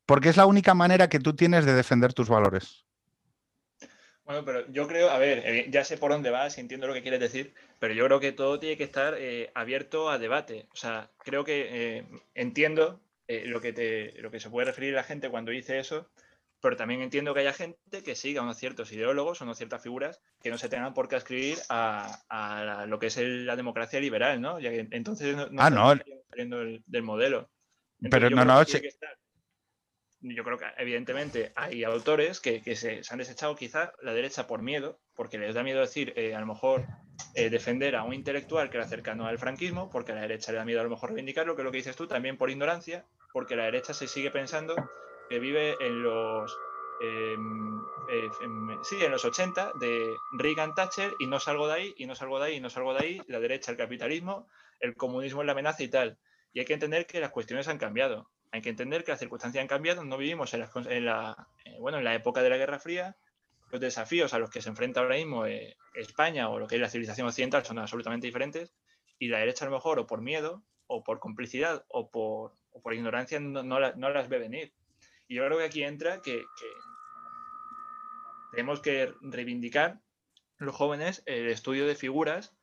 porque 0.06 0.30
es 0.30 0.38
la 0.38 0.46
única 0.46 0.74
manera 0.74 1.10
que 1.10 1.20
tú 1.20 1.36
tienes 1.36 1.66
de 1.66 1.74
defender 1.74 2.14
tus 2.14 2.30
valores. 2.30 2.86
Bueno, 4.26 4.46
pero 4.46 4.66
yo 4.72 4.88
creo, 4.88 5.10
a 5.10 5.18
ver, 5.18 5.40
eh, 5.46 5.68
ya 5.70 5.84
sé 5.84 5.98
por 5.98 6.12
dónde 6.12 6.30
vas 6.30 6.58
entiendo 6.58 6.88
lo 6.88 6.94
que 6.94 7.02
quieres 7.02 7.20
decir, 7.20 7.54
pero 7.80 7.94
yo 7.94 8.06
creo 8.06 8.20
que 8.22 8.32
todo 8.32 8.58
tiene 8.58 8.78
que 8.78 8.86
estar 8.86 9.16
eh, 9.18 9.52
abierto 9.54 10.10
a 10.10 10.18
debate. 10.18 10.68
O 10.72 10.78
sea, 10.78 11.10
creo 11.18 11.44
que 11.44 11.98
eh, 11.98 12.06
entiendo 12.34 13.02
lo, 13.28 13.62
que 13.62 13.74
te, 13.74 14.14
lo 14.22 14.32
que 14.32 14.40
se 14.40 14.50
puede 14.50 14.68
referir 14.68 14.94
la 14.94 15.04
gente 15.04 15.30
cuando 15.30 15.52
dice 15.52 15.80
eso, 15.80 16.08
pero 16.62 16.78
también 16.78 17.02
entiendo 17.02 17.34
que 17.34 17.42
haya 17.42 17.52
gente 17.52 18.04
que 18.04 18.16
siga 18.16 18.42
unos 18.42 18.58
ciertos 18.58 18.92
ideólogos 18.94 19.42
o 19.42 19.44
unas 19.44 19.58
ciertas 19.58 19.84
figuras 19.84 20.22
que 20.42 20.50
no 20.50 20.58
se 20.58 20.70
tengan 20.70 20.94
por 20.94 21.10
qué 21.10 21.18
escribir 21.18 21.58
a, 21.68 22.86
lo 22.88 23.00
que 23.00 23.08
es 23.08 23.18
la 23.18 23.58
democracia 23.58 24.00
liberal, 24.00 24.40
¿no? 24.40 24.60
Ya 24.60 24.70
que 24.70 24.88
entonces 24.92 25.36
no, 25.36 25.48
ah, 25.58 25.70
no. 25.70 25.94
saliendo 26.30 26.60
del, 26.60 27.04
modelo. 27.04 27.50
pero 28.10 28.30
no, 28.30 28.46
no, 28.46 28.64
yo 30.24 30.44
creo 30.44 30.58
que 30.58 30.66
evidentemente 30.78 31.52
hay 31.56 31.84
autores 31.84 32.40
que, 32.40 32.62
se, 32.76 33.02
han 33.10 33.18
desechado 33.18 33.56
quizá 33.56 33.94
la 34.02 34.14
derecha 34.14 34.48
por 34.48 34.62
miedo, 34.62 35.00
porque 35.16 35.38
les 35.38 35.54
da 35.54 35.64
miedo 35.64 35.82
decir, 35.82 36.14
eh, 36.16 36.34
a 36.34 36.40
lo 36.40 36.46
mejor, 36.46 36.86
eh, 37.36 37.50
defender 37.50 37.96
a 37.96 38.04
un 38.04 38.14
intelectual 38.14 38.70
que 38.70 38.78
era 38.78 38.88
cercano 38.88 39.28
al 39.28 39.38
franquismo, 39.38 39.90
porque 39.90 40.14
a 40.14 40.16
la 40.16 40.22
derecha 40.22 40.52
le 40.52 40.60
da 40.60 40.66
miedo 40.66 40.80
a 40.80 40.84
lo 40.84 40.90
mejor 40.90 41.10
reivindicarlo, 41.10 41.56
que 41.56 41.62
es 41.62 41.66
lo 41.66 41.72
que 41.72 41.78
dices 41.78 41.96
tú, 41.96 42.08
también 42.08 42.38
por 42.38 42.50
ignorancia, 42.50 43.06
porque 43.34 43.56
la 43.56 43.66
derecha 43.66 43.94
se 43.94 44.08
sigue 44.08 44.32
pensando 44.32 44.76
que 45.30 45.40
vive 45.40 45.76
en 45.82 46.04
los... 46.04 46.58
Em, 47.02 47.82
eh, 48.10 48.30
sí, 48.84 49.04
en 49.04 49.12
los 49.12 49.26
80 49.26 49.74
de 49.80 50.16
Reagan 50.38 50.74
Thatcher 50.74 51.12
y 51.20 51.28
no 51.28 51.40
salgo 51.40 51.68
de 51.68 51.74
ahí, 51.74 51.94
y 51.98 52.06
no 52.06 52.16
salgo 52.16 52.40
de 52.40 52.46
ahí, 52.46 52.56
y 52.56 52.60
no 52.62 52.70
salgo 52.70 52.94
de 52.94 53.06
ahí, 53.06 53.22
la 53.28 53.40
derecha, 53.42 53.72
el 53.72 53.78
capitalismo, 53.78 54.48
el 54.80 54.96
comunismo 54.96 55.42
es 55.42 55.48
la 55.48 55.52
amenaza 55.52 55.84
y 55.84 55.90
tal. 55.90 56.18
Y 56.54 56.60
hay 56.60 56.66
que 56.66 56.76
entender 56.76 57.08
que 57.08 57.20
las 57.20 57.32
cuestiones 57.32 57.68
han 57.68 57.78
cambiado 57.78 58.30
hay 58.54 58.62
que 58.62 58.70
entender 58.70 59.04
que 59.04 59.10
las 59.10 59.20
circunstancias 59.20 59.64
han 59.64 59.68
cambiado, 59.68 60.04
no 60.04 60.16
vivimos 60.16 60.54
en 60.54 60.60
la, 61.06 61.48
eh, 61.66 61.76
bueno, 61.80 61.98
en 61.98 62.04
la 62.04 62.14
época 62.14 62.44
de 62.44 62.52
la 62.52 62.58
Guerra 62.58 62.78
Fría, 62.78 63.18
los 63.72 63.82
desafíos 63.82 64.36
a 64.36 64.38
los 64.38 64.52
que 64.52 64.62
se 64.62 64.70
enfrenta 64.70 65.00
ahora 65.00 65.16
mismo 65.16 65.48
eh, 65.48 65.76
España 65.96 66.48
o 66.50 66.60
lo 66.60 66.68
que 66.68 66.76
es 66.76 66.82
la 66.82 66.88
civilización 66.88 67.26
occidental 67.26 67.66
son 67.66 67.80
absolutamente 67.80 68.28
diferentes 68.28 68.72
y 69.18 69.30
la 69.30 69.40
derecha 69.40 69.66
a 69.66 69.70
lo 69.70 69.76
mejor 69.76 69.98
o 69.98 70.06
por 70.06 70.22
miedo 70.22 70.62
o 70.86 71.04
por 71.04 71.20
complicidad 71.20 71.84
o 71.88 72.12
por, 72.12 72.54
por 72.84 72.94
ignorancia 72.94 73.40
no, 73.40 73.80
las 73.80 74.30
ve 74.30 74.38
venir. 74.38 74.72
Y 75.28 75.34
yo 75.34 75.46
creo 75.48 75.58
que 75.58 75.66
aquí 75.66 75.84
entra 75.84 76.22
que, 76.22 76.44
tenemos 78.52 78.82
que 78.82 79.16
reivindicar 79.22 80.00
los 80.60 80.76
jóvenes 80.76 81.24
el 81.26 81.48
estudio 81.48 81.88
de 81.88 81.96
figuras 81.96 82.54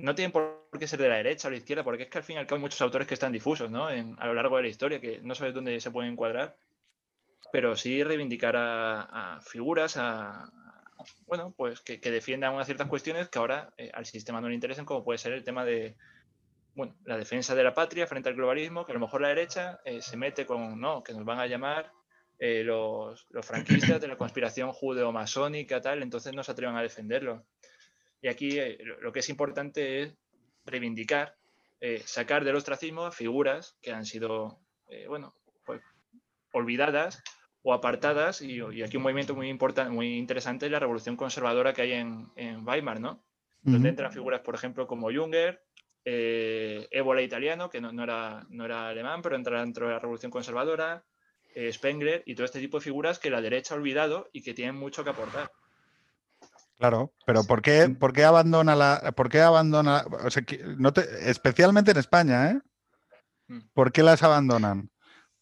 no 0.00 0.14
tienen 0.14 0.32
por 0.32 0.66
qué 0.78 0.86
ser 0.86 1.00
de 1.00 1.08
la 1.08 1.16
derecha 1.16 1.48
o 1.48 1.50
la 1.50 1.58
izquierda, 1.58 1.84
porque 1.84 2.04
es 2.04 2.08
que 2.08 2.18
al 2.18 2.24
fin 2.24 2.36
y 2.36 2.38
al 2.38 2.46
cabo 2.46 2.56
hay 2.56 2.62
muchos 2.62 2.80
autores 2.80 3.06
que 3.06 3.14
están 3.14 3.32
difusos 3.32 3.70
¿no? 3.70 3.86
a 3.86 4.26
lo 4.26 4.34
largo 4.34 4.56
de 4.56 4.62
la 4.62 4.68
historia, 4.68 5.00
que 5.00 5.20
no 5.22 5.34
sabes 5.34 5.54
dónde 5.54 5.80
se 5.80 5.90
pueden 5.90 6.12
encuadrar, 6.12 6.56
pero 7.52 7.76
sí 7.76 8.02
reivindicar 8.02 8.54
a, 8.56 9.40
figuras, 9.42 9.96
a, 9.96 10.50
bueno, 11.26 11.52
pues 11.56 11.80
que, 11.80 11.98
defiendan 11.98 12.54
unas 12.54 12.66
ciertas 12.66 12.88
cuestiones 12.88 13.28
que 13.28 13.38
ahora 13.38 13.72
eh, 13.76 13.90
al 13.92 14.06
sistema 14.06 14.40
no 14.40 14.48
le 14.48 14.54
interesan, 14.54 14.84
como 14.84 15.04
puede 15.04 15.18
ser 15.18 15.32
el 15.32 15.44
tema 15.44 15.64
de, 15.64 15.96
bueno, 16.74 16.94
la 17.04 17.16
defensa 17.16 17.54
de 17.54 17.64
la 17.64 17.74
patria 17.74 18.06
frente 18.06 18.28
al 18.28 18.36
globalismo, 18.36 18.86
que 18.86 18.92
a 18.92 18.94
lo 18.94 19.00
mejor 19.00 19.20
la 19.20 19.28
derecha 19.28 19.80
eh, 19.84 20.00
se 20.00 20.16
mete 20.16 20.46
con, 20.46 20.80
no, 20.80 21.02
que 21.02 21.12
nos 21.12 21.24
van 21.24 21.40
a 21.40 21.46
llamar 21.46 21.92
eh, 22.38 22.62
los, 22.64 23.26
los, 23.30 23.44
franquistas 23.44 24.00
de 24.00 24.08
la 24.08 24.16
conspiración 24.16 24.72
judeo-masónica, 24.72 25.80
tal, 25.80 26.02
entonces 26.02 26.32
no 26.32 26.42
se 26.42 26.52
atrevan 26.52 26.76
a 26.76 26.82
defenderlo. 26.82 27.44
Y 28.20 28.28
aquí 28.28 28.58
eh, 28.58 28.78
lo 29.00 29.12
que 29.12 29.20
es 29.20 29.28
importante 29.28 30.02
es 30.02 30.14
reivindicar, 30.64 31.36
sacar 32.04 32.44
del 32.44 32.56
ostracismo 32.56 33.06
a 33.06 33.10
figuras 33.10 33.78
que 33.80 33.90
han 33.90 34.04
sido, 34.04 34.60
bueno, 35.08 35.34
pues, 35.64 35.80
olvidadas 36.52 37.22
o 37.62 37.72
apartadas, 37.72 38.42
y, 38.42 38.60
aquí 38.82 38.98
un 38.98 39.02
movimiento 39.02 39.34
muy 39.34 39.48
importante, 39.48 39.90
muy 39.90 40.18
interesante 40.18 40.66
es 40.66 40.72
la 40.72 40.78
revolución 40.78 41.16
conservadora 41.16 41.72
que 41.72 41.82
hay 41.82 41.92
en, 41.92 42.28
en 42.36 42.66
Weimar, 42.66 43.00
¿no? 43.00 43.24
Donde 43.62 43.88
entran 43.88 44.12
figuras, 44.12 44.40
por 44.40 44.54
ejemplo, 44.54 44.86
como 44.86 45.10
Junger, 45.12 45.62
eh, 46.04 46.88
Ébola 46.90 47.20
italiano, 47.22 47.68
que 47.68 47.80
no, 47.80 48.02
era, 48.02 48.46
no 48.48 48.64
era 48.64 48.88
alemán, 48.88 49.20
pero 49.22 49.36
entra 49.36 49.60
dentro 49.60 49.86
de 49.86 49.92
la 49.92 49.98
Revolución 49.98 50.30
Conservadora, 50.30 51.04
eh, 51.54 51.70
Spengler 51.72 52.22
y 52.24 52.34
todo 52.34 52.46
este 52.46 52.60
tipo 52.60 52.78
de 52.78 52.84
figuras 52.84 53.18
que 53.18 53.30
la 53.30 53.42
derecha 53.42 53.74
ha 53.74 53.78
olvidado 53.78 54.30
y 54.32 54.42
que 54.42 54.54
tienen 54.54 54.76
mucho 54.76 55.04
que 55.04 55.10
aportar. 55.10 55.50
Claro, 56.80 57.12
pero 57.26 57.44
¿por 57.44 57.60
qué, 57.60 57.90
por 57.90 58.14
qué 58.14 58.24
abandona 58.24 58.74
la, 58.74 59.12
por 59.14 59.28
qué 59.28 59.42
abandona, 59.42 60.02
especialmente 61.26 61.90
en 61.90 61.98
España, 61.98 62.52
¿eh? 62.52 62.60
Mm. 63.48 63.60
¿Por 63.74 63.92
qué 63.92 64.02
las 64.02 64.22
abandonan? 64.22 64.90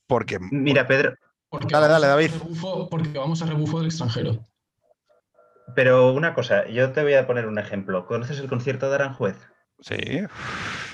Porque. 0.09 0.41
Mira, 0.41 0.89
Pedro. 0.89 1.15
dale, 1.71 1.87
dale, 1.87 2.09
David. 2.09 2.33
porque 2.91 3.17
vamos 3.17 3.41
a 3.41 3.47
rebufo 3.47 3.79
del 3.79 3.87
extranjero. 3.87 4.45
Pero 5.77 6.13
una 6.13 6.35
cosa, 6.35 6.67
yo 6.67 6.91
te 6.91 7.05
voy 7.05 7.15
a 7.15 7.29
poner 7.29 7.47
un 7.47 7.61
ejemplo. 7.61 8.05
¿Conoces 8.07 8.41
el 8.41 8.49
concierto 8.49 8.89
de 8.89 8.97
Aranjuez? 8.97 9.37
Sí. 9.79 9.97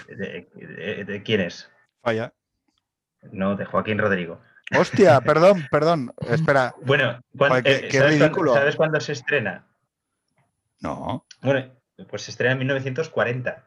¿De, 0.09 1.22
quién 1.24 1.40
es? 1.40 1.70
Vaya. 2.03 2.34
No, 3.32 3.57
de 3.57 3.64
Joaquín 3.64 3.97
Rodrigo. 3.97 4.42
Hostia, 4.78 5.20
perdón, 5.22 5.66
perdón. 5.70 6.12
Espera. 6.28 6.74
Bueno, 6.82 7.18
qué, 7.64 7.88
¿sabes, 7.90 8.18
ridículo. 8.18 8.51
Cuándo, 8.51 8.55
¿sabes 8.55 8.76
cuándo 8.76 9.01
se 9.01 9.12
estrena? 9.12 9.66
No. 10.81 11.27
Bueno, 11.43 11.72
pues 12.09 12.22
se 12.22 12.31
estrena 12.31 12.53
en 12.53 12.59
1940. 12.59 13.64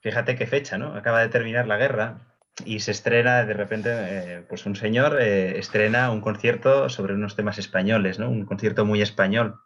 Fíjate 0.00 0.36
qué 0.36 0.46
fecha, 0.46 0.78
¿no? 0.78 0.94
Acaba 0.94 1.20
de 1.20 1.28
terminar 1.28 1.66
la 1.66 1.76
guerra 1.76 2.30
y 2.64 2.80
se 2.80 2.90
estrena 2.90 3.44
de 3.44 3.54
repente, 3.54 3.90
eh, 3.92 4.44
pues 4.48 4.66
un 4.66 4.76
señor 4.76 5.18
eh, 5.20 5.58
estrena 5.58 6.10
un 6.10 6.20
concierto 6.20 6.88
sobre 6.88 7.14
unos 7.14 7.36
temas 7.36 7.58
españoles, 7.58 8.18
¿no? 8.18 8.30
Un 8.30 8.44
concierto 8.44 8.84
muy 8.84 9.02
español. 9.02 9.60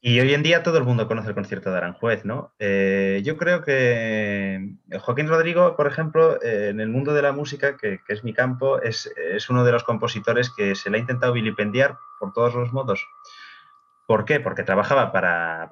Y 0.00 0.20
hoy 0.20 0.34
en 0.34 0.42
día 0.42 0.62
todo 0.62 0.78
el 0.78 0.84
mundo 0.84 1.08
conoce 1.08 1.28
el 1.28 1.34
concierto 1.34 1.70
de 1.70 1.78
Aranjuez, 1.78 2.24
¿no? 2.24 2.54
Eh, 2.58 3.22
yo 3.24 3.36
creo 3.36 3.62
que 3.62 4.76
Joaquín 5.00 5.28
Rodrigo, 5.28 5.74
por 5.76 5.86
ejemplo, 5.86 6.42
en 6.42 6.80
el 6.80 6.88
mundo 6.88 7.12
de 7.12 7.22
la 7.22 7.32
música, 7.32 7.76
que, 7.76 8.00
es 8.08 8.22
mi 8.22 8.32
campo, 8.32 8.80
es, 8.80 9.10
uno 9.48 9.64
de 9.64 9.72
los 9.72 9.84
compositores 9.84 10.50
que 10.50 10.74
se 10.74 10.90
le 10.90 10.98
ha 10.98 11.00
intentado 11.00 11.32
vilipendiar 11.32 11.98
por 12.20 12.32
todos 12.32 12.54
los 12.54 12.72
modos. 12.72 13.06
¿Por 14.06 14.24
qué? 14.24 14.38
Porque 14.38 14.62
trabajaba 14.62 15.10
para, 15.12 15.68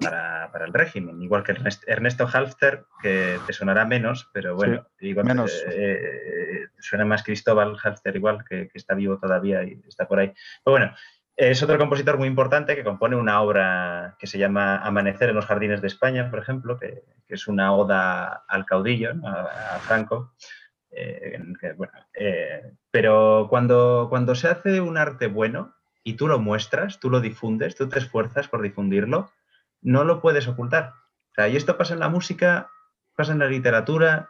el 0.65 0.73
régimen, 0.73 1.21
igual 1.21 1.43
que 1.43 1.55
Ernesto 1.87 2.27
Halfter, 2.31 2.85
que 3.01 3.39
te 3.47 3.53
sonará 3.53 3.85
menos, 3.85 4.29
pero 4.33 4.55
bueno, 4.55 4.85
igual 4.99 5.25
menos. 5.25 5.63
Eh, 5.71 6.65
suena 6.79 7.05
más 7.05 7.23
Cristóbal 7.23 7.77
Halfter 7.81 8.15
igual, 8.15 8.43
que, 8.43 8.67
que, 8.67 8.77
está 8.77 8.93
vivo 8.93 9.17
todavía 9.17 9.63
y 9.63 9.81
está 9.87 10.07
por 10.07 10.19
ahí. 10.19 10.33
Pero 10.63 10.73
bueno, 10.73 10.95
es 11.37 11.61
otro 11.61 11.77
compositor 11.77 12.17
muy 12.17 12.29
importante 12.29 12.75
que 12.75 12.83
compone 12.83 13.17
una 13.17 13.41
obra 13.41 14.15
que 14.17 14.27
se 14.27 14.37
llama 14.37 14.77
Amanecer 14.77 15.29
en 15.29 15.35
los 15.35 15.45
Jardines 15.45 15.81
de 15.81 15.87
España, 15.87 16.29
por 16.29 16.39
ejemplo, 16.39 16.77
que, 16.77 17.03
es 17.27 17.47
una 17.47 17.73
oda 17.73 18.45
al 18.47 18.65
caudillo, 18.65 19.11
a, 19.25 19.79
Franco. 19.79 20.33
Eh, 20.91 21.37
eh, 22.13 22.71
pero 22.89 23.47
cuando, 23.49 24.07
cuando 24.09 24.33
se 24.33 24.47
hace 24.47 24.79
un 24.79 24.97
arte 24.97 25.27
bueno 25.27 25.74
y 26.05 26.13
tú 26.13 26.27
lo 26.27 26.39
muestras, 26.39 26.99
tú 26.99 27.09
lo 27.09 27.19
difundes, 27.19 27.75
tú 27.75 27.89
te 27.89 27.97
esfuerzas 27.97 28.47
por 28.47 28.61
difundirlo, 28.61 29.31
no 29.81 30.03
lo 30.05 30.21
puedes 30.21 30.47
ocultar. 30.47 30.93
y 31.35 31.55
esto 31.57 31.77
pasa 31.77 31.95
en 31.95 31.99
la 31.99 32.09
música, 32.09 32.69
pasa 33.15 33.33
en 33.33 33.39
la 33.39 33.47
literatura, 33.47 34.29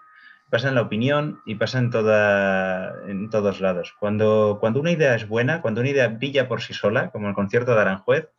pasa 0.50 0.70
en 0.70 0.76
la 0.76 0.82
opinión 0.82 1.42
y 1.46 1.56
pasa 1.56 1.80
en, 1.80 1.92
toda, 1.92 2.96
en 3.08 3.30
todos 3.30 3.60
lados. 3.60 3.94
Cuando, 4.00 4.58
cuando 4.62 4.80
una 4.80 4.92
idea 4.92 5.16
es 5.16 5.28
buena, 5.28 5.62
cuando 5.62 5.82
una 5.82 5.90
idea 5.90 6.08
brilla 6.08 6.48
por 6.48 6.62
sí 6.62 6.74
sola, 6.74 7.12
como 7.12 7.28
el 7.28 7.36
concierto 7.36 7.76
de 7.76 7.82
Aranjuez, 7.82 8.30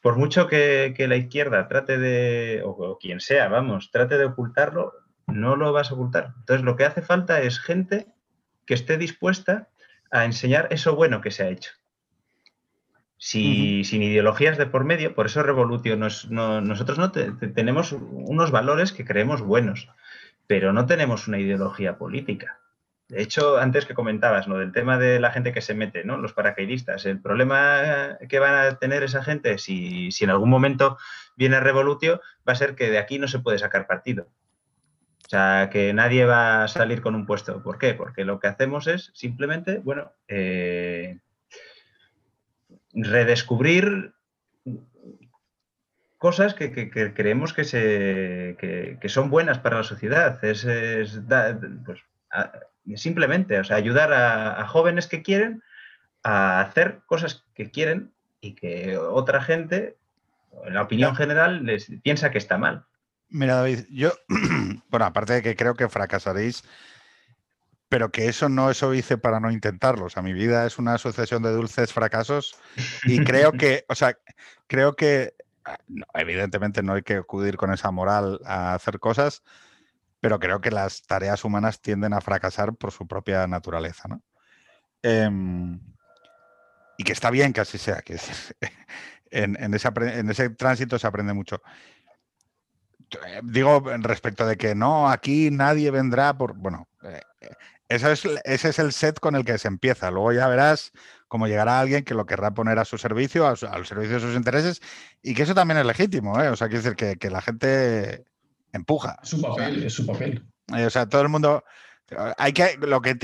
por 0.00 0.16
mucho 0.16 0.48
que, 0.48 0.92
la 1.08 1.16
izquierda 1.16 1.68
trate 1.68 1.98
de, 1.98 2.62
o, 2.64 2.98
quien 2.98 3.20
sea, 3.20 3.46
vamos, 3.46 3.92
trate 3.92 4.18
de 4.18 4.24
ocultarlo, 4.24 4.92
no 5.28 5.54
lo 5.54 5.72
vas 5.72 5.92
a 5.92 5.94
ocultar. 5.94 6.32
Entonces 6.40 6.64
lo 6.64 6.74
que 6.74 6.84
hace 6.84 7.00
falta 7.00 7.40
es 7.42 7.60
gente 7.60 8.08
que 8.66 8.74
esté 8.74 8.98
dispuesta 8.98 9.68
a 10.10 10.24
enseñar 10.24 10.66
eso 10.70 10.96
bueno 10.96 11.20
que 11.20 11.30
se 11.30 11.44
ha 11.44 11.48
hecho. 11.48 11.70
Si, 13.18 13.82
Sin 13.84 14.02
ideologías 14.02 14.58
de 14.58 14.66
por 14.66 14.84
medio, 14.84 15.14
por 15.14 15.26
eso 15.26 15.42
Revolution, 15.42 15.98
nosotros 16.00 16.98
no 16.98 17.12
tenemos 17.12 17.92
unos 17.92 18.50
valores 18.50 18.92
que 18.92 19.04
creemos 19.04 19.40
buenos 19.40 19.88
pero 20.46 20.72
no 20.72 20.86
tenemos 20.86 21.28
una 21.28 21.38
ideología 21.38 21.98
política. 21.98 22.60
De 23.08 23.22
hecho, 23.22 23.58
antes 23.58 23.86
que 23.86 23.94
comentabas, 23.94 24.48
¿no? 24.48 24.58
Del 24.58 24.72
tema 24.72 24.98
de 24.98 25.20
la 25.20 25.30
gente 25.30 25.52
que 25.52 25.60
se 25.60 25.74
mete, 25.74 26.04
¿no? 26.04 26.16
Los 26.16 26.32
paracaidistas. 26.32 27.06
El 27.06 27.20
problema 27.20 28.18
que 28.28 28.38
van 28.40 28.54
a 28.54 28.78
tener 28.78 29.04
esa 29.04 29.22
gente, 29.22 29.58
si, 29.58 30.10
en 30.20 30.30
algún 30.30 30.50
momento 30.50 30.98
viene 31.36 31.60
Revolutio, 31.60 32.20
va 32.48 32.52
a 32.52 32.56
ser 32.56 32.74
que 32.74 32.90
de 32.90 32.98
aquí 32.98 33.18
no 33.18 33.28
se 33.28 33.38
puede 33.38 33.58
sacar 33.58 33.86
partido. 33.86 34.28
O 35.24 35.28
sea, 35.28 35.70
que 35.70 35.92
nadie 35.92 36.24
va 36.24 36.64
a 36.64 36.68
salir 36.68 37.00
con 37.00 37.14
un 37.14 37.26
puesto. 37.26 37.62
¿Por 37.62 37.78
qué? 37.78 37.94
Porque 37.94 38.24
lo 38.24 38.40
que 38.40 38.48
hacemos 38.48 38.86
es 38.88 39.10
simplemente, 39.14 39.78
bueno, 39.78 40.12
eh, 40.26 41.18
redescubrir 42.96 44.14
cosas 46.18 46.54
que, 46.54 46.90
creemos 47.14 47.52
que, 47.52 47.64
se, 47.64 48.56
que, 48.58 49.08
son 49.08 49.30
buenas 49.30 49.58
para 49.58 49.76
la 49.76 49.84
sociedad. 49.84 50.42
Es, 50.44 50.66
pues, 51.84 52.00
simplemente 52.96 53.60
o 53.60 53.64
sea, 53.64 53.76
ayudar 53.76 54.12
a, 54.12 54.66
jóvenes 54.66 55.06
que 55.06 55.22
quieren 55.22 55.62
a 56.22 56.60
hacer 56.60 57.00
cosas 57.06 57.44
que 57.54 57.70
quieren 57.70 58.12
y 58.40 58.54
que 58.54 58.96
otra 58.96 59.40
gente, 59.42 59.96
en 60.64 60.74
la 60.74 60.82
opinión 60.82 61.14
general, 61.14 61.64
les 61.64 61.86
piensa 62.02 62.30
que 62.30 62.38
está 62.38 62.58
mal. 62.58 62.84
Mira, 63.28 63.56
David, 63.56 63.84
yo, 63.90 64.12
bueno, 64.90 65.06
aparte 65.06 65.34
de 65.34 65.42
que 65.42 65.56
creo 65.56 65.74
que 65.74 65.88
fracasaréis, 65.88 66.64
pero 67.88 68.10
que 68.10 68.28
eso 68.28 68.48
no 68.48 68.70
eso 68.70 68.94
hice 68.94 69.18
para 69.18 69.40
no 69.40 69.50
intentarlo. 69.50 70.06
O 70.06 70.10
sea, 70.10 70.22
mi 70.22 70.32
vida 70.32 70.66
es 70.66 70.78
una 70.78 70.98
sucesión 70.98 71.42
de 71.42 71.52
dulces 71.52 71.92
fracasos 71.92 72.56
y 73.04 73.22
creo 73.24 73.52
que, 73.52 73.84
o 73.88 73.94
sea, 73.94 74.16
creo 74.66 74.96
que 74.96 75.34
Ah, 75.66 75.78
evidentemente 76.14 76.82
no 76.82 76.94
hay 76.94 77.02
que 77.02 77.14
acudir 77.16 77.56
con 77.56 77.72
esa 77.72 77.90
moral 77.90 78.40
a 78.44 78.74
hacer 78.74 79.00
cosas, 79.00 79.42
pero 80.20 80.38
creo 80.38 80.60
que 80.60 80.70
las 80.70 81.02
tareas 81.02 81.44
humanas 81.44 81.80
tienden 81.80 82.12
a 82.12 82.20
fracasar 82.20 82.76
por 82.76 82.92
su 82.92 83.08
propia 83.08 83.48
naturaleza. 83.48 84.06
¿no? 84.06 84.22
Em, 85.02 85.80
y 86.96 87.02
que 87.02 87.12
está 87.12 87.30
bien 87.30 87.52
que 87.52 87.62
así 87.62 87.78
sea, 87.78 88.00
que 88.02 88.16
en, 89.30 89.74
ese, 89.74 90.50
tránsito 90.50 91.00
se 91.00 91.06
aprende 91.06 91.32
mucho. 91.34 91.60
Eh, 93.26 93.40
digo 93.42 93.82
respecto 93.98 94.46
de 94.46 94.56
que 94.56 94.76
no, 94.76 95.08
aquí 95.08 95.50
nadie 95.50 95.90
vendrá 95.90 96.38
por... 96.38 96.54
Bueno, 96.54 96.88
eh, 97.02 97.22
ese 97.88 98.12
es 98.68 98.78
el 98.78 98.92
set 98.92 99.20
con 99.20 99.36
el 99.36 99.44
que 99.44 99.58
se 99.58 99.68
empieza. 99.68 100.10
Luego 100.10 100.32
ya 100.32 100.48
verás 100.48 100.92
cómo 101.28 101.46
llegará 101.46 101.80
alguien 101.80 102.04
que 102.04 102.14
lo 102.14 102.26
querrá 102.26 102.52
poner 102.52 102.78
a 102.78 102.84
su 102.84 102.98
servicio, 102.98 103.46
al 103.46 103.56
servicio 103.86 104.14
de 104.14 104.20
sus 104.20 104.36
intereses, 104.36 104.80
y 105.22 105.34
que 105.34 105.42
eso 105.42 105.54
también 105.54 105.78
es 105.78 105.86
legítimo. 105.86 106.40
¿eh? 106.40 106.48
O 106.48 106.56
sea, 106.56 106.68
quiere 106.68 106.82
decir 106.82 107.18
que, 107.18 107.30
la 107.30 107.40
gente 107.40 108.24
empuja. 108.72 109.18
Es 109.22 109.30
su 109.30 109.40
papel, 109.40 109.84
es 109.84 109.94
su 109.94 110.06
papel. 110.06 110.44
Eh, 110.76 110.86
o 110.86 110.90
sea, 110.90 111.08
todo 111.08 111.22
el 111.22 111.28
mundo. 111.28 111.64
Hay 112.38 112.52
que, 112.52 112.76
lo 112.80 113.00
que 113.00 113.16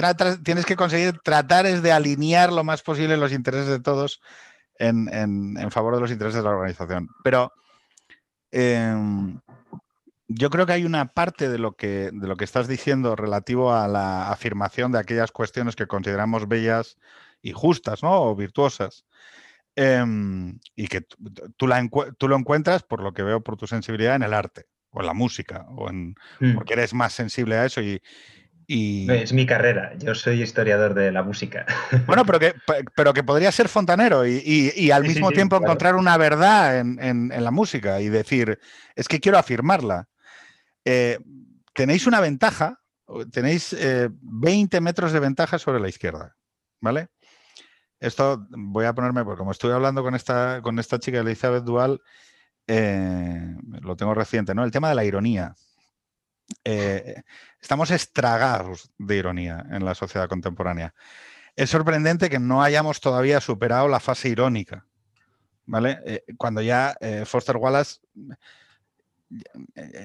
tienes 0.43 0.66
que 0.66 0.74
conseguir 0.74 1.18
tratar 1.22 1.66
es 1.66 1.82
de 1.82 1.93
alinear 1.93 2.52
lo 2.52 2.64
más 2.64 2.82
posible 2.82 3.16
los 3.16 3.32
intereses 3.32 3.68
de 3.68 3.78
todos 3.78 4.20
en, 4.76 5.70
favor 5.70 5.94
de 5.94 6.01
los 6.01 6.10
intereses 6.10 6.43
de 6.43 6.43
la 6.43 6.51
organización. 6.51 7.09
Pero 7.22 7.52
em, 8.51 9.39
yo 10.35 10.51
creo 10.51 10.67
que 10.67 10.73
hay 10.73 10.85
una 10.85 11.13
parte 11.13 11.49
de 11.49 11.59
lo 11.59 11.73
que, 11.77 12.11
de 12.13 12.27
lo 12.27 12.37
que 12.37 12.45
estás 12.45 12.69
diciendo 12.69 13.17
relativo 13.17 13.73
a 13.73 13.89
la 13.89 14.31
afirmación 14.31 14.93
de 14.93 14.99
aquellas 14.99 15.33
cuestiones 15.33 15.77
que 15.77 15.87
consideramos 15.87 16.49
bellas 16.49 16.97
y 17.43 17.53
justas, 17.53 18.03
¿no? 18.03 18.23
O 18.23 18.37
virtuosas. 18.37 19.05
Em, 19.75 20.59
y 20.77 20.87
que 20.87 21.03
tú, 21.57 21.67
la 21.67 21.89
tú, 22.19 22.29
lo 22.29 22.37
encuentras, 22.37 22.83
por 22.83 23.03
lo 23.03 23.13
que 23.13 23.23
veo 23.23 23.43
por 23.43 23.57
tu 23.57 23.67
sensibilidad, 23.67 24.17
en 24.17 24.23
el 24.23 24.35
arte. 24.35 24.67
o 24.91 25.01
en 25.01 25.07
la 25.07 25.15
música, 25.15 25.65
o 25.71 25.89
en, 25.89 26.15
mm. 26.41 26.55
porque 26.55 26.75
eres 26.75 26.93
más 26.93 27.15
sensible 27.15 27.57
a 27.57 27.65
eso 27.65 27.81
y, 27.81 28.03
Es 28.69 29.33
mi 29.33 29.47
carrera, 29.47 29.93
yo 29.99 30.15
soy 30.15 30.43
historiador 30.43 30.95
de 30.95 31.11
la 31.13 31.23
música. 31.23 31.67
Bueno, 32.07 32.25
pero 32.25 32.39
que, 32.39 32.55
pero 32.95 33.13
que 33.13 33.23
podría 33.23 33.51
ser 33.53 33.69
fontanero 33.69 34.27
y, 34.27 34.91
al 34.91 35.03
mismo 35.03 35.31
tiempo 35.31 35.57
encontrar 35.57 35.95
una 35.95 36.17
verdad 36.17 36.79
en, 36.79 37.29
la 37.29 37.51
música 37.51 38.01
y 38.01 38.09
decir, 38.09 38.59
es 38.95 39.09
que 39.09 39.21
quiero 39.21 39.39
afirmarla. 39.39 40.09
Eh, 40.85 41.19
tenéis 41.75 42.07
una 42.07 42.21
ventaja, 42.21 42.81
tenéis 43.31 43.77
20 44.21 44.77
eh, 44.77 44.81
metros 44.81 45.13
de 45.13 45.21
ventaja 45.21 45.59
sobre 45.59 45.81
la 45.81 45.89
izquierda, 45.89 46.37
¿vale? 46.81 47.09
Esto 48.01 48.47
voy 48.51 48.85
a 48.85 48.95
ponerme, 48.95 49.25
porque 49.25 49.39
como 49.39 49.53
estoy 49.53 49.73
hablando 49.73 50.03
con 50.03 50.15
esta, 50.15 50.61
con 50.63 50.79
esta 50.79 50.99
chica 50.99 51.21
Elizabeth 51.21 51.65
Dual, 51.65 52.01
eh, 52.67 53.57
lo 53.81 53.97
tengo 53.97 54.15
reciente, 54.15 54.55
¿no? 54.55 54.65
El 54.65 54.73
tema 54.73 54.89
de 54.89 54.95
la 54.95 55.05
ironía. 55.05 55.55
Eh, 56.65 57.23
estamos 57.61 57.91
estragados 57.91 58.91
de 58.99 59.17
ironía 59.17 59.65
en 59.71 59.85
la 59.85 59.95
sociedad 59.95 60.29
contemporánea. 60.29 60.95
Es 61.55 61.71
sorprendente 61.71 62.29
que 62.29 62.41
no 62.41 62.63
hayamos 62.63 63.01
todavía 63.01 63.41
superado 63.41 63.87
la 63.87 64.01
fase 64.01 64.31
irónica, 64.31 64.87
¿vale? 65.67 66.25
Cuando 66.39 66.61
ya 66.61 66.97
Foster 67.25 67.57
Wallace 67.57 68.01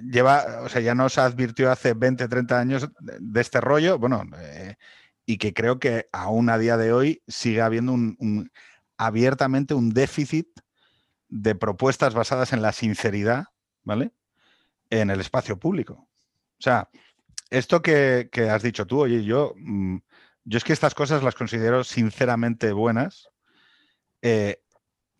lleva, 0.04 0.62
o 0.64 0.70
sea, 0.70 0.82
ya 0.82 0.95
nos 0.95 1.18
advirtió 1.18 1.72
hace 1.72 1.94
20, 1.94 2.28
30 2.28 2.60
años 2.60 2.90
de 2.99 3.41
este 3.41 3.62
rollo, 3.62 3.98
bueno, 3.99 4.24
y 5.26 5.38
que 5.38 5.54
creo 5.54 5.80
que 5.80 6.08
aún 6.12 6.49
a 6.49 6.58
día 6.58 6.78
de 6.78 6.94
hoy 6.94 7.22
sigue 7.28 7.62
habiendo 7.62 7.91
un, 7.91 8.52
abiertamente 8.98 9.74
un 9.74 9.90
déficit 9.90 10.48
de 11.30 11.56
propuestas 11.56 12.14
basadas 12.14 12.54
en 12.54 12.62
la 12.62 12.72
sinceridad, 12.72 13.45
¿vale? 13.84 14.12
En 14.90 15.10
el 15.10 15.20
espacio 15.20 15.60
público. 15.60 15.94
O 15.94 16.62
sea, 16.62 16.90
esto 17.49 17.82
que, 17.82 18.30
has 18.49 18.64
dicho 18.64 18.88
tú, 18.88 19.02
oye, 19.02 19.24
yo, 19.24 19.54
mm, 19.58 19.98
yo 20.45 20.58
es 20.58 20.64
que 20.64 20.74
estas 20.74 20.95
cosas 20.95 21.24
las 21.24 21.36
considero 21.36 21.84
sinceramente 21.84 22.72
buenas. 22.72 23.30
Eh, 24.22 24.62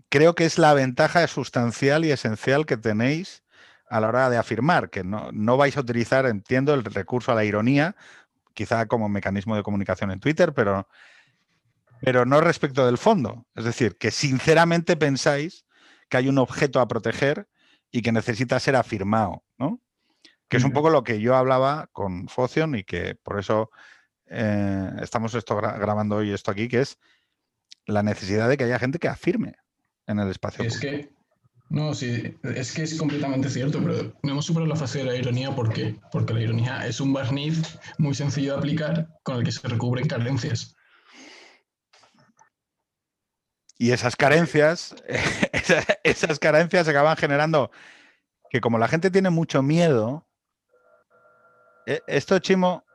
creo 0.10 0.36
que 0.36 0.46
es 0.46 0.58
la 0.58 0.74
ventaja 0.74 1.28
sustancial 1.28 2.06
y 2.06 2.12
esencial 2.12 2.66
que 2.66 2.78
tenéis 2.78 3.44
a 3.90 4.00
la 4.00 4.08
hora 4.08 4.30
de 4.30 4.38
afirmar, 4.38 4.90
que 4.90 5.04
no, 5.04 5.30
no 5.32 5.58
vais 5.58 5.78
a 5.78 5.82
utilizar, 5.82 6.26
entiendo, 6.26 6.74
el 6.74 6.84
recurso 6.84 7.32
a 7.32 7.36
la 7.36 7.46
ironía 7.46 7.96
quizá 8.58 8.88
como 8.88 9.08
mecanismo 9.08 9.56
de 9.56 9.62
comunicación 9.62 10.10
en 10.10 10.20
Twitter, 10.20 10.52
pero, 10.52 10.90
pero 12.02 12.26
no 12.26 12.42
respecto 12.42 12.88
del 12.88 12.98
fondo. 12.98 13.46
Es 13.54 13.66
decir, 13.66 13.98
que 13.98 14.10
sinceramente 14.10 14.98
pensáis 14.98 15.66
que 16.10 16.18
hay 16.18 16.28
un 16.28 16.40
objeto 16.40 16.80
a 16.80 16.88
proteger 16.88 17.48
y 17.92 18.02
que 18.02 18.12
necesita 18.12 18.60
ser 18.60 18.76
afirmado, 18.76 19.44
¿no? 19.60 19.80
Que 20.50 20.58
es 20.58 20.64
un 20.64 20.72
poco 20.72 20.90
lo 20.90 21.04
que 21.04 21.20
yo 21.20 21.36
hablaba 21.36 21.90
con 21.92 22.30
Focion 22.30 22.74
y 22.76 22.84
que 22.84 23.16
por 23.16 23.38
eso 23.38 23.70
eh, 24.26 24.92
estamos 25.02 25.36
esto 25.36 25.56
grabando 25.56 26.16
hoy 26.16 26.32
esto 26.32 26.52
aquí, 26.52 26.68
que 26.68 26.80
es 26.80 26.98
la 27.86 28.02
necesidad 28.02 28.50
de 28.50 28.58
que 28.58 28.64
haya 28.64 28.80
gente 28.80 28.98
que 28.98 29.08
afirme 29.08 29.56
en 30.08 30.20
el 30.20 30.30
espacio. 30.30 30.64
Es 30.64 30.80
que 30.80 31.12
no, 31.70 31.94
sí, 31.94 32.38
es 32.44 32.74
que 32.74 32.84
es 32.84 32.98
completamente 32.98 33.50
cierto, 33.50 33.80
pero 33.84 34.14
no 34.24 34.32
hemos 34.32 34.46
superado 34.46 34.70
la 34.70 34.76
fase 34.76 35.00
de 35.00 35.06
la 35.06 35.16
ironía 35.16 35.54
porque, 35.54 36.00
porque 36.12 36.34
la 36.34 36.42
ironía 36.42 36.88
es 36.88 37.02
un 37.02 37.12
barniz 37.12 37.78
muy 37.98 38.16
sencillo 38.16 38.54
de 38.54 38.60
aplicar 38.60 39.10
con 39.24 39.38
el 39.38 39.44
que 39.44 39.52
se 39.52 39.68
recubren 39.68 40.08
carencias. 40.08 40.76
Y 43.78 43.92
esas 43.92 44.16
carencias, 44.16 44.96
esas, 46.04 46.40
carencias 46.40 46.88
acaban 46.88 47.18
generando 47.18 47.70
que 48.50 48.62
como 48.62 48.80
la 48.80 48.88
gente 48.88 49.12
tiene 49.12 49.30
mucho 49.30 49.62
miedo, 49.62 50.26
e, 51.86 52.02
esto, 52.08 52.40
Chimo, 52.40 52.86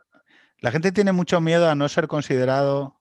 la 0.58 0.72
gente 0.72 0.92
tiene 0.92 1.12
mucho 1.12 1.40
miedo 1.40 1.68
a 1.68 1.74
no 1.74 1.88
ser 1.88 2.08
considerado 2.08 3.00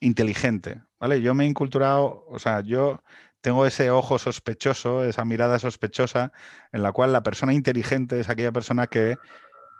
inteligente, 0.00 0.82
¿vale? 1.00 1.20
Yo 1.20 1.34
me 1.34 1.44
he 1.44 1.48
inculturado, 1.48 2.24
o 2.28 2.38
sea, 2.38 2.60
yo 2.60 3.02
tengo 3.46 3.64
ese 3.64 3.92
ojo 3.92 4.18
sospechoso, 4.18 5.04
esa 5.04 5.24
mirada 5.24 5.60
sospechosa, 5.60 6.32
en 6.72 6.82
la 6.82 6.90
cual 6.90 7.12
la 7.12 7.22
persona 7.22 7.54
inteligente 7.54 8.18
es 8.18 8.28
aquella 8.28 8.50
persona 8.50 8.88
que 8.88 9.18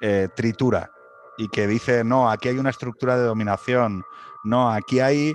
eh, 0.00 0.28
tritura 0.36 0.92
y 1.36 1.48
que 1.48 1.66
dice, 1.66 2.04
no, 2.04 2.30
aquí 2.30 2.46
hay 2.46 2.58
una 2.58 2.70
estructura 2.70 3.18
de 3.18 3.24
dominación, 3.24 4.04
no, 4.44 4.70
aquí 4.70 5.00
hay, 5.00 5.34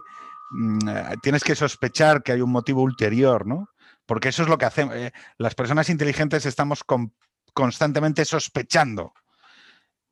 mm, 0.51 0.87
eh, 0.87 1.15
tienes 1.21 1.43
que 1.43 1.57
sospechar 1.57 2.23
que 2.23 2.31
hay 2.31 2.39
un 2.39 2.53
motivo 2.53 2.83
ulterior, 2.83 3.45
¿no? 3.45 3.67
Porque 4.05 4.29
eso 4.29 4.43
es 4.43 4.47
lo 4.47 4.57
que 4.57 4.63
hacemos. 4.63 4.95
Eh, 4.95 5.11
las 5.37 5.53
personas 5.53 5.89
inteligentes 5.89 6.45
estamos 6.45 6.85
constantemente 7.53 8.23
sospechando. 8.23 9.11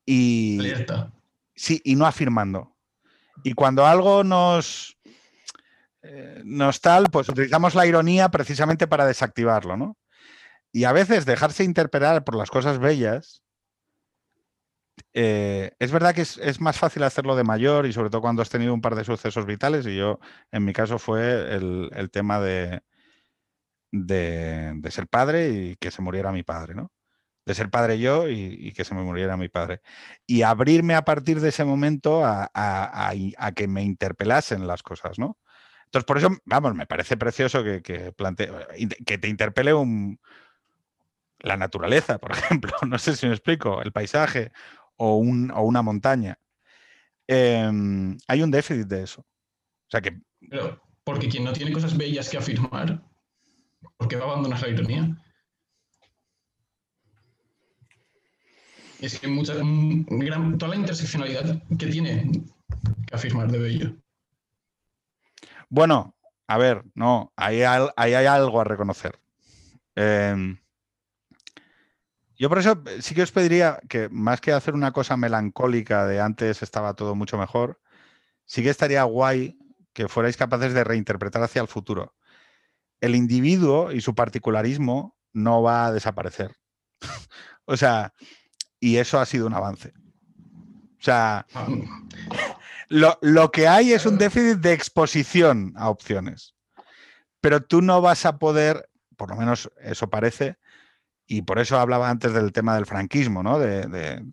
Y, 0.06 0.60
sí, 1.56 1.80
y 1.86 1.96
no 1.96 2.06
afirmando. 2.06 2.76
Y 3.46 3.54
cuando 3.54 3.86
algo 3.86 4.26
nos, 4.26 4.98
eh, 6.02 6.42
nos 6.46 6.82
tal, 6.82 7.10
pues 7.12 7.30
utilizamos 7.30 7.76
la 7.76 7.86
ironía 7.86 8.30
precisamente 8.30 8.88
para 8.88 9.06
desactivarlo, 9.06 9.78
¿no? 9.78 9.98
Y 10.72 10.86
a 10.86 10.94
veces 10.94 11.26
dejarse 11.26 11.64
interpelar 11.64 12.24
por 12.24 12.36
las 12.36 12.50
cosas 12.52 12.80
bellas, 12.80 13.42
eh, 15.14 15.72
es 15.80 15.92
verdad 15.92 16.14
que 16.14 16.22
es, 16.22 16.62
más 16.62 16.78
fácil 16.78 17.04
hacerlo 17.04 17.36
de 17.36 17.44
mayor 17.44 17.86
y 17.86 17.94
sobre 17.94 18.10
todo 18.10 18.22
cuando 18.22 18.42
has 18.42 18.50
tenido 18.50 18.74
un 18.74 18.82
par 18.82 18.96
de 18.96 19.04
sucesos 19.04 19.46
vitales 19.46 19.86
y 19.88 19.96
yo, 19.98 20.20
en 20.52 20.66
mi 20.66 20.74
caso, 20.74 21.00
fue 21.00 21.56
el, 21.56 22.10
tema 22.12 22.40
de, 22.40 22.82
de, 23.92 24.92
ser 24.92 25.08
padre 25.08 25.50
y 25.50 25.76
que 25.78 25.92
se 25.92 26.02
muriera 26.02 26.32
mi 26.32 26.44
padre, 26.44 26.76
¿no? 26.76 26.92
De 27.46 27.56
ser 27.56 27.70
padre 27.70 28.00
yo 28.00 28.30
y, 28.30 28.74
que 28.74 28.86
se 28.86 28.96
me 28.96 29.04
muriera 29.04 29.38
mi 29.38 29.50
padre. 29.50 29.82
Y 30.28 30.44
abrirme 30.44 30.96
a 30.96 31.04
partir 31.04 31.42
de 31.42 31.50
ese 31.50 31.66
momento 31.66 32.24
a, 32.26 32.50
a 32.54 33.52
que 33.54 33.68
me 33.68 33.84
interpelasen 33.84 34.68
las 34.68 34.84
cosas, 34.84 35.18
¿no? 35.20 35.38
Entonces, 35.90 36.06
por 36.06 36.20
eso, 36.20 36.30
vamos, 36.46 36.76
me 36.76 36.86
parece 36.86 37.18
precioso 37.18 37.64
que, 37.64 37.82
que, 37.82 38.14
que 39.06 39.18
te 39.18 39.28
interpele 39.28 39.74
la 41.40 41.58
naturaleza, 41.58 42.20
por 42.20 42.32
ejemplo. 42.38 42.72
No 42.88 43.00
sé 43.00 43.16
si 43.16 43.26
me 43.26 43.34
explico, 43.34 43.82
el 43.82 43.92
paisaje 43.92 44.52
o 44.98 45.18
una 45.18 45.82
montaña. 45.82 46.38
Em, 47.26 48.18
hay 48.28 48.44
un 48.44 48.52
déficit 48.52 48.88
de 48.88 49.04
eso. 49.04 49.22
O 49.22 49.90
sea 49.90 50.02
que. 50.02 50.20
porque 51.04 51.28
quien 51.28 51.44
no 51.44 51.54
tiene 51.54 51.72
cosas 51.72 51.98
bellas 51.98 52.30
que 52.30 52.38
afirmar, 52.38 53.04
¿por 53.98 54.08
qué 54.08 54.16
va 54.16 54.26
a 54.26 54.30
abandonar 54.30 54.62
la 54.62 54.70
ironía? 54.70 55.18
Es 59.00 59.20
que 59.20 59.28
mucha, 59.28 59.54
toda 60.58 60.68
la 60.68 60.76
interseccionalidad 60.76 61.64
que 61.80 61.88
tiene 61.88 62.30
que 63.08 63.16
afirmar 63.16 63.50
de 63.50 63.58
bello. 63.60 63.96
Bueno, 65.70 66.16
a 66.48 66.58
ver, 66.58 66.84
no, 66.96 67.32
ahí 67.36 67.62
hay, 67.62 68.26
algo 68.26 68.60
a 68.60 68.64
reconocer. 68.64 69.20
Em, 69.96 70.58
yo 72.38 72.50
por 72.50 72.58
eso 72.60 72.82
sí 73.02 73.14
que 73.14 73.22
os 73.22 73.32
pediría 73.32 73.80
que 73.88 74.10
más 74.10 74.42
que 74.42 74.52
hacer 74.52 74.74
una 74.74 74.92
cosa 74.92 75.16
melancólica 75.18 76.08
de 76.08 76.22
antes 76.22 76.64
estaba 76.64 76.96
todo 76.96 77.14
mucho 77.14 77.38
mejor, 77.38 77.80
sí 78.46 78.64
que 78.64 78.70
estaría 78.70 79.04
guay 79.04 79.60
que 79.94 80.08
fuerais 80.08 80.38
capaces 80.38 80.74
de 80.74 80.84
reinterpretar 80.84 81.44
hacia 81.44 81.62
el 81.62 81.68
futuro. 81.68 82.16
El 83.02 83.16
individuo 83.16 83.92
y 83.92 84.02
su 84.02 84.16
particularismo 84.16 85.18
no 85.34 85.62
va 85.62 85.86
a 85.86 85.92
desaparecer. 85.92 86.56
o 87.66 87.78
sea, 87.78 88.14
y 88.80 88.98
eso 88.98 89.20
ha 89.20 89.26
sido 89.26 89.46
un 89.46 89.54
avance. 89.54 89.94
O 91.00 91.04
sea, 91.04 91.46
ah. 92.92 93.18
Lo, 93.22 93.52
que 93.52 93.68
hay 93.68 93.94
es 93.94 94.06
un 94.06 94.18
déficit 94.18 94.60
de 94.60 94.74
exposición 94.74 95.74
a 95.76 95.90
opciones. 95.90 96.56
Pero 97.42 97.62
tú 97.62 97.82
no 97.82 98.02
vas 98.02 98.26
a 98.26 98.38
poder, 98.38 98.90
por 99.16 99.30
lo 99.30 99.36
menos 99.36 99.72
eso 99.82 100.10
parece, 100.10 100.58
y 101.26 101.44
por 101.44 101.60
eso 101.60 101.80
hablaba 101.80 102.10
antes 102.10 102.34
del 102.34 102.52
tema 102.52 102.76
del 102.76 102.86
franquismo, 102.86 103.44
¿no? 103.44 103.60
De, 103.60 104.26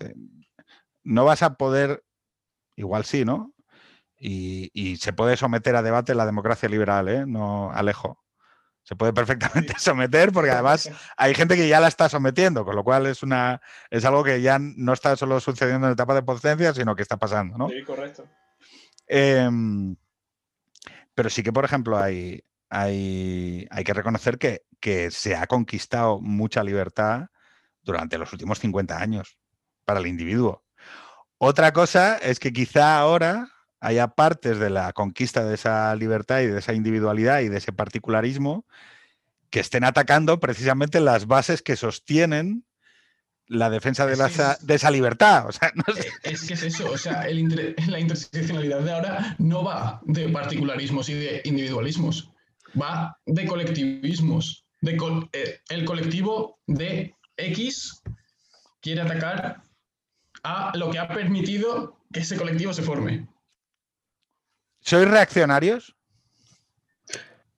no 1.04 1.24
vas 1.24 1.42
a 1.42 1.54
poder, 1.54 2.02
igual 2.74 3.04
sí, 3.04 3.24
¿no? 3.24 3.52
Y, 4.18 4.96
se 4.96 5.12
puede 5.12 5.36
someter 5.36 5.76
a 5.76 5.82
debate 5.82 6.14
la 6.14 6.26
democracia 6.26 6.68
liberal, 6.68 7.08
¿eh? 7.08 7.24
No, 7.26 7.70
Alejo. 7.70 8.22
Se 8.82 8.94
puede 8.94 9.12
perfectamente 9.12 9.74
someter 9.78 10.32
porque 10.32 10.52
además 10.52 10.88
hay 11.16 11.34
gente 11.34 11.56
que 11.56 11.68
ya 11.68 11.80
la 11.80 11.88
está 11.88 12.08
sometiendo, 12.08 12.64
con 12.64 12.76
lo 12.76 12.84
cual 12.84 13.06
es 13.06 13.22
una 13.24 13.60
es 13.90 14.04
algo 14.04 14.22
que 14.22 14.40
ya 14.40 14.58
no 14.60 14.92
está 14.92 15.16
solo 15.16 15.40
sucediendo 15.40 15.88
en 15.88 15.92
etapa 15.92 16.14
de 16.14 16.22
potencia, 16.22 16.72
sino 16.72 16.94
que 16.94 17.02
está 17.02 17.16
pasando, 17.16 17.58
¿no? 17.58 17.68
Sí, 17.68 17.82
correcto. 17.82 18.24
Em, 19.06 19.96
pero 21.14 21.30
sí 21.30 21.42
que, 21.42 21.52
por 21.52 21.64
ejemplo, 21.64 21.98
hay, 21.98 22.44
hay, 22.68 23.66
hay 23.70 23.84
que 23.84 23.94
reconocer 23.94 24.38
que, 24.38 24.62
se 25.10 25.34
ha 25.34 25.48
conquistado 25.48 26.20
mucha 26.20 26.62
libertad 26.62 27.26
durante 27.82 28.18
los 28.18 28.32
últimos 28.32 28.60
50 28.60 29.00
años 29.00 29.36
para 29.84 29.98
el 29.98 30.06
individuo. 30.06 30.62
Otra 31.38 31.72
cosa 31.72 32.18
es 32.18 32.38
que 32.38 32.52
quizá 32.52 32.98
ahora 32.98 33.48
haya 33.80 34.08
partes 34.08 34.58
de 34.58 34.70
la 34.70 34.92
conquista 34.92 35.44
de 35.44 35.54
esa 35.54 35.94
libertad 35.96 36.40
y 36.40 36.46
de 36.46 36.58
esa 36.60 36.72
individualidad 36.72 37.40
y 37.40 37.48
de 37.48 37.56
ese 37.56 37.72
particularismo 37.72 38.64
que 39.50 39.60
estén 39.60 39.84
atacando 39.84 40.38
precisamente 40.38 41.00
las 41.00 41.26
bases 41.26 41.62
que 41.62 41.76
sostienen 41.76 42.65
la 43.48 43.70
defensa 43.70 44.06
de, 44.06 44.14
esa, 44.74 44.90
libertad. 44.90 45.48
Eh, 45.96 46.10
es 46.24 46.46
que 46.46 46.54
es 46.54 46.62
eso, 46.62 46.90
o 46.90 46.98
sea, 46.98 47.26
la 47.86 48.00
interseccionalidad 48.00 48.80
de 48.80 48.92
ahora 48.92 49.36
no 49.38 49.62
va 49.62 50.00
de 50.04 50.28
particularismos 50.28 51.08
y 51.08 51.14
de 51.14 51.42
individualismos, 51.44 52.30
va 52.80 53.18
de 53.26 53.46
colectivismos. 53.46 54.64
De 54.80 54.96
eh, 55.32 55.60
el 55.70 55.84
colectivo 55.84 56.58
de 56.66 57.14
X 57.36 58.02
quiere 58.80 59.00
atacar 59.00 59.62
a 60.42 60.72
lo 60.76 60.90
que 60.90 60.98
ha 60.98 61.08
permitido 61.08 61.98
que 62.12 62.20
ese 62.20 62.36
colectivo 62.36 62.72
se 62.72 62.82
forme. 62.82 63.26
¿Sois 64.80 65.08
reaccionarios? 65.08 65.95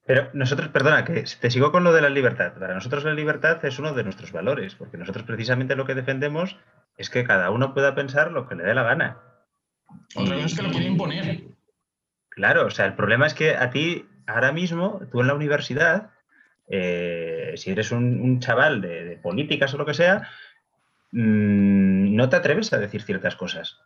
Pero 0.09 0.27
nosotros, 0.33 0.69
perdona, 0.69 1.05
que 1.05 1.23
te 1.39 1.51
sigo 1.51 1.71
con 1.71 1.83
lo 1.83 1.93
de 1.93 2.01
la 2.01 2.09
libertad. 2.09 2.53
Para 2.53 2.73
nosotros 2.73 3.03
la 3.03 3.13
libertad 3.13 3.63
es 3.63 3.77
uno 3.77 3.93
de 3.93 4.03
nuestros 4.03 4.31
valores, 4.31 4.73
porque 4.73 4.97
nosotros 4.97 5.23
precisamente 5.23 5.75
lo 5.75 5.85
que 5.85 5.93
defendemos 5.93 6.57
es 6.97 7.11
que 7.11 7.23
cada 7.23 7.51
uno 7.51 7.75
pueda 7.75 7.93
pensar 7.93 8.31
lo 8.31 8.47
que 8.47 8.55
le 8.55 8.63
dé 8.63 8.73
la 8.73 8.81
gana. 8.81 9.19
Otra 10.15 10.33
cosa 10.33 10.45
es 10.47 10.55
que 10.55 10.63
lo 10.63 10.71
quiere 10.71 10.87
imponer. 10.87 11.43
Claro, 12.29 12.65
o 12.65 12.71
sea, 12.71 12.87
el 12.87 12.95
problema 12.95 13.27
es 13.27 13.35
que 13.35 13.55
a 13.55 13.69
ti, 13.69 14.07
ahora 14.25 14.51
mismo, 14.51 14.99
tú 15.11 15.21
en 15.21 15.27
la 15.27 15.35
universidad, 15.35 16.09
eh, 16.67 17.53
si 17.55 17.69
eres 17.69 17.91
un, 17.91 18.39
chaval 18.39 18.81
de, 18.81 19.19
políticas 19.21 19.75
o 19.75 19.77
lo 19.77 19.85
que 19.85 19.93
sea, 19.93 20.27
mm, 21.11 22.15
no 22.15 22.29
te 22.29 22.35
atreves 22.35 22.73
a 22.73 22.79
decir 22.79 23.03
ciertas 23.03 23.35
cosas, 23.35 23.77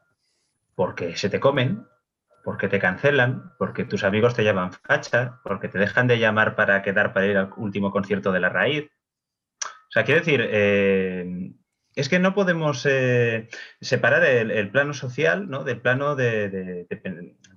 porque 0.73 1.17
se 1.17 1.29
te 1.29 1.41
comen, 1.41 1.85
porque 2.43 2.67
te 2.67 2.79
cancelan, 2.79 3.53
porque 3.57 3.85
tus 3.85 4.03
amigos 4.03 4.35
te 4.35 4.43
llaman 4.43 4.73
facha, 4.73 5.39
porque 5.43 5.69
te 5.69 5.79
dejan 5.79 6.07
de 6.07 6.19
llamar 6.19 6.55
para 6.55 6.81
quedar 6.81 7.13
para 7.13 7.25
ir 7.25 7.37
al 7.37 7.49
último 7.57 7.91
concierto 7.91 8.31
de 8.31 8.39
la 8.39 8.49
raíz. 8.49 8.89
O 9.63 9.91
sea, 9.91 10.03
quiero 10.03 10.19
decir, 10.19 10.45
eh, 10.49 11.53
es 11.95 12.09
que 12.09 12.19
no 12.19 12.33
podemos 12.33 12.85
eh, 12.89 13.47
separar 13.79 14.23
el, 14.23 14.69
plano 14.71 14.93
social 14.93 15.49
¿no? 15.49 15.63
del 15.63 15.79
plano 15.79 16.15
de, 16.15 16.87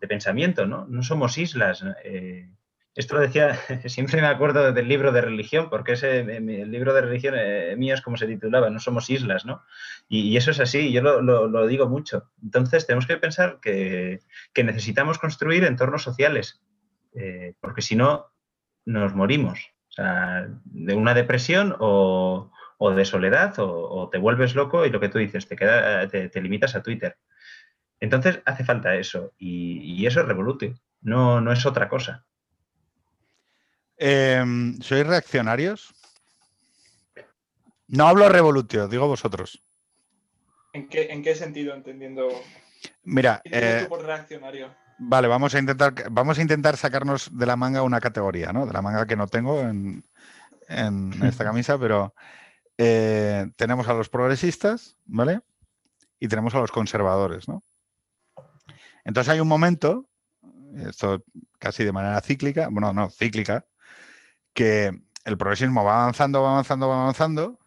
pensamiento, 0.09 0.67
¿no? 0.67 0.87
No 0.87 1.03
somos 1.03 1.39
islas. 1.39 1.85
Eh, 2.05 2.51
esto 2.97 3.15
lo 3.15 3.21
decía, 3.21 3.59
siempre 3.87 4.21
me 4.23 4.27
acuerdo 4.27 4.73
del 4.73 4.89
libro 4.89 5.13
de 5.13 5.21
religión, 5.21 5.69
porque 5.69 5.93
ese, 5.93 6.21
el 6.21 6.71
libro 6.71 6.95
de 6.95 7.03
religión 7.03 7.35
eh, 7.37 7.75
mío 7.77 7.95
es 7.95 8.01
como 8.01 8.17
se 8.17 8.27
titulaba, 8.27 8.71
no 8.71 8.81
somos 8.81 9.11
islas, 9.11 9.45
¿no? 9.45 9.63
Y, 10.09 10.37
eso 10.37 10.51
es 10.51 10.61
así, 10.61 10.91
yo 10.93 11.03
lo, 11.03 11.67
digo 11.67 11.89
mucho. 11.89 12.31
Entonces 12.43 12.87
tenemos 12.87 13.07
que 13.07 13.19
pensar 13.19 13.61
que, 13.61 14.21
necesitamos 14.57 15.19
construir 15.19 15.65
entornos 15.65 16.03
sociales, 16.03 16.63
eh, 17.15 17.55
porque 17.61 17.83
si 17.83 17.97
no, 17.97 18.33
nos 18.87 19.15
morimos. 19.15 19.73
O 19.91 19.93
sea, 19.93 20.49
de 20.65 20.95
una 20.95 21.15
depresión 21.15 21.77
o, 21.79 22.51
de 22.95 23.05
soledad, 23.05 23.55
o, 23.59 24.09
te 24.11 24.19
vuelves 24.19 24.55
loco 24.55 24.87
y 24.87 24.91
lo 24.91 25.01
que 25.01 25.11
tú 25.11 25.19
dices, 25.19 25.47
te, 25.47 25.57
queda, 25.57 26.09
te, 26.09 26.41
limitas 26.41 26.75
a 26.75 26.83
Twitter. 26.83 27.19
Entonces 28.01 28.41
hace 28.47 28.65
falta 28.65 28.95
eso, 28.97 29.35
y, 29.39 30.07
eso 30.07 30.21
es 30.21 30.27
revolute, 30.27 30.75
no, 31.03 31.43
no 31.43 31.53
es 31.53 31.67
otra 31.67 31.89
cosa. 31.89 32.25
Em, 33.99 34.79
¿Sois 34.81 35.07
reaccionarios? 35.07 35.95
No 37.89 38.09
hablo 38.09 38.29
revolutio, 38.29 38.89
digo 38.89 39.07
vosotros. 39.07 39.63
¿En 40.73 40.89
qué, 40.89 41.35
sentido 41.35 41.75
entendiendo? 41.75 42.29
Mira, 43.05 43.41
eh, 43.45 43.87
por 43.89 44.05
reaccionario? 44.05 44.75
Vale, 44.99 45.29
vamos 45.29 45.55
a 45.55 45.59
intentar, 45.59 45.95
vamos 46.11 46.39
a 46.39 46.43
intentar 46.43 46.77
sacarnos 46.77 47.37
de 47.37 47.47
la 47.47 47.57
manga 47.57 47.83
una 47.83 48.01
categoría, 48.01 48.53
¿no? 48.53 48.67
De 48.67 48.73
la 48.73 48.83
manga 48.83 49.07
que 49.07 49.17
no 49.17 49.27
tengo 49.27 49.61
en, 49.61 50.05
esta 51.23 51.45
camisa, 51.45 51.79
pero 51.79 52.15
eh, 52.77 53.47
tenemos 53.57 53.89
a 53.89 53.95
los 53.95 54.11
progresistas, 54.11 54.99
¿vale? 55.05 55.41
Y 56.19 56.29
tenemos 56.29 56.55
a 56.55 56.59
los 56.59 56.73
conservadores, 56.73 57.49
¿no? 57.49 57.63
Entonces 59.05 59.33
hay 59.33 59.41
un 59.41 59.49
momento, 59.49 60.11
esto 60.77 61.23
casi 61.59 61.85
de 61.85 61.93
manera 61.93 62.21
cíclica, 62.21 62.69
bueno, 62.71 62.93
no, 62.93 63.09
cíclica, 63.11 63.65
que 64.57 64.91
el 65.25 65.37
progresismo 65.37 65.85
va 65.85 66.03
avanzando, 66.03 66.43
va 66.43 66.53
avanzando, 66.53 66.89
va 66.89 67.03
avanzando, 67.03 67.61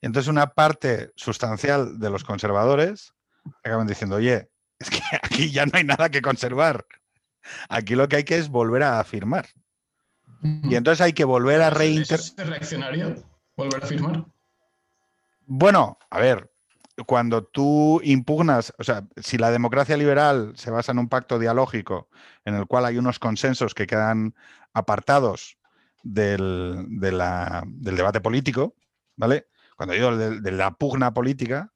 y 0.00 0.06
entonces 0.06 0.28
una 0.28 0.54
parte 0.54 1.12
sustancial 1.16 1.98
de 1.98 2.10
los 2.10 2.24
conservadores 2.24 3.12
acaban 3.64 3.86
diciendo, 3.86 4.16
oye, 4.16 4.48
es 4.78 4.88
que 4.88 5.00
aquí 5.22 5.50
ya 5.50 5.66
no 5.66 5.72
hay 5.74 5.84
nada 5.84 6.08
que 6.08 6.22
conservar. 6.22 6.86
Aquí 7.68 7.96
lo 7.96 8.08
que 8.08 8.16
hay 8.16 8.24
que 8.24 8.38
es 8.38 8.48
volver 8.48 8.84
a 8.84 9.00
afirmar. 9.00 9.46
Y 10.42 10.74
entonces 10.74 11.00
hay 11.00 11.12
que 11.12 11.24
volver 11.24 11.60
a 11.60 11.70
reinterpretar. 11.70 12.44
¿Es 12.44 12.50
reaccionario? 12.50 13.14
¿Volver 13.56 13.82
a 13.82 13.86
afirmar? 13.86 14.24
Bueno, 15.46 15.98
a 16.10 16.18
ver, 16.18 16.50
cuando 17.06 17.44
tú 17.44 18.00
impugnas, 18.02 18.72
o 18.78 18.84
sea, 18.84 19.06
si 19.16 19.38
la 19.38 19.50
democracia 19.52 19.96
liberal 19.96 20.52
se 20.56 20.70
basa 20.70 20.92
en 20.92 20.98
un 20.98 21.08
pacto 21.08 21.38
dialógico 21.38 22.08
en 22.44 22.54
el 22.54 22.66
cual 22.66 22.86
hay 22.86 22.98
unos 22.98 23.18
consensos 23.18 23.74
que 23.74 23.86
quedan 23.86 24.34
apartados 24.72 25.58
del, 26.02 26.86
debate 26.90 28.20
político, 28.20 28.74
¿vale? 29.16 29.48
Cuando 29.76 29.94
digo 29.94 30.16
de, 30.16 30.52
la 30.52 30.72
pugna 30.72 31.12
política, 31.12 31.72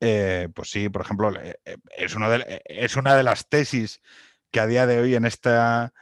eh, 0.00 0.48
pues 0.54 0.70
sí, 0.70 0.88
por 0.88 1.02
ejemplo, 1.02 1.32
eh, 1.40 1.56
es, 1.96 2.14
uno 2.14 2.30
de, 2.30 2.62
es 2.64 2.96
una 2.96 3.14
de 3.14 3.22
las 3.22 3.48
tesis 3.48 4.00
que 4.50 4.60
a 4.60 4.66
día 4.66 4.86
de 4.86 4.98
hoy 4.98 5.14
en 5.14 5.24
esta, 5.24 5.92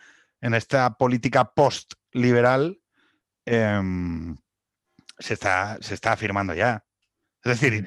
en 0.40 0.54
esta 0.54 0.94
política 0.94 1.52
post-liberal 1.52 2.80
em, 3.44 4.36
se, 5.18 5.34
está, 5.34 5.78
se 5.80 5.94
está 5.94 6.12
afirmando 6.12 6.54
ya. 6.54 6.84
Es 7.44 7.60
decir, 7.60 7.86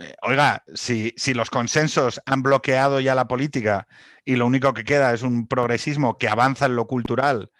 eh, 0.00 0.14
oiga, 0.22 0.64
si, 0.74 1.14
si, 1.16 1.34
los 1.34 1.50
consensos 1.50 2.20
han 2.26 2.42
bloqueado 2.42 3.00
ya 3.00 3.14
la 3.14 3.28
política 3.28 3.88
y 4.24 4.36
lo 4.36 4.46
único 4.46 4.74
que 4.74 4.84
queda 4.84 5.12
es 5.14 5.22
un 5.22 5.48
progresismo 5.48 6.18
que 6.18 6.28
avanza 6.28 6.66
en 6.66 6.76
lo 6.76 6.86
cultural 6.86 7.50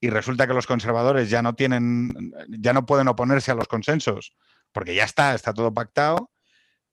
y 0.00 0.10
resulta 0.10 0.46
que 0.46 0.54
los 0.54 0.66
conservadores 0.66 1.30
ya 1.30 1.42
no 1.42 1.54
tienen, 1.54 2.32
ya 2.48 2.72
no 2.72 2.86
pueden 2.86 3.08
oponerse 3.08 3.50
a 3.50 3.54
los 3.54 3.68
consensos, 3.68 4.34
porque 4.72 4.94
ya 4.94 5.04
está, 5.04 5.34
está 5.34 5.52
todo 5.52 5.72
pactado, 5.72 6.30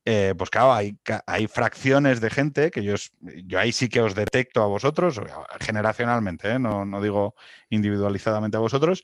eh, 0.05 0.35
pues 0.37 0.49
claro, 0.51 0.73
hay, 0.73 0.97
hay 1.25 1.47
fracciones 1.47 2.21
de 2.21 2.29
gente 2.29 2.69
que 2.69 2.83
yo, 2.83 2.93
yo 3.21 3.59
ahí 3.59 3.71
sí 3.71 3.89
que 3.89 4.01
os 4.01 4.13
detecto 4.13 4.61
a 4.61 4.67
vosotros, 4.67 5.19
generacionalmente, 5.59 6.51
¿eh? 6.51 6.59
no, 6.59 6.85
no, 6.85 7.01
digo 7.01 7.35
individualizadamente 7.69 8.57
a 8.57 8.59
vosotros, 8.59 9.03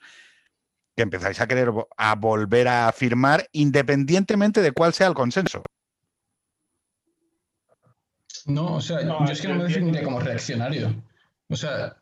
que 0.96 1.04
empezáis 1.04 1.42
a 1.42 1.48
querer 1.48 1.72
a 1.98 2.16
volver 2.16 2.68
a 2.68 2.88
afirmar 2.88 3.48
independientemente 3.52 4.62
de 4.62 4.72
cuál 4.72 4.94
sea 4.94 5.08
el 5.08 5.14
consenso. 5.16 5.64
No, 8.46 8.76
o 8.76 8.82
sea, 8.82 9.02
yo 9.04 9.24
es 9.32 9.42
que 9.42 9.48
no 9.48 9.56
me 9.56 9.64
definiría 9.66 10.04
como 10.04 10.20
reaccionario. 10.20 11.04
O 11.48 11.56
sea, 11.56 12.01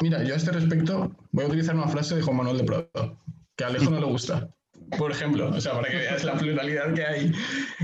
Mira, 0.00 0.22
yo 0.22 0.34
a 0.34 0.36
este 0.36 0.52
respecto 0.52 1.10
voy 1.32 1.44
a 1.44 1.48
utilizar 1.48 1.74
una 1.74 1.88
frase 1.88 2.16
de 2.16 2.22
Juan 2.22 2.36
Manuel 2.36 2.58
de 2.58 2.64
Prado, 2.64 3.18
que 3.56 3.64
a 3.64 3.68
Alejo 3.68 3.90
no 3.90 4.00
le 4.00 4.06
gusta. 4.06 4.48
Por 4.96 5.12
ejemplo, 5.12 5.50
o 5.50 5.60
sea, 5.60 5.72
para 5.72 5.88
que 5.88 5.96
veas 5.96 6.24
la 6.24 6.34
pluralidad 6.34 6.94
que 6.94 7.04
hay, 7.04 7.32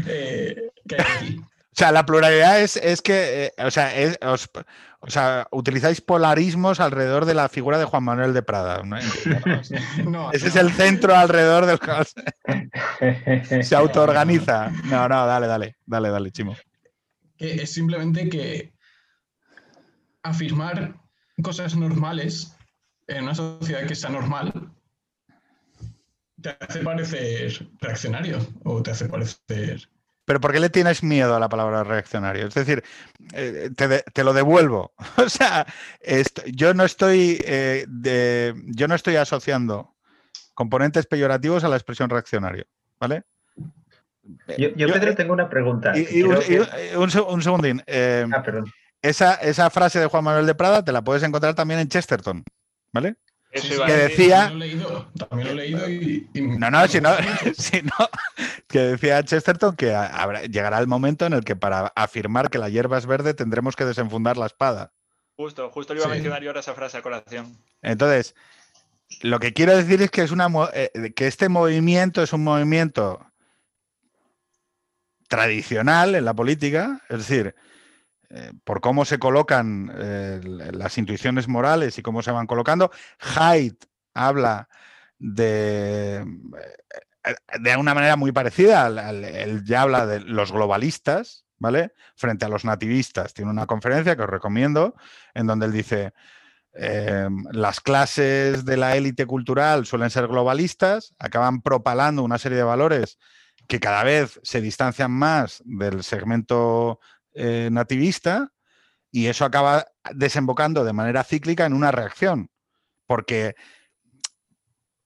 eh, 0.07 0.57
aquí. 0.99 1.39
O 1.39 1.79
sea, 1.79 1.93
la 1.93 2.07
pluralidad 2.07 2.61
es, 2.61 3.03
que, 3.03 3.45
eh, 3.45 3.53
o, 3.63 3.71
sea, 3.71 3.93
o 5.01 5.11
sea, 5.11 5.47
utilizáis 5.53 6.01
polarismos 6.01 6.81
alrededor 6.81 7.27
de 7.27 7.35
la 7.35 7.51
figura 7.51 7.79
de 7.79 7.85
Juan 7.85 8.03
Manuel 8.03 8.33
de 8.33 8.43
Prada. 8.43 8.83
Ese 10.33 10.49
es 10.49 10.57
el 10.57 10.73
centro 10.73 11.15
alrededor 11.15 11.67
del 11.67 11.79
que 11.79 13.63
se 13.63 13.77
autoorganiza. 13.77 14.71
No, 14.85 15.07
no, 15.07 15.27
dale, 15.27 15.47
dale, 15.47 15.77
dale, 15.85 16.09
dale, 16.09 16.31
Chimo. 16.31 16.57
es 17.37 17.71
simplemente 17.71 18.29
que 18.31 18.73
afirmar 20.23 20.95
cosas 21.43 21.77
normales 21.77 22.57
en 23.07 23.25
una 23.25 23.35
sociedad 23.35 23.87
que 23.87 23.95
sea 23.95 24.11
normal, 24.11 24.71
te 26.41 26.57
hace 26.61 26.81
parecer 26.81 27.69
reaccionario 27.81 28.39
o 28.65 28.83
te 28.83 28.91
hace 28.91 29.09
parecer... 29.09 29.89
Pero 30.25 30.41
¿por 30.41 30.53
qué 30.53 30.59
le 30.59 30.71
tienes 30.71 31.05
miedo 31.05 31.37
a 31.37 31.41
la 31.41 31.49
palabra 31.49 31.85
reaccionario? 31.85 32.49
Es 32.49 32.55
decir, 32.55 32.83
eh, 33.33 33.71
te, 34.13 34.25
lo 34.25 34.33
devuelvo. 34.33 34.93
O 35.25 35.29
sea, 35.29 35.65
yo 36.53 36.75
no 36.75 36.85
estoy 36.85 37.41
eh, 37.45 37.85
de, 37.89 38.55
yo 38.67 38.89
no 38.89 38.97
estoy 38.97 39.17
asociando 39.17 39.95
componentes 40.55 41.07
peyorativos 41.07 41.63
a 41.63 41.69
la 41.69 41.77
expresión 41.77 42.11
reaccionario, 42.11 42.65
¿vale? 42.99 43.23
Yo, 44.59 44.89
Pedro, 44.89 45.15
tengo 45.15 45.33
una 45.33 45.49
pregunta. 45.49 45.93
un, 46.97 47.43
segundín. 47.43 47.83
Eh, 47.87 48.27
ah, 48.33 48.43
perdón. 48.43 48.73
Esa, 49.09 49.71
frase 49.71 50.01
de 50.01 50.07
Juan 50.07 50.25
Manuel 50.25 50.47
de 50.47 50.55
Prada 50.55 50.85
te 50.85 50.93
la 50.93 51.03
puedes 51.03 51.23
encontrar 51.23 51.55
también 51.55 51.81
en 51.81 51.89
Chesterton, 51.89 52.45
¿vale? 52.93 53.17
que 53.53 53.93
decía. 53.93 54.49
También 54.49 55.49
lo 55.49 55.51
he 55.51 55.55
leído, 55.55 55.89
y, 55.89 56.29
No, 56.35 56.71
no, 56.71 56.87
si 57.57 57.83
no, 57.83 58.09
que 58.69 58.79
decía 58.81 59.23
Chesterton 59.23 59.77
que 59.77 59.97
llegará 60.51 60.79
el 60.79 60.87
momento 60.87 61.27
en 61.27 61.33
el 61.33 61.45
que 61.45 61.57
para 61.57 61.93
afirmar 61.95 62.51
que 62.51 62.59
la 62.59 62.69
hierba 62.69 62.99
es 62.99 63.07
verde 63.07 63.35
tendremos 63.35 63.77
que 63.77 63.85
desenfundar 63.85 64.37
la 64.37 64.47
espada. 64.47 64.93
Justo, 65.37 65.71
justo 65.71 65.95
le 65.95 66.01
iba 66.01 66.07
a 66.07 66.13
mencionar 66.13 66.43
yo 66.43 66.51
ahora 66.51 66.61
esa 66.61 66.75
frase 66.75 66.97
a 66.97 67.03
colación. 67.03 67.59
Entonces, 67.83 68.35
lo 69.23 69.39
que 69.39 69.53
quiero 69.53 69.77
decir 69.77 70.01
es 70.03 70.11
que, 70.11 70.23
es 70.23 70.31
una, 70.31 70.49
eh, 70.73 71.13
que 71.15 71.27
este 71.27 71.49
movimiento 71.49 72.23
es 72.23 72.33
un 72.33 72.43
movimiento 72.43 73.25
tradicional 75.29 76.15
en 76.15 76.25
la 76.25 76.35
política, 76.35 77.03
es 77.09 77.19
decir, 77.19 77.55
eh, 78.31 78.53
por 78.65 78.81
cómo 78.81 79.05
se 79.05 79.19
colocan 79.19 79.93
eh, 79.97 80.41
las 80.73 80.99
intuiciones 80.99 81.49
morales 81.49 81.99
y 81.99 82.03
cómo 82.03 82.23
se 82.23 82.33
van 82.33 82.47
colocando. 82.47 82.91
Haidt 83.21 83.85
habla 84.15 84.69
de, 85.19 86.17
eh, 87.25 87.35
de 87.61 87.77
una 87.77 87.95
manera 87.95 88.17
muy 88.17 88.33
parecida, 88.33 88.87
él 89.11 89.65
ya 89.65 89.83
habla 89.83 90.07
de 90.07 90.21
los 90.21 90.53
globalistas, 90.53 91.45
¿vale? 91.59 91.93
Frente 92.17 92.45
a 92.45 92.49
los 92.49 92.65
nativistas. 92.65 93.33
Tiene 93.33 93.51
una 93.51 93.67
conferencia 93.67 94.17
que 94.17 94.23
os 94.23 94.31
recomiendo 94.31 94.95
en 95.35 95.47
donde 95.47 95.67
él 95.67 95.73
dice, 95.73 96.13
las 97.53 97.81
clases 97.81 98.67
de 98.67 98.77
la 98.77 98.97
élite 98.97 99.25
cultural 99.25 99.87
suelen 99.87 100.11
ser 100.11 100.27
globalistas, 100.29 101.15
acaban 101.19 101.63
propalando 101.63 102.23
una 102.23 102.37
serie 102.37 102.59
de 102.59 102.65
valores 102.65 103.19
que 103.67 103.81
cada 103.81 104.05
vez 104.05 104.41
se 104.43 104.61
distancian 104.61 105.11
más 105.11 105.63
del 105.65 106.03
segmento 106.03 107.01
eh, 107.37 107.69
nativista 107.71 108.53
y 109.11 109.27
eso 109.27 109.45
acaba 109.45 109.87
desembocando 110.15 110.85
de 110.85 110.93
manera 110.93 111.23
cíclica 111.23 111.67
en 111.67 111.73
una 111.73 111.93
reacción, 111.93 112.49
porque, 113.07 113.55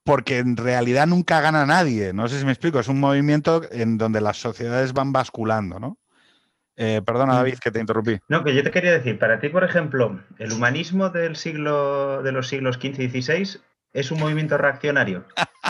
porque 0.04 0.38
en 0.38 0.56
realidad 0.56 1.06
nunca 1.06 1.40
gana 1.40 1.66
nadie, 1.66 2.12
no 2.12 2.28
sé 2.28 2.38
si 2.38 2.44
me 2.44 2.52
explico, 2.52 2.80
es 2.80 2.88
un 2.88 3.00
movimiento 3.00 3.62
en 3.70 3.98
donde 3.98 4.20
las 4.20 4.36
sociedades 4.38 4.92
van 4.92 5.12
basculando, 5.12 5.78
¿no? 5.78 5.98
Eh, 6.76 7.02
perdona, 7.04 7.34
David, 7.34 7.58
que 7.58 7.70
te 7.70 7.80
interrumpí. 7.80 8.18
No, 8.28 8.42
que 8.42 8.54
yo 8.54 8.62
te 8.62 8.70
quería 8.70 8.92
decir, 8.92 9.18
para 9.18 9.38
ti, 9.38 9.48
por 9.50 9.64
ejemplo, 9.64 10.22
el 10.38 10.52
humanismo 10.52 11.10
del 11.10 11.36
siglo 11.36 12.22
de 12.22 12.32
los 12.32 12.48
siglos 12.48 12.76
XV 12.76 13.00
y 13.00 13.22
XVI 13.22 13.60
es 13.92 14.10
un 14.10 14.20
movimiento 14.20 14.56
reaccionario. 14.56 15.24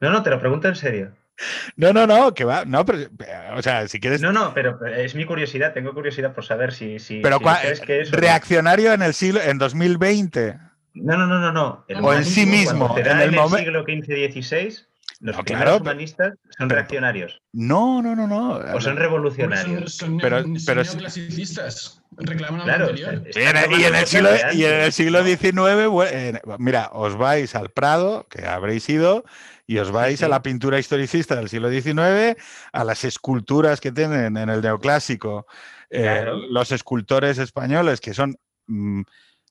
No, 0.00 0.10
no, 0.10 0.22
te 0.22 0.30
lo 0.30 0.38
pregunto 0.38 0.68
en 0.68 0.76
serio. 0.76 1.12
No, 1.76 1.92
no, 1.92 2.06
no, 2.06 2.34
que 2.34 2.44
va. 2.44 2.64
No, 2.64 2.84
pero, 2.84 3.08
o 3.54 3.62
sea, 3.62 3.86
si 3.88 4.00
quieres. 4.00 4.20
No, 4.20 4.32
no, 4.32 4.52
pero 4.54 4.84
es 4.86 5.14
mi 5.14 5.24
curiosidad, 5.24 5.72
tengo 5.72 5.94
curiosidad 5.94 6.34
por 6.34 6.44
saber 6.44 6.72
si. 6.72 6.98
si 6.98 7.20
pero 7.20 7.40
que 7.40 8.00
es 8.00 8.10
reaccionario 8.10 8.92
en 8.92 9.02
el 9.02 9.14
siglo, 9.14 9.40
en 9.42 9.58
2020. 9.58 10.58
No, 10.94 11.16
no, 11.16 11.26
no, 11.26 11.38
no, 11.38 11.52
no. 11.52 11.84
o 12.02 12.12
en 12.12 12.24
sí 12.24 12.44
mismo. 12.46 12.96
En 12.98 13.06
el, 13.06 13.30
siglo 13.30 13.84
XV-XVI, 13.84 14.78
los 15.20 15.80
humanistas 15.80 16.34
son 16.56 16.70
reaccionarios. 16.70 17.40
No, 17.52 18.02
no, 18.02 18.16
no, 18.16 18.26
no. 18.26 18.54
O 18.74 18.80
son 18.80 18.96
revolucionarios. 18.96 19.94
Son, 19.94 20.18
pero, 20.18 20.44
pero, 20.66 20.82
neoclasicistas. 20.82 22.02
Reclaman 22.16 22.62
claro, 22.62 22.88
anterior. 22.88 23.22
Y 23.36 23.84
en, 23.84 23.94
el 23.94 24.06
siglo, 24.06 24.30
y 24.52 24.64
en 24.64 24.74
el 24.74 24.92
siglo 24.92 25.24
XIX, 25.24 26.40
mira, 26.58 26.90
os 26.92 27.16
vais 27.16 27.54
al 27.54 27.70
Prado, 27.70 28.26
que 28.28 28.44
habréis 28.44 28.88
ido, 28.88 29.24
y 29.68 29.78
os 29.78 29.90
vais 29.90 30.22
a 30.22 30.28
la 30.28 30.40
pintura 30.40 30.78
historicista 30.78 31.36
del 31.36 31.50
siglo 31.50 31.70
XIX, 31.70 32.40
a 32.72 32.84
las 32.84 33.04
esculturas 33.04 33.82
que 33.82 33.92
tienen 33.92 34.38
en 34.38 34.48
el 34.48 34.62
neoclásico 34.62 35.46
eh, 35.90 36.24
los 36.48 36.72
escultores 36.72 37.36
españoles, 37.36 38.00
que 38.00 38.14
son, 38.14 38.34
mm, 38.66 39.02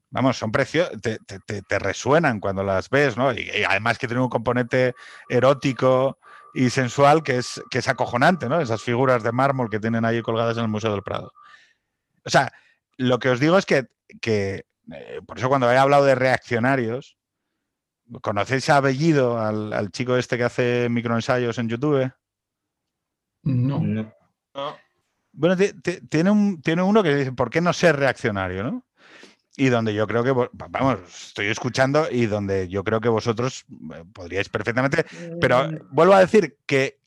vamos, 0.09 0.37
son 0.37 0.51
preciosos, 0.51 0.99
te, 0.99 1.79
resuenan 1.79 2.39
cuando 2.39 2.63
las 2.63 2.89
ves, 2.89 3.15
¿no? 3.15 3.31
Y, 3.31 3.47
además 3.69 3.99
que 3.99 4.07
tienen 4.07 4.23
un 4.23 4.29
componente 4.29 4.95
erótico 5.29 6.17
y 6.55 6.71
sensual 6.71 7.21
que 7.21 7.37
es, 7.37 7.61
que 7.69 7.77
es 7.77 7.87
acojonante, 7.87 8.49
¿no? 8.49 8.59
Esas 8.59 8.81
figuras 8.81 9.21
de 9.21 9.31
mármol 9.31 9.69
que 9.69 9.79
tienen 9.79 10.03
ahí 10.03 10.23
colgadas 10.23 10.57
en 10.57 10.63
el 10.63 10.69
Museo 10.69 10.91
del 10.93 11.03
Prado. 11.03 11.31
O 12.25 12.29
sea, 12.31 12.51
lo 12.97 13.19
que 13.19 13.29
os 13.29 13.39
digo 13.39 13.55
es 13.55 13.67
que, 13.67 13.85
que 14.19 14.65
eh, 14.91 15.21
por 15.27 15.37
eso 15.37 15.47
cuando 15.47 15.71
he 15.71 15.77
hablado 15.77 16.05
de 16.05 16.15
reaccionarios, 16.15 17.16
¿Conocéis 18.21 18.69
a 18.69 18.79
Bellido, 18.79 19.39
al, 19.39 19.91
chico 19.91 20.15
este 20.15 20.37
que 20.37 20.43
hace 20.43 20.87
microensayos 20.89 21.57
en 21.57 21.69
YouTube? 21.69 22.11
No. 23.43 23.79
no. 23.79 24.13
Bueno, 25.33 25.55
tiene, 26.09 26.31
un, 26.31 26.61
tiene 26.61 26.81
uno 26.81 27.03
que 27.03 27.15
dice, 27.15 27.31
¿por 27.31 27.49
qué 27.49 27.61
no 27.61 27.73
ser 27.73 27.95
reaccionario? 27.97 28.63
¿no? 28.63 28.85
Y 29.55 29.69
donde 29.69 29.93
yo 29.93 30.07
creo 30.07 30.23
que, 30.23 30.33
vamos, 30.53 30.99
estoy 31.27 31.47
escuchando 31.47 32.07
y 32.09 32.25
donde 32.27 32.67
yo 32.69 32.83
creo 32.83 33.01
que 33.01 33.09
vosotros 33.09 33.65
eh, 33.93 34.03
podríais 34.13 34.49
perfectamente, 34.49 35.05
pero 35.41 35.67
mm. 35.67 35.77
vuelvo 35.91 36.13
a 36.13 36.19
decir 36.19 36.57
que, 36.65 36.99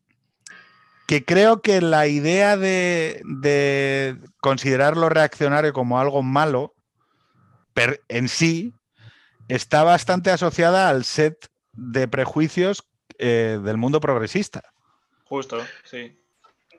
que 1.06 1.24
creo 1.24 1.62
que 1.62 1.81
la 1.81 2.06
idea 2.06 2.56
de, 2.56 3.22
de 3.24 4.18
considerar 4.40 4.97
lo 4.97 5.09
reaccionario 5.09 5.72
como 5.72 5.98
algo 5.98 6.22
malo 6.22 6.74
en 8.09 8.28
sí 8.28 8.74
está 9.51 9.82
bastante 9.82 10.31
asociada 10.31 10.89
al 10.89 11.05
set 11.05 11.51
de 11.72 12.09
prejuicios 12.09 12.85
eh, 13.18 13.59
del 13.62 13.77
mundo 13.77 14.01
progresista. 14.01 14.62
Justo, 15.24 15.64
sí. 15.85 16.16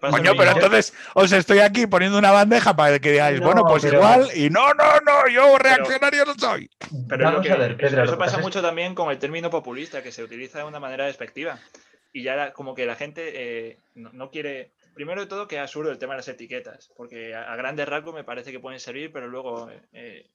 Coño, 0.09 0.33
pero 0.35 0.51
entonces 0.51 0.93
os 1.13 1.31
estoy 1.31 1.59
aquí 1.59 1.85
poniendo 1.85 2.17
una 2.17 2.31
bandeja 2.31 2.75
para 2.75 2.97
que 2.97 3.11
digáis, 3.11 3.39
bueno, 3.39 3.63
pues 3.67 3.83
igual, 3.83 4.27
y 4.33 4.49
no, 4.49 4.73
no, 4.73 4.99
no, 5.05 5.27
yo 5.29 5.59
reaccionario 5.59 6.25
no 6.25 6.33
soy. 6.33 6.69
Pero 7.07 7.39
eso, 7.39 8.17
pasa 8.17 8.39
mucho 8.39 8.63
también 8.63 8.95
con 8.95 9.11
el 9.11 9.19
término 9.19 9.51
populista, 9.51 10.01
que 10.01 10.11
se 10.11 10.23
utiliza 10.23 10.57
de 10.59 10.63
una 10.63 10.79
manera 10.79 11.05
despectiva. 11.05 11.59
Y 12.11 12.23
ya 12.23 12.51
como 12.51 12.73
que 12.73 12.87
la 12.87 12.95
gente 12.95 13.69
eh, 13.69 13.77
no, 13.93 14.31
quiere. 14.31 14.71
Primero 14.95 15.21
de 15.21 15.27
todo, 15.27 15.47
que 15.47 15.55
es 15.55 15.61
absurdo 15.61 15.91
el 15.91 15.99
tema 15.99 16.13
de 16.13 16.17
las 16.17 16.27
etiquetas, 16.27 16.91
porque 16.97 17.33
a, 17.35 17.55
grandes 17.55 17.87
rasgos 17.87 18.13
me 18.13 18.23
parece 18.23 18.51
que 18.51 18.59
pueden 18.59 18.79
servir, 18.79 19.11
pero 19.13 19.27
luego 19.27 19.69
eh, 19.93 20.29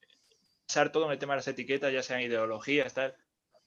todo 0.66 1.06
en 1.06 1.12
el 1.12 1.18
tema 1.18 1.34
de 1.34 1.38
las 1.38 1.48
etiquetas, 1.48 1.92
ya 1.92 2.02
sean 2.02 2.20
ideologías, 2.20 2.92
tal, 2.94 3.16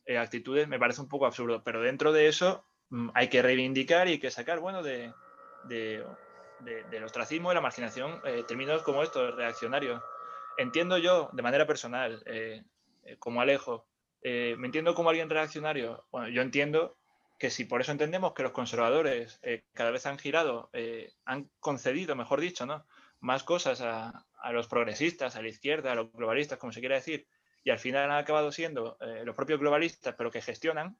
eh, 0.05 0.17
actitudes, 0.17 0.67
me 0.67 0.80
parece 0.80 1.01
un 1.01 1.07
poco 1.07 1.26
absurdo. 1.26 1.63
Pero 1.63 1.81
dentro 1.81 2.11
de 2.11 2.27
eso 2.27 2.65
mm, 2.89 3.09
hay 3.13 3.30
que 3.30 3.41
reivindicar 3.41 4.07
y 4.07 4.11
hay 4.11 4.19
que 4.19 4.31
sacar, 4.31 4.59
bueno, 4.59 4.84
de, 4.84 5.13
de, 5.65 6.03
del 6.89 7.03
ostracismo 7.03 7.51
y 7.51 7.55
la 7.55 7.61
marginación 7.61 8.21
eh, 8.26 8.43
términos 8.47 8.84
como 8.84 9.03
estos, 9.03 9.35
reaccionarios. 9.35 10.01
Entiendo 10.57 10.97
yo, 10.97 11.30
de 11.31 11.41
manera 11.41 11.65
personal, 11.65 12.21
eh, 12.26 12.63
como 13.17 13.41
Alejo, 13.41 13.88
me 14.21 14.65
entiendo 14.65 14.93
como 14.93 15.09
alguien 15.09 15.30
reaccionario. 15.30 16.05
Bueno, 16.11 16.27
yo 16.27 16.41
entiendo 16.41 16.97
que 17.38 17.49
si 17.49 17.63
por 17.63 17.80
eso 17.80 17.93
entendemos 17.93 18.34
que 18.34 18.43
los 18.43 18.51
conservadores 18.51 19.39
cada 19.73 19.91
vez 19.91 20.05
han 20.05 20.19
girado, 20.19 20.69
han 21.23 21.49
concedido, 21.61 22.17
mejor 22.17 22.41
dicho, 22.41 22.65
¿no? 22.65 22.85
más 23.21 23.43
cosas 23.43 23.81
a, 23.81 24.26
a 24.41 24.51
los 24.51 24.67
progresistas, 24.67 25.35
a 25.35 25.41
la 25.41 25.49
izquierda, 25.49 25.91
a 25.91 25.95
los 25.95 26.11
globalistas, 26.11 26.57
como 26.57 26.71
se 26.71 26.79
quiera 26.79 26.95
decir, 26.95 27.27
y 27.63 27.71
al 27.71 27.79
final 27.79 28.09
han 28.09 28.17
acabado 28.17 28.51
siendo 28.51 28.97
eh, 29.01 29.23
los 29.25 29.35
propios 29.35 29.59
globalistas, 29.59 30.15
pero 30.17 30.31
que 30.31 30.41
gestionan. 30.41 30.97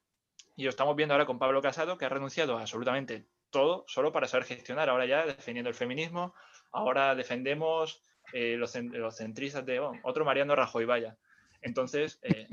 Y 0.55 0.63
lo 0.63 0.69
estamos 0.69 0.95
viendo 0.95 1.13
ahora 1.13 1.25
con 1.25 1.39
Pablo 1.39 1.61
Casado, 1.61 1.97
que 1.97 2.05
ha 2.05 2.09
renunciado 2.09 2.57
a 2.57 2.61
absolutamente 2.61 3.27
todo 3.49 3.85
solo 3.87 4.11
para 4.11 4.27
saber 4.27 4.45
gestionar. 4.45 4.89
Ahora 4.89 5.05
ya 5.05 5.25
defendiendo 5.25 5.69
el 5.69 5.75
feminismo, 5.75 6.33
ahora 6.71 7.15
defendemos 7.15 8.03
eh, 8.33 8.57
los, 8.57 8.71
centristas 9.15 9.65
de 9.65 9.79
otro 9.79 10.25
Mariano 10.25 10.55
Rajoy, 10.55 10.85
vaya. 10.85 11.17
Entonces, 11.61 12.19
eh, 12.23 12.47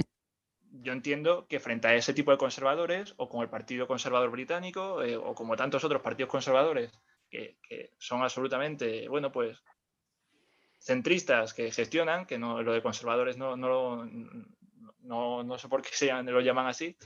yo 0.70 0.92
entiendo 0.92 1.46
que 1.48 1.58
frente 1.58 1.88
a 1.88 1.94
ese 1.94 2.14
tipo 2.14 2.30
de 2.30 2.38
conservadores, 2.38 3.14
o 3.16 3.28
como 3.28 3.42
el 3.42 3.50
Partido 3.50 3.88
Conservador 3.88 4.30
Británico, 4.30 4.98
o 5.22 5.34
como 5.34 5.56
tantos 5.56 5.82
otros 5.84 6.02
partidos 6.02 6.30
conservadores 6.30 6.92
que, 7.28 7.58
que 7.68 7.90
son 7.98 8.22
absolutamente, 8.22 9.08
bueno, 9.08 9.32
pues 9.32 9.62
centristas 10.86 11.52
que 11.52 11.72
gestionan, 11.72 12.26
que 12.26 12.38
no, 12.38 12.62
lo 12.62 12.72
de 12.72 12.80
conservadores 12.80 13.36
no, 13.36 13.56
no, 13.56 14.08
no, 15.00 15.42
no 15.42 15.58
sé 15.58 15.68
por 15.68 15.82
qué 15.82 15.90
sean, 15.92 16.26
lo 16.26 16.40
llaman 16.40 16.68
así, 16.68 16.96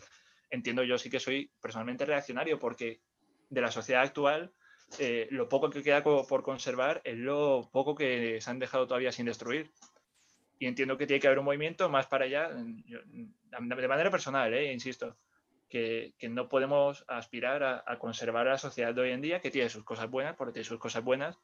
entiendo 0.50 0.82
yo 0.82 0.98
sí 0.98 1.08
que 1.08 1.18
soy 1.18 1.50
personalmente 1.62 2.04
reaccionario 2.04 2.58
porque 2.58 3.00
de 3.48 3.60
la 3.62 3.70
sociedad 3.70 4.02
actual 4.02 4.52
eh, 4.98 5.28
lo 5.30 5.48
poco 5.48 5.70
que 5.70 5.82
queda 5.82 6.02
por 6.02 6.42
conservar 6.42 7.00
es 7.04 7.16
lo 7.16 7.70
poco 7.72 7.94
que 7.94 8.38
se 8.42 8.50
han 8.50 8.58
dejado 8.58 8.86
todavía 8.86 9.12
sin 9.12 9.26
destruir. 9.26 9.70
Y 10.58 10.66
entiendo 10.66 10.98
que 10.98 11.06
tiene 11.06 11.20
que 11.20 11.28
haber 11.28 11.38
un 11.38 11.46
movimiento 11.46 11.88
más 11.88 12.06
para 12.06 12.26
allá, 12.26 12.50
de 12.50 13.88
manera 13.88 14.10
personal, 14.10 14.52
eh, 14.52 14.74
insisto, 14.74 15.16
que, 15.70 16.12
que, 16.18 16.28
no 16.28 16.50
podemos 16.50 17.02
aspirar 17.08 17.62
a, 17.62 17.82
a, 17.86 17.98
conservar 17.98 18.46
a 18.46 18.50
la 18.50 18.58
sociedad 18.58 18.92
de 18.92 19.00
hoy 19.00 19.10
en 19.12 19.22
día, 19.22 19.40
que 19.40 19.50
tiene 19.50 19.70
sus 19.70 19.84
cosas 19.84 20.10
buenas, 20.10 20.36
porque 20.36 20.52
tiene 20.52 20.64
sus 20.64 20.78
cosas 20.78 21.02
buenas, 21.02 21.38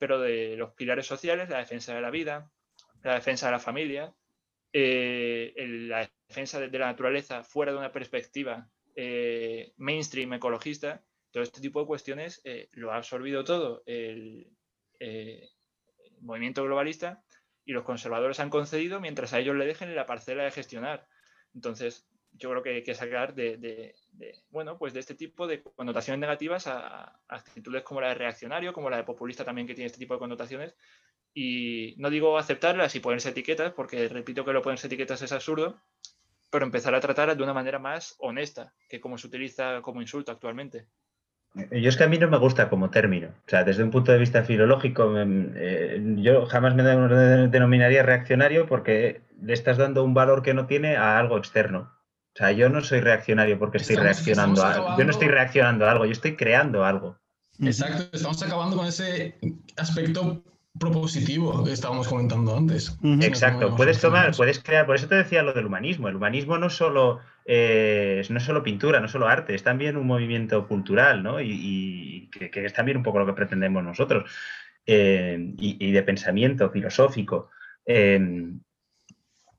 pero 0.00 0.18
de 0.18 0.56
los 0.56 0.72
pilares 0.72 1.06
sociales, 1.06 1.50
la 1.50 1.58
defensa 1.58 1.94
de 1.94 2.00
la 2.00 2.10
vida, 2.10 2.50
la 3.02 3.16
defensa 3.16 3.46
de 3.46 3.52
la 3.52 3.58
familia, 3.58 4.14
eh, 4.72 5.52
la 5.58 6.10
defensa 6.26 6.58
de, 6.58 6.78
la 6.78 6.86
naturaleza 6.86 7.44
fuera 7.44 7.72
de 7.72 7.78
una 7.78 7.92
perspectiva 7.92 8.66
eh, 8.96 9.74
mainstream 9.76 10.32
ecologista, 10.32 11.04
todo 11.30 11.42
este 11.42 11.60
tipo 11.60 11.80
de 11.80 11.86
cuestiones 11.86 12.40
eh, 12.44 12.70
lo 12.72 12.92
ha 12.92 12.96
absorbido 12.96 13.44
todo 13.44 13.82
el, 13.84 14.50
movimiento 16.22 16.64
globalista 16.64 17.22
y 17.66 17.72
los 17.72 17.84
conservadores 17.84 18.40
han 18.40 18.50
concedido 18.50 19.00
mientras 19.00 19.34
a 19.34 19.38
ellos 19.38 19.56
le 19.56 19.66
dejen 19.66 19.94
la 19.94 20.06
parcela 20.06 20.44
de 20.44 20.50
gestionar. 20.50 21.06
Entonces, 21.54 22.06
yo 22.32 22.50
creo 22.50 22.62
que 22.62 22.70
hay 22.70 22.82
que 22.82 22.94
sacar 22.94 23.34
de, 23.34 23.94
bueno, 24.50 24.78
pues 24.78 24.92
de 24.92 25.00
este 25.00 25.14
tipo 25.14 25.46
de 25.46 25.62
connotaciones 25.62 26.20
negativas 26.20 26.66
a, 26.66 27.20
actitudes 27.28 27.82
como 27.82 28.00
la 28.00 28.08
de 28.08 28.14
reaccionario, 28.14 28.72
como 28.72 28.90
la 28.90 28.98
de 28.98 29.04
populista 29.04 29.44
también 29.44 29.66
que 29.66 29.74
tiene 29.74 29.86
este 29.86 29.98
tipo 29.98 30.14
de 30.14 30.20
connotaciones. 30.20 30.74
Y 31.32 31.94
no 31.98 32.10
digo 32.10 32.38
aceptarlas 32.38 32.94
y 32.94 33.00
ponerse 33.00 33.30
etiquetas, 33.30 33.72
porque 33.72 34.08
repito 34.08 34.44
que 34.44 34.52
lo 34.52 34.62
ponerse 34.62 34.88
etiquetas 34.88 35.22
es 35.22 35.32
absurdo, 35.32 35.80
pero 36.50 36.64
empezar 36.64 36.94
a 36.94 37.00
tratarlas 37.00 37.36
de 37.36 37.44
una 37.44 37.54
manera 37.54 37.78
más 37.78 38.16
honesta 38.18 38.74
que 38.88 39.00
como 39.00 39.16
se 39.16 39.28
utiliza 39.28 39.80
como 39.82 40.02
insulto 40.02 40.32
actualmente. 40.32 40.86
Yo 41.54 41.88
es 41.88 41.96
que 41.96 42.04
a 42.04 42.08
mí 42.08 42.16
no 42.16 42.28
me 42.28 42.38
gusta 42.38 42.68
como 42.68 42.90
término. 42.90 43.28
O 43.28 43.48
sea, 43.48 43.64
desde 43.64 43.82
un 43.82 43.90
punto 43.90 44.12
de 44.12 44.18
vista 44.18 44.44
filológico, 44.44 45.12
eh, 45.16 46.00
yo 46.18 46.46
jamás 46.46 46.76
me 46.76 46.84
denominaría 46.84 48.04
reaccionario 48.04 48.66
porque 48.66 49.22
le 49.42 49.52
estás 49.52 49.76
dando 49.76 50.04
un 50.04 50.14
valor 50.14 50.42
que 50.42 50.54
no 50.54 50.66
tiene 50.66 50.96
a 50.96 51.18
algo 51.18 51.36
externo. 51.38 51.92
O 52.40 52.42
sea, 52.42 52.52
yo 52.52 52.70
no 52.70 52.80
soy 52.80 53.00
reaccionario 53.00 53.58
porque 53.58 53.76
estoy 53.76 53.96
reaccionando 53.96 54.64
a 54.64 54.72
algo. 54.72 54.96
Yo 54.96 55.04
no 55.04 55.10
estoy 55.10 55.28
reaccionando 55.28 55.86
a 55.86 55.90
algo, 55.90 56.06
yo 56.06 56.12
estoy 56.12 56.36
creando 56.36 56.86
algo. 56.86 57.18
Exacto, 57.58 58.16
estamos 58.16 58.42
acabando 58.42 58.78
con 58.78 58.86
ese 58.86 59.38
aspecto 59.76 60.42
propositivo 60.78 61.62
que 61.62 61.72
estábamos 61.72 62.08
comentando 62.08 62.56
antes. 62.56 62.96
Exacto, 63.20 63.76
puedes 63.76 64.00
tomar, 64.00 64.34
puedes 64.34 64.58
crear, 64.58 64.86
por 64.86 64.96
eso 64.96 65.06
te 65.06 65.16
decía 65.16 65.42
lo 65.42 65.52
del 65.52 65.66
humanismo. 65.66 66.08
El 66.08 66.16
humanismo 66.16 66.56
no 66.56 66.70
solo, 66.70 67.20
eh, 67.44 68.24
no 68.30 68.38
es 68.38 68.42
solo 68.42 68.62
pintura, 68.62 69.00
no 69.00 69.04
es 69.04 69.12
solo 69.12 69.28
arte, 69.28 69.54
es 69.54 69.62
también 69.62 69.98
un 69.98 70.06
movimiento 70.06 70.66
cultural, 70.66 71.22
¿no? 71.22 71.42
Y, 71.42 72.30
que, 72.32 72.50
es 72.64 72.72
también 72.72 72.96
un 72.96 73.02
poco 73.02 73.18
lo 73.18 73.26
que 73.26 73.34
pretendemos 73.34 73.84
nosotros. 73.84 74.30
Eh, 74.86 75.52
y, 75.58 75.92
de 75.92 76.02
pensamiento 76.02 76.70
filosófico. 76.70 77.50
Eh, 77.84 78.18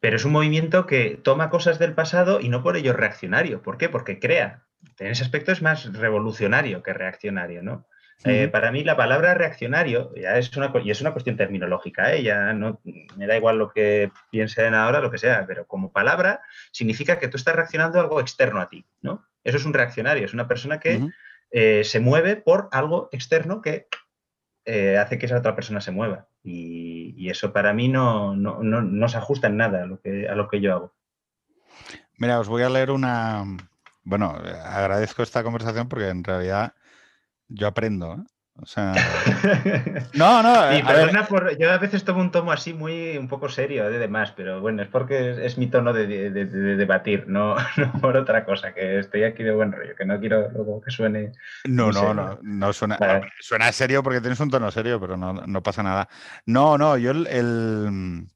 pero 0.01 0.17
es 0.17 0.25
un 0.25 0.33
movimiento 0.33 0.87
que 0.87 1.17
toma 1.23 1.49
cosas 1.49 1.79
del 1.79 1.93
pasado 1.93 2.41
y 2.41 2.49
no 2.49 2.63
por 2.63 2.75
ello 2.75 2.91
reaccionario. 2.91 3.61
¿Por 3.61 3.77
qué? 3.77 3.87
Porque 3.87 4.19
crea. 4.19 4.63
En 4.99 5.07
ese 5.07 5.23
aspecto 5.23 5.51
es 5.51 5.61
más 5.61 5.93
revolucionario 5.93 6.81
que 6.83 6.91
reaccionario, 6.91 7.61
¿no? 7.63 7.87
Eh, 8.23 8.47
para 8.49 8.71
mí 8.71 8.83
la 8.83 8.97
palabra 8.97 9.33
reaccionario 9.33 10.13
ya 10.15 10.37
es 10.37 10.55
una, 10.55 10.71
y 10.83 10.91
es 10.91 11.01
una 11.01 11.11
cuestión 11.11 11.37
terminológica, 11.37 12.13
¿eh? 12.13 12.21
ya 12.21 12.53
no 12.53 12.79
me 13.15 13.25
da 13.25 13.35
igual 13.35 13.57
lo 13.57 13.71
que 13.71 14.11
piensen 14.29 14.75
ahora, 14.75 14.99
lo 14.99 15.09
que 15.09 15.17
sea, 15.17 15.45
pero 15.47 15.65
como 15.65 15.91
palabra 15.91 16.41
significa 16.71 17.17
que 17.17 17.27
tú 17.27 17.37
estás 17.37 17.55
reaccionando 17.55 17.97
a 17.97 18.03
algo 18.03 18.21
externo 18.21 18.61
a 18.61 18.69
ti, 18.69 18.85
¿no? 19.01 19.25
Eso 19.43 19.57
es 19.57 19.65
un 19.65 19.73
reaccionario, 19.73 20.25
es 20.25 20.35
una 20.35 20.47
persona 20.47 20.79
que 20.79 21.01
eh, 21.49 21.83
se 21.83 21.99
mueve 21.99 22.35
por 22.35 22.69
algo 22.71 23.09
externo 23.11 23.59
que 23.59 23.87
hace 24.99 25.17
que 25.17 25.25
esa 25.25 25.39
otra 25.39 25.55
persona 25.55 25.81
se 25.81 25.89
mueva. 25.89 26.27
Y, 26.43 27.29
eso 27.29 27.53
para 27.53 27.73
mí 27.73 27.87
no, 27.87 28.35
no, 28.35 29.07
se 29.07 29.17
ajusta 29.17 29.47
en 29.47 29.57
nada 29.57 29.83
a 29.83 29.85
lo, 29.85 30.01
que, 30.01 30.27
a 30.27 30.35
lo 30.35 30.47
que 30.49 30.59
yo 30.59 30.73
hago. 30.73 30.93
Mira, 32.17 32.39
os 32.39 32.47
voy 32.47 32.63
a 32.63 32.69
leer 32.69 32.91
una... 32.91 33.43
Bueno, 34.03 34.35
agradezco 34.65 35.23
esta 35.23 35.43
conversación 35.43 35.87
porque 35.87 36.09
en 36.09 36.23
realidad 36.23 36.73
yo 37.47 37.67
aprendo. 37.67 38.15
¿eh? 38.15 38.23
O 38.59 38.65
sea. 38.65 38.93
no, 40.13 40.43
no. 40.43 40.77
Y 40.77 40.83
perdona 40.83 41.25
por. 41.25 41.57
Yo 41.57 41.71
a 41.71 41.77
veces 41.77 42.03
tomo 42.03 42.19
un 42.19 42.31
tomo 42.31 42.51
así 42.51 42.73
muy 42.73 43.17
un 43.17 43.27
poco 43.27 43.47
serio 43.49 43.89
de 43.89 43.97
demás, 43.97 44.33
pero 44.35 44.59
bueno, 44.59 44.83
es 44.83 44.89
porque 44.89 45.45
es, 45.45 45.57
mi 45.57 45.67
tono 45.67 45.93
de, 45.93 46.29
debatir, 46.29 47.25
no, 47.27 47.55
por 48.01 48.17
otra 48.17 48.43
cosa, 48.45 48.73
que 48.73 48.99
estoy 48.99 49.23
aquí 49.23 49.43
de 49.43 49.53
buen 49.53 49.71
rollo, 49.71 49.95
que 49.95 50.05
no 50.05 50.19
quiero 50.19 50.49
luego 50.51 50.81
que 50.81 50.91
suene. 50.91 51.31
No, 51.65 51.91
no, 51.91 52.13
no, 52.13 52.39
no 52.41 52.73
suena. 52.73 52.97
Suena 53.39 53.71
serio 53.71 54.03
porque 54.03 54.21
tienes 54.21 54.39
un 54.39 54.49
tono 54.49 54.69
serio, 54.69 54.99
pero 54.99 55.15
no, 55.17 55.63
pasa 55.63 55.81
nada. 55.81 56.09
No, 56.45 56.77
no, 56.77 56.97
yo 56.97 57.11
el. 57.11 58.27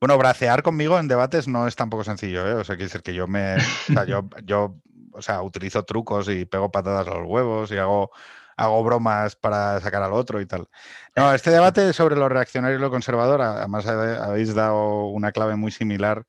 Bueno, 0.00 0.16
bracear 0.16 0.62
conmigo 0.62 0.96
en 0.98 1.08
debates 1.08 1.48
no 1.48 1.66
es 1.66 1.74
tampoco 1.74 2.04
sencillo, 2.04 2.46
¿eh? 2.46 2.54
O 2.54 2.62
sea, 2.62 2.76
quiere 2.76 2.86
decir 2.86 3.02
que 3.02 3.14
yo 3.14 3.26
me. 3.26 3.56
O 3.56 3.92
sea, 3.92 4.04
yo, 4.04 4.28
yo 4.44 4.76
o 5.12 5.22
sea, 5.22 5.42
utilizo 5.42 5.84
trucos 5.84 6.28
y 6.28 6.44
pego 6.44 6.70
patadas 6.70 7.08
a 7.08 7.14
los 7.14 7.26
huevos 7.26 7.72
y 7.72 7.76
hago 7.76 8.12
hago 8.58 8.82
bromas 8.84 9.36
para 9.36 9.80
sacar 9.80 10.02
al 10.02 10.12
otro 10.12 10.40
y 10.40 10.46
tal. 10.46 10.68
No, 11.16 11.32
este 11.32 11.50
debate 11.50 11.92
sobre 11.92 12.16
lo 12.16 12.28
reaccionario 12.28 12.76
y 12.76 12.80
lo 12.80 12.90
conservador, 12.90 13.40
además 13.40 13.86
habéis 13.86 14.54
dado 14.54 15.06
una 15.06 15.32
clave 15.32 15.56
muy 15.56 15.70
similar 15.70 16.26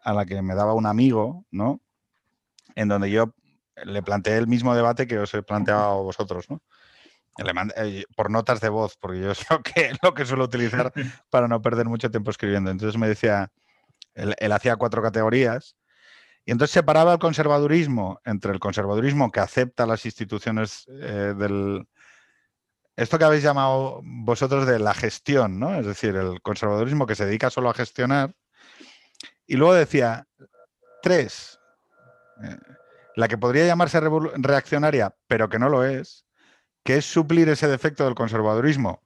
a 0.00 0.12
la 0.12 0.26
que 0.26 0.42
me 0.42 0.54
daba 0.54 0.74
un 0.74 0.86
amigo, 0.86 1.46
¿no? 1.50 1.80
En 2.74 2.88
donde 2.88 3.10
yo 3.10 3.34
le 3.84 4.02
planteé 4.02 4.36
el 4.36 4.48
mismo 4.48 4.74
debate 4.74 5.06
que 5.06 5.18
os 5.18 5.32
he 5.34 5.42
planteado 5.42 6.02
vosotros, 6.02 6.50
¿no? 6.50 6.60
Eh, 7.76 8.04
por 8.16 8.30
notas 8.30 8.60
de 8.60 8.68
voz, 8.68 8.96
porque 8.96 9.20
yo 9.20 9.30
es 9.32 9.48
lo 9.48 9.62
que, 9.62 9.92
lo 10.02 10.14
que 10.14 10.26
suelo 10.26 10.44
utilizar 10.44 10.92
para 11.30 11.46
no 11.46 11.62
perder 11.62 11.86
mucho 11.86 12.10
tiempo 12.10 12.30
escribiendo. 12.30 12.70
Entonces 12.70 12.98
me 12.98 13.08
decía, 13.08 13.52
él 14.14 14.52
hacía 14.52 14.74
cuatro 14.74 15.00
categorías 15.00 15.76
y 16.48 16.50
entonces 16.50 16.72
separaba 16.72 17.12
el 17.12 17.18
conservadurismo 17.18 18.22
entre 18.24 18.52
el 18.52 18.58
conservadurismo 18.58 19.30
que 19.30 19.40
acepta 19.40 19.84
las 19.84 20.06
instituciones 20.06 20.86
eh, 20.88 21.34
del... 21.36 21.86
Esto 22.96 23.18
que 23.18 23.24
habéis 23.24 23.42
llamado 23.42 24.00
vosotros 24.02 24.66
de 24.66 24.78
la 24.78 24.94
gestión, 24.94 25.60
¿no? 25.60 25.78
Es 25.78 25.84
decir, 25.84 26.16
el 26.16 26.40
conservadurismo 26.40 27.04
que 27.06 27.16
se 27.16 27.26
dedica 27.26 27.50
solo 27.50 27.68
a 27.68 27.74
gestionar. 27.74 28.32
Y 29.46 29.56
luego 29.56 29.74
decía, 29.74 30.26
tres, 31.02 31.60
eh, 32.42 32.56
la 33.14 33.28
que 33.28 33.36
podría 33.36 33.66
llamarse 33.66 34.00
reaccionaria, 34.36 35.14
pero 35.26 35.50
que 35.50 35.58
no 35.58 35.68
lo 35.68 35.84
es, 35.84 36.24
que 36.82 36.96
es 36.96 37.04
suplir 37.04 37.50
ese 37.50 37.68
defecto 37.68 38.06
del 38.06 38.14
conservadurismo, 38.14 39.02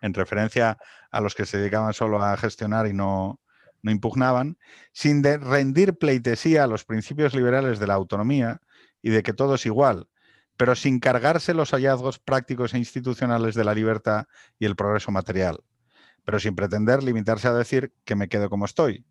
en 0.00 0.14
referencia 0.14 0.78
a 1.12 1.20
los 1.20 1.36
que 1.36 1.46
se 1.46 1.58
dedicaban 1.58 1.94
solo 1.94 2.20
a 2.20 2.36
gestionar 2.36 2.88
y 2.88 2.92
no, 2.92 3.38
no 3.82 3.90
impugnaban, 3.90 4.58
sin 4.92 5.22
rendir 5.22 5.98
pleitesía 5.98 6.64
a 6.64 6.66
los 6.66 6.84
principios 6.84 7.34
liberales 7.34 7.78
de 7.78 7.86
la 7.86 7.94
autonomía 7.94 8.60
y 9.02 9.10
de 9.10 9.22
que 9.22 9.32
todo 9.32 9.54
es 9.54 9.66
igual, 9.66 10.08
pero 10.56 10.74
sin 10.74 11.00
cargarse 11.00 11.54
los 11.54 11.70
hallazgos 11.72 12.18
prácticos 12.18 12.74
e 12.74 12.78
institucionales 12.78 13.54
de 13.54 13.64
la 13.64 13.74
libertad 13.74 14.26
y 14.58 14.66
el 14.66 14.76
progreso 14.76 15.10
material, 15.12 15.62
pero 16.24 16.40
sin 16.40 16.56
pretender 16.56 17.02
limitarse 17.02 17.48
a 17.48 17.54
decir 17.54 17.92
que 18.04 18.16
me 18.16 18.28
quedo 18.28 18.50
como 18.50 18.64
estoy. 18.64 19.04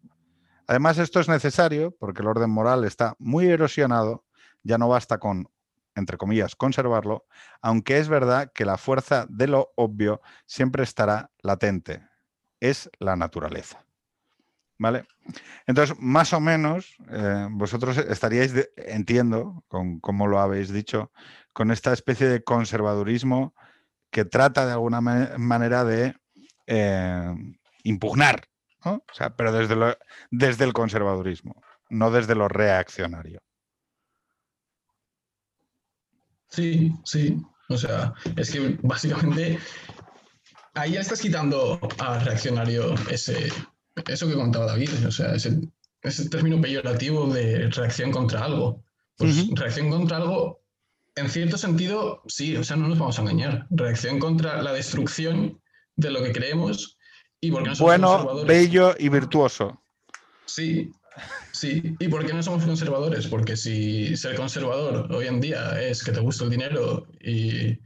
Además, 0.68 0.98
esto 0.98 1.20
es 1.20 1.30
necesario 1.30 1.96
porque 2.00 2.22
el 2.22 2.28
orden 2.28 2.50
moral 2.50 2.86
está 2.86 3.16
muy 3.20 3.48
erosionado, 3.48 4.26
ya 4.64 4.78
no 4.78 4.90
basta 4.90 5.20
con, 5.20 5.48
entre 5.96 6.18
comillas, 6.18 6.56
conservarlo, 6.56 7.26
aunque 7.62 8.00
es 8.00 8.10
verdad 8.10 8.52
que 8.54 8.66
la 8.66 8.78
fuerza 8.78 9.28
de 9.30 9.48
lo 9.48 9.72
obvio 9.76 10.22
siempre 10.46 10.84
estará 10.84 11.32
latente. 11.42 12.08
Es 12.60 12.90
la 13.00 13.16
naturaleza. 13.16 13.85
¿Vale? 14.78 15.06
Entonces, 15.66 15.96
más 16.00 16.34
o 16.34 16.40
menos, 16.40 16.98
eh, 17.10 17.48
vosotros 17.52 17.98
estaríais, 17.98 18.54
entiendo, 18.76 19.64
con 19.68 20.00
cómo 20.00 20.28
lo 20.28 20.40
habéis 20.40 20.72
dicho, 20.72 21.12
con 21.54 21.72
esta 21.72 21.94
especie 21.94 22.28
de 22.28 22.44
conservadurismo 22.44 23.56
que 24.12 24.26
trata 24.26 24.66
de 24.66 24.74
alguna 24.74 25.02
manera 25.02 25.86
de 25.86 26.16
eh, 26.68 27.36
impugnar, 27.84 28.48
pero 29.38 29.52
desde, 29.52 29.98
desde 30.32 30.66
el 30.66 30.74
conservadurismo, 30.74 31.62
no 31.90 32.12
desde 32.12 32.36
lo 32.36 32.48
reaccionario. 32.48 33.42
Sí, 36.50 36.94
sí. 37.04 37.38
O 37.68 37.78
sea, 37.78 38.14
es 38.36 38.52
que 38.52 38.78
básicamente 38.84 39.60
ahí 40.76 40.94
ya 40.94 41.02
estás 41.02 41.22
quitando 41.22 41.80
al 41.98 42.22
reaccionario 42.24 42.94
ese, 43.10 43.52
eso 44.08 44.28
que 44.28 44.36
contaba 44.36 44.66
David, 44.66 45.08
o 45.08 45.12
sea, 45.12 45.36
ese, 45.36 45.60
ese 46.02 46.30
término 46.30 46.62
peyorativo 46.62 47.28
de 47.34 47.70
reacción 47.70 48.12
contra 48.12 48.44
algo. 48.44 48.84
Pues 49.18 49.50
reacción 49.52 49.90
contra 49.90 50.18
algo, 50.18 50.62
en 51.16 51.30
cierto 51.30 51.58
sentido, 51.58 52.22
sí, 52.28 52.58
o 52.58 52.64
sea, 52.64 52.76
no 52.76 52.88
nos 52.88 53.00
vamos 53.00 53.18
a 53.18 53.22
engañar. 53.22 53.68
Reacción 53.70 54.20
contra 54.20 54.62
la 54.62 54.74
destrucción 54.74 55.62
de 55.96 56.12
lo 56.12 56.22
que 56.22 56.34
creemos 56.34 56.98
y 57.40 57.52
porque 57.52 57.70
no 57.70 57.76
somos 57.76 57.92
Bueno, 57.92 58.46
bello 58.46 58.96
y 59.00 59.10
virtuoso. 59.10 59.82
Sí, 60.46 60.92
sí. 61.54 61.96
¿Y 62.00 62.08
por 62.10 62.26
qué 62.26 62.34
no 62.34 62.44
somos 62.44 62.66
conservadores? 62.66 63.28
Porque 63.28 63.56
si 63.56 64.18
ser 64.18 64.36
conservador 64.36 65.12
hoy 65.14 65.28
en 65.28 65.40
día 65.40 65.82
es 65.82 66.04
que 66.04 66.12
te 66.12 66.20
gusta 66.20 66.44
el 66.44 66.50
dinero 66.50 67.08
y 67.22 67.80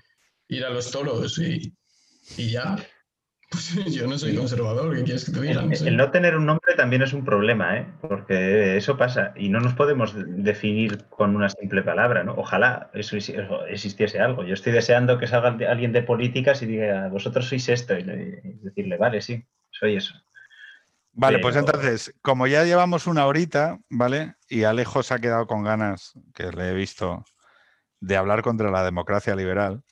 ir 0.47 0.65
a 0.65 0.71
los 0.71 0.89
toros 0.89 1.37
y, 1.37 1.73
y 2.37 2.49
ya, 2.49 2.75
pues 3.49 3.73
yo 3.93 4.07
no 4.07 4.17
soy 4.17 4.35
conservador, 4.35 4.95
¿qué 4.95 5.03
quieres 5.03 5.25
que 5.25 5.31
te 5.31 5.41
diga? 5.41 5.63
El, 5.63 5.97
no 5.97 6.11
tener 6.11 6.37
un 6.37 6.45
nombre 6.45 6.75
también 6.75 7.01
es 7.01 7.13
un 7.13 7.25
problema, 7.25 7.77
¿eh? 7.77 7.87
porque 8.01 8.77
eso 8.77 8.95
pasa 8.95 9.33
y 9.35 9.49
no 9.49 9.59
nos 9.59 9.73
podemos 9.73 10.13
definir 10.15 11.05
con 11.09 11.35
una 11.35 11.49
simple 11.49 11.81
palabra. 11.81 12.23
¿no? 12.23 12.35
Ojalá 12.37 12.91
eso, 12.93 13.17
existiese 13.67 14.19
algo. 14.19 14.43
Yo 14.43 14.53
estoy 14.53 14.71
deseando 14.71 15.17
que 15.17 15.27
salga 15.27 15.57
alguien 15.69 15.91
de 15.91 16.03
políticas 16.03 16.61
y 16.61 16.67
diga, 16.67 17.07
vosotros 17.09 17.47
sois 17.49 17.67
esto, 17.69 17.97
y, 17.97 18.03
decirle, 18.03 18.97
vale, 18.97 19.21
sí, 19.21 19.43
soy 19.71 19.95
eso. 19.95 20.13
Vale, 21.11 21.39
pues 21.39 21.55
entonces, 21.55 22.13
como 22.21 22.47
ya 22.47 22.63
llevamos 22.63 23.07
una 23.07 23.25
horita, 23.25 23.79
¿vale? 23.89 24.35
Y 24.47 24.63
Alejo 24.63 25.03
se 25.03 25.15
ha 25.15 25.19
quedado 25.19 25.47
con 25.47 25.63
ganas, 25.63 26.13
que 26.33 26.51
le 26.51 26.69
he 26.69 26.73
visto, 26.73 27.25
de 27.99 28.15
hablar 28.15 28.41
contra 28.41 28.71
la 28.71 28.83
democracia 28.83 29.35
liberal. 29.35 29.83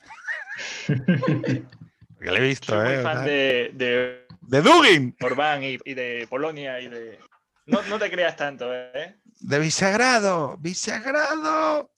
Que 2.19 2.31
le 2.31 2.37
he 2.37 2.41
visto, 2.41 2.73
Soy 2.73 2.87
¿eh? 2.87 2.95
Muy 2.95 3.03
fan 3.03 3.25
de, 3.25 3.71
de, 3.73 4.27
de. 4.41 4.61
Dugin. 4.61 5.15
Orbán 5.21 5.63
y, 5.63 5.77
de 5.77 6.27
Polonia 6.29 6.79
y 6.79 6.87
de. 6.87 7.19
No, 7.65 7.81
no, 7.83 7.99
te 7.99 8.09
creas 8.09 8.35
tanto, 8.35 8.73
¿eh? 8.73 9.17
De 9.39 9.59
Visagrado. 9.59 10.57
Visagrado. 10.57 11.91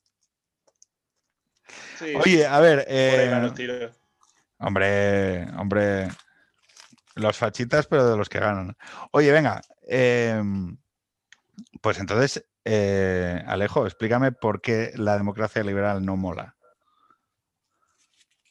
Sí, 1.98 2.14
Oye, 2.16 2.46
a 2.46 2.60
ver. 2.60 2.84
Eh, 2.88 3.90
hombre, 4.58 5.46
hombre. 5.56 6.08
Los 7.14 7.36
fachitas, 7.36 7.86
pero 7.86 8.10
de 8.10 8.16
los 8.16 8.28
que 8.28 8.40
ganan. 8.40 8.76
Oye, 9.12 9.32
venga. 9.32 9.60
Em, 9.86 10.76
pues 11.80 11.98
entonces, 11.98 12.44
eh, 12.64 13.42
Alejo, 13.46 13.86
explícame 13.86 14.32
por 14.32 14.60
qué 14.60 14.92
la 14.96 15.16
democracia 15.16 15.62
liberal 15.62 16.04
no 16.04 16.16
mola. 16.16 16.56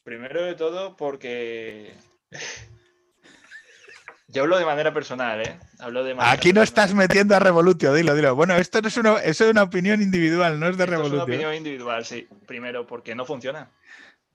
Primero 0.10 0.44
de 0.44 0.56
todo 0.56 0.98
porque 0.98 1.94
yo 4.28 4.42
hablo 4.42 4.58
de 4.58 4.66
manera 4.66 4.92
personal, 4.92 5.40
¿eh? 5.40 5.60
Hablo 5.78 6.04
de 6.04 6.16
Aquí 6.18 6.52
no 6.52 6.64
estás 6.64 6.96
metiendo 6.96 7.36
a 7.36 7.40
Revolutio, 7.40 7.94
dilo, 7.94 8.16
dilo. 8.16 8.34
Bueno, 8.34 8.56
esto 8.56 8.82
no 8.82 8.88
es 8.88 8.98
una, 8.98 9.18
eso 9.18 9.46
es 9.46 9.52
una 9.52 9.62
opinión 9.62 10.02
individual, 10.02 10.60
no 10.60 10.68
es 10.68 10.78
de 10.78 10.88
Revolutio. 10.88 11.18
Es 11.20 11.24
una 11.26 11.32
opinión 11.32 11.54
individual, 11.54 12.06
sí. 12.06 12.28
Primero, 12.48 12.88
porque 12.88 13.14
no 13.14 13.24
funciona. 13.24 13.70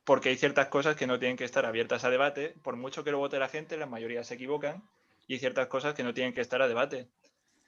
Porque 0.05 0.29
hay 0.29 0.37
ciertas 0.37 0.69
cosas 0.69 0.95
que 0.95 1.09
no 1.09 1.19
tienen 1.19 1.37
que 1.37 1.45
estar 1.45 1.67
abiertas 1.67 2.05
a 2.05 2.11
debate. 2.11 2.55
Por 2.63 2.77
mucho 2.77 3.03
que 3.03 3.11
lo 3.11 3.19
vote 3.19 3.41
la 3.41 3.49
gente, 3.49 3.77
la 3.77 3.87
mayoría 3.87 4.23
se 4.23 4.35
equivocan. 4.35 4.85
Y 5.27 5.33
hay 5.33 5.41
ciertas 5.41 5.67
cosas 5.67 5.95
que 5.95 6.05
no 6.05 6.15
tienen 6.15 6.35
que 6.35 6.41
estar 6.41 6.63
a 6.63 6.69
debate. 6.69 7.09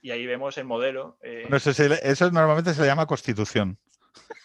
Y 0.00 0.12
ahí 0.12 0.24
vemos 0.26 0.56
el 0.58 0.64
modelo. 0.64 1.18
Eh, 1.22 1.48
eso, 1.50 2.30
normalmente 2.30 2.72
se 2.72 2.82
le 2.82 2.86
llama 2.86 3.06
constitución. 3.06 3.80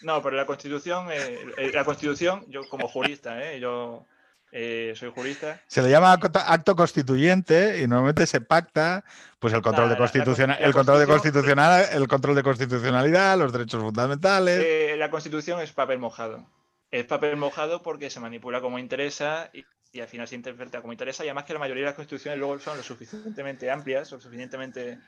No, 0.02 0.22
pero 0.22 0.36
la 0.36 0.46
constitución, 0.46 1.12
eh, 1.12 1.40
eh, 1.58 1.72
la 1.74 1.86
constitución, 1.86 2.46
yo 2.50 2.68
como 2.70 2.88
jurista, 2.88 3.42
¿eh? 3.44 3.60
yo 3.60 4.06
eh, 4.52 4.94
soy 4.98 5.12
jurista. 5.12 5.62
Se 5.68 5.82
le 5.82 5.90
llama 5.90 6.12
acto 6.12 6.76
constituyente 6.76 7.82
y 7.82 7.88
normalmente 7.88 8.28
se 8.28 8.42
pacta 8.42 9.06
pues 9.40 9.54
el 9.54 9.62
control 9.62 9.90
de 9.90 9.98
constitución, 9.98 10.52
el 10.60 10.74
control 10.74 11.00
de 11.00 11.08
constitucional, 11.08 11.86
el 11.94 12.08
control 12.08 12.36
de 12.36 12.44
constitucionalidad, 12.44 13.38
los 13.38 13.54
derechos 13.54 13.82
fundamentales. 13.82 14.62
Eh, 14.62 14.96
la 14.98 15.10
constitución 15.10 15.62
es 15.62 15.72
papel 15.72 16.00
mojado. 16.00 16.46
Es 16.92 17.06
papel 17.06 17.38
mojado 17.38 17.82
porque 17.82 18.10
se 18.10 18.20
manipula 18.20 18.60
como 18.60 18.78
interesa 18.78 19.50
y, 19.54 19.66
al 20.00 20.08
final 20.08 20.28
se 20.28 20.36
interpreta 20.36 20.82
como 20.82 20.92
interesa 20.92 21.24
y 21.24 21.28
además 21.28 21.46
que 21.46 21.54
la 21.54 21.60
mayoría 21.60 21.84
de 21.84 21.90
las 21.90 21.96
constituciones 21.96 22.38
luego 22.38 22.60
son 22.60 22.76
lo 22.76 22.84
suficientemente 22.84 23.72
amplias 23.72 24.12
o 24.12 24.20
suficientemente 24.20 25.00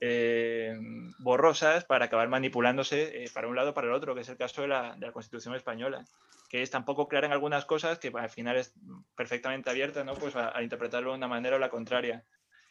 eh, 0.00 0.74
borrosas 1.18 1.84
para 1.84 2.06
acabar 2.06 2.28
manipulándose 2.28 3.24
para 3.34 3.48
un 3.48 3.56
lado 3.56 3.70
o 3.70 3.74
para 3.74 3.88
el 3.88 3.92
otro, 3.92 4.14
que 4.14 4.22
es 4.22 4.28
el 4.28 4.36
caso 4.36 4.62
de 4.62 4.68
la, 4.68 4.96
de 4.96 5.06
la 5.06 5.12
Constitución 5.12 5.54
española 5.54 6.04
que 6.50 6.62
es 6.62 6.70
tampoco 6.70 7.06
clara 7.06 7.28
en 7.28 7.32
algunas 7.32 7.64
cosas, 7.64 8.00
que 8.00 8.10
al 8.12 8.28
final 8.28 8.56
es 8.56 8.74
perfectamente 9.14 9.70
abierta, 9.70 10.02
¿no? 10.02 10.14
Pues 10.14 10.34
a, 10.34 10.60
interpretarlo 10.64 11.12
de 11.12 11.16
una 11.16 11.28
manera 11.28 11.54
o 11.54 11.58
la 11.60 11.70
contraria. 11.70 12.24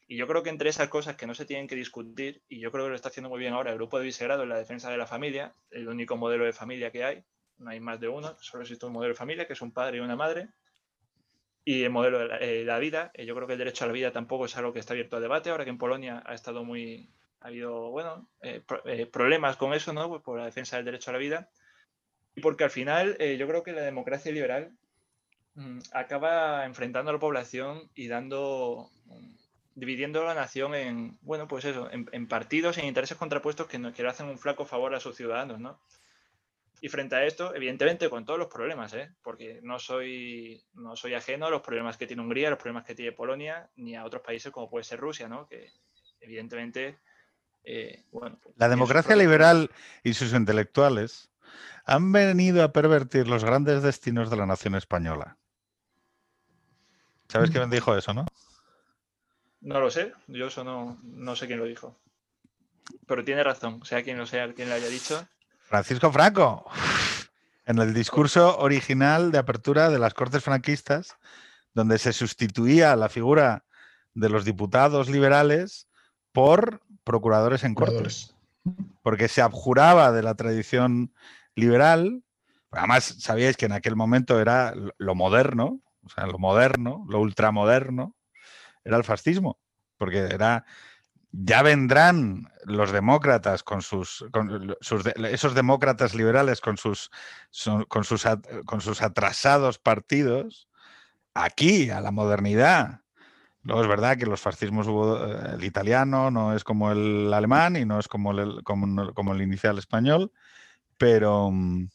Y 0.05 0.17
yo 0.17 0.27
creo 0.27 0.43
que 0.43 0.49
entre 0.49 0.69
esas 0.69 0.89
cosas 0.89 1.15
que 1.15 1.25
no 1.25 1.33
se 1.33 1.45
tienen 1.45 1.65
que 1.65 1.77
discutir, 1.77 2.43
y 2.49 2.59
yo 2.59 2.73
creo 2.73 2.83
que 2.83 2.89
lo 2.89 2.95
está 2.95 3.07
haciendo 3.07 3.29
muy 3.29 3.39
bien 3.39 3.53
ahora 3.53 3.71
el 3.71 3.77
grupo 3.77 3.97
de 3.97 4.03
Visegrado 4.03 4.43
en 4.43 4.49
la 4.49 4.57
defensa 4.57 4.91
de 4.91 4.97
la 4.97 5.07
familia, 5.07 5.53
el 5.71 5.87
único 5.87 6.17
modelo 6.17 6.43
de 6.43 6.51
familia 6.51 6.91
que 6.91 7.05
hay, 7.05 7.23
no 7.57 7.69
hay 7.69 7.79
más 7.79 8.01
de 8.01 8.09
uno, 8.09 8.35
solo 8.41 8.63
existe 8.63 8.85
un 8.85 8.91
modelo 8.91 9.13
de 9.13 9.17
familia, 9.17 9.47
que 9.47 9.53
es 9.53 9.61
un 9.61 9.71
padre 9.71 9.97
y 9.97 9.99
una 10.01 10.17
madre, 10.17 10.49
y 11.63 11.83
el 11.83 11.89
modelo 11.89 12.19
de 12.19 12.65
la, 12.65 12.77
eh, 12.77 12.79
vida, 12.81 13.11
eh, 13.13 13.25
yo 13.25 13.33
creo 13.33 13.47
que 13.47 13.53
el 13.53 13.59
derecho 13.59 13.85
a 13.85 13.87
la 13.87 13.93
vida 13.93 14.11
tampoco 14.11 14.43
es 14.43 14.57
algo 14.57 14.73
que 14.73 14.79
está 14.79 14.91
abierto 14.91 15.15
a 15.15 15.21
debate, 15.21 15.51
ahora 15.51 15.63
que 15.63 15.69
en 15.69 15.77
Polonia 15.77 16.21
ha 16.25 16.33
estado 16.33 16.65
muy, 16.65 17.09
ha 17.41 17.47
habido, 17.47 17.89
bueno, 17.91 18.29
eh, 18.41 18.61
problemas 19.11 19.57
con 19.57 19.73
eso, 19.73 19.93
¿no? 19.93 20.09
Pues 20.09 20.21
por 20.21 20.39
la 20.39 20.45
defensa 20.45 20.75
del 20.75 20.85
derecho 20.85 21.11
a 21.11 21.13
la 21.13 21.19
vida 21.19 21.49
porque 22.41 22.63
al 22.63 22.69
final 22.69 23.15
eh, 23.19 23.37
yo 23.37 23.47
creo 23.47 23.63
que 23.63 23.71
la 23.71 23.81
democracia 23.81 24.31
liberal 24.31 24.71
mm, 25.55 25.79
acaba 25.93 26.65
enfrentando 26.65 27.09
a 27.09 27.13
la 27.13 27.19
población 27.19 27.89
y 27.93 28.07
dando, 28.07 28.89
mm, 29.05 29.35
dividiendo 29.75 30.23
la 30.23 30.33
nación 30.33 30.75
en, 30.75 31.17
bueno, 31.21 31.47
pues 31.47 31.65
eso, 31.65 31.89
en, 31.91 32.27
partidos, 32.27 32.77
en 32.77 32.85
intereses 32.85 33.17
contrapuestos 33.17 33.67
que, 33.67 33.79
no, 33.79 33.93
que 33.93 34.03
le 34.03 34.09
hacen 34.09 34.27
un 34.27 34.37
flaco 34.37 34.65
favor 34.65 34.93
a 34.95 34.99
sus 34.99 35.15
ciudadanos, 35.15 35.59
¿no? 35.59 35.81
Y 36.81 36.87
frente 36.87 37.15
a 37.15 37.25
esto, 37.25 37.53
evidentemente 37.53 38.09
con 38.09 38.23
todos 38.23 38.39
los 38.39 38.47
problemas, 38.47 38.93
¿eh? 38.93 39.11
porque 39.21 39.59
no 39.63 39.79
soy, 39.79 40.63
no 40.73 40.95
soy 40.95 41.13
ajeno 41.13 41.47
a 41.47 41.49
los 41.49 41.61
problemas 41.61 41.97
que 41.97 42.07
tiene 42.07 42.21
Hungría, 42.21 42.49
los 42.49 42.59
problemas 42.59 42.85
que 42.85 42.95
tiene 42.95 43.11
Polonia, 43.11 43.69
ni 43.75 43.97
a 43.97 44.05
otros 44.05 44.21
países 44.21 44.49
como 44.53 44.69
puede 44.69 44.85
ser 44.85 44.99
Rusia, 44.99 45.27
¿no? 45.27 45.47
que 45.47 45.71
evidentemente... 46.21 46.99
Eh, 47.63 48.03
bueno, 48.11 48.39
pues 48.41 48.55
la 48.57 48.69
democracia 48.69 49.15
liberal 49.15 49.69
y 50.03 50.13
sus 50.13 50.33
intelectuales 50.33 51.29
han 51.85 52.11
venido 52.11 52.63
a 52.63 52.71
pervertir 52.71 53.27
los 53.27 53.43
grandes 53.43 53.83
destinos 53.83 54.29
de 54.29 54.37
la 54.37 54.45
nación 54.45 54.75
española. 54.75 55.37
¿Sabes 57.27 57.51
quién 57.51 57.69
dijo 57.69 57.95
eso, 57.95 58.13
no? 58.13 58.25
No 59.61 59.79
lo 59.79 59.91
sé, 59.91 60.13
yo 60.27 60.47
eso 60.47 60.63
no, 60.63 60.97
no 61.03 61.35
sé 61.35 61.47
quién 61.47 61.59
lo 61.59 61.65
dijo. 61.65 61.97
Pero 63.05 63.23
tiene 63.23 63.43
razón, 63.43 63.83
sea 63.85 64.03
quien 64.03 64.17
lo 64.17 64.25
sea, 64.25 64.53
quien 64.53 64.69
lo 64.69 64.75
haya 64.75 64.87
dicho. 64.87 65.27
Francisco 65.59 66.11
Franco, 66.11 66.65
en 67.65 67.77
el 67.77 67.93
discurso 67.93 68.57
original 68.59 69.31
de 69.31 69.37
apertura 69.37 69.89
de 69.89 69.99
las 69.99 70.13
Cortes 70.13 70.43
franquistas, 70.43 71.17
donde 71.73 71.99
se 71.99 72.13
sustituía 72.13 72.95
la 72.95 73.09
figura 73.09 73.65
de 74.13 74.29
los 74.29 74.45
diputados 74.45 75.09
liberales 75.09 75.87
por 76.31 76.81
procuradores 77.09 77.63
en 77.63 77.73
cortes, 77.73 78.35
porque 79.01 79.29
se 79.29 79.41
abjuraba 79.41 80.11
de 80.11 80.21
la 80.21 80.35
tradición 80.35 81.11
liberal. 81.55 82.23
Además, 82.69 83.15
sabíais 83.17 83.57
que 83.57 83.65
en 83.65 83.71
aquel 83.71 83.95
momento 83.95 84.39
era 84.39 84.75
lo 84.75 85.15
moderno, 85.15 85.81
o 86.05 86.09
sea, 86.09 86.27
lo 86.27 86.37
moderno, 86.37 87.03
lo 87.09 87.19
ultramoderno, 87.19 88.15
era 88.83 88.95
el 88.97 89.03
fascismo, 89.03 89.57
porque 89.97 90.19
era 90.19 90.65
ya 91.31 91.63
vendrán 91.63 92.51
los 92.65 92.91
demócratas 92.91 93.63
con 93.63 93.81
sus, 93.81 94.23
esos 95.31 95.55
demócratas 95.55 96.13
liberales 96.13 96.61
con 96.61 96.77
sus, 96.77 97.09
con 97.87 98.03
sus, 98.03 98.27
con 98.65 98.81
sus 98.81 99.01
atrasados 99.01 99.79
partidos 99.79 100.69
aquí 101.33 101.89
a 101.89 102.01
la 102.01 102.11
modernidad. 102.11 103.01
Luego 103.63 103.81
es 103.81 103.87
verdad 103.87 104.17
que 104.17 104.25
los 104.25 104.39
fascismos 104.39 104.87
hubo, 104.87 105.17
eh, 105.25 105.55
el 105.55 105.63
italiano 105.63 106.31
no 106.31 106.55
es 106.55 106.63
como 106.63 106.91
el 106.91 107.33
alemán 107.33 107.75
y 107.75 107.85
no 107.85 107.99
es 107.99 108.07
como 108.07 108.31
el, 108.31 108.63
como, 108.63 109.13
como 109.13 109.33
el 109.33 109.41
inicial 109.41 109.77
español, 109.77 110.31
pero, 110.97 111.51
mm, 111.51 111.89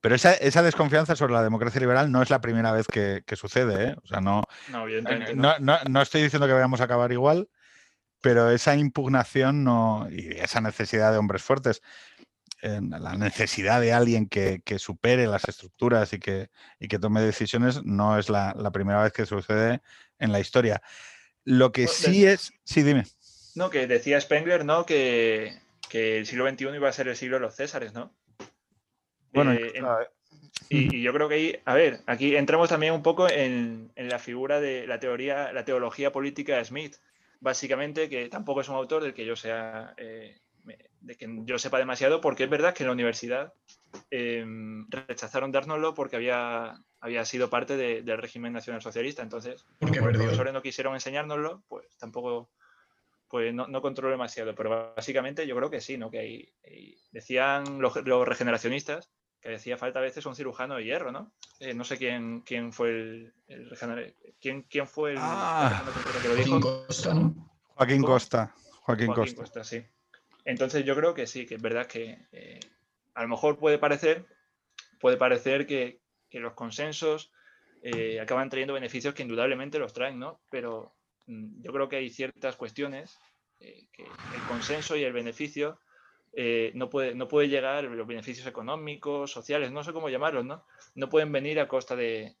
pero 0.00 0.14
esa, 0.14 0.62
desconfianza 0.62 1.14
sobre 1.14 1.34
la 1.34 1.42
democracia 1.42 1.80
liberal 1.80 2.10
no 2.10 2.22
es 2.22 2.30
la 2.30 2.40
primera 2.40 2.72
vez 2.72 2.86
que, 2.88 3.22
sucede. 3.36 3.90
¿eh? 3.90 3.96
O 4.02 4.06
sea, 4.06 4.20
no, 4.20 4.42
eh, 4.88 5.34
no, 5.34 5.56
no, 5.58 6.02
estoy 6.02 6.22
diciendo 6.22 6.46
que 6.46 6.54
vayamos 6.54 6.80
a 6.80 6.84
acabar 6.84 7.12
igual, 7.12 7.48
pero 8.20 8.50
esa 8.50 8.76
impugnación 8.76 9.62
no, 9.62 10.08
y 10.10 10.28
esa 10.38 10.60
necesidad 10.60 11.12
de 11.12 11.18
hombres 11.18 11.42
fuertes, 11.42 11.82
la 12.62 13.14
necesidad 13.16 13.80
de 13.80 13.92
alguien 13.92 14.28
que, 14.28 14.62
supere 14.78 15.26
las 15.26 15.48
estructuras 15.48 16.12
y 16.12 16.18
que, 16.18 16.50
que 16.78 16.98
tome 16.98 17.20
decisiones 17.20 17.84
no 17.84 18.18
es 18.18 18.28
la, 18.28 18.54
primera 18.72 19.02
vez 19.02 19.12
que 19.12 19.26
sucede 19.26 19.80
en 20.20 20.32
la 20.32 20.40
historia. 20.40 20.80
Lo 21.44 21.72
que 21.72 21.88
sí 21.88 22.26
es... 22.26 22.52
Sí, 22.64 22.82
dime. 22.82 23.04
No, 23.54 23.70
que 23.70 23.86
decía 23.86 24.20
Spengler, 24.20 24.64
¿no? 24.64 24.86
Que, 24.86 25.58
que 25.88 26.18
el 26.18 26.26
siglo 26.26 26.48
XXI 26.48 26.68
iba 26.74 26.88
a 26.88 26.92
ser 26.92 27.08
el 27.08 27.16
siglo 27.16 27.36
de 27.36 27.40
los 27.40 27.56
Césares, 27.56 27.92
¿no? 27.92 28.14
Bueno, 29.32 29.52
eh, 29.52 29.72
y, 30.68 31.02
yo 31.02 31.12
creo 31.12 31.28
que 31.28 31.34
ahí, 31.34 31.56
a 31.64 31.74
ver, 31.74 32.00
aquí 32.06 32.36
entramos 32.36 32.68
también 32.68 32.92
un 32.92 33.02
poco 33.02 33.28
en, 33.28 33.92
la 33.96 34.18
figura 34.18 34.60
de 34.60 34.86
la 34.86 35.00
teoría, 35.00 35.52
la 35.52 35.64
teología 35.64 36.12
política 36.12 36.56
de 36.56 36.64
Smith, 36.64 36.96
básicamente, 37.40 38.08
que 38.08 38.28
tampoco 38.28 38.60
es 38.60 38.68
un 38.68 38.76
autor 38.76 39.02
del 39.02 39.14
que 39.14 39.24
yo 39.26 39.36
sea, 39.36 39.94
eh, 39.96 40.38
de 41.00 41.16
que 41.16 41.28
yo 41.44 41.58
sepa 41.58 41.78
demasiado, 41.78 42.20
porque 42.20 42.44
es 42.44 42.50
verdad 42.50 42.74
que 42.74 42.82
en 42.82 42.88
la 42.88 42.92
universidad 42.92 43.52
em, 44.10 44.86
rechazaron 44.90 45.52
dárnoslo 45.52 45.94
porque 45.94 46.16
había, 46.16 46.74
había 47.00 47.24
sido 47.24 47.50
parte 47.50 47.76
del 47.76 48.18
régimen 48.18 48.52
nacional 48.52 48.82
socialista, 48.82 49.22
entonces, 49.22 49.64
porque 49.78 50.00
los 50.00 50.16
profesores 50.16 50.52
no 50.52 50.62
quisieron 50.62 50.94
enseñárnoslo, 50.94 51.62
pues 51.68 51.96
tampoco 51.96 52.50
pues 53.28 53.54
no, 53.54 53.68
no, 53.68 53.80
controlo 53.80 54.10
demasiado, 54.10 54.56
pero 54.56 54.92
básicamente 54.96 55.46
yo 55.46 55.54
creo 55.54 55.70
que 55.70 55.80
sí, 55.80 55.96
¿no? 55.96 56.10
Que 56.10 56.18
hay, 56.18 56.52
decían 57.12 57.80
los, 57.80 57.94
regeneracionistas 57.94 59.08
que 59.40 59.50
decía 59.50 59.78
falta 59.78 60.00
a 60.00 60.02
veces 60.02 60.26
un 60.26 60.34
cirujano 60.34 60.74
de 60.74 60.84
hierro, 60.84 61.12
¿no? 61.12 61.32
Eh, 61.60 61.72
no 61.72 61.84
sé 61.84 61.96
quién, 61.96 62.40
quién 62.40 62.72
fue 62.72 62.90
el, 62.90 63.34
el 63.46 64.14
¿Quién, 64.40 64.62
quién 64.62 64.86
fue 64.88 65.12
el, 65.12 65.18
ah, 65.20 65.84
que 66.20 66.28
lo 66.28 66.34
dijo? 66.34 66.60
Joaquín 66.60 66.60
Costa, 66.60 67.14
¿no? 67.14 67.50
Joaquín 67.74 68.02
Costa. 68.02 68.54
Joaquín, 68.82 69.14
Costa. 69.14 69.64
sí. 69.64 69.84
Entonces 70.50 70.84
yo 70.84 70.94
creo 70.96 71.14
que 71.14 71.26
sí, 71.26 71.46
que 71.46 71.54
es 71.56 71.62
verdad 71.62 71.86
que 71.86 72.26
eh, 72.32 72.60
a 73.14 73.22
lo 73.22 73.28
mejor 73.28 73.58
puede 73.58 73.78
parecer, 73.78 74.26
puede 74.98 75.16
parecer 75.16 75.66
que, 75.66 76.00
que 76.28 76.40
los 76.40 76.54
consensos 76.54 77.32
eh, 77.82 78.20
acaban 78.20 78.50
trayendo 78.50 78.74
beneficios 78.74 79.14
que 79.14 79.22
indudablemente 79.22 79.78
los 79.78 79.92
traen, 79.92 80.18
¿no? 80.18 80.40
Pero 80.50 80.94
Mm, 81.30 81.62
yo 81.62 81.72
creo 81.72 81.88
que 81.88 81.96
hay 81.96 82.10
ciertas 82.10 82.56
cuestiones 82.56 83.16
eh, 83.60 83.86
que 83.92 84.04
el 84.32 84.44
consenso 84.44 84.96
y 84.96 85.04
el 85.04 85.12
beneficio 85.12 85.78
no, 86.74 86.88
puede, 86.88 87.14
no 87.16 87.26
puede 87.26 87.48
llegar, 87.48 87.82
los 87.84 88.06
beneficios 88.06 88.46
económicos, 88.46 89.32
sociales, 89.32 89.72
no 89.72 89.82
sé 89.82 89.92
cómo 89.92 90.08
llamarlos, 90.08 90.44
¿no? 90.44 90.64
No 90.94 91.08
pueden 91.08 91.32
venir 91.32 91.58
a 91.58 91.66
costa 91.66 91.96
de, 91.96 92.36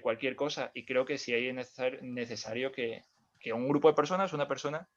cualquier 0.00 0.36
cosa 0.36 0.70
y 0.74 0.84
creo 0.84 1.04
que 1.04 1.18
sí 1.18 1.34
hay 1.34 1.48
es 1.48 1.76
necesario, 2.02 2.70
que, 2.70 3.02
un 3.52 3.68
grupo 3.68 3.88
de 3.88 3.94
personas, 3.94 4.32
una 4.32 4.46
persona, 4.46 4.88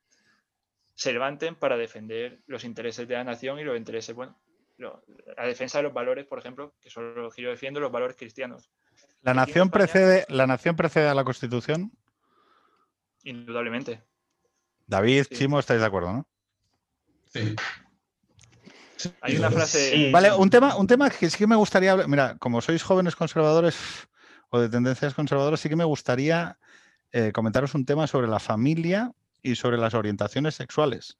se 0.95 1.13
levanten 1.13 1.55
para 1.55 1.77
defender 1.77 2.41
los 2.47 2.63
intereses 2.63 3.07
de 3.07 3.15
la 3.15 3.23
nación 3.23 3.59
y 3.59 3.63
los 3.63 3.77
intereses, 3.77 4.15
bueno, 4.15 4.37
la 4.77 5.45
defensa 5.45 5.79
de 5.79 5.83
los 5.83 5.93
valores, 5.93 6.25
por 6.25 6.39
ejemplo, 6.39 6.73
que 6.81 6.89
son 6.89 7.13
los 7.15 7.33
que 7.33 7.41
yo 7.41 7.49
defiendo, 7.49 7.79
los 7.79 7.91
valores 7.91 8.15
cristianos. 8.17 8.71
¿La 9.21 9.33
nación, 9.33 9.69
precede, 9.69 10.25
¿La 10.29 10.47
nación 10.47 10.75
precede 10.75 11.07
a 11.07 11.13
la 11.13 11.23
Constitución? 11.23 11.91
Indudablemente. 13.23 14.03
David, 14.87 15.25
Chimo, 15.31 15.59
estáis 15.59 15.81
de 15.81 15.85
acuerdo, 15.85 16.13
¿no? 16.13 16.27
Sí. 17.27 17.55
Hay 19.21 19.35
una 19.35 19.51
frase. 19.51 20.09
Vale, 20.11 20.33
un 20.33 20.49
tema, 20.49 20.75
un 20.77 20.87
tema 20.87 21.09
que 21.09 21.29
sí 21.29 21.37
que 21.37 21.47
me 21.47 21.55
gustaría. 21.55 21.95
Mira, 22.07 22.37
como 22.37 22.61
sois 22.61 22.83
jóvenes 22.83 23.15
conservadores, 23.15 24.07
o 24.49 24.59
de 24.59 24.69
tendencias 24.69 25.13
conservadoras, 25.13 25.59
sí 25.59 25.69
que 25.69 25.75
me 25.75 25.83
gustaría 25.83 26.57
eh, 27.11 27.31
comentaros 27.33 27.75
un 27.75 27.85
tema 27.85 28.07
sobre 28.07 28.27
la 28.27 28.39
familia 28.39 29.11
y 29.45 29.55
sobre 29.55 29.77
las 29.77 29.93
orientaciones 29.93 30.55
sexuales, 30.55 31.19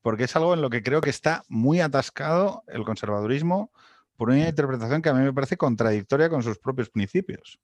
porque 0.00 0.24
es 0.24 0.34
algo 0.36 0.54
en 0.54 0.62
lo 0.62 0.70
que 0.70 0.82
creo 0.82 1.02
que 1.02 1.10
está 1.10 1.44
muy 1.48 1.80
atascado 1.80 2.64
el 2.66 2.84
conservadurismo 2.84 3.70
por 4.16 4.30
una 4.30 4.48
interpretación 4.48 5.02
que 5.02 5.10
a 5.10 5.14
mí 5.14 5.22
me 5.22 5.34
parece 5.34 5.58
contradictoria 5.58 6.30
con 6.30 6.42
sus 6.42 6.58
propios 6.58 6.88
principios. 6.88 7.60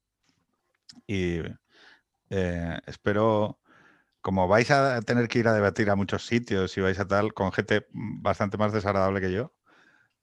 Y 1.07 1.41
eh, 2.29 2.79
espero, 2.87 3.59
como 4.21 4.47
vais 4.47 4.71
a 4.71 5.01
tener 5.01 5.27
que 5.27 5.39
ir 5.39 5.49
a 5.49 5.55
debatir 5.55 5.89
a 5.89 5.97
muchos 5.97 6.27
sitios 6.27 6.77
y 6.77 6.83
vais 6.83 6.99
a 6.99 7.09
tal 7.09 7.33
con 7.33 7.51
gente 7.51 7.87
bastante 7.93 8.59
más 8.59 8.75
desagradable 8.75 9.23
que 9.23 9.33
yo, 9.33 9.55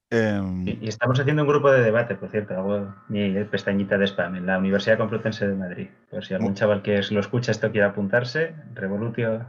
Em, 0.10 0.68
y, 0.68 0.88
estamos 0.88 1.20
haciendo 1.20 1.42
un 1.42 1.48
grupo 1.48 1.72
de 1.72 1.84
debate, 1.84 2.16
por 2.16 2.30
cierto, 2.30 2.54
hago 2.54 2.94
mi 3.10 3.44
pestañita 3.46 3.98
de 3.98 4.06
spam 4.06 4.36
en 4.36 4.46
la 4.46 4.60
Universidad 4.60 4.98
Complutense 4.98 5.48
de 5.48 5.56
Madrid. 5.56 5.88
Por 6.12 6.24
si 6.24 6.34
algún 6.34 6.54
chaval 6.54 6.82
que 6.82 7.02
lo 7.10 7.20
escucha 7.20 7.52
esto 7.52 7.72
quiere 7.72 7.88
apuntarse, 7.88 8.56
Revolutio. 8.74 9.46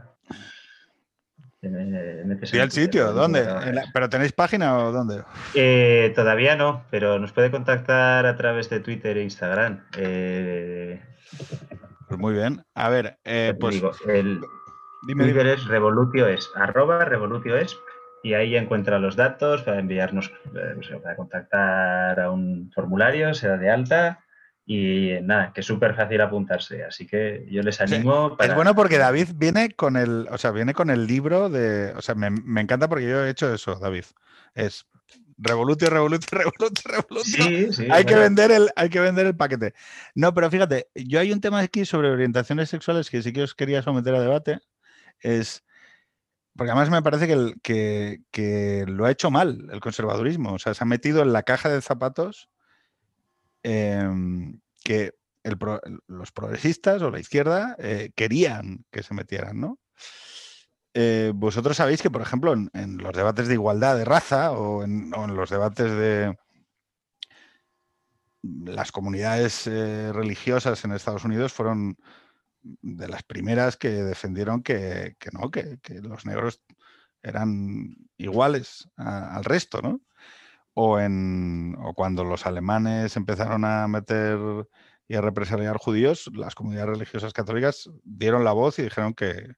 ¿Y 1.61 2.57
el 2.57 2.71
sitio? 2.71 3.13
¿Dónde? 3.13 3.45
¿Pero 3.93 4.09
tenéis 4.09 4.31
página 4.31 4.77
o 4.77 4.91
dónde? 4.91 5.23
Eh, 5.53 6.13
todavía 6.15 6.55
no, 6.55 6.85
pero 6.91 7.19
nos 7.19 7.31
puede 7.31 7.51
contactar 7.51 8.25
a 8.25 8.35
través 8.35 8.69
de 8.69 8.79
Twitter 8.79 9.17
e 9.17 9.23
Instagram. 9.23 9.83
Eh, 9.97 11.01
pues 12.07 12.19
muy 12.19 12.33
bien. 12.33 12.63
A 12.75 12.89
ver, 12.89 13.17
eh, 13.23 13.55
pues. 13.59 13.75
Digo, 13.75 13.91
el 14.07 14.41
Twitter 15.07 15.47
es 15.47 15.65
Revolutio 15.65 16.27
es, 16.27 16.49
arroba 16.55 17.05
Revolutio 17.05 17.57
es 17.57 17.77
y 18.27 18.33
ahí 18.33 18.57
encuentra 18.57 18.99
los 18.99 19.15
datos 19.15 19.63
para 19.63 19.79
enviarnos, 19.79 20.31
eh, 20.53 20.99
para 21.01 21.15
contactar 21.15 22.19
a 22.19 22.29
un 22.29 22.69
formulario, 22.75 23.33
sea 23.33 23.55
de 23.55 23.69
alta. 23.69 24.19
Y 24.65 25.13
nada, 25.21 25.53
que 25.53 25.61
es 25.61 25.65
súper 25.65 25.95
fácil 25.95 26.19
apuntarse. 26.19 26.83
Así 26.83 27.07
que 27.07 27.45
yo 27.49 27.61
les 27.61 27.79
animo. 27.79 28.35
Es 28.37 28.53
bueno 28.53 28.75
porque 28.75 28.97
David 28.97 29.29
viene 29.35 29.71
con 29.71 29.95
el, 29.95 30.27
o 30.29 30.37
sea, 30.37 30.51
viene 30.51 30.73
con 30.73 30.89
el 30.89 31.07
libro 31.07 31.49
de. 31.49 31.93
O 31.95 32.01
sea, 32.01 32.15
me, 32.15 32.27
encanta 32.59 32.89
porque 32.89 33.07
yo 33.07 33.23
he 33.23 33.29
hecho 33.29 33.53
eso, 33.53 33.75
David. 33.75 34.03
Es 34.55 34.85
Revolutio, 35.37 35.89
Revolutio, 35.89 36.27
Revolutio, 36.37 36.83
Revolutio. 36.83 37.45
Sí, 37.45 37.71
sí, 37.71 37.87
hay, 37.89 38.03
que 38.03 38.15
vender 38.15 38.51
el, 38.51 38.69
hay 38.75 38.89
que 38.89 38.99
vender 38.99 39.25
el 39.25 39.37
paquete. 39.37 39.73
No, 40.15 40.33
pero 40.33 40.51
fíjate, 40.51 40.89
yo 40.95 41.21
hay 41.21 41.31
un 41.31 41.39
tema 41.39 41.59
aquí 41.59 41.85
sobre 41.85 42.11
orientaciones 42.11 42.69
sexuales 42.69 43.09
que 43.09 43.21
sí 43.21 43.31
que 43.31 43.43
os 43.43 43.55
quería 43.55 43.81
someter 43.81 44.15
a 44.15 44.19
debate. 44.19 44.59
Es 45.21 45.63
porque 46.57 46.71
además 46.71 46.89
me 46.89 47.01
parece 47.01 47.27
que, 47.61 48.85
lo 48.87 49.05
ha 49.05 49.11
hecho 49.11 49.29
mal 49.29 49.69
el 49.71 49.79
conservadurismo. 49.79 50.53
O 50.53 50.59
sea, 50.59 50.73
se 50.73 50.83
ha 50.83 50.87
metido 50.87 51.21
en 51.21 51.31
la 51.31 51.43
caja 51.43 51.69
de 51.69 51.81
zapatos 51.81 52.49
em, 53.63 54.59
que 54.83 55.13
los 56.07 56.31
progresistas 56.31 57.01
o 57.01 57.11
la 57.11 57.19
izquierda 57.19 57.75
eh, 57.79 58.11
querían 58.15 58.85
que 58.91 59.03
se 59.03 59.13
metieran, 59.13 59.61
¿no? 59.61 59.79
Eh, 60.93 61.31
vosotros 61.35 61.77
sabéis 61.77 62.01
que, 62.01 62.09
por 62.09 62.23
ejemplo, 62.23 62.53
en, 62.53 62.97
los 62.97 63.15
debates 63.15 63.47
de 63.47 63.53
igualdad 63.53 63.95
de 63.95 64.05
raza 64.05 64.51
o 64.51 64.83
en, 64.83 65.11
los 65.11 65.49
debates 65.49 65.91
de 65.91 66.35
las 68.41 68.91
comunidades 68.91 69.67
eh, 69.67 70.11
religiosas 70.11 70.83
en 70.83 70.93
Estados 70.93 71.23
Unidos 71.23 71.53
fueron 71.53 71.97
de 72.61 73.07
las 73.07 73.23
primeras 73.23 73.77
que 73.77 73.89
defendieron 73.89 74.63
que, 74.63 75.15
no, 75.33 75.51
que, 75.51 75.79
los 76.01 76.25
negros 76.25 76.61
eran 77.23 77.95
iguales 78.17 78.89
al 78.95 79.43
resto, 79.43 79.81
¿no? 79.81 80.01
O, 80.73 80.99
en, 80.99 81.75
o 81.79 81.93
cuando 81.93 82.23
los 82.23 82.45
alemanes 82.45 83.15
empezaron 83.17 83.65
a 83.65 83.87
meter 83.87 84.39
y 85.07 85.15
a 85.15 85.21
represaliar 85.21 85.77
judíos, 85.77 86.29
las 86.33 86.53
comunidades 86.53 86.89
religiosas 86.89 87.33
católicas 87.33 87.89
dieron 88.03 88.43
la 88.43 88.51
voz 88.51 88.77
y 88.77 88.83
dijeron 88.83 89.13
que 89.13 89.55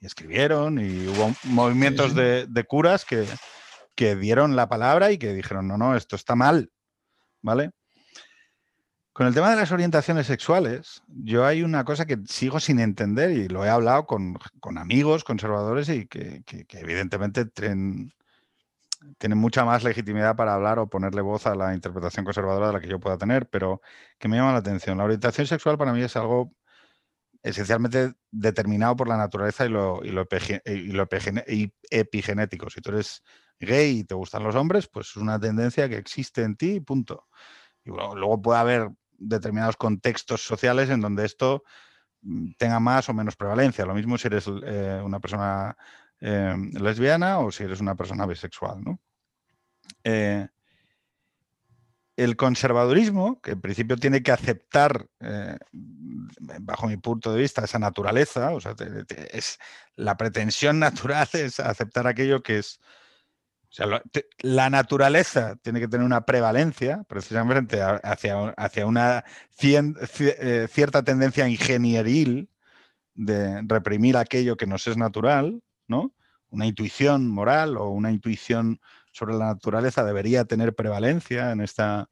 y 0.00 0.06
escribieron 0.06 0.78
y 0.78 1.06
hubo 1.08 1.34
movimientos 1.44 2.14
De, 2.14 2.46
de, 2.46 2.64
curas 2.64 3.04
que, 3.04 3.26
que 3.94 4.16
dieron 4.16 4.56
la 4.56 4.68
palabra 4.68 5.12
y 5.12 5.18
que 5.18 5.32
dijeron, 5.32 5.68
no, 5.68 5.78
no, 5.78 5.96
esto 5.96 6.16
está 6.16 6.34
mal, 6.34 6.70
¿vale? 7.42 7.70
Con 9.14 9.28
el 9.28 9.34
tema 9.34 9.48
de 9.48 9.54
las 9.54 9.70
orientaciones 9.70 10.26
sexuales, 10.26 11.04
yo 11.06 11.46
hay 11.46 11.62
una 11.62 11.84
cosa 11.84 12.04
que 12.04 12.18
sigo 12.26 12.58
sin 12.58 12.80
entender 12.80 13.30
y 13.30 13.46
lo 13.46 13.64
he 13.64 13.68
hablado 13.68 14.06
con, 14.06 14.36
amigos 14.76 15.22
conservadores 15.22 15.88
y 15.88 16.08
que, 16.08 16.42
evidentemente 16.70 17.46
tienen, 17.46 18.12
mucha 19.36 19.64
más 19.64 19.84
legitimidad 19.84 20.34
para 20.34 20.54
hablar 20.54 20.80
o 20.80 20.88
ponerle 20.88 21.20
voz 21.22 21.46
a 21.46 21.54
la 21.54 21.74
interpretación 21.74 22.24
conservadora 22.24 22.66
de 22.66 22.72
la 22.72 22.80
que 22.80 22.88
yo 22.88 22.98
pueda 22.98 23.16
tener, 23.16 23.48
pero 23.48 23.80
que 24.18 24.26
me 24.26 24.36
llama 24.36 24.50
la 24.50 24.58
atención. 24.58 24.98
La 24.98 25.04
orientación 25.04 25.46
sexual 25.46 25.78
para 25.78 25.92
mí 25.92 26.02
es 26.02 26.16
algo 26.16 26.52
esencialmente 27.44 28.14
determinado 28.32 28.96
por 28.96 29.06
la 29.06 29.16
naturaleza 29.16 29.64
y 29.64 29.68
lo, 29.68 30.02
y 30.02 31.72
epigenético. 31.88 32.68
Si 32.68 32.80
tú 32.80 32.90
eres 32.90 33.22
gay 33.60 34.00
y 34.00 34.04
te 34.04 34.16
gustan 34.16 34.42
los 34.42 34.56
hombres, 34.56 34.88
pues 34.88 35.10
es 35.10 35.16
una 35.18 35.38
tendencia 35.38 35.88
que 35.88 35.98
existe 35.98 36.42
en 36.42 36.56
ti 36.56 36.72
y 36.72 36.80
punto. 36.80 37.28
Y 37.84 37.90
luego 37.90 38.42
puede 38.42 38.58
haber 38.58 38.90
determinados 39.28 39.76
contextos 39.76 40.42
sociales 40.44 40.90
en 40.90 41.00
donde 41.00 41.24
esto 41.24 41.64
mm, 42.22 42.52
tenga 42.58 42.80
más 42.80 43.08
o 43.08 43.14
menos 43.14 43.36
prevalencia. 43.36 43.86
Lo 43.86 43.94
mismo 43.94 44.18
si 44.18 44.28
eres 44.28 44.46
eh, 44.48 45.00
una 45.04 45.20
persona 45.20 45.76
eh, 46.20 46.54
lesbiana 46.72 47.38
o 47.38 47.50
si 47.50 47.64
eres 47.64 47.80
una 47.80 47.94
persona 47.94 48.26
bisexual. 48.26 48.82
Eh, 50.04 50.48
el 52.16 52.36
conservadurismo, 52.36 53.40
que 53.40 53.52
en 53.52 53.60
principio 53.60 53.96
tiene 53.96 54.22
que 54.22 54.30
aceptar, 54.30 55.08
bajo 56.60 56.86
mi 56.86 56.96
punto 56.96 57.32
de 57.32 57.40
vista, 57.40 57.64
esa 57.64 57.80
naturaleza, 57.80 58.52
o 58.54 58.60
sea, 58.60 58.76
es, 59.32 59.58
la 59.96 60.16
pretensión 60.16 60.78
natural 60.78 61.28
es 61.32 61.58
aceptar 61.58 62.06
aquello 62.06 62.40
que 62.40 62.58
es 62.58 62.78
la 64.38 64.70
naturaleza 64.70 65.56
tiene 65.56 65.80
que 65.80 65.88
tener 65.88 66.06
una 66.06 66.24
prevalencia 66.24 67.04
precisamente 67.08 67.80
hacia, 67.82 68.50
hacia 68.50 68.86
una 68.86 69.24
eh, 69.60 70.68
cierta 70.70 71.02
tendencia 71.02 71.48
ingenieril 71.48 72.48
de 73.14 73.62
reprimir 73.62 74.16
aquello 74.16 74.56
que 74.56 74.66
nos 74.66 74.86
es 74.86 74.96
natural, 74.96 75.62
¿no? 75.88 76.14
Una 76.50 76.66
intuición 76.66 77.28
moral 77.28 77.76
o 77.76 77.90
una 77.90 78.12
intuición 78.12 78.80
sobre 79.12 79.34
la 79.34 79.46
naturaleza 79.46 80.04
debería 80.04 80.44
tener 80.44 80.74
prevalencia 80.74 81.50
en 81.50 81.60
esta 81.60 82.10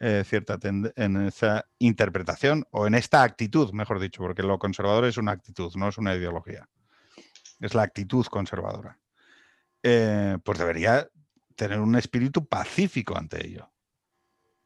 eh, 0.00 0.24
cierta 0.26 0.58
en 0.62 1.30
interpretación 1.78 2.64
o 2.70 2.86
en 2.86 2.94
esta 2.94 3.22
actitud, 3.22 3.72
mejor 3.72 4.00
dicho, 4.00 4.22
porque 4.22 4.42
lo 4.42 4.58
conservador 4.58 5.04
es 5.04 5.18
una 5.18 5.32
actitud, 5.32 5.72
no 5.76 5.88
es 5.88 5.98
una 5.98 6.14
ideología. 6.14 6.68
Es 7.58 7.74
la 7.74 7.82
actitud 7.82 8.24
conservadora. 8.26 8.98
Eh, 9.82 10.38
pues 10.44 10.58
debería 10.58 11.08
tener 11.56 11.80
un 11.80 11.96
espíritu 11.96 12.46
pacífico 12.46 13.16
ante 13.16 13.46
ello. 13.46 13.70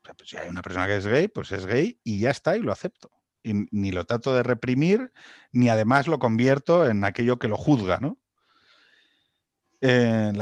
Pues 0.03 0.29
si 0.29 0.37
hay 0.37 0.49
una 0.49 0.63
persona 0.63 0.87
que 0.87 0.97
es 0.97 1.07
gay, 1.07 1.29
pues 1.29 1.53
es 1.53 1.67
gay 1.67 1.99
y 2.05 2.21
ya 2.21 2.31
está 2.31 2.57
y 2.57 2.61
lo 2.61 2.73
acepto. 2.73 3.11
Y 3.43 3.67
ni 3.71 3.91
lo 3.91 4.05
trato 4.05 4.35
de 4.35 4.43
reprimir, 4.43 5.13
ni 5.53 5.69
además 5.69 6.07
lo 6.07 6.19
convierto 6.19 6.87
en 6.87 7.05
aquello 7.05 7.39
que 7.39 7.49
lo 7.49 7.57
juzga, 7.57 7.99
¿no? 8.01 8.19
Eh, 9.81 10.33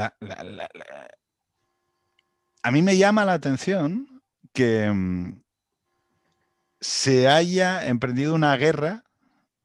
a 2.61 2.71
mí 2.71 2.81
me 2.81 2.97
llama 2.97 3.25
la 3.25 3.33
atención 3.33 4.21
que 4.53 4.89
mm, 4.89 5.41
se 6.79 7.27
haya 7.27 7.85
emprendido 7.87 8.35
una 8.35 8.55
guerra 8.55 9.03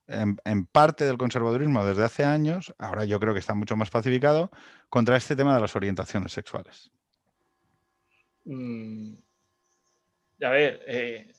en, 0.08 0.66
parte 0.66 1.04
del 1.04 1.18
conservadurismo 1.18 1.84
desde 1.84 2.04
hace 2.04 2.24
años, 2.24 2.74
ahora 2.78 3.04
yo 3.04 3.20
creo 3.20 3.34
que 3.34 3.40
está 3.40 3.54
mucho 3.54 3.76
más 3.76 3.90
pacificado, 3.90 4.50
contra 4.88 5.16
este 5.16 5.36
tema 5.36 5.54
de 5.54 5.60
las 5.60 5.76
orientaciones 5.76 6.32
sexuales. 6.32 6.90
Mm, 8.44 9.14
a 10.42 10.48
ver, 10.50 10.82
eh, 10.86 11.32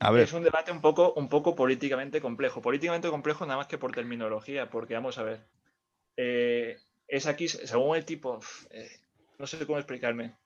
a 0.00 0.10
ver, 0.10 0.24
es 0.24 0.32
un 0.32 0.42
debate 0.42 0.72
un 0.72 0.80
poco, 0.80 1.12
un 1.14 1.28
poco 1.28 1.54
políticamente 1.54 2.20
complejo. 2.20 2.60
Políticamente 2.60 3.08
complejo 3.08 3.46
nada 3.46 3.58
más 3.58 3.68
que 3.68 3.78
por 3.78 3.92
terminología, 3.92 4.68
porque 4.68 4.94
vamos 4.94 5.18
a 5.18 5.22
ver. 5.22 5.46
Eh, 6.16 6.76
es 7.06 7.26
aquí, 7.26 7.48
según 7.48 7.96
el 7.96 8.04
tipo, 8.04 8.40
eh, 8.70 8.90
no 9.38 9.46
sé 9.46 9.64
cómo 9.66 9.78
explicarme. 9.78 10.36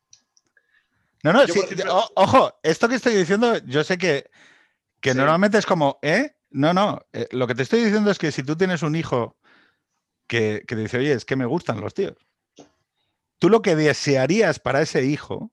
No, 1.23 1.33
no, 1.33 1.41
ojo, 2.15 2.61
esto 2.63 2.89
que 2.89 2.95
estoy 2.95 3.15
diciendo, 3.15 3.59
yo 3.65 3.83
sé 3.83 3.99
que, 3.99 4.31
que 5.01 5.15
normalmente 5.15 5.59
es 5.59 5.67
como, 5.67 5.99
¿eh? 6.03 6.37
No, 6.51 6.73
no, 6.73 7.01
eh, 7.13 7.27
lo 7.33 7.47
que 7.47 7.55
te 7.55 7.65
estoy 7.65 7.83
diciendo 7.85 8.11
es 8.11 8.19
que 8.19 8.31
si 8.31 8.43
tú 8.43 8.57
tienes 8.57 8.83
un 8.83 8.95
hijo 8.95 9.38
que, 10.29 10.63
que 10.69 10.77
dice, 10.77 10.99
oye, 10.99 11.13
es 11.13 11.25
que 11.25 11.37
me 11.37 11.47
gustan 11.47 11.81
los 11.81 11.95
tíos, 11.95 12.17
tú 13.39 13.49
lo 13.49 13.63
que 13.63 13.77
desearías 13.77 14.61
para 14.61 14.83
ese 14.83 15.05
hijo, 15.05 15.51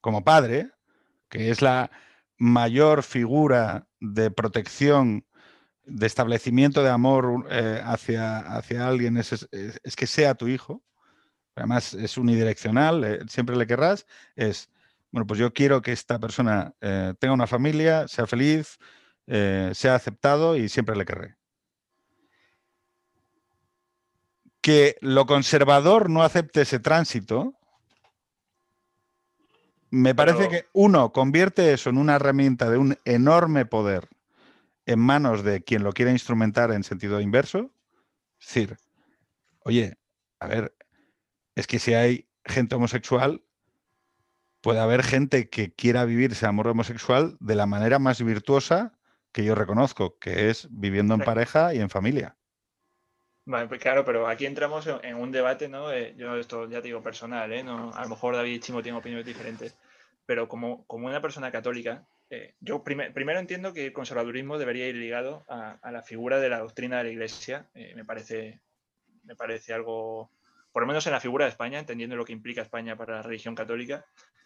como 0.00 0.24
padre, 0.24 0.70
que 1.28 1.50
es 1.50 1.62
la 1.62 1.90
mayor 2.38 3.02
figura 3.02 3.88
de 4.00 4.30
protección, 4.30 5.26
de 5.84 6.06
establecimiento 6.06 6.82
de 6.82 6.90
amor 6.90 7.46
eh, 7.50 7.80
hacia, 7.84 8.38
hacia 8.38 8.86
alguien, 8.86 9.16
es, 9.16 9.48
que 9.96 10.06
sea 10.06 10.34
tu 10.34 10.48
hijo, 10.48 10.82
además 11.54 11.94
es 11.94 12.16
unidireccional, 12.18 13.04
eh, 13.04 13.18
siempre 13.28 13.56
le 13.56 13.66
querrás, 13.66 14.06
es 14.36 14.70
Bueno, 15.10 15.26
pues 15.26 15.40
yo 15.40 15.52
quiero 15.52 15.82
que 15.82 15.92
esta 15.92 16.18
persona 16.18 16.74
eh, 16.80 17.14
tenga 17.18 17.34
una 17.34 17.46
familia, 17.46 18.06
sea 18.08 18.26
feliz, 18.26 18.78
sea 19.26 19.94
aceptado 19.94 20.56
y 20.56 20.70
siempre 20.70 20.96
le 20.96 21.04
querré. 21.04 21.37
Que 24.60 24.96
lo 25.00 25.26
conservador 25.26 26.10
no 26.10 26.22
acepte 26.22 26.62
ese 26.62 26.80
tránsito, 26.80 27.54
me 29.90 30.14
parece 30.14 30.48
que 30.48 30.66
uno 30.72 31.12
convierte 31.12 31.72
eso 31.72 31.90
en 31.90 31.98
una 31.98 32.16
herramienta 32.16 32.68
de 32.70 32.78
un 32.78 32.98
enorme 33.04 33.64
poder 33.64 34.08
en 34.88 34.98
manos 34.98 35.44
de 35.44 35.62
quien 35.62 35.82
lo 35.82 35.92
quiera 35.92 36.10
instrumentar 36.10 36.72
en 36.72 36.82
sentido 36.82 37.20
inverso. 37.20 37.70
Es 38.40 38.46
decir, 38.48 38.76
oye, 39.64 39.98
a 40.40 40.46
ver, 40.46 40.74
es 41.54 41.66
que 41.66 41.78
si 41.78 41.92
hay 41.92 42.26
gente 42.44 42.74
homosexual, 42.74 43.44
puede 44.62 44.80
haber 44.80 45.02
gente 45.02 45.50
que 45.50 45.74
quiera 45.74 46.06
vivir 46.06 46.32
ese 46.32 46.46
amor 46.46 46.68
homosexual 46.68 47.36
de 47.40 47.54
la 47.54 47.66
manera 47.66 47.98
más 47.98 48.22
virtuosa 48.22 48.98
que 49.32 49.44
yo 49.44 49.54
reconozco, 49.54 50.18
que 50.18 50.48
es 50.48 50.68
viviendo 50.70 51.14
en 51.14 51.20
pareja 51.20 51.74
y 51.74 51.80
en 51.80 51.90
familia. 51.90 52.37
Vale, 53.48 53.66
pues 53.66 53.80
claro, 53.80 54.04
pero 54.04 54.28
aquí 54.28 54.44
entramos 54.44 54.86
en, 55.02 55.16
un 55.16 55.32
debate, 55.32 55.70
¿no? 55.70 55.88
Yo 56.16 56.36
esto 56.36 56.68
ya 56.68 56.82
te 56.82 56.88
digo 56.88 57.02
personal, 57.02 57.50
¿eh? 57.50 57.60
A 57.60 58.02
lo 58.02 58.08
mejor 58.10 58.36
David 58.36 58.52
y 58.52 58.60
Chimo 58.60 58.82
tienen 58.82 58.98
opiniones 58.98 59.24
diferentes, 59.24 59.74
pero 60.26 60.46
como, 60.50 60.84
como 60.86 61.06
una 61.06 61.22
persona 61.22 61.50
católica, 61.50 62.06
eh, 62.28 62.56
yo 62.60 62.84
primero 62.84 63.38
entiendo 63.38 63.72
que 63.72 63.86
el 63.86 63.94
conservadurismo 63.94 64.58
debería 64.58 64.86
ir 64.86 64.96
ligado 64.96 65.46
a, 65.48 65.78
la 65.90 66.02
figura 66.02 66.40
de 66.40 66.50
la 66.50 66.58
doctrina 66.58 66.98
de 66.98 67.04
la 67.04 67.10
Iglesia. 67.10 67.70
Eh, 67.74 67.94
me, 67.96 68.04
parece, 68.04 68.60
me 69.24 69.34
parece 69.34 69.72
algo, 69.72 70.30
por 70.78 70.84
lo 70.84 70.86
menos 70.86 71.04
en 71.08 71.12
la 71.12 71.18
figura 71.18 71.44
de 71.44 71.50
España, 71.50 71.80
entendiendo 71.80 72.14
lo 72.14 72.24
que 72.24 72.32
implica 72.32 72.62
España 72.62 72.94
para 72.94 73.16
la 73.16 73.22
religión 73.22 73.56
católica, 73.56 74.04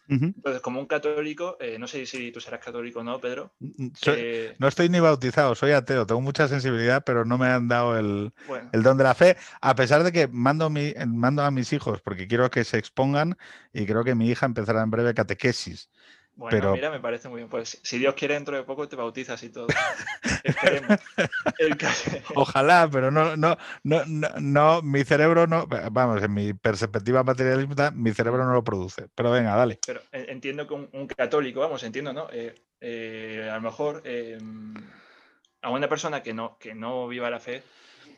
entonces, 0.09 0.63
como 0.63 0.81
un 0.81 0.87
católico, 0.87 1.59
eh, 1.61 1.77
no 1.79 1.87
sé 1.87 2.07
si 2.07 2.33
tú 2.33 2.41
serás 2.41 2.65
católico 2.65 3.01
o 3.01 3.05
no, 3.05 3.21
Pedro. 3.21 3.53
Mm, 3.61 3.85
mm, 3.85 3.93
eh, 4.07 4.57
no 4.59 4.67
estoy 4.67 4.89
ni 4.89 4.99
bautizado, 4.99 5.55
soy 5.55 5.73
ateo, 5.73 6.07
tengo 6.07 6.23
mucha 6.23 6.49
sensibilidad, 6.49 7.05
pero 7.05 7.27
no 7.27 7.37
me 7.37 7.49
han 7.49 7.69
dado 7.69 7.99
el, 7.99 8.33
don 8.73 8.97
de 8.97 9.05
la 9.05 9.15
fe, 9.15 9.37
a 9.61 9.75
pesar 9.75 10.05
de 10.05 10.11
que 10.11 10.27
mando, 10.27 10.71
mi, 10.71 10.95
mando 11.07 11.43
a 11.43 11.51
mis 11.51 11.71
hijos 11.75 12.01
porque 12.01 12.27
quiero 12.27 12.51
que 12.51 12.65
se 12.65 12.79
expongan 12.79 13.37
y 13.75 13.85
creo 13.85 14.03
que 14.03 14.15
mi 14.15 14.31
hija 14.31 14.47
empezará 14.47 14.83
en 14.83 14.91
breve 14.91 15.13
catequesis. 15.13 15.91
Bueno, 16.35 16.57
pero... 16.57 16.73
mira, 16.73 16.91
me 16.91 17.01
parece 17.01 17.29
muy 17.29 17.39
bien. 17.39 17.49
Pues 17.49 17.79
si 17.83 17.99
Dios 17.99 18.15
quiere, 18.15 18.35
dentro 18.35 18.57
de 18.57 18.63
poco 18.63 18.89
te 18.89 18.97
bautizas 18.97 19.43
y 19.43 19.51
todo. 19.51 19.67
Esperemos. 20.45 20.99
Ojalá, 22.35 22.89
pero 22.91 23.11
no, 23.11 23.37
no, 23.37 23.57
no, 23.85 24.03
no, 24.41 24.83
mi 24.83 25.05
cerebro 25.05 25.47
no, 25.47 25.67
vamos, 25.67 26.23
en 26.23 26.33
mi 26.33 26.55
perspectiva 26.55 27.23
materialista, 27.23 27.91
mi 27.91 28.13
cerebro 28.13 28.45
no 28.45 28.55
lo 28.55 28.65
produce. 28.65 29.09
Pero 29.15 29.31
venga, 29.31 29.55
dale. 29.55 29.79
Pero 29.87 30.01
entiendo 30.13 30.67
que 30.67 30.75
un, 30.75 31.07
católico, 31.07 31.61
vamos, 31.61 31.83
entiendo, 31.83 32.13
¿no? 32.13 32.29
Eh, 32.33 32.55
eh, 32.81 33.49
a 33.51 33.55
lo 33.57 33.61
mejor 33.61 34.03
a 35.63 35.71
una 35.71 35.89
persona 35.89 36.23
que 36.23 36.35
no, 36.35 36.59
que 36.59 36.75
no 36.75 37.09
viva 37.09 37.31
la 37.31 37.41
fe, 37.41 37.63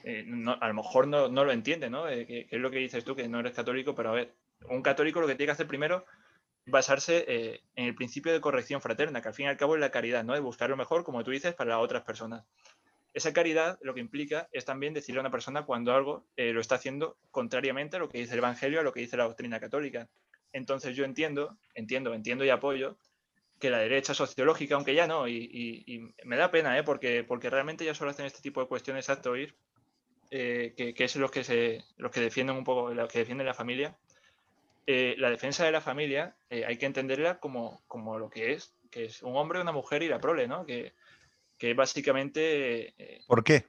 eh, 0.05 0.27
a 0.61 0.69
lo 0.69 0.75
mejor 0.75 1.09
no, 1.09 1.29
lo 1.29 1.53
entiende, 1.53 1.91
¿no? 1.91 2.05
que 2.07 2.47
es 2.51 2.61
lo 2.61 2.71
que 2.71 2.79
dices 2.79 3.05
tú, 3.05 3.15
que 3.15 3.29
no 3.29 3.41
eres 3.41 3.53
católico, 3.53 3.95
pero 3.95 4.11
a 4.11 4.15
ver, 4.15 4.35
un 4.69 4.83
católico 4.83 5.21
lo 5.21 5.27
que 5.27 5.35
tiene 5.35 5.49
que 5.49 5.53
hacer 5.53 5.67
primero 5.67 6.07
basarse 6.67 7.25
eh, 7.29 7.61
en 7.77 7.87
el 7.87 7.95
principio 7.95 8.33
de 8.33 8.41
corrección 8.41 8.81
fraterna, 8.81 9.21
que 9.21 9.29
al 9.29 9.35
fin 9.35 9.47
y 9.47 9.49
al 9.49 9.57
cabo 9.57 9.75
es 9.75 9.81
la 9.81 9.91
caridad, 9.91 10.25
¿no? 10.25 10.35
De 10.35 10.41
buscar 10.41 10.71
lo 10.71 10.77
mejor, 10.77 11.05
como 11.05 11.23
tú 11.25 11.31
dices, 11.31 11.55
para 11.55 11.79
otras 11.79 12.03
personas. 12.03 12.45
Esa 13.13 13.33
caridad 13.33 13.79
lo 13.83 13.95
que 13.95 14.01
implica 14.01 14.49
es 14.51 14.65
también 14.65 14.93
decirle 14.93 15.21
a 15.21 15.23
una 15.23 15.31
persona 15.31 15.65
cuando 15.65 15.95
algo 15.95 16.27
eh, 16.37 16.53
lo 16.53 16.61
está 16.61 16.77
haciendo 16.77 17.17
contrariamente 17.31 17.97
a 17.97 18.01
lo 18.01 18.09
que 18.09 18.19
dice 18.19 18.33
el 18.33 18.39
Evangelio, 18.39 18.81
a 18.81 18.83
lo 18.83 18.93
que 18.93 19.01
dice 19.01 19.17
la 19.17 19.25
doctrina 19.25 19.61
católica. 19.61 20.09
Entonces 20.53 20.97
yo 20.97 21.05
entiendo, 21.05 21.57
entiendo, 21.75 22.13
entiendo 22.15 22.45
y 22.45 22.51
apoyo 22.51 22.97
que 23.61 23.71
la 23.71 23.79
derecha 23.79 24.15
sociológica, 24.15 24.75
aunque 24.75 24.95
ya 24.95 25.07
no, 25.07 25.29
y, 25.29 26.13
me 26.25 26.37
da 26.37 26.51
pena, 26.51 26.77
¿eh? 26.77 26.83
porque, 26.83 27.25
porque 27.25 27.51
realmente 27.51 27.85
ya 27.85 27.95
solo 27.95 28.11
hacen 28.11 28.27
este 28.27 28.43
tipo 28.43 28.61
de 28.61 28.67
cuestiones 28.67 29.09
hasta 29.09 29.31
oír, 29.31 29.57
eh, 30.31 30.75
que, 30.77 31.05
es 31.05 31.17
los 31.17 31.31
que, 31.31 31.45
se, 31.45 31.85
los 31.97 32.11
que 32.11 32.21
defienden 32.21 32.57
un 32.57 32.65
poco, 32.65 32.93
los 32.93 33.11
que 33.11 33.21
defienden 33.21 33.47
la 33.47 33.55
familia, 33.55 33.97
eh, 34.87 35.15
la 35.19 35.31
defensa 35.31 35.65
de 35.65 35.73
la 35.73 35.81
familia 35.81 36.37
eh, 36.51 36.65
hay 36.67 36.77
que 36.77 36.85
entenderla 36.85 37.39
como, 37.39 37.83
como, 37.87 38.19
lo 38.19 38.29
que 38.29 38.53
es, 38.53 38.75
que 38.91 39.07
es 39.07 39.23
un 39.23 39.35
hombre, 39.37 39.61
una 39.61 39.73
mujer 39.73 40.03
y 40.03 40.09
la 40.09 40.21
prole, 40.21 40.47
¿no? 40.47 40.67
Que, 40.67 40.95
que 41.57 41.73
básicamente... 41.73 42.95
Eh, 42.99 43.23
¿Por 43.27 43.43
qué? 43.43 43.67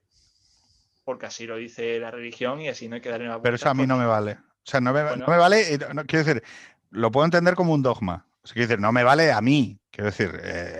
Porque 1.05 1.27
así 1.27 1.45
lo 1.47 1.55
dice 1.55 1.99
la 1.99 2.11
religión 2.11 2.59
y 2.59 2.67
así 2.67 2.89
no 2.89 2.95
hay 2.95 3.01
que 3.01 3.09
darle 3.09 3.27
una 3.27 3.41
Pero 3.41 3.55
eso 3.55 3.69
a 3.69 3.73
mí 3.73 3.87
no 3.87 3.97
me 3.97 4.05
vale. 4.05 4.33
O 4.33 4.69
sea, 4.69 4.81
no 4.81 4.91
me, 4.91 5.03
no 5.15 5.27
me 5.27 5.37
vale, 5.37 5.77
quiero 6.07 6.25
decir, 6.25 6.43
lo 6.89 7.11
puedo 7.11 7.25
entender 7.25 7.55
como 7.55 7.73
un 7.73 7.83
dogma. 7.83 8.27
O 8.41 8.47
sea, 8.47 8.55
quiero 8.55 8.67
decir, 8.67 8.81
no 8.81 8.91
me 8.91 9.03
vale 9.03 9.31
a 9.31 9.39
mí. 9.39 9.79
Quiero 9.91 10.09
decir, 10.09 10.31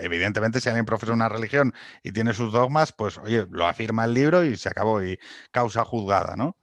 evidentemente, 0.02 0.60
si 0.60 0.68
alguien 0.68 0.86
profesa 0.86 1.14
una 1.14 1.30
religión 1.30 1.74
y 2.04 2.12
tiene 2.12 2.34
sus 2.34 2.52
dogmas, 2.52 2.92
pues, 2.92 3.18
oye, 3.20 3.46
lo 3.50 3.68
afirma 3.68 4.06
el 4.06 4.14
libro 4.14 4.44
y 4.44 4.58
se 4.58 4.68
acabó 4.68 5.04
y 5.04 5.18
causa 5.52 5.86
juzgada, 5.86 6.36
¿no? 6.36 6.58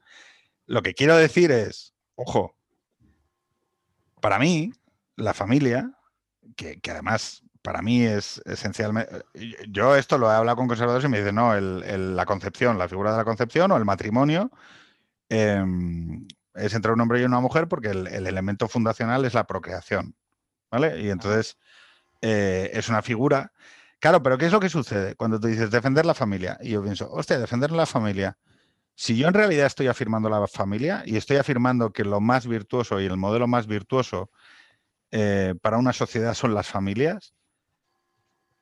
Lo 0.66 0.82
que 0.82 0.94
quiero 0.94 1.16
decir 1.16 1.50
es, 1.52 1.94
ojo, 2.16 2.56
para 4.22 4.38
mí, 4.38 4.72
la 5.16 5.34
familia, 5.34 5.90
que, 6.56 6.80
además 6.88 7.42
para 7.60 7.82
mí 7.82 8.04
es 8.04 8.40
esencialmente. 8.46 9.24
Yo 9.68 9.96
esto 9.96 10.16
lo 10.16 10.30
he 10.30 10.34
hablado 10.34 10.56
con 10.56 10.68
conservadores 10.68 11.04
y 11.04 11.08
me 11.08 11.18
dicen, 11.18 11.34
no, 11.34 11.54
la 11.58 12.24
concepción, 12.24 12.78
la 12.78 12.88
figura 12.88 13.10
de 13.10 13.18
la 13.18 13.24
concepción 13.24 13.70
o 13.72 13.76
el 13.76 13.84
matrimonio 13.84 14.50
em, 15.28 16.26
es 16.54 16.74
entre 16.74 16.92
un 16.92 17.00
hombre 17.00 17.20
y 17.20 17.24
una 17.24 17.40
mujer 17.40 17.68
porque 17.68 17.88
el, 17.88 18.06
elemento 18.06 18.68
fundacional 18.68 19.24
es 19.24 19.34
la 19.34 19.46
procreación. 19.46 20.14
¿Vale? 20.70 21.00
Y 21.02 21.10
entonces 21.10 21.58
eh, 22.22 22.70
es 22.72 22.88
una 22.88 23.02
figura. 23.02 23.52
Claro, 23.98 24.22
pero 24.22 24.38
¿qué 24.38 24.46
es 24.46 24.52
lo 24.52 24.60
que 24.60 24.68
sucede 24.68 25.16
cuando 25.16 25.38
tú 25.40 25.48
dices 25.48 25.70
defender 25.70 26.06
la 26.06 26.14
familia? 26.14 26.58
Y 26.62 26.70
yo 26.70 26.82
pienso, 26.82 27.10
hostia, 27.10 27.38
defender 27.38 27.72
la 27.72 27.86
familia 27.86 28.38
si 28.94 29.16
yo 29.16 29.28
en 29.28 29.34
realidad 29.34 29.66
estoy 29.66 29.88
afirmando 29.88 30.28
la 30.28 30.46
familia 30.46 31.02
y 31.06 31.16
estoy 31.16 31.38
afirmando 31.38 31.92
que 31.92 32.04
lo 32.04 32.20
más 32.20 32.46
virtuoso 32.46 33.00
y 33.00 33.06
el 33.06 33.16
modelo 33.16 33.46
más 33.46 33.66
virtuoso 33.66 34.30
eh, 35.10 35.54
para 35.60 35.78
una 35.78 35.92
sociedad 35.92 36.34
son 36.34 36.54
las 36.54 36.68
familias, 36.68 37.34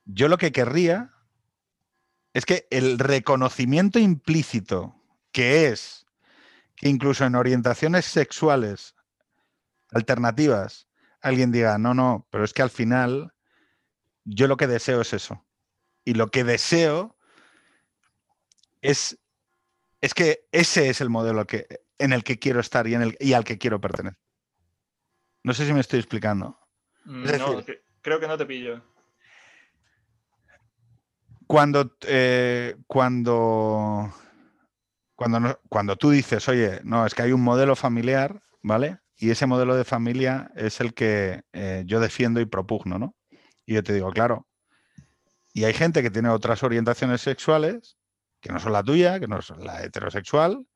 yo 0.05 0.29
lo 0.29 0.39
que 0.39 0.53
querría 0.53 1.13
es 2.33 2.47
que 2.47 2.67
el 2.71 2.99
reconocimiento 2.99 3.99
implícito 3.99 4.95
que 5.33 5.67
es 5.67 6.07
que 6.77 6.89
incluso 6.89 7.25
en 7.25 7.35
orientaciones 7.35 8.07
sexuales 8.07 8.95
alternativas 9.93 10.89
alguien 11.21 11.53
diga, 11.53 11.77
no, 11.79 11.93
no, 11.93 12.27
pero 12.31 12.45
es 12.45 12.53
que 12.53 12.63
al 12.63 12.71
final 12.71 13.35
yo 14.25 14.49
lo 14.49 14.57
que 14.57 14.67
deseo 14.67 15.03
es 15.03 15.13
eso. 15.13 15.45
Y 16.05 16.15
lo 16.15 16.31
que 16.31 16.45
deseo 16.45 17.17
es 18.81 19.19
es 20.01 20.15
que 20.15 20.49
ese 20.53 20.89
es 20.89 21.01
el 21.01 21.11
modelo 21.11 21.47
que, 21.47 21.67
en 21.99 22.13
el 22.13 22.25
que 22.25 22.39
quiero 22.39 22.61
estar 22.61 22.87
y, 22.87 22.95
en 22.95 23.03
el, 23.03 23.17
y 23.21 23.35
al 23.35 23.45
que 23.45 23.59
quiero 23.59 23.81
pertenecer. 23.81 24.19
No 25.43 25.55
sé 25.55 25.67
si 25.67 25.73
me 25.73 25.81
estoy 25.81 25.99
explicando. 25.99 26.59
Mm, 27.05 27.25
no, 27.39 27.65
creo 28.03 28.21
que 28.21 28.27
no 28.27 28.37
te 28.37 28.47
pillo. 28.47 28.83
Cuando, 31.47 31.97
eh, 32.07 32.77
cuando, 32.87 34.13
cuando, 35.17 35.61
cuando 35.69 35.97
tú 35.97 36.11
dices, 36.11 36.49
oye, 36.49 36.81
no, 36.85 37.05
es 37.05 37.15
que 37.15 37.23
hay 37.23 37.33
un 37.33 37.43
modelo 37.43 37.75
familiar, 37.75 38.43
¿vale? 38.63 38.99
Y 39.17 39.31
ese 39.31 39.47
modelo 39.47 39.75
de 39.75 39.85
familia 39.85 40.51
es 40.55 40.81
el 40.81 40.95
que 40.95 41.43
eh, 41.53 41.83
yo 41.87 42.01
defiendo 42.01 42.41
y 42.41 42.47
propugno, 42.47 42.99
¿no? 42.99 43.17
Y 43.67 43.75
yo 43.75 43.83
te 43.83 43.93
digo, 43.93 44.11
claro. 44.13 44.47
Y 45.53 45.65
hay 45.65 45.75
gente 45.75 46.03
que 46.03 46.11
tiene 46.11 46.29
otras 46.29 46.63
orientaciones 46.63 47.21
sexuales 47.21 47.99
que 48.41 48.53
no 48.53 48.59
son 48.59 48.73
la 48.73 48.83
tuya, 48.83 49.21
que 49.21 49.29
no 49.29 49.41
son 49.43 49.65
la 49.65 49.83
heterosexual, 49.85 50.67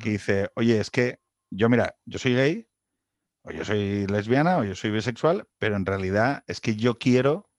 que 0.00 0.10
dice, 0.10 0.50
oye, 0.54 0.80
es 0.80 0.90
que 0.90 1.20
yo, 1.50 1.68
mira, 1.68 1.96
yo 2.06 2.18
soy 2.18 2.34
gay, 2.34 2.68
o 3.42 3.50
yo 3.50 3.64
soy 3.64 4.06
lesbiana, 4.06 4.58
o 4.58 4.64
yo 4.64 4.74
soy 4.74 4.90
bisexual, 4.90 5.48
pero 5.58 5.76
en 5.76 5.84
realidad 5.84 6.44
es 6.46 6.60
que 6.60 6.76
yo 6.76 6.98
quiero, 6.98 7.50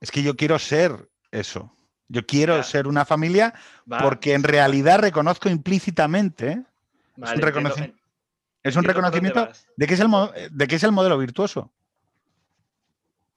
es 0.00 0.10
que 0.10 0.22
yo 0.22 0.36
quiero 0.36 0.58
ser 0.58 1.10
eso. 1.30 1.76
Yo 2.08 2.26
quiero 2.26 2.60
ser 2.64 2.88
una 2.88 3.04
familia 3.04 3.54
porque 3.86 4.34
en 4.34 4.42
realidad 4.42 4.98
reconozco 4.98 5.48
implícitamente, 5.48 6.64
es 7.16 7.30
un, 7.30 7.40
reconocimiento, 7.40 8.00
es 8.64 8.74
un 8.74 8.82
reconocimiento 8.82 9.48
de 9.76 9.86
que 9.86 9.94
es, 9.94 10.00
el, 10.00 10.10
de 10.50 10.66
que 10.66 10.74
es 10.74 10.82
el 10.82 10.90
modelo 10.90 11.18
virtuoso. 11.18 11.72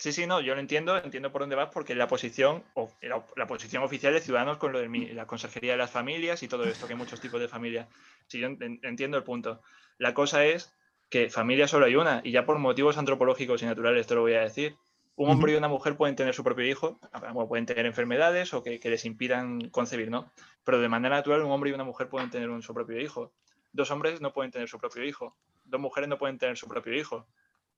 Sí, 0.03 0.11
sí, 0.11 0.27
no, 0.27 0.41
yo 0.41 0.53
lo 0.53 0.59
entiendo, 0.59 0.97
entiendo 0.97 1.31
por 1.31 1.43
dónde 1.43 1.55
vas, 1.55 1.69
porque 1.71 1.95
la 1.95 2.09
posición, 2.09 2.61
o 2.73 2.91
la, 3.37 3.47
posición 3.47 3.83
oficial 3.83 4.11
de 4.11 4.19
Ciudadanos 4.19 4.57
con 4.57 4.73
lo 4.73 4.79
de 4.79 4.89
la 5.13 5.25
Consejería 5.27 5.71
de 5.71 5.77
las 5.77 5.91
Familias 5.91 6.43
y 6.43 6.49
todo 6.49 6.65
esto, 6.65 6.87
que 6.87 6.91
hay 6.91 6.99
muchos 6.99 7.21
tipos 7.21 7.39
de 7.39 7.47
familias. 7.47 7.87
Sí, 8.27 8.41
yo 8.41 8.47
entiendo 8.47 9.15
el 9.15 9.23
punto. 9.23 9.61
La 9.97 10.13
cosa 10.13 10.43
es 10.43 10.73
que 11.09 11.29
familia 11.29 11.69
solo 11.69 11.85
hay 11.85 11.95
una, 11.95 12.19
y 12.21 12.31
ya 12.31 12.45
por 12.45 12.59
motivos 12.59 12.97
antropológicos 12.97 13.63
y 13.63 13.65
naturales 13.65 14.05
te 14.05 14.15
lo 14.15 14.19
voy 14.23 14.33
a 14.33 14.41
decir. 14.41 14.75
Un 15.15 15.29
hombre 15.29 15.53
y 15.53 15.55
una 15.55 15.69
mujer 15.69 15.95
pueden 15.95 16.17
tener 16.17 16.33
su 16.33 16.43
propio 16.43 16.67
hijo, 16.67 16.99
pueden 17.47 17.65
tener 17.65 17.85
enfermedades 17.85 18.53
o 18.53 18.61
que, 18.61 18.81
les 18.83 19.05
impidan 19.05 19.69
concebir, 19.69 20.11
¿no? 20.11 20.33
Pero 20.65 20.81
de 20.81 20.89
manera 20.89 21.15
natural 21.15 21.43
un 21.43 21.51
hombre 21.53 21.69
y 21.69 21.73
una 21.73 21.85
mujer 21.85 22.09
pueden 22.09 22.29
tener 22.29 22.49
su 22.61 22.73
propio 22.73 22.99
hijo. 22.99 23.31
Dos 23.71 23.89
hombres 23.89 24.19
no 24.19 24.33
pueden 24.33 24.51
tener 24.51 24.67
su 24.67 24.79
propio 24.79 25.05
hijo. 25.05 25.33
Dos 25.63 25.79
mujeres 25.79 26.09
no 26.09 26.17
pueden 26.17 26.39
tener 26.39 26.57
su 26.57 26.67
propio 26.67 26.93
hijo 26.93 27.25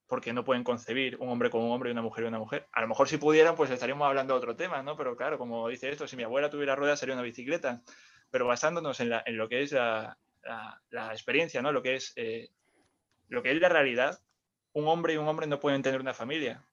porque 0.08 0.34
no 0.34 0.44
pueden 0.44 0.64
concebir 0.64 1.18
un 1.20 1.30
hombre 1.30 1.50
con 1.50 1.62
un 1.62 1.72
hombre 1.72 1.90
y 1.90 1.94
una 1.94 2.02
mujer 2.02 2.26
y 2.26 2.28
una 2.28 2.40
mujer. 2.40 2.68
A 2.72 2.82
lo 2.82 2.88
mejor 2.88 3.08
si 3.08 3.18
pudieran, 3.18 3.56
pues 3.56 3.72
estaríamos 3.72 4.08
hablando 4.08 4.34
de 4.34 4.38
otro 4.38 4.56
tema, 4.56 4.84
¿no? 4.84 4.96
Pero 4.96 5.16
claro, 5.16 5.38
como 5.38 5.68
dice 5.68 5.90
esto, 5.90 6.08
si 6.08 6.16
mi 6.16 6.24
abuela 6.24 6.50
tuviera 6.50 6.76
ruedas 6.76 7.00
sería 7.00 7.16
una 7.16 7.24
bicicleta. 7.24 7.82
Pero 8.30 8.48
basándonos 8.48 9.00
en, 9.00 9.10
lo 9.10 9.50
que 9.50 9.64
es 9.64 9.72
la, 9.72 10.18
experiencia, 11.12 11.62
¿no? 11.62 11.72
Lo 11.72 11.82
que 11.82 11.96
es, 11.96 12.14
eh, 12.16 12.50
lo 13.30 13.42
que 13.42 13.52
es 13.52 13.60
la 13.60 13.70
realidad, 13.70 14.20
un 14.74 14.88
hombre 14.88 15.14
y 15.14 15.18
un 15.18 15.28
hombre 15.28 15.48
no 15.48 15.60
pueden 15.60 15.82
tener 15.82 16.02
una 16.02 16.14
familia. 16.14 16.64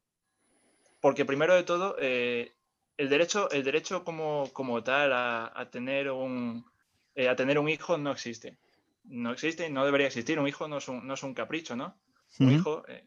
Porque 1.01 1.25
primero 1.25 1.55
de 1.55 1.63
todo, 1.63 1.97
eh, 1.99 2.53
el 2.97 3.09
derecho, 3.09 3.51
el 3.51 3.65
derecho 3.65 4.05
como, 4.05 4.49
como 4.53 4.83
tal 4.83 5.13
a, 5.13 5.69
tener 5.71 6.11
un, 6.11 6.65
eh, 7.15 7.29
a 7.29 7.37
tener 7.37 7.59
un 7.59 7.69
hijo 7.69 7.97
no 7.99 8.13
existe. 8.13 8.59
No 9.05 9.33
existe 9.33 9.67
y 9.67 9.71
no 9.73 9.85
debería 9.85 10.07
existir. 10.07 10.39
Un 10.39 10.47
hijo 10.47 10.69
no 10.69 10.79
es 10.79 10.89
un, 10.89 11.07
no 11.07 11.15
es 11.15 11.23
un 11.23 11.35
capricho, 11.35 11.75
¿no? 11.75 11.97
Un 12.39 12.53
hijo, 12.53 12.85
eh, 12.89 13.05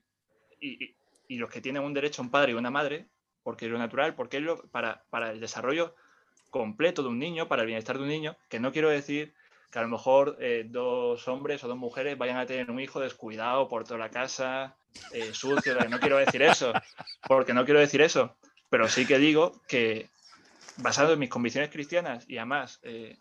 y, 0.66 0.96
y, 1.28 1.38
los 1.38 1.50
que 1.50 1.62
tienen 1.62 1.84
un 1.84 1.94
derecho 1.94 2.22
a 2.22 2.26
un 2.26 2.32
padre 2.32 2.52
y 2.52 2.56
una 2.56 2.72
madre, 2.72 3.08
porque 3.44 3.66
es 3.66 3.72
lo 3.72 3.78
natural, 3.78 4.16
porque 4.16 4.38
es 4.38 4.44
lo, 4.44 4.62
para, 4.70 5.04
para 5.10 5.32
el 5.32 5.40
desarrollo 5.40 5.96
completo 6.50 7.04
de 7.04 7.10
un 7.10 7.20
niño, 7.20 7.48
para 7.48 7.62
el 7.62 7.68
bienestar 7.68 7.98
de 7.98 8.04
un 8.04 8.10
niño, 8.10 8.38
que 8.50 8.60
no 8.60 8.72
quiero 8.72 8.90
decir 8.90 9.34
que 9.72 9.80
a 9.80 9.82
lo 9.82 9.90
mejor 9.90 10.38
eh, 10.40 10.66
dos 10.68 11.28
hombres 11.28 11.64
o 11.64 11.68
dos 11.68 11.78
mujeres 11.78 12.18
vayan 12.18 12.38
a 12.38 12.46
tener 12.46 12.72
un 12.72 12.80
hijo 12.80 13.00
descuidado 13.00 13.68
por 13.68 13.84
toda 13.84 14.00
la 14.00 14.10
casa, 14.10 14.78
sucio, 15.34 15.76
no 15.90 16.00
quiero 16.00 16.18
decir 16.18 16.42
eso, 16.42 16.72
porque 17.28 17.54
no 17.54 17.66
quiero 17.66 17.80
decir 17.80 18.02
eso, 18.02 18.38
pero 18.70 18.88
sí 18.88 19.06
que 19.06 19.20
digo 19.20 19.62
que, 19.68 20.10
basado 20.78 21.14
en 21.14 21.20
mis 21.20 21.30
convicciones 21.30 21.70
cristianas 21.70 22.26
y 22.30 22.38
además 22.38 22.80
eh, 22.84 23.18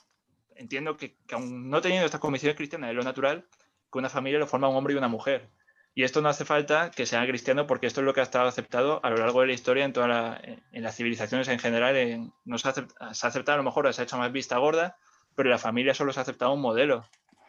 entiendo 0.56 0.96
que, 0.96 1.16
que, 1.26 1.34
aún 1.34 1.68
no 1.70 1.80
teniendo 1.80 2.06
estas 2.06 2.20
convicciones 2.20 2.56
cristianas 2.56 2.90
es 2.90 2.96
lo 2.96 3.02
natural, 3.02 3.46
que 3.92 3.98
una 3.98 4.08
familia 4.08 4.38
lo 4.38 4.46
forma 4.46 4.68
un 4.68 4.76
hombre 4.76 4.94
y 4.94 4.96
una 4.96 5.08
mujer. 5.08 5.48
Y 5.94 6.02
esto 6.02 6.20
no 6.20 6.28
hace 6.28 6.44
falta 6.44 6.90
que 6.90 7.06
sea 7.06 7.26
cristiano 7.26 7.66
porque 7.66 7.86
esto 7.86 8.00
es 8.00 8.04
lo 8.04 8.14
que 8.14 8.20
ha 8.20 8.24
estado 8.24 8.48
aceptado 8.48 9.00
a 9.04 9.10
lo 9.10 9.16
largo 9.16 9.42
de 9.42 9.48
la 9.48 9.52
historia 9.52 9.84
en, 9.84 9.92
toda 9.92 10.40
en 10.42 10.82
las 10.82 10.96
civilizaciones 10.96 11.46
en 11.48 11.58
general. 11.58 11.96
En, 11.96 12.32
no 12.44 12.58
se, 12.58 12.68
ha 12.68 12.74
aceptado, 13.10 13.54
a 13.54 13.58
lo 13.58 13.62
mejor 13.62 13.92
se 13.94 14.00
ha 14.02 14.04
hecho 14.04 14.18
más 14.18 14.32
vista 14.32 14.58
gorda, 14.58 14.96
pero 15.36 15.50
la 15.50 15.58
familia 15.58 15.94
solo 15.94 16.12
se 16.12 16.20
ha 16.20 16.22
aceptado 16.22 16.52
un 16.52 16.60
modelo. 16.60 17.04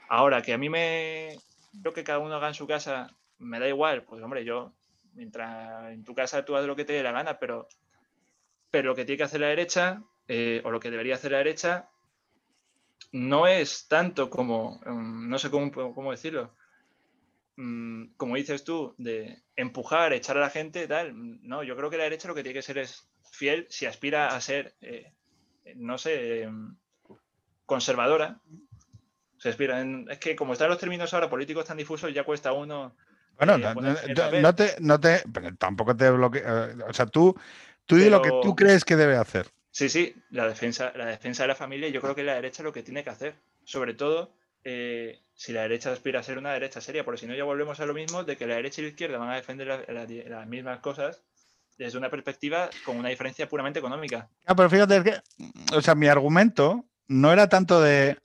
Ahora, 0.09 0.41
que 0.41 0.53
a 0.53 0.57
mí 0.57 0.69
me... 0.69 1.37
Lo 1.83 1.91
que 1.91 2.03
cada 2.03 2.19
uno 2.19 2.35
haga 2.35 2.47
en 2.47 2.53
su 2.53 2.67
casa 2.67 3.09
me 3.39 3.59
da 3.59 3.67
igual, 3.67 4.03
pues 4.03 4.23
hombre, 4.23 4.45
yo, 4.45 4.73
mientras 5.13 5.91
en 5.91 6.03
tu 6.03 6.13
casa 6.13 6.45
tú 6.45 6.55
haces 6.55 6.67
lo 6.67 6.75
que 6.75 6.85
te 6.85 6.93
dé 6.93 7.03
la 7.03 7.11
gana, 7.11 7.37
pero 7.37 7.67
pero 8.75 8.89
lo 8.89 8.95
que 8.95 9.05
tiene 9.05 9.19
que 9.19 9.23
hacer 9.23 9.39
la 9.39 9.47
derecha, 9.47 10.03
eh, 10.27 10.61
o 10.65 10.69
lo 10.69 10.81
que 10.81 10.91
debería 10.91 11.15
hacer 11.15 11.31
la 11.31 11.37
derecha, 11.37 11.87
no 13.13 13.47
es 13.47 13.87
tanto 13.87 14.29
como, 14.29 14.81
mm, 14.85 15.29
no 15.29 15.39
sé 15.39 15.49
cómo, 15.49 15.71
cómo 15.71 16.11
decirlo, 16.11 16.53
mm, 17.57 18.13
como 18.17 18.35
dices 18.35 18.63
tú, 18.63 18.95
de 18.97 19.41
empujar, 19.55 20.13
echar 20.13 20.37
a 20.37 20.41
la 20.41 20.49
gente, 20.49 20.87
tal. 20.87 21.13
No, 21.47 21.63
yo 21.63 21.75
creo 21.75 21.89
que 21.89 21.97
la 21.97 22.03
derecha 22.03 22.27
lo 22.27 22.35
que 22.35 22.43
tiene 22.43 22.55
que 22.55 22.61
ser 22.61 22.77
es 22.77 23.07
fiel 23.31 23.67
si 23.69 23.85
aspira 23.85 24.35
a 24.35 24.41
ser, 24.41 24.75
eh, 24.81 25.13
no 25.75 25.97
sé, 25.97 26.43
em, 26.43 26.75
conservadora. 27.65 28.39
Se 29.37 29.49
aspira 29.49 29.83
es 30.09 30.19
que 30.19 30.35
como 30.35 30.53
están 30.53 30.69
los 30.69 30.79
términos 30.79 31.13
ahora 31.13 31.29
políticos 31.29 31.65
tan 31.65 31.77
difusos, 31.77 32.13
ya 32.13 32.23
cuesta 32.23 32.53
uno. 32.53 32.95
Bueno, 33.37 33.55
eh, 33.55 34.13
no, 34.41 34.55
te, 34.55 34.75
no 34.79 34.99
te, 34.99 35.23
tampoco 35.57 35.95
te 35.95 36.09
bloquea. 36.09 36.73
O 36.87 36.93
sea, 36.93 37.05
tú 37.05 37.35
Tú 37.85 37.97
di 37.97 38.09
lo 38.09 38.21
que 38.21 38.31
tú 38.41 38.55
crees 38.55 38.83
que 38.83 38.95
debe 38.95 39.15
hacer. 39.15 39.47
Sí, 39.71 39.89
sí, 39.89 40.15
la 40.31 40.47
defensa, 40.47 40.91
la 40.95 41.05
defensa 41.05 41.43
de 41.43 41.49
la 41.49 41.55
familia, 41.55 41.89
yo 41.89 42.01
creo 42.01 42.15
que 42.15 42.23
la 42.23 42.35
derecha 42.35 42.63
lo 42.63 42.73
que 42.73 42.83
tiene 42.83 43.03
que 43.03 43.09
hacer. 43.09 43.35
Sobre 43.63 43.93
todo 43.93 44.33
eh, 44.65 45.21
si 45.35 45.53
la 45.53 45.61
derecha 45.61 45.91
aspira 45.91 46.19
a 46.19 46.23
ser 46.23 46.39
una 46.39 46.51
derecha 46.51 46.81
seria, 46.81 47.05
porque 47.05 47.19
si 47.19 47.27
no 47.27 47.35
ya 47.35 47.43
volvemos 47.43 47.79
a 47.79 47.85
lo 47.85 47.93
mismo 47.93 48.23
de 48.23 48.35
que 48.35 48.47
la 48.47 48.55
derecha 48.55 48.81
y 48.81 48.85
la 48.85 48.89
izquierda 48.89 49.19
van 49.19 49.29
a 49.29 49.35
defender 49.35 49.85
las 50.27 50.47
mismas 50.47 50.79
cosas 50.79 51.21
desde 51.77 51.97
una 51.97 52.09
perspectiva 52.09 52.69
con 52.83 52.97
una 52.97 53.09
diferencia 53.09 53.47
puramente 53.47 53.79
económica. 53.79 54.27
Ah, 54.45 54.55
pero 54.55 54.69
fíjate, 54.69 55.03
que, 55.03 55.21
o 55.75 55.81
sea, 55.81 55.93
mi 55.93 56.07
argumento 56.07 56.83
no 57.07 57.31
era 57.31 57.47
tanto 57.47 57.79
de... 57.79 58.17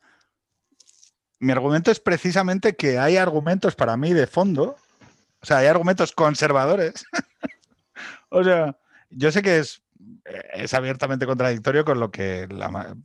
Mi 1.41 1.53
argumento 1.53 1.91
es 1.91 2.01
precisamente 2.01 2.75
que 2.75 2.99
hay 2.99 3.17
argumentos 3.17 3.75
para 3.75 3.97
mí 3.97 4.12
de 4.12 4.27
fondo, 4.27 4.77
o 5.41 5.47
sea, 5.47 5.59
hay 5.59 5.67
argumentos 5.67 6.12
conservadores. 6.12 7.05
o 8.31 8.45
sea, 8.45 8.79
yo 9.11 9.33
sé 9.33 9.43
que 9.43 9.59
es, 9.59 9.83
es 10.55 10.73
abiertamente 10.75 11.27
contradictorio 11.27 11.85
con 11.85 11.99
lo 11.99 12.11
que, 12.11 12.47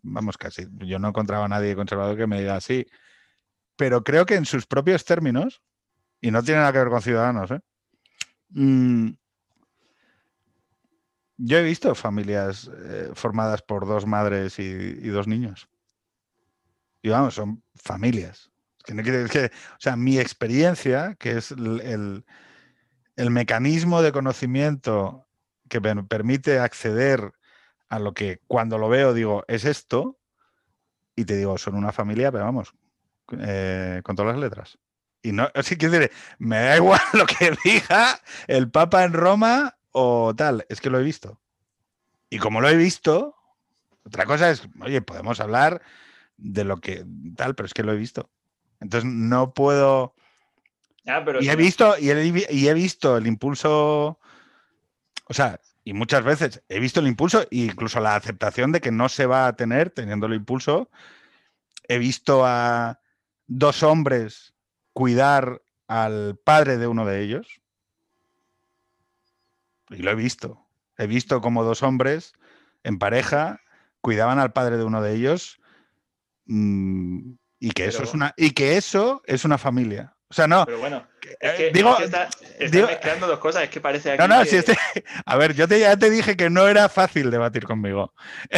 vamos, 0.03 0.37
casi, 0.37 0.67
yo 0.79 0.99
no 0.99 1.09
encontraba 1.09 1.45
a 1.45 1.49
nadie 1.49 1.75
conservador 1.75 2.17
que 2.17 2.27
me 2.27 2.39
diga 2.39 2.55
así, 2.55 2.85
pero 3.75 4.03
creo 4.03 4.25
que 4.25 4.35
en 4.35 4.45
sus 4.45 4.65
propios 4.65 5.05
términos, 5.05 5.61
y 6.21 6.31
no 6.31 6.43
tiene 6.43 6.59
nada 6.59 6.71
que 6.71 6.79
ver 6.79 6.89
con 6.89 7.01
ciudadanos, 7.01 7.51
¿eh? 7.51 7.59
mm, 8.49 9.09
yo 11.37 11.57
he 11.57 11.63
visto 11.63 11.93
familias 11.95 12.69
eh, 12.85 13.11
formadas 13.13 13.61
por 13.61 13.85
dos 13.85 14.05
madres 14.05 14.57
y, 14.57 15.09
dos 15.09 15.27
niños. 15.27 15.67
Y 17.01 17.09
vamos, 17.09 17.35
son 17.35 17.61
familias. 17.75 18.51
Que 18.85 18.93
no 18.93 19.03
que, 19.03 19.45
o 19.45 19.79
sea, 19.79 19.95
mi 19.97 20.17
experiencia, 20.17 21.15
que 21.19 21.37
es 21.37 21.51
el, 21.51 22.23
el 23.15 23.31
mecanismo 23.31 24.01
de 24.01 24.11
conocimiento 24.11 25.27
que 25.69 25.79
me 25.79 26.03
permite 26.03 26.59
acceder 26.59 27.33
a 27.89 27.99
lo 27.99 28.13
que 28.13 28.39
cuando 28.47 28.77
lo 28.77 28.89
veo 28.89 29.13
digo, 29.13 29.43
es 29.47 29.65
esto, 29.65 30.17
y 31.15 31.25
te 31.25 31.35
digo, 31.37 31.57
son 31.57 31.75
una 31.75 31.91
familia, 31.91 32.31
pero 32.31 32.45
vamos, 32.45 32.73
eh, 33.39 34.01
con 34.03 34.15
todas 34.15 34.33
las 34.33 34.41
letras. 34.41 34.77
Y 35.21 35.31
no, 35.31 35.49
así 35.55 35.77
que 35.77 35.89
decir, 35.89 36.11
me 36.37 36.57
da 36.57 36.77
igual 36.77 37.01
lo 37.13 37.25
que 37.25 37.55
diga 37.63 38.19
el 38.47 38.69
Papa 38.69 39.03
en 39.03 39.13
Roma 39.13 39.77
o 39.91 40.33
tal, 40.35 40.65
es 40.69 40.81
que 40.81 40.89
lo 40.89 40.99
he 40.99 41.03
visto. 41.03 41.39
Y 42.29 42.39
como 42.39 42.61
lo 42.61 42.69
he 42.69 42.75
visto, 42.75 43.35
otra 44.03 44.25
cosa 44.25 44.49
es, 44.49 44.67
oye, 44.81 45.01
podemos 45.01 45.39
hablar 45.39 45.81
de 46.37 46.63
lo 46.63 46.77
que 46.77 47.05
tal, 47.35 47.55
pero 47.55 47.67
es 47.67 47.73
que 47.73 47.83
lo 47.83 47.93
he 47.93 47.97
visto. 47.97 48.29
Entonces 48.81 49.09
no 49.09 49.53
puedo. 49.53 50.15
y, 51.39 51.49
he 51.49 51.55
visto, 51.55 51.95
y 51.97 52.09
he 52.09 52.73
visto 52.73 53.17
el 53.17 53.27
impulso 53.27 54.19
o 55.27 55.33
sea, 55.33 55.59
y 55.83 55.93
muchas 55.93 56.23
veces 56.23 56.63
he 56.69 56.79
visto 56.79 56.99
el 56.99 57.07
impulso 57.07 57.41
e 57.43 57.47
incluso 57.51 57.99
la 57.99 58.15
aceptación 58.15 58.71
de 58.71 58.81
que 58.81 58.91
no 58.91 59.09
se 59.09 59.25
va 59.25 59.47
a 59.47 59.55
tener 59.55 59.89
teniendo 59.89 60.27
el 60.27 60.33
impulso. 60.33 60.89
He 61.87 61.97
visto 61.97 62.45
a 62.45 62.99
dos 63.47 63.83
hombres 63.83 64.53
cuidar 64.93 65.61
al 65.87 66.37
padre 66.43 66.77
de 66.77 66.87
uno 66.87 67.05
de 67.05 67.21
ellos. 67.21 67.61
Y 69.89 69.97
lo 69.97 70.11
he 70.11 70.15
visto. 70.15 70.65
He 70.97 71.07
visto 71.07 71.41
como 71.41 71.63
dos 71.63 71.83
hombres 71.83 72.33
en 72.83 72.99
pareja 72.99 73.61
cuidaban 74.01 74.39
al 74.39 74.53
padre 74.53 74.77
de 74.77 74.83
uno 74.83 75.01
de 75.01 75.13
ellos 75.13 75.59
mm, 76.45 77.31
y 77.59 77.71
que 77.71 77.85
eso 77.85 78.03
es 78.03 78.13
una 78.13 78.35
y 78.37 78.51
que 78.51 78.77
eso 78.77 79.23
es 79.25 79.45
una 79.45 79.57
familia. 79.57 80.15
O 80.27 80.33
sea, 80.33 80.47
no. 80.47 80.65
Pero 80.65 80.79
bueno, 80.79 81.07
es 81.39 81.53
que, 81.53 81.71
digo, 81.71 81.97
está, 81.97 82.29
mezclando 82.59 83.27
dos 83.27 83.39
cosas, 83.39 83.63
es 83.63 83.69
que 83.69 83.81
parece 83.81 84.11
aquí. 84.11 84.19
No, 84.19 84.27
no, 84.27 84.45
si 84.45 84.57
este, 84.57 84.77
a 85.25 85.35
ver, 85.37 85.53
yo 85.53 85.67
te, 85.67 85.79
ya 85.79 85.97
te 85.97 86.09
dije 86.09 86.35
que 86.35 86.49
no 86.49 86.67
era 86.67 86.89
fácil 86.89 87.31
debatir 87.31 87.65
conmigo. 87.65 88.13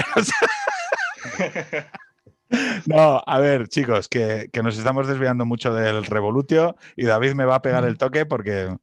no, 2.85 3.21
a 3.25 3.39
ver, 3.39 3.67
chicos, 3.67 4.07
que, 4.07 4.49
nos 4.63 4.77
estamos 4.77 5.07
desviando 5.07 5.45
mucho 5.45 5.73
del 5.73 6.05
Revolutio 6.05 6.75
y 6.95 7.05
David 7.05 7.33
me 7.33 7.45
va 7.45 7.55
a 7.55 7.61
pegar 7.61 7.83
el 7.85 7.97
toque 7.97 8.25
porque 8.25 8.75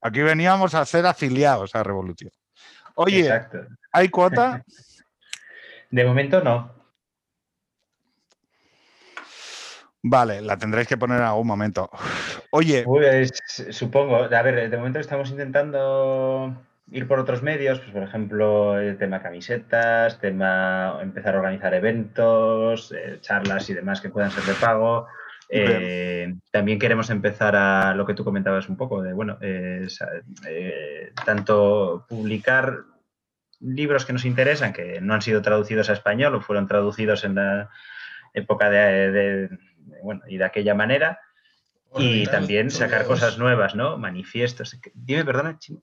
aquí 0.00 0.20
veníamos 0.20 0.74
a 0.74 0.84
ser 0.84 1.06
afiliados 1.06 1.74
a 1.74 1.82
Revolutio. 1.82 2.30
Oye, 2.94 3.30
¿hay 3.92 4.08
cuota? 4.08 4.62
De 5.90 6.04
momento 6.04 6.40
no. 6.42 6.72
Vale, 10.02 10.40
la 10.40 10.56
tendréis 10.56 10.88
que 10.88 10.96
poner 10.96 11.18
en 11.18 11.24
algún 11.24 11.46
momento. 11.46 11.90
Oye. 12.52 12.84
Pues, 12.84 13.30
supongo, 13.70 14.16
a 14.16 14.42
ver, 14.42 14.70
de 14.70 14.76
momento 14.76 14.98
estamos 15.00 15.30
intentando 15.30 16.56
ir 16.92 17.06
por 17.06 17.18
otros 17.18 17.42
medios, 17.42 17.78
pues 17.80 17.92
por 17.92 18.02
ejemplo, 18.02 18.78
el 18.78 18.98
tema 18.98 19.22
camisetas, 19.22 20.20
tema 20.20 20.98
empezar 21.02 21.34
a 21.34 21.38
organizar 21.38 21.74
eventos, 21.74 22.92
eh, 22.92 23.18
charlas 23.20 23.68
y 23.70 23.74
demás 23.74 24.00
que 24.00 24.10
puedan 24.10 24.30
ser 24.30 24.44
de 24.44 24.54
pago. 24.54 25.06
Eh, 25.48 26.34
también 26.50 26.78
queremos 26.78 27.10
empezar 27.10 27.56
a 27.56 27.94
lo 27.94 28.06
que 28.06 28.14
tú 28.14 28.24
comentabas 28.24 28.68
un 28.68 28.76
poco, 28.76 29.02
de 29.02 29.12
bueno, 29.12 29.38
eh, 29.40 29.88
tanto 31.24 32.06
publicar 32.08 32.84
libros 33.60 34.04
que 34.04 34.12
nos 34.12 34.24
interesan, 34.24 34.72
que 34.72 35.00
no 35.00 35.14
han 35.14 35.22
sido 35.22 35.42
traducidos 35.42 35.90
a 35.90 35.94
español 35.94 36.34
o 36.36 36.40
fueron 36.40 36.68
traducidos 36.68 37.24
en 37.24 37.34
la 37.34 37.68
época 38.32 38.70
de 38.70 39.48
bueno, 40.02 40.22
y 40.28 40.38
de 40.38 40.44
aquella 40.44 40.74
manera. 40.74 41.20
y 41.98 42.24
también 42.26 42.70
sacar 42.70 43.04
cosas 43.04 43.36
nuevas, 43.36 43.74
¿no? 43.74 43.98
Manifiestos. 43.98 44.78
Dime, 44.94 45.24
perdona, 45.24 45.58
Chino. 45.58 45.82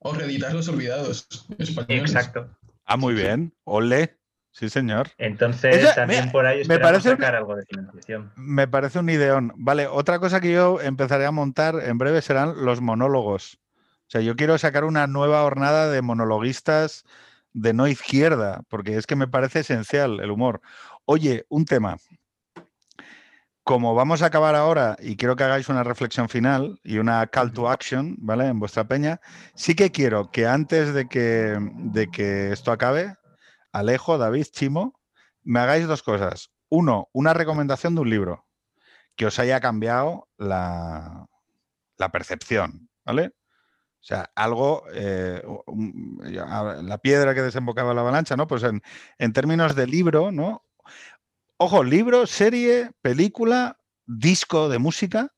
O 0.00 0.14
reeditar 0.14 0.52
los 0.52 0.68
olvidados 0.68 1.28
Exacto. 1.88 2.50
Ah, 2.84 2.96
muy 2.96 3.14
bien. 3.14 3.54
Ole. 3.64 4.16
Sí, 4.52 4.68
señor. 4.68 5.08
Entonces, 5.16 5.94
también 5.94 6.32
por 6.32 6.44
ahí 6.44 6.62
esperamos 6.62 6.90
me 6.90 6.92
parece 6.92 7.10
sacar 7.10 7.36
algo 7.36 7.54
de 7.54 7.64
financiación. 7.64 8.32
Me 8.34 8.66
parece 8.66 8.98
un 8.98 9.08
ideón. 9.08 9.52
Vale, 9.56 9.86
otra 9.86 10.18
cosa 10.18 10.40
que 10.40 10.52
yo 10.52 10.80
empezaré 10.80 11.24
a 11.24 11.30
montar 11.30 11.76
en 11.84 11.98
breve 11.98 12.20
serán 12.20 12.64
los 12.64 12.80
monólogos 12.80 13.60
O 14.08 14.10
sea, 14.10 14.20
yo 14.22 14.34
quiero 14.34 14.58
sacar 14.58 14.84
una 14.84 15.06
nueva 15.06 15.42
jornada 15.42 15.88
de 15.88 16.02
monologuistas 16.02 17.04
de 17.52 17.72
no 17.72 17.86
izquierda, 17.86 18.62
porque 18.68 18.96
es 18.96 19.06
que 19.06 19.16
me 19.16 19.28
parece 19.28 19.60
esencial 19.60 20.18
el 20.20 20.30
humor. 20.30 20.60
Oye, 21.04 21.44
un 21.48 21.64
tema. 21.64 21.96
Como 23.70 23.94
vamos 23.94 24.20
a 24.20 24.26
acabar 24.26 24.56
ahora 24.56 24.96
y 24.98 25.14
quiero 25.14 25.36
que 25.36 25.44
hagáis 25.44 25.68
una 25.68 25.84
reflexión 25.84 26.28
final 26.28 26.80
y 26.82 26.98
una 26.98 27.24
call 27.28 27.52
to 27.52 27.70
action, 27.70 28.16
¿vale? 28.18 28.48
En 28.48 28.58
vuestra 28.58 28.88
peña, 28.88 29.20
sí 29.54 29.76
que 29.76 29.92
quiero 29.92 30.32
que 30.32 30.48
antes 30.48 30.92
de 30.92 31.06
que, 31.06 31.56
de 31.76 32.10
que 32.10 32.50
esto 32.50 32.72
acabe, 32.72 33.14
Alejo, 33.70 34.18
David, 34.18 34.46
Chimo, 34.50 35.00
me 35.44 35.60
hagáis 35.60 35.86
dos 35.86 36.02
cosas. 36.02 36.50
Uno, 36.68 37.10
una 37.12 37.32
recomendación 37.32 37.94
de 37.94 38.00
un 38.00 38.10
libro 38.10 38.44
que 39.14 39.26
os 39.26 39.38
haya 39.38 39.60
cambiado 39.60 40.28
la, 40.36 41.28
la 41.96 42.08
percepción, 42.08 42.90
¿vale? 43.04 43.26
O 43.28 44.02
sea, 44.02 44.32
algo, 44.34 44.82
eh, 44.92 45.44
la 46.82 46.98
piedra 46.98 47.36
que 47.36 47.42
desembocaba 47.42 47.94
la 47.94 48.00
avalancha, 48.00 48.36
¿no? 48.36 48.48
Pues 48.48 48.64
en, 48.64 48.82
en, 49.18 49.32
términos 49.32 49.76
de 49.76 49.86
libro, 49.86 50.32
¿no? 50.32 50.64
Ojo, 51.62 51.84
libro, 51.84 52.26
serie, 52.26 52.90
película, 53.02 53.78
disco 54.06 54.70
de 54.70 54.78
música, 54.78 55.34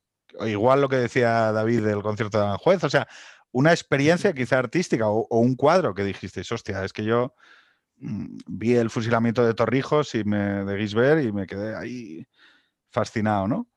igual 0.47 0.81
lo 0.81 0.89
que 0.89 0.95
decía 0.95 1.51
David 1.51 1.83
del 1.83 2.01
concierto 2.01 2.39
de 2.39 2.45
Aranjuez, 2.45 2.85
o 2.85 2.89
sea, 2.89 3.09
una 3.51 3.73
experiencia 3.73 4.33
quizá 4.33 4.61
artística 4.61 5.09
o, 5.09 5.27
un 5.41 5.57
cuadro 5.57 5.95
que 5.95 6.05
dijiste, 6.05 6.43
hostia, 6.49 6.85
es 6.85 6.93
que 6.93 7.03
yo 7.03 7.35
mm, 7.97 8.37
vi 8.47 8.77
el 8.77 8.89
fusilamiento 8.89 9.45
de 9.45 9.53
Torrijos 9.55 10.15
y 10.15 10.23
me, 10.23 10.65
de 10.65 10.79
Gisbert 10.79 11.25
y 11.25 11.33
me 11.33 11.45
quedé 11.45 11.75
ahí 11.75 12.25
fascinado, 12.93 13.49
¿no? 13.49 13.69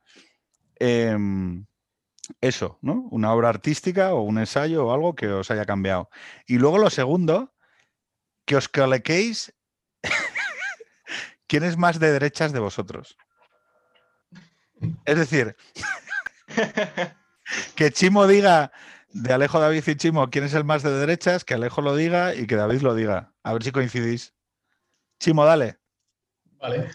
Em, 0.76 1.66
eso, 2.40 2.78
¿no? 2.80 3.08
Una 3.10 3.32
obra 3.32 3.48
artística 3.48 4.14
o 4.14 4.22
un 4.22 4.38
ensayo 4.38 4.86
o 4.86 4.94
algo 4.94 5.16
que 5.16 5.26
os 5.26 5.50
haya 5.50 5.64
cambiado. 5.64 6.10
Y 6.46 6.58
luego 6.58 6.78
lo 6.78 6.90
segundo, 6.90 7.52
que 8.44 8.54
os 8.54 8.68
coloquéis 8.68 9.52
quién 11.46 11.64
es 11.64 11.76
más 11.76 11.98
de 11.98 12.12
derechas 12.12 12.52
de 12.52 12.60
vosotros. 12.60 13.16
Es 15.04 15.18
decir, 15.18 15.56
que 17.74 17.90
Chimo 17.90 18.26
diga 18.26 18.72
de 19.10 19.32
Alejo, 19.32 19.58
David 19.58 19.84
y 19.86 19.96
Chimo 19.96 20.28
quién 20.30 20.44
es 20.44 20.54
el 20.54 20.64
más 20.64 20.82
de 20.82 20.90
derechas, 20.90 21.44
que 21.44 21.54
Alejo 21.54 21.80
lo 21.80 21.96
diga 21.96 22.34
y 22.34 22.46
que 22.46 22.56
David 22.56 22.82
lo 22.82 22.94
diga. 22.94 23.32
A 23.42 23.52
ver 23.52 23.62
si 23.62 23.72
coincidís. 23.72 24.34
Chimo, 25.18 25.44
dale. 25.44 25.78
Vale. 26.58 26.90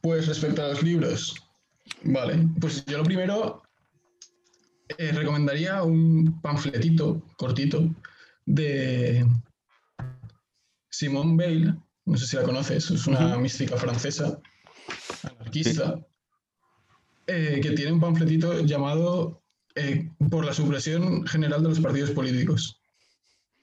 Pues 0.00 0.28
respecto 0.28 0.64
a 0.64 0.68
los 0.68 0.82
libros, 0.82 1.34
vale. 2.04 2.46
Pues 2.60 2.84
yo 2.84 2.98
lo 2.98 3.04
primero 3.04 3.62
eh, 4.96 5.12
recomendaría 5.12 5.82
un 5.82 6.40
panfletito 6.40 7.22
cortito 7.36 7.94
de 8.46 9.26
Simone 10.90 11.36
Bale, 11.36 11.74
no 12.08 12.16
sé 12.16 12.26
si 12.26 12.36
la 12.36 12.42
conoces, 12.42 12.90
es 12.90 13.06
una 13.06 13.36
mística 13.36 13.76
francesa, 13.76 14.40
anarquista, 15.22 15.98
eh, 17.26 17.60
que 17.62 17.72
tiene 17.72 17.92
un 17.92 18.00
panfletito 18.00 18.60
llamado 18.62 19.42
eh, 19.74 20.10
Por 20.30 20.44
la 20.44 20.54
supresión 20.54 21.26
general 21.26 21.62
de 21.62 21.68
los 21.68 21.80
partidos 21.80 22.10
políticos. 22.10 22.80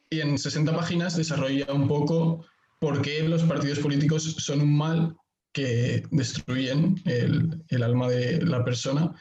Y 0.09 0.21
en 0.21 0.37
60 0.37 0.73
páginas 0.73 1.17
desarrolla 1.17 1.73
un 1.73 1.87
poco 1.87 2.45
por 2.79 3.01
qué 3.01 3.27
los 3.27 3.43
partidos 3.43 3.79
políticos 3.79 4.23
son 4.37 4.61
un 4.61 4.77
mal 4.77 5.15
que 5.51 6.03
destruyen 6.11 7.01
el, 7.05 7.63
el 7.69 7.83
alma 7.83 8.07
de 8.07 8.41
la 8.45 8.63
persona 8.63 9.13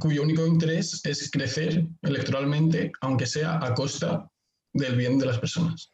cuyo 0.00 0.22
único 0.22 0.46
interés 0.46 1.00
es 1.04 1.30
crecer 1.30 1.86
electoralmente, 2.02 2.92
aunque 3.02 3.26
sea 3.26 3.64
a 3.64 3.74
costa 3.74 4.28
del 4.72 4.96
bien 4.96 5.18
de 5.18 5.26
las 5.26 5.38
personas. 5.38 5.92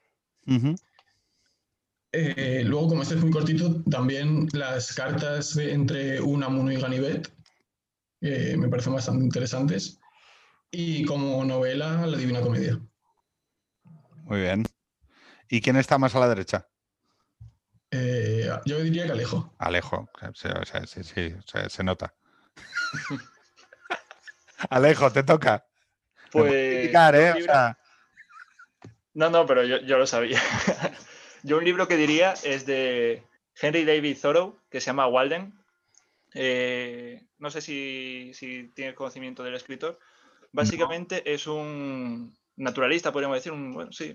Eh, 2.37 2.65
luego, 2.65 2.89
como 2.89 3.03
este 3.03 3.15
es 3.15 3.21
muy 3.21 3.31
cortito, 3.31 3.83
también 3.91 4.49
las 4.53 4.93
cartas 4.93 5.57
entre 5.57 6.21
Unamuno 6.21 6.73
y 6.73 6.77
Ganivet 6.77 7.33
me 8.21 8.69
parecen 8.69 8.95
bastante 8.95 9.25
interesantes. 9.25 10.01
Y 10.71 11.05
como 11.05 11.45
novela, 11.45 12.07
La 12.07 12.17
Divina 12.17 12.41
Comedia. 12.41 12.79
Muy 14.25 14.41
bien. 14.41 14.65
¿Y 15.49 15.61
quién 15.63 15.77
está 15.77 15.97
más 15.97 16.15
a 16.15 16.21
la 16.21 16.29
derecha? 16.29 16.69
Eh, 17.91 18.51
yo 18.67 18.81
diría 18.81 19.07
que 19.07 19.13
Alejo. 19.13 19.55
Alejo, 19.59 20.11
sí, 20.35 21.03
sí, 21.03 21.35
se 21.69 21.85
nota. 21.85 22.15
Alejo, 24.71 25.11
te 25.11 25.23
toca. 25.23 25.67
Pues. 26.31 26.53
¿eh? 26.55 26.93
No, 29.15 29.31
no, 29.31 29.47
pero 29.47 29.65
yo, 29.65 29.99
lo 29.99 30.07
sabía. 30.07 30.41
yo 31.43 31.59
un 31.59 31.65
libro 31.65 31.89
que 31.89 31.97
diría 31.97 32.35
es 32.45 32.67
de 32.67 33.23
Henry 33.61 33.85
David 33.85 34.19
Thoreau, 34.21 34.59
que 34.71 34.81
se 34.81 34.87
llama 34.87 35.07
Walden. 35.07 35.55
Eh, 36.35 37.27
no 37.39 37.51
sé 37.51 37.61
si, 37.61 38.33
si 38.35 38.69
tienes 38.75 38.95
conocimiento 38.95 39.43
del 39.43 39.55
escritor. 39.55 39.99
Básicamente 40.53 41.33
es 41.33 41.47
un 41.47 42.37
naturalista, 42.57 43.13
podríamos 43.13 43.37
decir, 43.37 43.53
un, 43.53 43.73
bueno, 43.73 43.93
sí, 43.93 44.13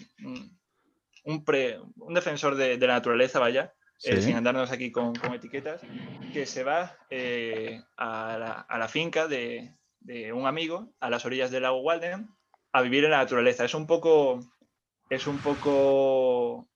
un, 1.23 1.45
pre, 1.45 1.79
un 1.97 2.13
defensor 2.13 2.55
de, 2.55 2.77
la 2.77 2.95
naturaleza, 2.95 3.39
vaya, 3.39 3.73
eh, 4.03 4.21
sin 4.21 4.35
andarnos 4.35 4.71
aquí 4.71 4.91
con, 4.91 5.13
etiquetas, 5.33 5.81
que 6.33 6.45
se 6.45 6.63
va 6.63 6.97
a 7.97 8.67
la, 8.77 8.87
finca 8.87 9.27
de, 9.27 9.75
de 10.01 10.33
un 10.33 10.47
amigo 10.47 10.93
a 10.99 11.09
las 11.09 11.25
orillas 11.25 11.51
del 11.51 11.63
lago 11.63 11.81
Walden 11.81 12.29
a 12.73 12.81
vivir 12.81 13.05
en 13.05 13.11
la 13.11 13.17
naturaleza. 13.17 13.63
Es 13.63 13.73
un 13.73 13.87
poco, 13.87 14.39
es 15.09 15.27
un 15.27 15.37
poco, 15.37 16.67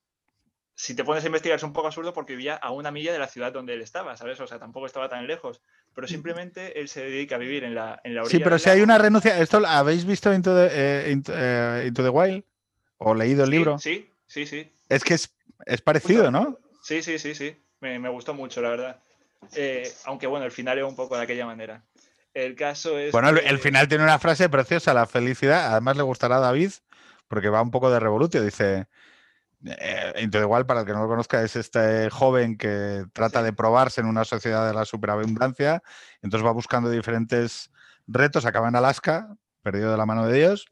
si 0.79 0.93
te 0.93 1.03
pones 1.03 1.23
a 1.23 1.27
investigar 1.27 1.57
es 1.57 1.63
un 1.63 1.73
poco 1.73 1.87
absurdo 1.87 2.13
porque 2.13 2.35
vivía 2.35 2.55
a 2.55 2.71
una 2.71 2.91
milla 2.91 3.11
de 3.11 3.17
la 3.17 3.27
ciudad 3.27 3.51
donde 3.51 3.73
él 3.73 3.81
estaba, 3.81 4.15
¿sabes? 4.15 4.39
O 4.39 4.45
sea, 4.45 4.59
tampoco 4.59 4.85
estaba 4.85 5.09
tan 5.09 5.25
lejos, 5.25 5.59
pero 5.95 6.07
simplemente 6.07 6.79
él 6.79 6.87
se 6.87 7.03
dedica 7.03 7.35
a 7.35 7.39
vivir 7.39 7.63
en 7.63 7.73
la, 7.73 7.99
en 8.03 8.13
la 8.13 8.21
orilla. 8.21 8.37
Sí, 8.37 8.43
pero 8.43 8.59
si 8.59 8.69
hay 8.69 8.81
una 8.81 8.99
renuncia, 8.99 9.39
¿esto 9.39 9.65
habéis 9.65 10.05
visto 10.05 10.31
Into 10.31 10.55
the, 10.55 10.67
eh, 10.67 11.21
eh, 11.29 11.83
Into, 11.87 12.03
the 12.03 12.09
Wild? 12.09 12.43
¿O 12.99 13.15
leído 13.15 13.45
el 13.45 13.49
libro? 13.49 13.79
Sí, 13.79 14.07
sí, 14.27 14.45
sí. 14.45 14.71
Es 14.87 15.03
que 15.03 15.15
es, 15.15 15.35
es 15.65 15.81
parecido, 15.81 16.29
¿no? 16.29 16.59
Sí, 16.83 17.01
sí, 17.01 17.17
sí, 17.17 17.33
sí. 17.33 17.57
Me, 17.79 17.97
me 17.97 18.09
gustó 18.09 18.35
mucho, 18.35 18.61
la 18.61 18.69
verdad. 18.69 18.99
Eh, 19.55 19.91
aunque 20.05 20.27
bueno, 20.27 20.45
el 20.45 20.51
final 20.51 20.77
es 20.77 20.83
un 20.83 20.95
poco 20.95 21.17
de 21.17 21.23
aquella 21.23 21.47
manera. 21.47 21.83
El 22.35 22.55
caso 22.55 22.99
es. 22.99 23.11
Bueno, 23.11 23.29
el 23.29 23.57
final 23.57 23.87
tiene 23.87 24.03
una 24.03 24.19
frase 24.19 24.47
preciosa, 24.47 24.93
la 24.93 25.07
felicidad. 25.07 25.71
Además, 25.71 25.97
le 25.97 26.03
gustará 26.03 26.37
a 26.37 26.41
David, 26.41 26.69
porque 27.27 27.49
va 27.49 27.63
un 27.63 27.71
poco 27.71 27.89
de 27.89 27.99
revolución. 27.99 28.45
Dice. 28.45 28.85
Eh, 29.65 30.29
igual, 30.31 30.65
para 30.65 30.81
el 30.81 30.85
que 30.85 30.93
no 30.93 31.01
lo 31.01 31.07
conozca, 31.07 31.41
es 31.41 31.55
este 31.55 32.09
joven 32.09 32.57
que 32.57 33.05
trata 33.13 33.41
de 33.43 33.53
probarse 33.53 34.01
en 34.01 34.07
una 34.07 34.23
sociedad 34.23 34.67
de 34.67 34.73
la 34.73 34.85
superabundancia. 34.85 35.81
Entonces 36.21 36.45
va 36.45 36.51
buscando 36.51 36.89
diferentes 36.89 37.71
retos, 38.07 38.45
acaba 38.45 38.67
en 38.67 38.75
Alaska, 38.75 39.35
perdido 39.63 39.91
de 39.91 39.97
la 39.97 40.05
mano 40.05 40.27
de 40.27 40.37
Dios, 40.37 40.67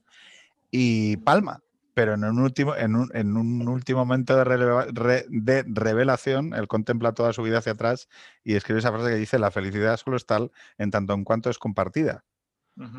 y 0.71 1.17
palma 1.17 1.61
pero 1.95 2.13
en 2.13 2.25
un 2.25 2.39
último, 2.39 2.75
en 2.75 2.95
un, 2.95 3.09
en 3.13 3.37
un 3.37 3.67
último 3.69 3.99
momento 3.99 4.35
de, 4.35 5.25
de, 5.29 5.65
revelación, 5.65 6.53
él 6.53 6.67
contempla 6.67 7.13
toda 7.13 7.31
su 7.31 7.41
vida 7.41 7.59
hacia 7.59 7.71
atrás 7.71 8.09
y 8.43 8.55
escribe 8.55 8.79
esa 8.79 8.91
frase 8.91 9.11
que 9.11 9.15
dice, 9.15 9.39
la 9.39 9.49
felicidad 9.49 9.95
solo 9.95 10.17
es 10.17 10.25
tal 10.25 10.51
en 10.77 10.91
tanto 10.91 11.13
en 11.13 11.23
cuanto 11.23 11.49
es 11.49 11.57
compartida. 11.57 12.25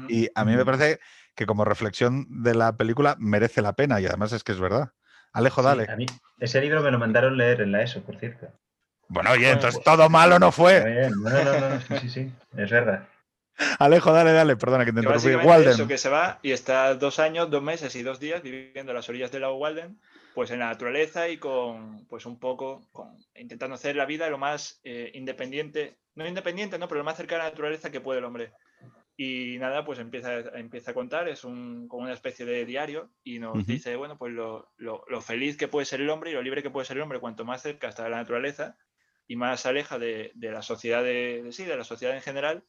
Y 0.09 0.31
a 0.35 0.47
mí 0.47 0.57
me 0.57 0.65
parece 0.65 1.01
que 1.35 1.45
como 1.45 1.67
reflexión 1.67 2.27
de 2.43 2.55
la 2.55 2.79
película 2.79 3.15
merece 3.19 3.61
la 3.61 3.75
pena 3.75 4.01
y 4.01 4.07
además 4.07 4.33
es 4.33 4.43
que 4.43 4.53
es 4.53 4.59
verdad. 4.59 4.93
Alejo, 5.33 5.63
dale. 5.63 5.87
a 5.89 5.97
mí 5.97 6.07
ese 6.39 6.61
libro 6.61 6.83
me 6.83 6.91
lo 6.91 6.99
mandaron 6.99 7.37
leer 7.37 7.63
en 7.63 7.73
la 7.73 7.83
ESO, 7.83 8.03
por 8.03 8.19
cierto. 8.19 8.49
Bueno, 9.09 9.31
oye, 9.31 9.51
entonces 9.51 9.83
todo 9.83 10.11
malo 10.11 10.39
no 10.39 10.53
fue. 10.53 11.11
No, 11.11 11.31
no, 11.31 11.61
no, 11.61 11.81
sí, 11.81 11.95
sí, 12.01 12.09
sí, 12.09 12.33
es 12.57 12.71
verdad. 12.71 13.09
Alejo, 13.79 14.13
dale, 14.13 14.33
dale, 14.33 14.57
perdona 14.57 14.85
que 14.85 14.93
te 14.93 15.01
interrumpí. 15.01 15.35
Walden. 15.47 15.71
Eso 15.71 15.89
que 15.89 15.99
se 15.99 16.09
va 16.09 16.39
y 16.43 16.53
está 16.53 16.95
dos 16.95 17.19
años, 17.19 17.51
dos 17.51 17.63
meses 17.63 17.95
y 17.97 18.03
dos 18.03 18.21
días 18.21 18.43
viviendo 18.43 18.93
a 18.93 18.95
las 18.95 19.09
orillas 19.09 19.33
del 19.33 19.43
lago 19.43 19.57
Walden, 19.57 19.99
pues 20.35 20.51
en 20.51 20.59
la 20.59 20.67
naturaleza 20.67 21.29
y 21.29 21.39
con, 21.39 22.05
pues 22.07 22.27
un 22.27 22.39
poco, 22.39 22.87
con, 22.93 23.17
intentando 23.35 23.77
hacer 23.77 23.97
la 23.97 24.05
vida 24.05 24.29
lo 24.29 24.39
más 24.39 24.81
eh, 24.85 25.11
independiente, 25.15 25.97
no 26.15 26.27
independiente, 26.27 26.79
no, 26.79 26.89
pero 26.89 26.99
lo 26.99 27.05
más 27.05 27.17
cercano 27.17 27.43
a 27.43 27.45
la 27.45 27.51
naturaleza 27.51 27.91
que 27.91 28.01
puede 28.01 28.19
el 28.19 28.27
hombre. 28.27 28.53
Y 29.17 29.57
nada, 29.59 29.85
pues 29.85 29.99
empieza, 29.99 30.41
empieza 30.59 30.91
a 30.91 30.95
contar, 30.95 31.29
es 31.29 31.45
un, 31.45 31.89
como 31.89 32.03
una 32.03 32.13
especie 32.13 32.45
de 32.45 32.67
diario 32.67 33.11
y 33.25 33.39
nos 33.39 33.67
dice, 33.67 33.97
bueno, 33.97 34.19
pues 34.19 34.33
lo, 34.33 34.69
lo, 34.77 35.05
lo, 35.09 35.21
feliz 35.23 35.57
que 35.57 35.69
puede 35.69 35.87
ser 35.87 36.03
el 36.03 36.11
hombre 36.11 36.31
y 36.31 36.35
lo 36.35 36.43
libre 36.43 36.63
que 36.63 36.69
puede 36.69 36.85
ser 36.85 36.99
el 36.99 37.03
hombre 37.03 37.19
cuanto 37.19 37.47
más 37.47 37.63
cerca 37.63 37.89
está 37.89 38.05
de 38.05 38.11
la 38.11 38.19
naturaleza 38.19 38.77
y 39.27 39.37
más 39.37 39.65
aleja 39.65 39.99
de, 39.99 40.33
de 40.35 40.51
la 40.51 40.61
sociedad 40.61 41.03
de, 41.03 41.43
de, 41.45 41.53
sí, 41.53 41.65
de 41.65 41.79
la 41.79 41.85
sociedad 41.85 42.15
en 42.15 42.21
general 42.21 42.63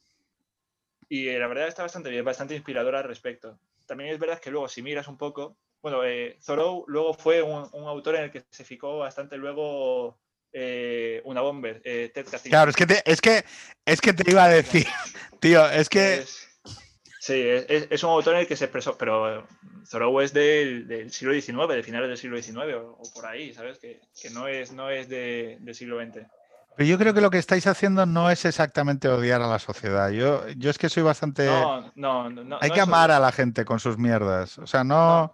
y 1.10 1.30
eh, 1.30 1.40
la 1.40 1.48
verdad 1.48 1.68
está 1.68 1.84
bastante 1.84 2.10
bien, 2.10 2.26
bastante 2.26 2.56
inspiradora 2.56 3.00
al 3.00 3.06
respecto. 3.06 3.60
También 3.86 4.12
es 4.12 4.20
verdad 4.20 4.40
que 4.40 4.52
luego, 4.52 4.68
si 4.68 4.82
miras 4.82 5.08
un 5.08 5.18
poco, 5.18 5.58
bueno, 5.82 6.04
eh, 6.04 6.38
Thoreau 6.46 6.84
luego 6.88 7.14
fue 7.14 7.42
un, 7.42 7.70
autor 7.74 8.16
en 8.16 8.24
el 8.24 8.32
que 8.32 8.44
se 8.50 8.66
fijó 8.66 9.00
bastante 9.00 9.38
luego 9.38 10.20
eh, 10.60 11.22
una 11.26 11.42
bomber, 11.42 11.82
Ted 11.84 12.26
Claro, 12.46 12.72
es 12.72 12.76
que, 12.76 12.88
te, 12.88 13.04
es, 13.06 13.22
que, 13.22 13.46
es 13.86 14.02
que 14.02 14.14
te 14.14 14.32
iba 14.32 14.44
a 14.44 14.50
decir, 14.50 14.88
tío, 15.40 15.70
es 15.70 15.88
que... 15.88 16.24
Sí, 17.20 17.44
es, 17.46 18.04
un 18.04 18.12
autor 18.12 18.36
en 18.36 18.40
el 18.42 18.48
que 18.48 18.56
se 18.56 18.66
expresó, 18.66 18.98
pero 18.98 19.46
Thoreau 19.92 20.22
es 20.22 20.34
del, 20.34 21.12
siglo 21.12 21.34
XIX, 21.34 21.76
de 21.76 21.84
finales 21.84 22.08
del 22.08 22.18
siglo 22.18 22.42
XIX 22.42 22.76
o, 22.76 23.02
por 23.14 23.26
ahí, 23.26 23.54
¿sabes? 23.54 23.80
Que, 23.80 24.00
no 24.32 24.48
es, 24.48 24.72
no 24.72 24.90
es 24.90 25.10
del 25.10 25.76
siglo 25.76 26.02
XX. 26.02 26.26
Pero 26.78 26.90
yo 26.90 26.98
creo 26.98 27.14
que 27.14 27.22
lo 27.22 27.30
que 27.30 27.38
estáis 27.38 27.68
haciendo 27.68 28.06
no 28.06 28.32
es 28.32 28.46
exactamente 28.46 29.10
odiar 29.10 29.42
a 29.42 29.48
la 29.48 29.60
sociedad. 29.60 30.10
Yo, 30.10 30.48
yo 30.58 30.70
es 30.70 30.78
que 30.78 30.90
soy 30.90 31.04
bastante... 31.04 31.48
No, 31.48 31.92
no, 31.96 32.30
no. 32.30 32.58
Hay 32.62 32.72
que 32.72 32.82
amar 32.82 33.12
a 33.12 33.20
la 33.20 33.32
gente 33.32 33.66
con 33.66 33.80
sus 33.80 33.98
mierdas. 33.98 34.58
O 34.60 34.68
sea, 34.68 34.84
no... 34.84 35.34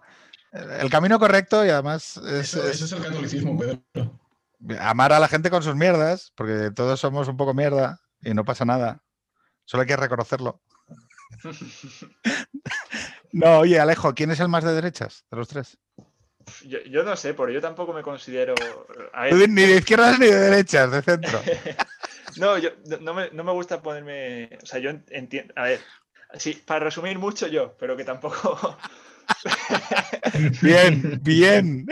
El 0.52 0.90
camino 0.90 1.18
correcto 1.18 1.64
y 1.64 1.68
además... 1.68 2.16
Es, 2.16 2.54
eso, 2.54 2.66
es 2.66 2.92
el 2.92 3.02
catolicismo, 3.02 3.58
Pedro. 3.58 4.18
Amar 4.80 5.12
a 5.12 5.20
la 5.20 5.28
gente 5.28 5.50
con 5.50 5.62
sus 5.62 5.74
mierdas, 5.74 6.32
porque 6.34 6.70
todos 6.74 7.00
somos 7.00 7.28
un 7.28 7.36
poco 7.36 7.54
mierda 7.54 8.00
y 8.22 8.34
no 8.34 8.44
pasa 8.44 8.64
nada. 8.64 9.02
Solo 9.64 9.82
hay 9.82 9.86
que 9.86 9.96
reconocerlo. 9.96 10.60
no, 13.32 13.60
oye, 13.60 13.80
Alejo, 13.80 14.14
¿quién 14.14 14.30
es 14.30 14.40
el 14.40 14.48
más 14.48 14.64
de 14.64 14.72
derechas 14.72 15.24
de 15.30 15.36
los 15.36 15.48
tres? 15.48 15.78
Yo, 16.64 17.04
no 17.04 17.16
sé, 17.16 17.34
porque 17.34 17.54
yo 17.54 17.60
tampoco 17.60 17.92
me 17.92 18.02
considero. 18.02 18.54
Ni 19.48 19.62
de 19.62 19.76
izquierdas 19.76 20.18
ni 20.18 20.26
de 20.26 20.38
derechas, 20.38 20.90
de 20.90 21.02
centro. 21.02 21.40
no, 22.36 22.58
yo 22.58 22.70
no 23.00 23.14
me, 23.14 23.30
no 23.30 23.44
me, 23.44 23.52
gusta 23.52 23.80
ponerme. 23.80 24.50
O 24.62 24.66
sea, 24.66 24.78
yo 24.78 24.90
entiendo. 25.08 25.54
A 25.56 25.64
ver, 25.64 25.80
sí, 26.34 26.62
para 26.66 26.84
resumir 26.84 27.18
mucho 27.18 27.46
yo, 27.46 27.74
pero 27.78 27.96
que 27.96 28.04
tampoco. 28.04 28.76
bien, 30.62 31.20
bien. 31.22 31.86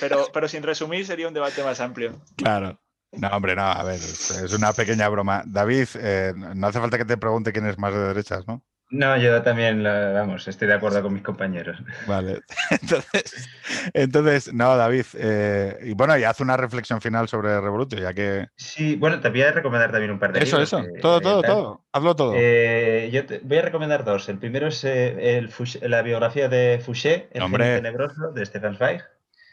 Pero, 0.00 0.26
pero 0.32 0.48
sin 0.48 0.62
resumir 0.62 1.06
sería 1.06 1.28
un 1.28 1.34
debate 1.34 1.62
más 1.62 1.80
amplio. 1.80 2.20
Claro. 2.36 2.80
No, 3.12 3.28
hombre, 3.28 3.56
no, 3.56 3.62
a 3.62 3.82
ver, 3.82 3.96
es, 3.96 4.52
una 4.52 4.72
pequeña 4.72 5.08
broma. 5.08 5.42
David, 5.44 5.88
eh, 5.96 6.32
no 6.36 6.66
hace 6.68 6.78
falta 6.78 6.96
que 6.96 7.04
te 7.04 7.16
pregunte 7.16 7.52
quién 7.52 7.66
es 7.66 7.76
más 7.76 7.92
de 7.92 7.98
derechas, 8.00 8.46
¿no? 8.46 8.62
No, 8.90 9.16
yo 9.16 9.40
también, 9.42 9.84
vamos, 9.84 10.48
estoy 10.48 10.66
de 10.66 10.74
acuerdo 10.74 11.00
con 11.02 11.12
mis 11.14 11.22
compañeros. 11.22 11.78
Vale, 12.06 12.40
entonces, 12.70 13.48
entonces 13.94 14.52
no, 14.52 14.76
David, 14.76 15.06
eh, 15.14 15.78
y 15.84 15.94
bueno, 15.94 16.18
y 16.18 16.24
haz 16.24 16.40
una 16.40 16.56
reflexión 16.56 17.00
final 17.00 17.28
sobre 17.28 17.60
Revolution, 17.60 18.00
ya 18.00 18.12
que... 18.12 18.48
Sí, 18.56 18.96
bueno, 18.96 19.20
te 19.20 19.28
voy 19.28 19.42
a 19.42 19.52
recomendar 19.52 19.92
también 19.92 20.10
un 20.10 20.18
par 20.18 20.32
de 20.32 20.40
Eso, 20.40 20.60
eso, 20.60 20.84
todo, 21.00 21.20
todo, 21.20 21.42
todo, 21.42 21.84
hazlo 21.92 22.16
todo. 22.16 22.34
Eh, 22.36 23.10
yo 23.12 23.26
te 23.26 23.38
voy 23.44 23.58
a 23.58 23.62
recomendar 23.62 24.04
dos. 24.04 24.28
El 24.28 24.38
primero 24.38 24.66
es 24.66 24.84
el 24.84 25.50
la 25.82 26.02
biografía 26.02 26.48
de 26.48 26.80
Fouché, 26.84 27.28
El 27.32 27.42
Hombre. 27.42 27.76
tenebroso, 27.76 28.32
de 28.32 28.44
Stefan 28.44 28.76
Zweig. 28.76 29.02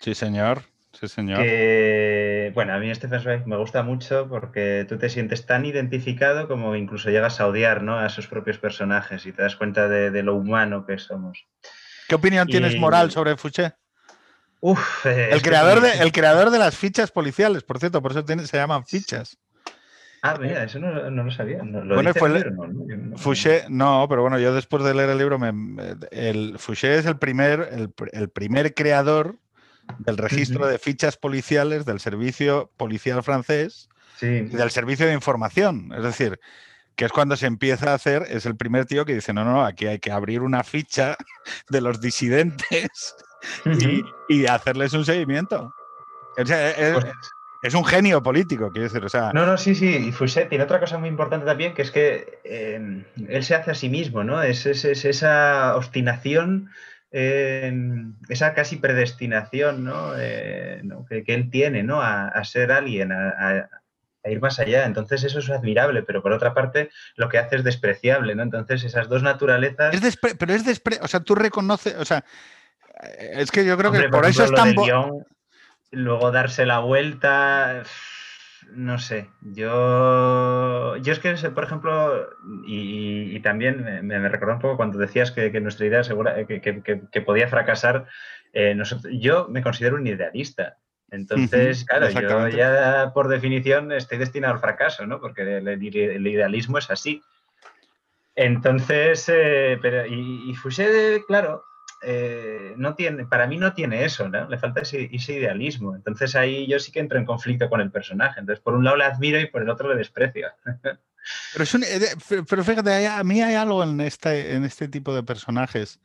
Sí, 0.02 0.16
señor. 0.16 0.64
Sí, 1.00 1.08
señor. 1.08 1.40
bueno, 2.56 2.74
a 2.74 2.80
mí 2.80 2.94
Stephen 2.96 3.20
Zweig 3.22 3.46
me 3.46 3.56
gusta 3.56 3.84
mucho 3.84 4.28
porque 4.28 4.84
tú 4.90 4.98
te 4.98 5.10
sientes 5.10 5.46
tan 5.46 5.64
identificado 5.66 6.48
como 6.48 6.76
incluso 6.76 7.12
llegas 7.12 7.40
a 7.40 7.46
odiar 7.46 7.84
¿no? 7.84 8.00
a 8.00 8.10
sus 8.10 8.26
propios 8.28 8.58
personajes 8.58 9.28
y 9.28 9.32
te 9.32 9.44
das 9.44 9.56
cuenta 9.56 9.88
de, 9.88 10.24
lo 10.24 10.34
humano 10.34 10.88
que 10.88 10.98
somos. 10.98 11.46
¿Qué 12.08 12.16
opinión 12.16 12.48
tienes 12.48 12.80
moral 12.80 13.12
sobre 13.12 13.38
Fouché? 13.38 13.74
Uf, 14.60 15.06
eh, 15.06 15.30
el, 15.32 15.44
creador 15.44 15.82
de, 15.82 16.00
el 16.00 16.12
creador 16.12 16.50
de 16.50 16.58
las 16.58 16.76
fichas 16.76 17.12
policiales, 17.12 17.62
por 17.62 17.78
cierto, 17.78 18.02
por 18.02 18.12
eso 18.12 18.26
se 18.26 18.58
llaman 18.58 18.84
fichas. 18.88 19.38
Ah, 20.24 20.36
mira, 20.42 20.64
eso 20.64 20.80
no, 20.80 21.12
lo 21.12 21.32
sabía. 21.32 21.60
bueno, 21.62 22.12
fue 22.16 22.30
el, 22.30 22.56
no, 22.56 23.18
Fouché, 23.18 23.66
no, 23.70 24.08
pero 24.10 24.24
bueno, 24.24 24.40
yo 24.40 24.52
después 24.52 24.84
de 24.84 24.96
leer 24.96 25.12
el 25.12 25.20
libro, 25.20 25.38
el, 26.10 26.58
Fouché 26.58 26.98
es 26.98 27.06
el 27.06 27.20
primer, 27.20 27.70
el 28.14 28.30
primer 28.30 28.74
creador 28.74 29.38
del 30.00 30.18
registro 30.18 30.68
de 30.68 30.80
fichas 30.80 31.18
policiales 31.18 31.86
del 31.86 32.00
servicio 32.00 32.72
policial 32.78 33.24
francés 33.24 33.90
y 34.22 34.56
del 34.56 34.72
servicio 34.72 35.06
de 35.06 35.14
información. 35.14 35.94
Es 35.96 36.04
decir, 36.04 36.40
que 36.96 37.06
es 37.06 37.12
cuando 37.12 37.38
se 37.38 37.46
empieza 37.46 37.92
a 37.92 37.94
hacer, 37.94 38.26
es 38.30 38.46
el 38.46 38.56
primer 38.56 38.86
tío 38.86 39.06
que 39.06 39.14
dice, 39.14 39.32
no, 39.32 39.46
no, 39.46 39.64
aquí 39.64 39.86
hay 39.86 40.00
que 40.00 40.12
abrir 40.12 40.42
una 40.42 40.64
ficha 40.64 41.16
de 41.70 41.82
los 41.82 42.02
disidentes 42.02 43.16
y, 44.30 44.46
hacerles 44.48 44.94
un 44.94 45.06
seguimiento. 45.06 45.72
Pues 46.36 46.50
es, 47.64 47.74
un 47.74 47.86
genio 47.86 48.22
político, 48.22 48.72
quiero 48.72 48.88
decir. 48.88 49.04
O 49.04 49.10
sea, 49.10 49.32
no, 49.34 49.46
no, 49.46 49.58
sí, 49.58 49.76
sí. 49.76 49.96
Y 49.96 50.12
Fouché 50.12 50.46
tiene 50.46 50.64
otra 50.64 50.80
cosa 50.80 50.98
muy 50.98 51.10
importante 51.10 51.46
también, 51.46 51.74
que 51.74 51.82
es 51.82 51.92
que 51.92 52.40
eh, 52.44 53.06
él 53.28 53.44
se 53.44 53.56
hace 53.56 53.72
a 53.72 53.76
sí 53.76 53.90
mismo, 53.90 54.24
¿no? 54.24 54.42
Es, 54.42 54.66
es 54.66 54.86
esa 54.86 55.76
obstinación 55.76 56.70
esa 58.30 58.54
casi 58.54 58.78
predestinación 58.78 59.84
¿no? 59.84 60.14
Eh, 60.18 60.82
que, 61.26 61.34
él 61.34 61.50
tiene 61.50 61.84
¿no? 61.84 62.02
a, 62.02 62.44
ser 62.44 62.72
alguien, 62.72 63.12
a, 63.12 63.70
ir 64.26 64.42
más 64.42 64.60
allá. 64.60 64.86
Entonces 64.86 65.24
eso 65.24 65.40
es 65.40 65.50
admirable, 65.50 66.04
pero 66.04 66.22
por 66.22 66.32
otra 66.32 66.54
parte 66.54 66.90
lo 67.16 67.30
que 67.30 67.38
hace 67.38 67.58
es 67.58 67.64
despreciable. 67.64 68.36
¿no? 68.36 68.44
Entonces 68.44 68.84
esas 68.84 69.10
dos 69.10 69.24
naturalezas... 69.24 69.96
pero 70.38 70.54
es 70.54 70.66
despreciable, 70.66 71.06
o 71.06 71.08
sea, 71.08 71.22
tú 71.22 71.36
reconoces, 71.36 71.96
o 71.96 72.06
sea, 72.06 72.24
es 73.20 73.52
que 73.52 73.66
yo 73.66 73.78
creo 73.78 73.92
que 73.92 74.10
por, 74.10 74.26
eso 74.26 74.44
es 74.44 74.54
tan... 74.54 74.76
luego 75.92 76.32
darse 76.32 76.66
la 76.66 76.80
vuelta 76.80 77.84
no 78.72 79.00
sé, 79.00 79.30
yo, 79.42 80.98
yo 80.98 81.14
es 81.14 81.20
que, 81.20 81.34
por 81.50 81.64
ejemplo, 81.64 82.30
y, 82.66 83.40
también 83.40 84.06
me, 84.06 84.30
recordó 84.30 84.56
un 84.56 84.60
poco 84.60 84.78
cuando 84.78 84.98
decías 84.98 85.32
que, 85.32 85.50
nuestra 85.62 85.86
idea 85.86 86.04
segura, 86.04 86.46
que, 86.46 87.22
podía 87.26 87.48
fracasar, 87.48 88.06
eh, 88.54 88.78
yo 89.12 89.48
me 89.50 89.62
considero 89.62 89.96
un 89.96 90.08
idealista. 90.08 90.78
Entonces, 91.10 91.86
claro, 91.86 92.10
yo 92.10 92.50
ya 92.50 93.12
por 93.14 93.30
definición 93.30 93.92
estoy 93.94 94.18
destinado 94.18 94.56
al 94.56 94.60
fracaso, 94.60 95.08
¿no? 95.08 95.22
Porque 95.22 95.58
el, 95.58 96.28
idealismo 96.28 96.78
es 96.78 96.92
así. 96.92 97.22
Entonces, 98.36 99.28
eh, 99.30 99.80
pero, 99.82 100.06
y, 100.06 100.52
y 100.52 100.54
Fouché, 100.56 101.24
claro, 101.26 101.64
eh, 102.02 102.74
no 102.78 102.96
tiene, 102.96 103.26
para 103.26 103.48
mí 103.48 103.58
no 103.58 103.74
tiene 103.74 104.06
eso. 104.06 104.28
Le 104.30 104.58
falta 104.58 104.82
ese, 104.82 105.10
idealismo. 105.12 105.96
Entonces 105.96 106.36
ahí 106.36 106.68
yo 106.68 106.80
sí 106.80 106.92
que 106.92 107.00
entro 107.00 107.18
en 107.18 107.26
conflicto 107.26 107.70
con 107.70 107.82
el 107.82 107.92
personaje. 107.92 108.40
Entonces, 108.40 108.64
por 108.64 108.76
un 108.76 108.84
lado 108.84 108.98
le 108.98 109.06
admiro 109.06 109.40
y 109.40 109.48
por 109.48 109.62
el 109.62 109.70
otro 109.70 109.90
le 109.90 109.96
desprecio. 109.96 110.48
Pero, 111.54 111.66
eh, 111.84 112.16
pero 112.50 112.64
fíjate, 112.64 113.06
a 113.06 113.22
mí 113.22 113.42
hay 113.42 113.56
algo 113.56 113.84
en 113.84 114.00
este, 114.00 114.56
en 114.56 114.64
este 114.64 114.88
tipo 114.88 115.14
de 115.14 115.24
personajes. 115.24 116.00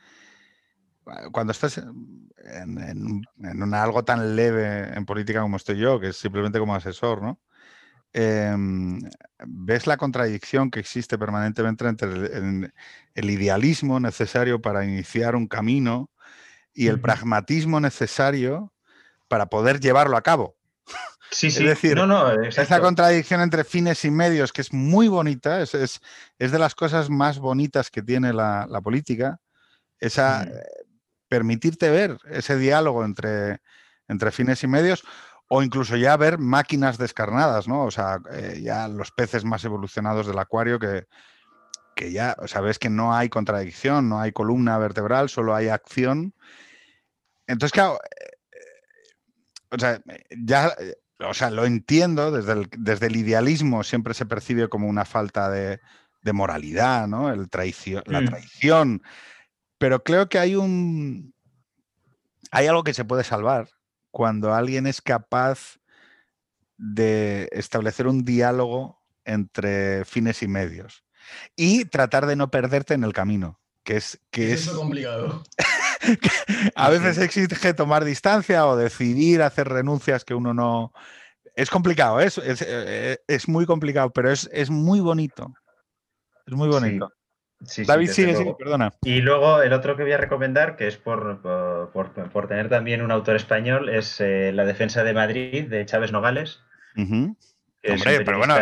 Cuando 1.31 1.53
estás 1.53 1.79
en, 1.79 3.25
algo 3.73 4.05
tan 4.05 4.35
leve 4.35 4.93
en 4.93 5.05
política 5.05 5.41
como 5.43 5.59
estoy 5.59 5.79
yo, 5.79 6.01
que 6.01 6.09
es 6.09 6.17
simplemente 6.17 6.59
como 6.59 6.75
asesor, 6.75 7.23
¿no? 7.23 7.39
Em, 8.15 9.01
ves 9.47 9.87
la 9.87 9.97
contradicción 9.97 10.71
que 10.71 10.81
existe 10.81 11.17
permanentemente 11.17 11.87
entre 11.87 12.11
el, 13.15 13.31
idealismo 13.31 14.01
necesario 14.01 14.61
para 14.61 14.85
iniciar 14.85 15.35
un 15.35 15.47
camino 15.47 16.11
y 16.75 16.89
el 16.89 17.01
pragmatismo 17.01 17.81
necesario 17.81 18.73
para 19.29 19.47
poder 19.47 19.81
llevarlo 19.81 20.17
a 20.19 20.23
cabo. 20.23 20.57
Sí, 21.31 21.51
sí. 21.51 21.63
Es 21.63 21.71
decir, 21.71 21.97
no, 21.97 22.07
no, 22.07 22.31
esa 22.43 22.81
contradicción 22.81 23.41
entre 23.41 23.65
fines 23.65 24.05
y 24.05 24.11
medios 24.11 24.53
que 24.53 24.61
es 24.61 24.75
muy 24.75 25.09
bonita, 25.09 25.63
es, 25.63 25.75
es, 25.75 26.01
de 26.39 26.59
las 26.59 26.75
cosas 26.75 27.09
más 27.09 27.39
bonitas 27.39 27.91
que 27.91 28.03
tiene 28.03 28.35
la, 28.35 28.81
política, 28.85 29.39
esa, 29.99 30.43
eh, 30.43 30.63
permitirte 31.29 31.89
ver 31.89 32.19
ese 32.31 32.59
diálogo 32.59 33.07
entre, 33.07 33.61
entre 34.09 34.31
fines 34.31 34.63
y 34.63 34.67
medios 34.67 35.03
o 35.55 35.63
incluso 35.63 35.97
ya 35.97 36.17
ver 36.17 36.39
máquinas 36.39 36.97
descarnadas, 36.97 37.69
¿no? 37.69 37.85
O 37.85 37.91
sea, 37.91 38.23
eh, 38.33 38.63
ya 38.63 38.89
los 38.89 39.11
peces 39.11 39.45
más 39.45 39.63
evolucionados 39.67 40.27
del 40.27 40.39
acuario 40.39 40.79
que, 40.79 41.05
que 41.95 42.11
ya, 42.11 42.35
o 42.39 42.63
ves 42.63 42.79
que 42.79 42.89
no 42.89 43.15
hay 43.15 43.29
contradicción, 43.29 44.09
no 44.09 44.19
hay 44.19 44.33
columna 44.33 44.79
vertebral, 44.79 45.29
solo 45.29 45.55
hay 45.55 45.69
acción. 45.69 46.35
Entonces, 47.47 47.71
claro, 47.71 47.99
eh, 48.03 48.63
o 49.71 49.79
sea, 49.79 50.01
ya, 50.31 50.75
o 51.19 51.35
sea, 51.35 51.51
lo 51.51 51.67
entiendo, 51.67 52.31
desde 52.31 52.53
el, 52.53 52.71
desde 52.79 53.09
el 53.09 53.17
idealismo 53.17 53.85
siempre 53.85 54.15
se 54.15 54.25
percibe 54.25 54.71
como 54.71 54.89
una 54.89 55.05
falta 55.05 55.51
de, 55.51 55.81
moralidad, 56.33 57.07
¿no? 57.09 57.31
El 57.31 57.51
la 58.07 58.21
mm. 58.23 58.25
traición. 58.25 59.03
Pero 59.77 60.03
creo 60.03 60.31
que 60.31 60.39
hay 60.39 60.57
un. 60.57 61.35
Hay 62.51 62.69
algo 62.69 62.85
que 62.85 62.95
se 62.95 63.05
puede 63.05 63.23
salvar, 63.23 63.69
cuando 64.13 64.55
alguien 64.55 64.87
es 64.87 65.03
capaz 65.03 65.81
de 66.77 67.49
establecer 67.51 68.07
un 68.07 68.25
diálogo 68.25 69.03
entre 69.25 70.05
fines 70.05 70.43
y 70.43 70.49
medios 70.49 71.05
y 71.57 71.87
tratar 71.87 72.27
de 72.27 72.37
no 72.37 72.51
perderte 72.51 72.95
en 72.95 73.05
el 73.05 73.13
camino, 73.13 73.61
que 73.83 73.97
es 73.97 74.21
que 74.31 74.53
es, 74.53 74.69
complicado. 74.69 75.43
a 76.77 76.91
veces 76.91 77.19
exige 77.19 77.75
tomar 77.75 78.05
distancia 78.05 78.67
o 78.67 78.77
decidir 78.77 79.43
hacer 79.43 79.69
renuncias 79.69 80.25
que 80.25 80.35
uno 80.35 80.55
no 80.55 80.93
es 81.55 81.71
complicado, 81.71 82.21
es, 82.21 82.39
es, 82.39 82.65
eh, 82.67 83.19
muy 83.47 83.67
complicado, 83.67 84.11
pero 84.11 84.31
es, 84.31 84.49
es 84.53 84.71
muy 84.71 85.01
bonito. 85.01 85.53
Es 86.47 86.55
muy 86.55 86.69
bonito. 86.69 87.13
David, 87.87 88.09
sigue, 88.09 88.55
perdona. 88.59 88.93
Y 89.03 89.21
luego 89.21 89.63
el 89.63 89.73
otro 89.73 89.97
que 89.97 90.03
voy 90.03 90.13
a 90.13 90.19
recomendar, 90.19 90.77
que 90.77 90.87
es 90.89 90.97
por, 90.97 91.41
por, 91.93 92.49
tener 92.49 92.69
también 92.69 93.03
un 93.03 93.11
autor 93.11 93.37
español, 93.37 93.89
es 93.89 94.21
eh, 94.21 94.53
La 94.53 94.65
defensa 94.65 95.05
de 95.05 95.15
Madrid 95.15 95.69
de 95.69 95.87
Chávez 95.87 96.13
Nogales. 96.13 96.61
Hombre, 97.85 98.25
pero 98.25 98.39
bueno, 98.39 98.55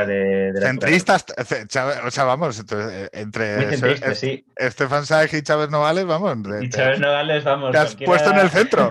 centristas, 0.61 1.27
o 2.05 2.11
sea, 2.11 2.25
vamos, 2.25 2.65
eh, 2.73 3.11
entre 3.13 3.75
Estefan 4.57 5.05
Saez 5.05 5.35
y 5.35 5.43
Chávez 5.43 5.69
Novales, 5.69 6.07
vamos. 6.07 6.39
y 6.63 6.71
Chávez 6.71 7.01
Novales, 7.01 7.45
vamos. 7.45 7.73
Te 7.73 7.79
has 7.79 7.97
puesto 7.97 8.31
en 8.31 8.39
el 8.39 8.49
centro. 8.49 8.91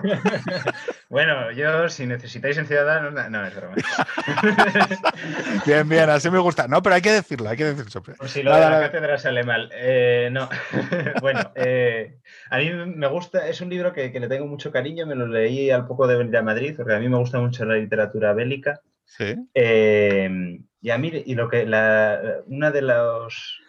bueno, 1.08 1.50
yo, 1.50 1.88
si 1.88 2.06
necesitáis 2.06 2.58
en 2.58 2.66
Ciudadanos, 2.66 3.12
no, 3.12 3.44
es 3.44 3.56
broma. 3.56 3.74
bien, 5.66 5.88
bien, 5.88 6.08
así 6.08 6.30
me 6.30 6.38
gusta. 6.38 6.68
No, 6.68 6.80
pero 6.80 6.94
hay 6.94 7.02
que 7.02 7.12
decirlo, 7.12 7.48
hay 7.48 7.56
que 7.56 7.64
decirlo. 7.64 8.02
Pues 8.16 8.30
si 8.30 8.44
lo 8.44 8.54
de 8.54 8.60
la 8.60 8.80
cátedra 8.80 9.18
sale 9.18 9.42
mal. 9.42 9.68
Eh, 9.74 10.28
no, 10.30 10.48
bueno, 11.20 11.50
eh, 11.56 12.18
a 12.50 12.58
mí 12.58 12.70
me 12.70 13.06
gusta, 13.08 13.48
es 13.48 13.60
un 13.60 13.68
libro 13.68 13.92
que, 13.92 14.10
le 14.10 14.28
tengo 14.28 14.46
mucho 14.46 14.70
cariño, 14.70 15.06
me 15.06 15.16
lo 15.16 15.26
leí 15.26 15.70
al 15.70 15.86
poco 15.86 16.06
de 16.06 16.16
venir 16.16 16.36
a 16.36 16.42
Madrid, 16.42 16.74
porque 16.76 16.94
a 16.94 17.00
mí 17.00 17.08
me 17.08 17.18
gusta 17.18 17.40
mucho 17.40 17.64
la 17.64 17.74
literatura 17.74 18.32
bélica. 18.32 18.80
Y 19.18 20.90
a 20.90 20.98
mí, 20.98 21.12
y 21.26 21.34
lo 21.34 21.48
que 21.48 21.66
la, 21.66 22.42
una 22.46 22.70
de 22.70 22.82
los 22.82 23.60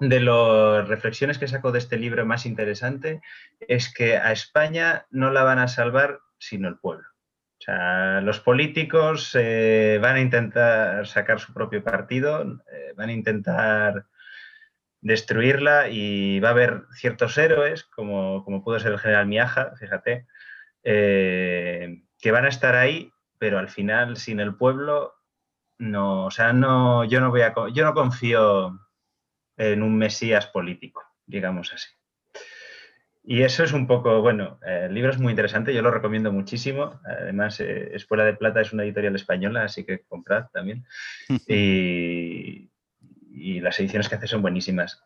de 0.00 0.20
las 0.20 0.88
reflexiones 0.88 1.38
que 1.38 1.48
saco 1.48 1.72
de 1.72 1.78
este 1.78 1.98
libro 1.98 2.24
más 2.24 2.46
interesante 2.46 3.20
es 3.60 3.92
que 3.92 4.16
a 4.16 4.32
España 4.32 5.06
no 5.10 5.30
la 5.30 5.42
van 5.42 5.58
a 5.58 5.68
salvar 5.68 6.20
sino 6.38 6.68
el 6.68 6.78
pueblo. 6.78 7.08
O 7.60 7.60
sea, 7.60 8.20
los 8.20 8.38
políticos 8.38 9.32
eh, 9.34 9.98
van 10.00 10.16
a 10.16 10.20
intentar 10.20 11.06
sacar 11.08 11.40
su 11.40 11.52
propio 11.52 11.82
partido, 11.82 12.60
eh, 12.72 12.92
van 12.96 13.08
a 13.08 13.12
intentar 13.12 14.06
destruirla 15.00 15.88
y 15.88 16.38
va 16.38 16.48
a 16.48 16.52
haber 16.52 16.84
ciertos 16.92 17.36
héroes, 17.36 17.84
como, 17.84 18.44
como 18.44 18.62
pudo 18.62 18.78
ser 18.78 18.92
el 18.92 18.98
general 18.98 19.26
Miaja, 19.26 19.72
fíjate, 19.76 20.26
eh, 20.84 22.02
que 22.20 22.30
van 22.30 22.44
a 22.44 22.48
estar 22.48 22.76
ahí 22.76 23.12
pero 23.38 23.58
al 23.58 23.68
final 23.68 24.16
sin 24.16 24.40
el 24.40 24.54
pueblo 24.54 25.14
no, 25.78 26.26
o 26.26 26.30
sea, 26.30 26.52
no, 26.52 27.04
yo 27.04 27.20
no 27.20 27.30
voy 27.30 27.42
a, 27.42 27.54
yo 27.72 27.84
no 27.84 27.94
confío 27.94 28.78
en 29.56 29.82
un 29.82 29.96
mesías 29.96 30.46
político, 30.46 31.02
digamos 31.26 31.72
así. 31.72 31.88
Y 33.22 33.42
eso 33.42 33.62
es 33.62 33.72
un 33.72 33.86
poco, 33.86 34.22
bueno, 34.22 34.58
el 34.64 34.94
libro 34.94 35.10
es 35.10 35.18
muy 35.18 35.32
interesante, 35.32 35.74
yo 35.74 35.82
lo 35.82 35.90
recomiendo 35.90 36.32
muchísimo. 36.32 36.98
Además, 37.04 37.60
eh, 37.60 37.90
Escuela 37.94 38.24
de 38.24 38.34
Plata 38.34 38.62
es 38.62 38.72
una 38.72 38.84
editorial 38.84 39.14
española, 39.16 39.64
así 39.64 39.84
que 39.84 40.00
comprad 40.08 40.46
también. 40.50 40.86
y, 41.46 42.70
y 43.30 43.60
las 43.60 43.78
ediciones 43.80 44.08
que 44.08 44.14
hace 44.14 44.26
son 44.26 44.40
buenísimas. 44.40 45.04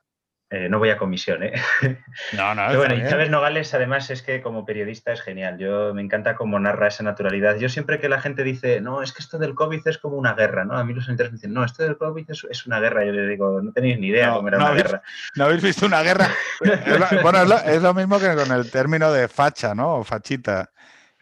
Eh, 0.52 0.68
no 0.68 0.78
voy 0.78 0.90
a 0.90 0.98
comisión, 0.98 1.42
¿eh? 1.42 1.54
No, 2.34 2.54
no. 2.54 2.66
Pero 2.66 2.78
bueno, 2.80 2.94
y 2.94 3.08
Chávez 3.08 3.30
Nogales, 3.30 3.72
además, 3.72 4.10
es 4.10 4.20
que 4.20 4.42
como 4.42 4.66
periodista 4.66 5.10
es 5.10 5.22
genial. 5.22 5.56
Yo 5.56 5.94
me 5.94 6.02
encanta 6.02 6.36
cómo 6.36 6.60
narra 6.60 6.88
esa 6.88 7.02
naturalidad. 7.02 7.56
Yo 7.56 7.70
siempre 7.70 7.98
que 7.98 8.10
la 8.10 8.20
gente 8.20 8.44
dice, 8.44 8.82
no, 8.82 9.02
es 9.02 9.12
que 9.12 9.22
esto 9.22 9.38
del 9.38 9.54
COVID 9.54 9.80
es 9.88 9.96
como 9.96 10.18
una 10.18 10.34
guerra, 10.34 10.66
¿no? 10.66 10.76
A 10.76 10.84
mí 10.84 10.92
los 10.92 11.06
sanitarios 11.06 11.32
me 11.32 11.36
dicen, 11.36 11.54
no, 11.54 11.64
esto 11.64 11.82
del 11.84 11.96
COVID 11.96 12.26
es, 12.28 12.66
una 12.66 12.80
guerra. 12.80 13.02
Yo 13.02 13.12
les 13.12 13.30
digo, 13.30 13.62
no 13.62 13.72
tenéis 13.72 13.98
ni 13.98 14.08
idea 14.08 14.34
cómo 14.34 14.48
era 14.48 14.58
una 14.58 14.72
guerra. 14.72 15.02
No 15.36 15.46
habéis 15.46 15.62
visto 15.62 15.86
una 15.86 16.02
guerra. 16.02 16.28
bueno, 17.22 17.38
es 17.40 17.80
lo, 17.80 17.94
mismo 17.94 18.18
que 18.18 18.34
con 18.34 18.52
el 18.52 18.70
término 18.70 19.10
de 19.10 19.28
facha, 19.28 19.74
¿no? 19.74 19.96
O 19.96 20.04
fachita. 20.04 20.70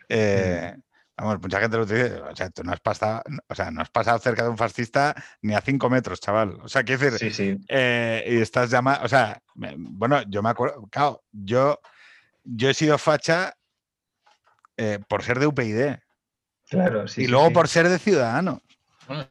Eh, 0.09 0.75
mm. 0.77 0.90
Vamos, 1.21 1.39
mucha 1.43 1.61
gente 1.61 1.77
lo 1.77 1.85
dice, 1.85 2.15
o 2.15 2.35
sea, 2.35 2.49
tú 2.49 2.65
no 2.65 2.73
has 2.73 2.81
pasado, 2.81 3.23
o 3.47 3.55
sea, 3.55 3.71
no 3.71 3.83
has 3.83 3.91
pasado 3.91 4.19
cerca 4.21 4.43
de 4.43 4.49
un 4.49 4.57
fascista 4.57 5.15
ni 5.43 5.53
a 5.53 5.61
cinco 5.61 5.91
metros, 5.91 6.19
chaval. 6.19 6.57
O 6.63 6.69
sea, 6.69 6.83
quiero 6.83 7.11
decir, 7.11 7.31
sí, 7.31 7.31
sí. 7.31 7.65
Eh, 7.69 8.25
y 8.27 8.37
estás 8.41 8.71
llamando, 8.71 9.05
o 9.05 9.09
sea, 9.09 9.43
bueno, 9.55 10.23
yo 10.31 10.43
me 10.43 10.49
acuerdo, 10.49 10.89
claro, 10.91 11.23
yo, 11.31 11.79
yo 12.43 12.71
he 12.71 12.75
sido 12.75 12.97
facha 12.97 13.55
eh, 14.79 14.99
por 15.07 15.23
ser 15.23 15.39
de 15.39 15.47
UPyD. 15.47 15.97
Claro, 16.71 17.07
sí. 17.07 17.25
Y 17.25 17.27
luego 17.27 17.53
por 17.53 17.69
ser 17.69 17.91
de 17.91 17.99
Ciudadanos. 17.99 18.61
Bueno, 19.07 19.27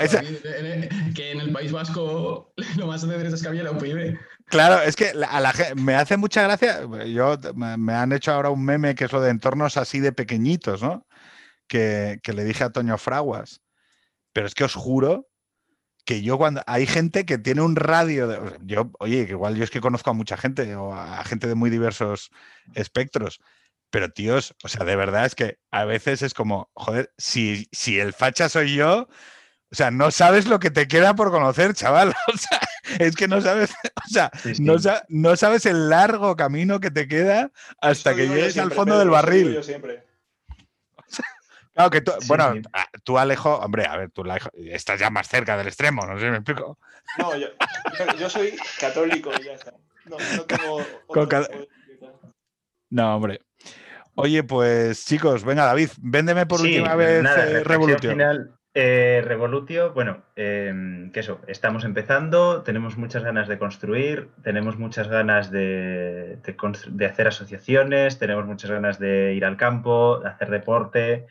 eso 0.00 0.18
que, 0.18 0.88
que 1.14 1.30
en 1.30 1.40
el 1.42 1.52
País 1.52 1.70
Vasco 1.70 2.52
lo 2.76 2.88
más 2.88 3.06
de 3.06 3.16
derechas 3.16 3.40
que 3.40 3.46
había 3.46 3.60
era 3.60 3.70
UPyD. 3.70 4.16
Claro, 4.46 4.82
es 4.82 4.96
que 4.96 5.10
a 5.10 5.40
la, 5.40 5.54
me 5.76 5.94
hace 5.94 6.16
mucha 6.16 6.42
gracia. 6.42 6.80
Yo 7.06 7.38
me 7.54 7.92
han 7.94 8.10
hecho 8.10 8.32
ahora 8.32 8.50
un 8.50 8.64
meme 8.64 8.96
que 8.96 9.04
es 9.04 9.12
lo 9.12 9.20
de 9.20 9.30
entornos 9.30 9.76
así 9.76 10.00
de 10.00 10.10
pequeñitos, 10.10 10.82
¿no? 10.82 11.06
Que, 11.70 12.20
le 12.34 12.44
dije 12.44 12.64
a 12.64 12.70
Toño 12.70 12.98
Fraguas. 12.98 13.62
Pero 14.32 14.46
es 14.46 14.54
que 14.54 14.64
os 14.64 14.74
juro 14.74 15.28
que 16.04 16.22
yo 16.22 16.36
cuando 16.36 16.62
hay 16.66 16.86
gente 16.86 17.24
que 17.24 17.38
tiene 17.38 17.62
un 17.62 17.76
radio, 17.76 18.26
de, 18.26 18.58
yo, 18.62 18.90
oye, 18.98 19.26
que 19.26 19.32
igual 19.32 19.56
yo 19.56 19.64
es 19.64 19.70
que 19.70 19.80
conozco 19.80 20.10
a 20.10 20.14
mucha 20.14 20.36
gente 20.36 20.74
o 20.74 20.92
a 20.92 21.22
gente 21.24 21.46
de 21.46 21.54
muy 21.54 21.70
diversos 21.70 22.30
espectros, 22.74 23.40
pero 23.90 24.10
tíos, 24.10 24.54
o 24.64 24.68
sea, 24.68 24.84
de 24.84 24.96
verdad 24.96 25.26
es 25.26 25.34
que 25.34 25.58
a 25.70 25.84
veces 25.84 26.22
es 26.22 26.34
como, 26.34 26.70
joder, 26.74 27.12
si, 27.18 27.68
si 27.72 28.00
el 28.00 28.12
facha 28.12 28.48
soy 28.48 28.74
yo, 28.74 29.08
o 29.72 29.74
sea, 29.74 29.90
no 29.90 30.10
sabes 30.10 30.46
lo 30.46 30.58
que 30.58 30.70
te 30.70 30.88
queda 30.88 31.14
por 31.14 31.30
conocer, 31.30 31.74
chaval. 31.74 32.12
O 32.32 32.36
sea, 32.36 32.60
es 32.98 33.14
que 33.14 33.28
no 33.28 33.40
sabes, 33.40 33.70
o 33.70 34.08
sea, 34.08 34.30
No, 34.58 34.76
no, 35.08 35.36
sabes 35.36 35.66
el 35.66 35.90
largo 35.90 36.34
camino 36.34 36.80
que 36.80 36.90
te 36.90 37.06
queda 37.06 37.52
hasta 37.80 38.16
que 38.16 38.26
llegues 38.26 38.58
al 38.58 38.72
fondo 38.72 38.98
del 38.98 39.10
barril. 39.10 39.54
Yo 39.54 39.62
siempre. 39.62 40.09
Claro 41.74 41.90
que 41.90 42.00
tú, 42.00 42.12
bueno, 42.26 42.54
ah, 42.72 42.86
tú 43.04 43.18
Alejo, 43.18 43.56
hombre, 43.56 43.86
a 43.86 43.96
ver, 43.96 44.10
tú 44.10 44.24
estás 44.66 44.98
ya 44.98 45.10
más 45.10 45.28
cerca 45.28 45.56
del 45.56 45.68
extremo, 45.68 46.04
no 46.06 46.18
sé 46.18 46.24
si 46.24 46.30
me 46.30 46.36
explico. 46.36 46.78
No, 47.18 47.36
yo, 47.36 47.48
yo 48.18 48.28
soy 48.28 48.54
católico 48.78 49.30
y 49.40 49.44
ya 49.44 49.52
está. 49.54 49.72
No, 50.06 50.16
no 50.36 50.42
tengo 50.44 50.84
No, 52.90 53.16
hombre. 53.16 53.40
Oye, 54.16 54.42
pues 54.42 55.06
chicos, 55.06 55.44
venga 55.44 55.64
David, 55.64 55.90
véndeme 55.98 56.44
por 56.44 56.60
última 56.60 56.94
vez 56.96 57.24
eh, 57.24 57.62
Revolutio. 57.64 58.12
Eh, 58.72 59.22
Revolutio, 59.24 59.92
bueno, 59.92 60.22
em, 60.36 61.10
que 61.10 61.20
eso, 61.20 61.40
estamos 61.48 61.84
empezando, 61.84 62.62
tenemos 62.62 62.96
muchas 62.96 63.24
ganas 63.24 63.48
de 63.48 63.58
construir, 63.58 64.28
tenemos 64.44 64.78
muchas 64.78 65.08
ganas 65.08 65.50
de, 65.50 66.36
de, 66.36 67.06
hacer 67.06 67.26
asociaciones, 67.26 68.20
tenemos 68.20 68.46
muchas 68.46 68.70
ganas 68.70 69.00
de 69.00 69.34
ir 69.34 69.44
al 69.44 69.56
campo, 69.56 70.20
de 70.20 70.28
hacer 70.28 70.50
deporte, 70.50 71.26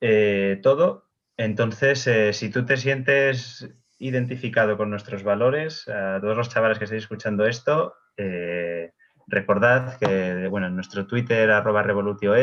eh, 0.00 0.60
todo. 0.62 1.06
Entonces, 1.36 2.06
eh, 2.06 2.32
si 2.32 2.50
tú 2.50 2.64
te 2.64 2.76
sientes 2.76 3.68
identificado 3.98 4.76
con 4.76 4.90
nuestros 4.90 5.22
valores, 5.22 5.88
a 5.88 6.20
todos 6.20 6.36
los 6.36 6.48
chavales 6.48 6.78
que 6.78 6.84
estáis 6.84 7.02
escuchando 7.04 7.46
esto, 7.46 7.94
eh, 8.16 8.92
recordad 9.26 9.98
que 9.98 10.48
bueno, 10.48 10.66
en 10.66 10.74
nuestro 10.74 11.06
Twitter 11.06 11.50
arroba 11.50 11.82
revolutio 11.82 12.34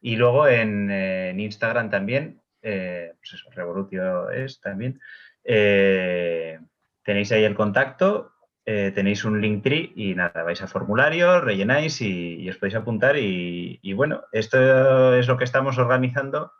y 0.00 0.16
luego 0.16 0.48
en, 0.48 1.38
Instagram 1.38 1.90
también, 1.90 2.40
pues 2.60 3.32
eso, 3.32 3.50
revolutio 3.50 4.30
es 4.30 4.60
también. 4.60 5.00
tenéis 5.42 7.32
ahí 7.32 7.44
el 7.44 7.54
contacto 7.54 8.33
eh, 8.66 8.92
tenéis 8.94 9.24
un 9.24 9.42
link 9.42 9.62
tree 9.62 9.92
y 9.94 10.14
nada, 10.14 10.42
vais 10.42 10.62
a 10.62 10.66
formulario, 10.66 11.40
rellenáis 11.40 12.00
y, 12.00 12.48
os 12.48 12.56
podéis 12.56 12.76
apuntar. 12.76 13.16
Y, 13.18 13.92
bueno, 13.92 14.24
esto 14.32 15.14
es 15.14 15.28
lo 15.28 15.36
que 15.36 15.44
estamos 15.44 15.76
organizando 15.76 16.52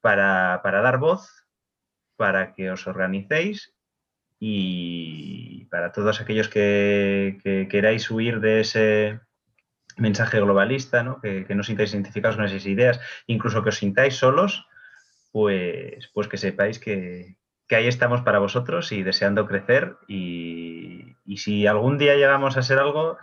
para, 0.00 0.60
dar 0.62 0.98
voz, 0.98 1.28
para 2.16 2.52
que 2.52 2.70
os 2.70 2.86
organicéis 2.86 3.74
y 4.38 5.66
para 5.66 5.92
todos 5.92 6.20
aquellos 6.20 6.48
que, 6.48 7.38
queráis 7.68 8.10
huir 8.10 8.40
de 8.40 8.60
ese 8.60 9.20
mensaje 9.96 10.40
globalista, 10.40 11.02
¿no? 11.02 11.20
que, 11.20 11.44
que 11.46 11.54
no 11.54 11.64
sintáis 11.64 11.92
identificados 11.92 12.36
con 12.36 12.44
esas 12.46 12.64
ideas, 12.64 13.00
incluso 13.26 13.62
que 13.62 13.70
os 13.70 13.76
sintáis 13.76 14.14
solos, 14.14 14.66
pues, 15.32 16.10
pues 16.14 16.28
que 16.28 16.38
sepáis 16.38 16.78
que, 16.78 17.36
que 17.66 17.76
ahí 17.76 17.86
estamos 17.86 18.22
para 18.22 18.38
vosotros 18.38 18.92
y 18.92 19.02
deseando 19.02 19.46
crecer 19.46 19.96
y, 20.08 20.69
si 21.36 21.66
algún 21.66 21.98
día 21.98 22.16
llegamos 22.16 22.56
a 22.56 22.62
ser 22.62 22.78
algo, 22.78 23.18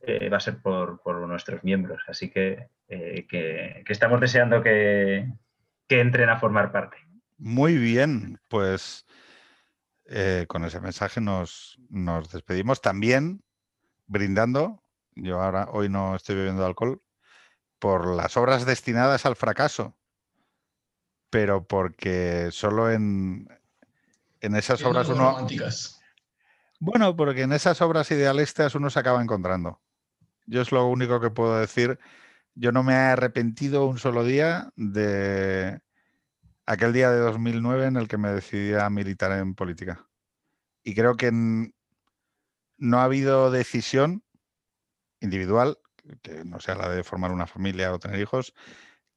eh, 0.00 0.28
va 0.28 0.36
a 0.36 0.40
ser 0.40 0.60
por, 0.60 1.00
nuestros 1.26 1.64
miembros. 1.64 2.02
Así 2.06 2.30
que, 2.30 2.68
eh, 2.88 3.26
que, 3.28 3.84
estamos 3.88 4.20
deseando 4.20 4.62
que, 4.62 5.28
entren 5.88 6.28
a 6.28 6.38
formar 6.38 6.72
parte. 6.72 6.96
Muy 7.38 7.76
bien, 7.76 8.38
pues 8.48 9.06
eh, 10.06 10.44
con 10.48 10.64
ese 10.64 10.80
mensaje 10.80 11.20
nos, 11.20 11.78
nos, 11.88 12.30
despedimos 12.30 12.80
también 12.80 13.42
brindando, 14.06 14.82
yo 15.14 15.42
ahora 15.42 15.68
hoy 15.72 15.88
no 15.88 16.14
estoy 16.14 16.36
bebiendo 16.36 16.64
alcohol, 16.64 17.02
por 17.78 18.06
las 18.14 18.36
obras 18.36 18.64
destinadas 18.64 19.26
al 19.26 19.36
fracaso, 19.36 19.96
pero 21.30 21.66
porque 21.66 22.48
solo 22.52 22.90
en, 22.90 23.48
en 24.40 24.56
esas 24.56 24.82
obras 24.84 25.08
uno... 25.08 25.46
Bueno, 26.80 27.16
porque 27.16 27.42
en 27.42 27.52
esas 27.52 27.80
obras 27.80 28.10
idealistas 28.10 28.74
uno 28.74 28.90
se 28.90 28.98
acaba 28.98 29.22
encontrando. 29.22 29.80
Yo 30.46 30.62
es 30.62 30.72
lo 30.72 30.86
único 30.86 31.20
que 31.20 31.30
puedo 31.30 31.58
decir. 31.58 31.98
Yo 32.54 32.72
no 32.72 32.82
me 32.82 32.94
he 32.94 32.96
arrepentido 32.96 33.86
un 33.86 33.98
solo 33.98 34.24
día 34.24 34.70
de 34.76 35.80
aquel 36.66 36.92
día 36.92 37.10
de 37.10 37.20
2009 37.20 37.86
en 37.86 37.96
el 37.96 38.08
que 38.08 38.18
me 38.18 38.30
decidí 38.30 38.74
a 38.74 38.90
militar 38.90 39.32
en 39.32 39.54
política. 39.54 40.08
Y 40.84 40.94
creo 40.94 41.16
que 41.16 41.30
no 42.78 42.98
ha 42.98 43.04
habido 43.04 43.50
decisión 43.50 44.22
individual, 45.20 45.78
que 46.22 46.44
no 46.44 46.60
sea 46.60 46.74
la 46.76 46.88
de 46.90 47.04
formar 47.04 47.32
una 47.32 47.46
familia 47.46 47.92
o 47.92 47.98
tener 47.98 48.20
hijos, 48.20 48.54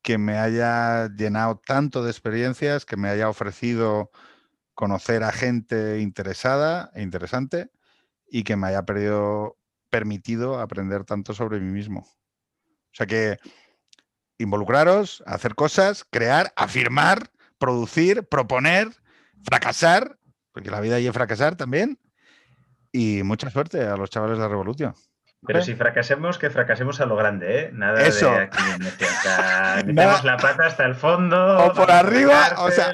que 0.02 0.18
me 0.18 0.38
haya 0.38 1.10
llenado 1.10 1.62
tanto 1.66 2.04
de 2.04 2.12
experiencias, 2.12 2.86
que 2.86 2.98
me 2.98 3.10
haya 3.10 3.30
ofrecido 3.30 4.12
conocer 4.80 5.24
a 5.24 5.34
gente 5.34 6.00
interesada 6.00 6.90
e 6.96 7.02
interesante 7.02 7.70
y 8.32 8.46
que 8.46 8.56
me 8.56 8.68
haya 8.68 8.86
permitido 9.90 10.58
aprender 10.58 11.04
tanto 11.04 11.34
sobre 11.34 11.60
mí 11.60 11.70
mismo. 11.70 12.08
O 12.08 12.94
sea 12.94 13.06
que 13.06 13.40
involucraros, 14.38 15.22
hacer 15.28 15.56
cosas, 15.56 16.06
crear, 16.10 16.54
afirmar, 16.56 17.30
producir, 17.58 18.24
proponer, 18.24 18.88
fracasar, 19.44 20.18
porque 20.54 20.72
la 20.72 20.80
vida 20.80 20.96
hay 20.96 21.04
que 21.04 21.12
fracasar 21.12 21.58
también. 21.58 22.00
Y 22.94 23.22
mucha 23.24 23.50
suerte 23.50 23.86
a 23.86 23.98
los 23.98 24.10
chavales 24.10 24.38
de 24.38 24.44
la 24.44 24.48
Revolución. 24.48 24.96
Pero 25.46 25.62
si 25.62 25.76
fracasemos, 25.76 26.38
que 26.38 26.50
fracasemos 26.50 27.02
a 27.02 27.06
lo 27.06 27.18
grande, 27.18 27.60
¿eh? 27.60 27.70
Nada 27.74 28.02
Eso. 28.02 28.32
de 28.32 28.44
aquí 28.44 28.64
metemos 29.86 30.24
la 30.24 30.38
pata 30.38 30.68
hasta 30.68 30.86
el 30.86 30.96
fondo. 30.96 31.66
O 31.66 31.74
por 31.74 31.92
arriba, 31.92 32.56
o 32.60 32.72
sea. 32.72 32.94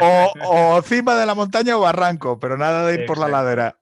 O, 0.00 0.76
encima 0.76 1.16
de 1.16 1.26
la 1.26 1.34
montaña 1.34 1.76
o 1.76 1.80
barranco, 1.80 2.38
pero 2.38 2.56
nada 2.56 2.86
de 2.86 2.94
ir 2.94 3.06
por 3.06 3.18
la 3.18 3.28
ladera. 3.28 3.76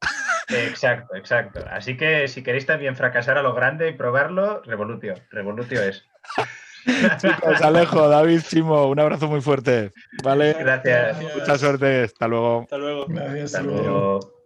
Exacto, 0.48 1.14
exacto. 1.14 1.64
Así 1.70 1.96
que 1.96 2.28
si 2.28 2.42
queréis 2.42 2.66
también 2.66 2.96
fracasar 2.96 3.38
a 3.38 3.42
lo 3.42 3.54
grande 3.54 3.88
y 3.88 3.92
probarlo, 3.92 4.62
Revolutio. 4.62 5.14
Revolutio 5.30 5.82
es. 5.82 6.04
Chicos, 7.18 7.60
Alejo, 7.60 8.08
David, 8.08 8.40
Chimo, 8.40 8.86
un 8.86 8.98
abrazo 8.98 9.28
muy 9.28 9.40
fuerte. 9.40 9.92
¿Vale? 10.24 10.54
Gracias. 10.58 11.18
Mucha 11.36 11.58
suerte. 11.58 12.04
Hasta 12.04 12.26
luego. 12.26 12.62
Hasta 12.62 12.78
luego. 12.78 13.06
Gracias. 13.08 13.54
Hasta 13.54 13.62
luego. 13.62 14.39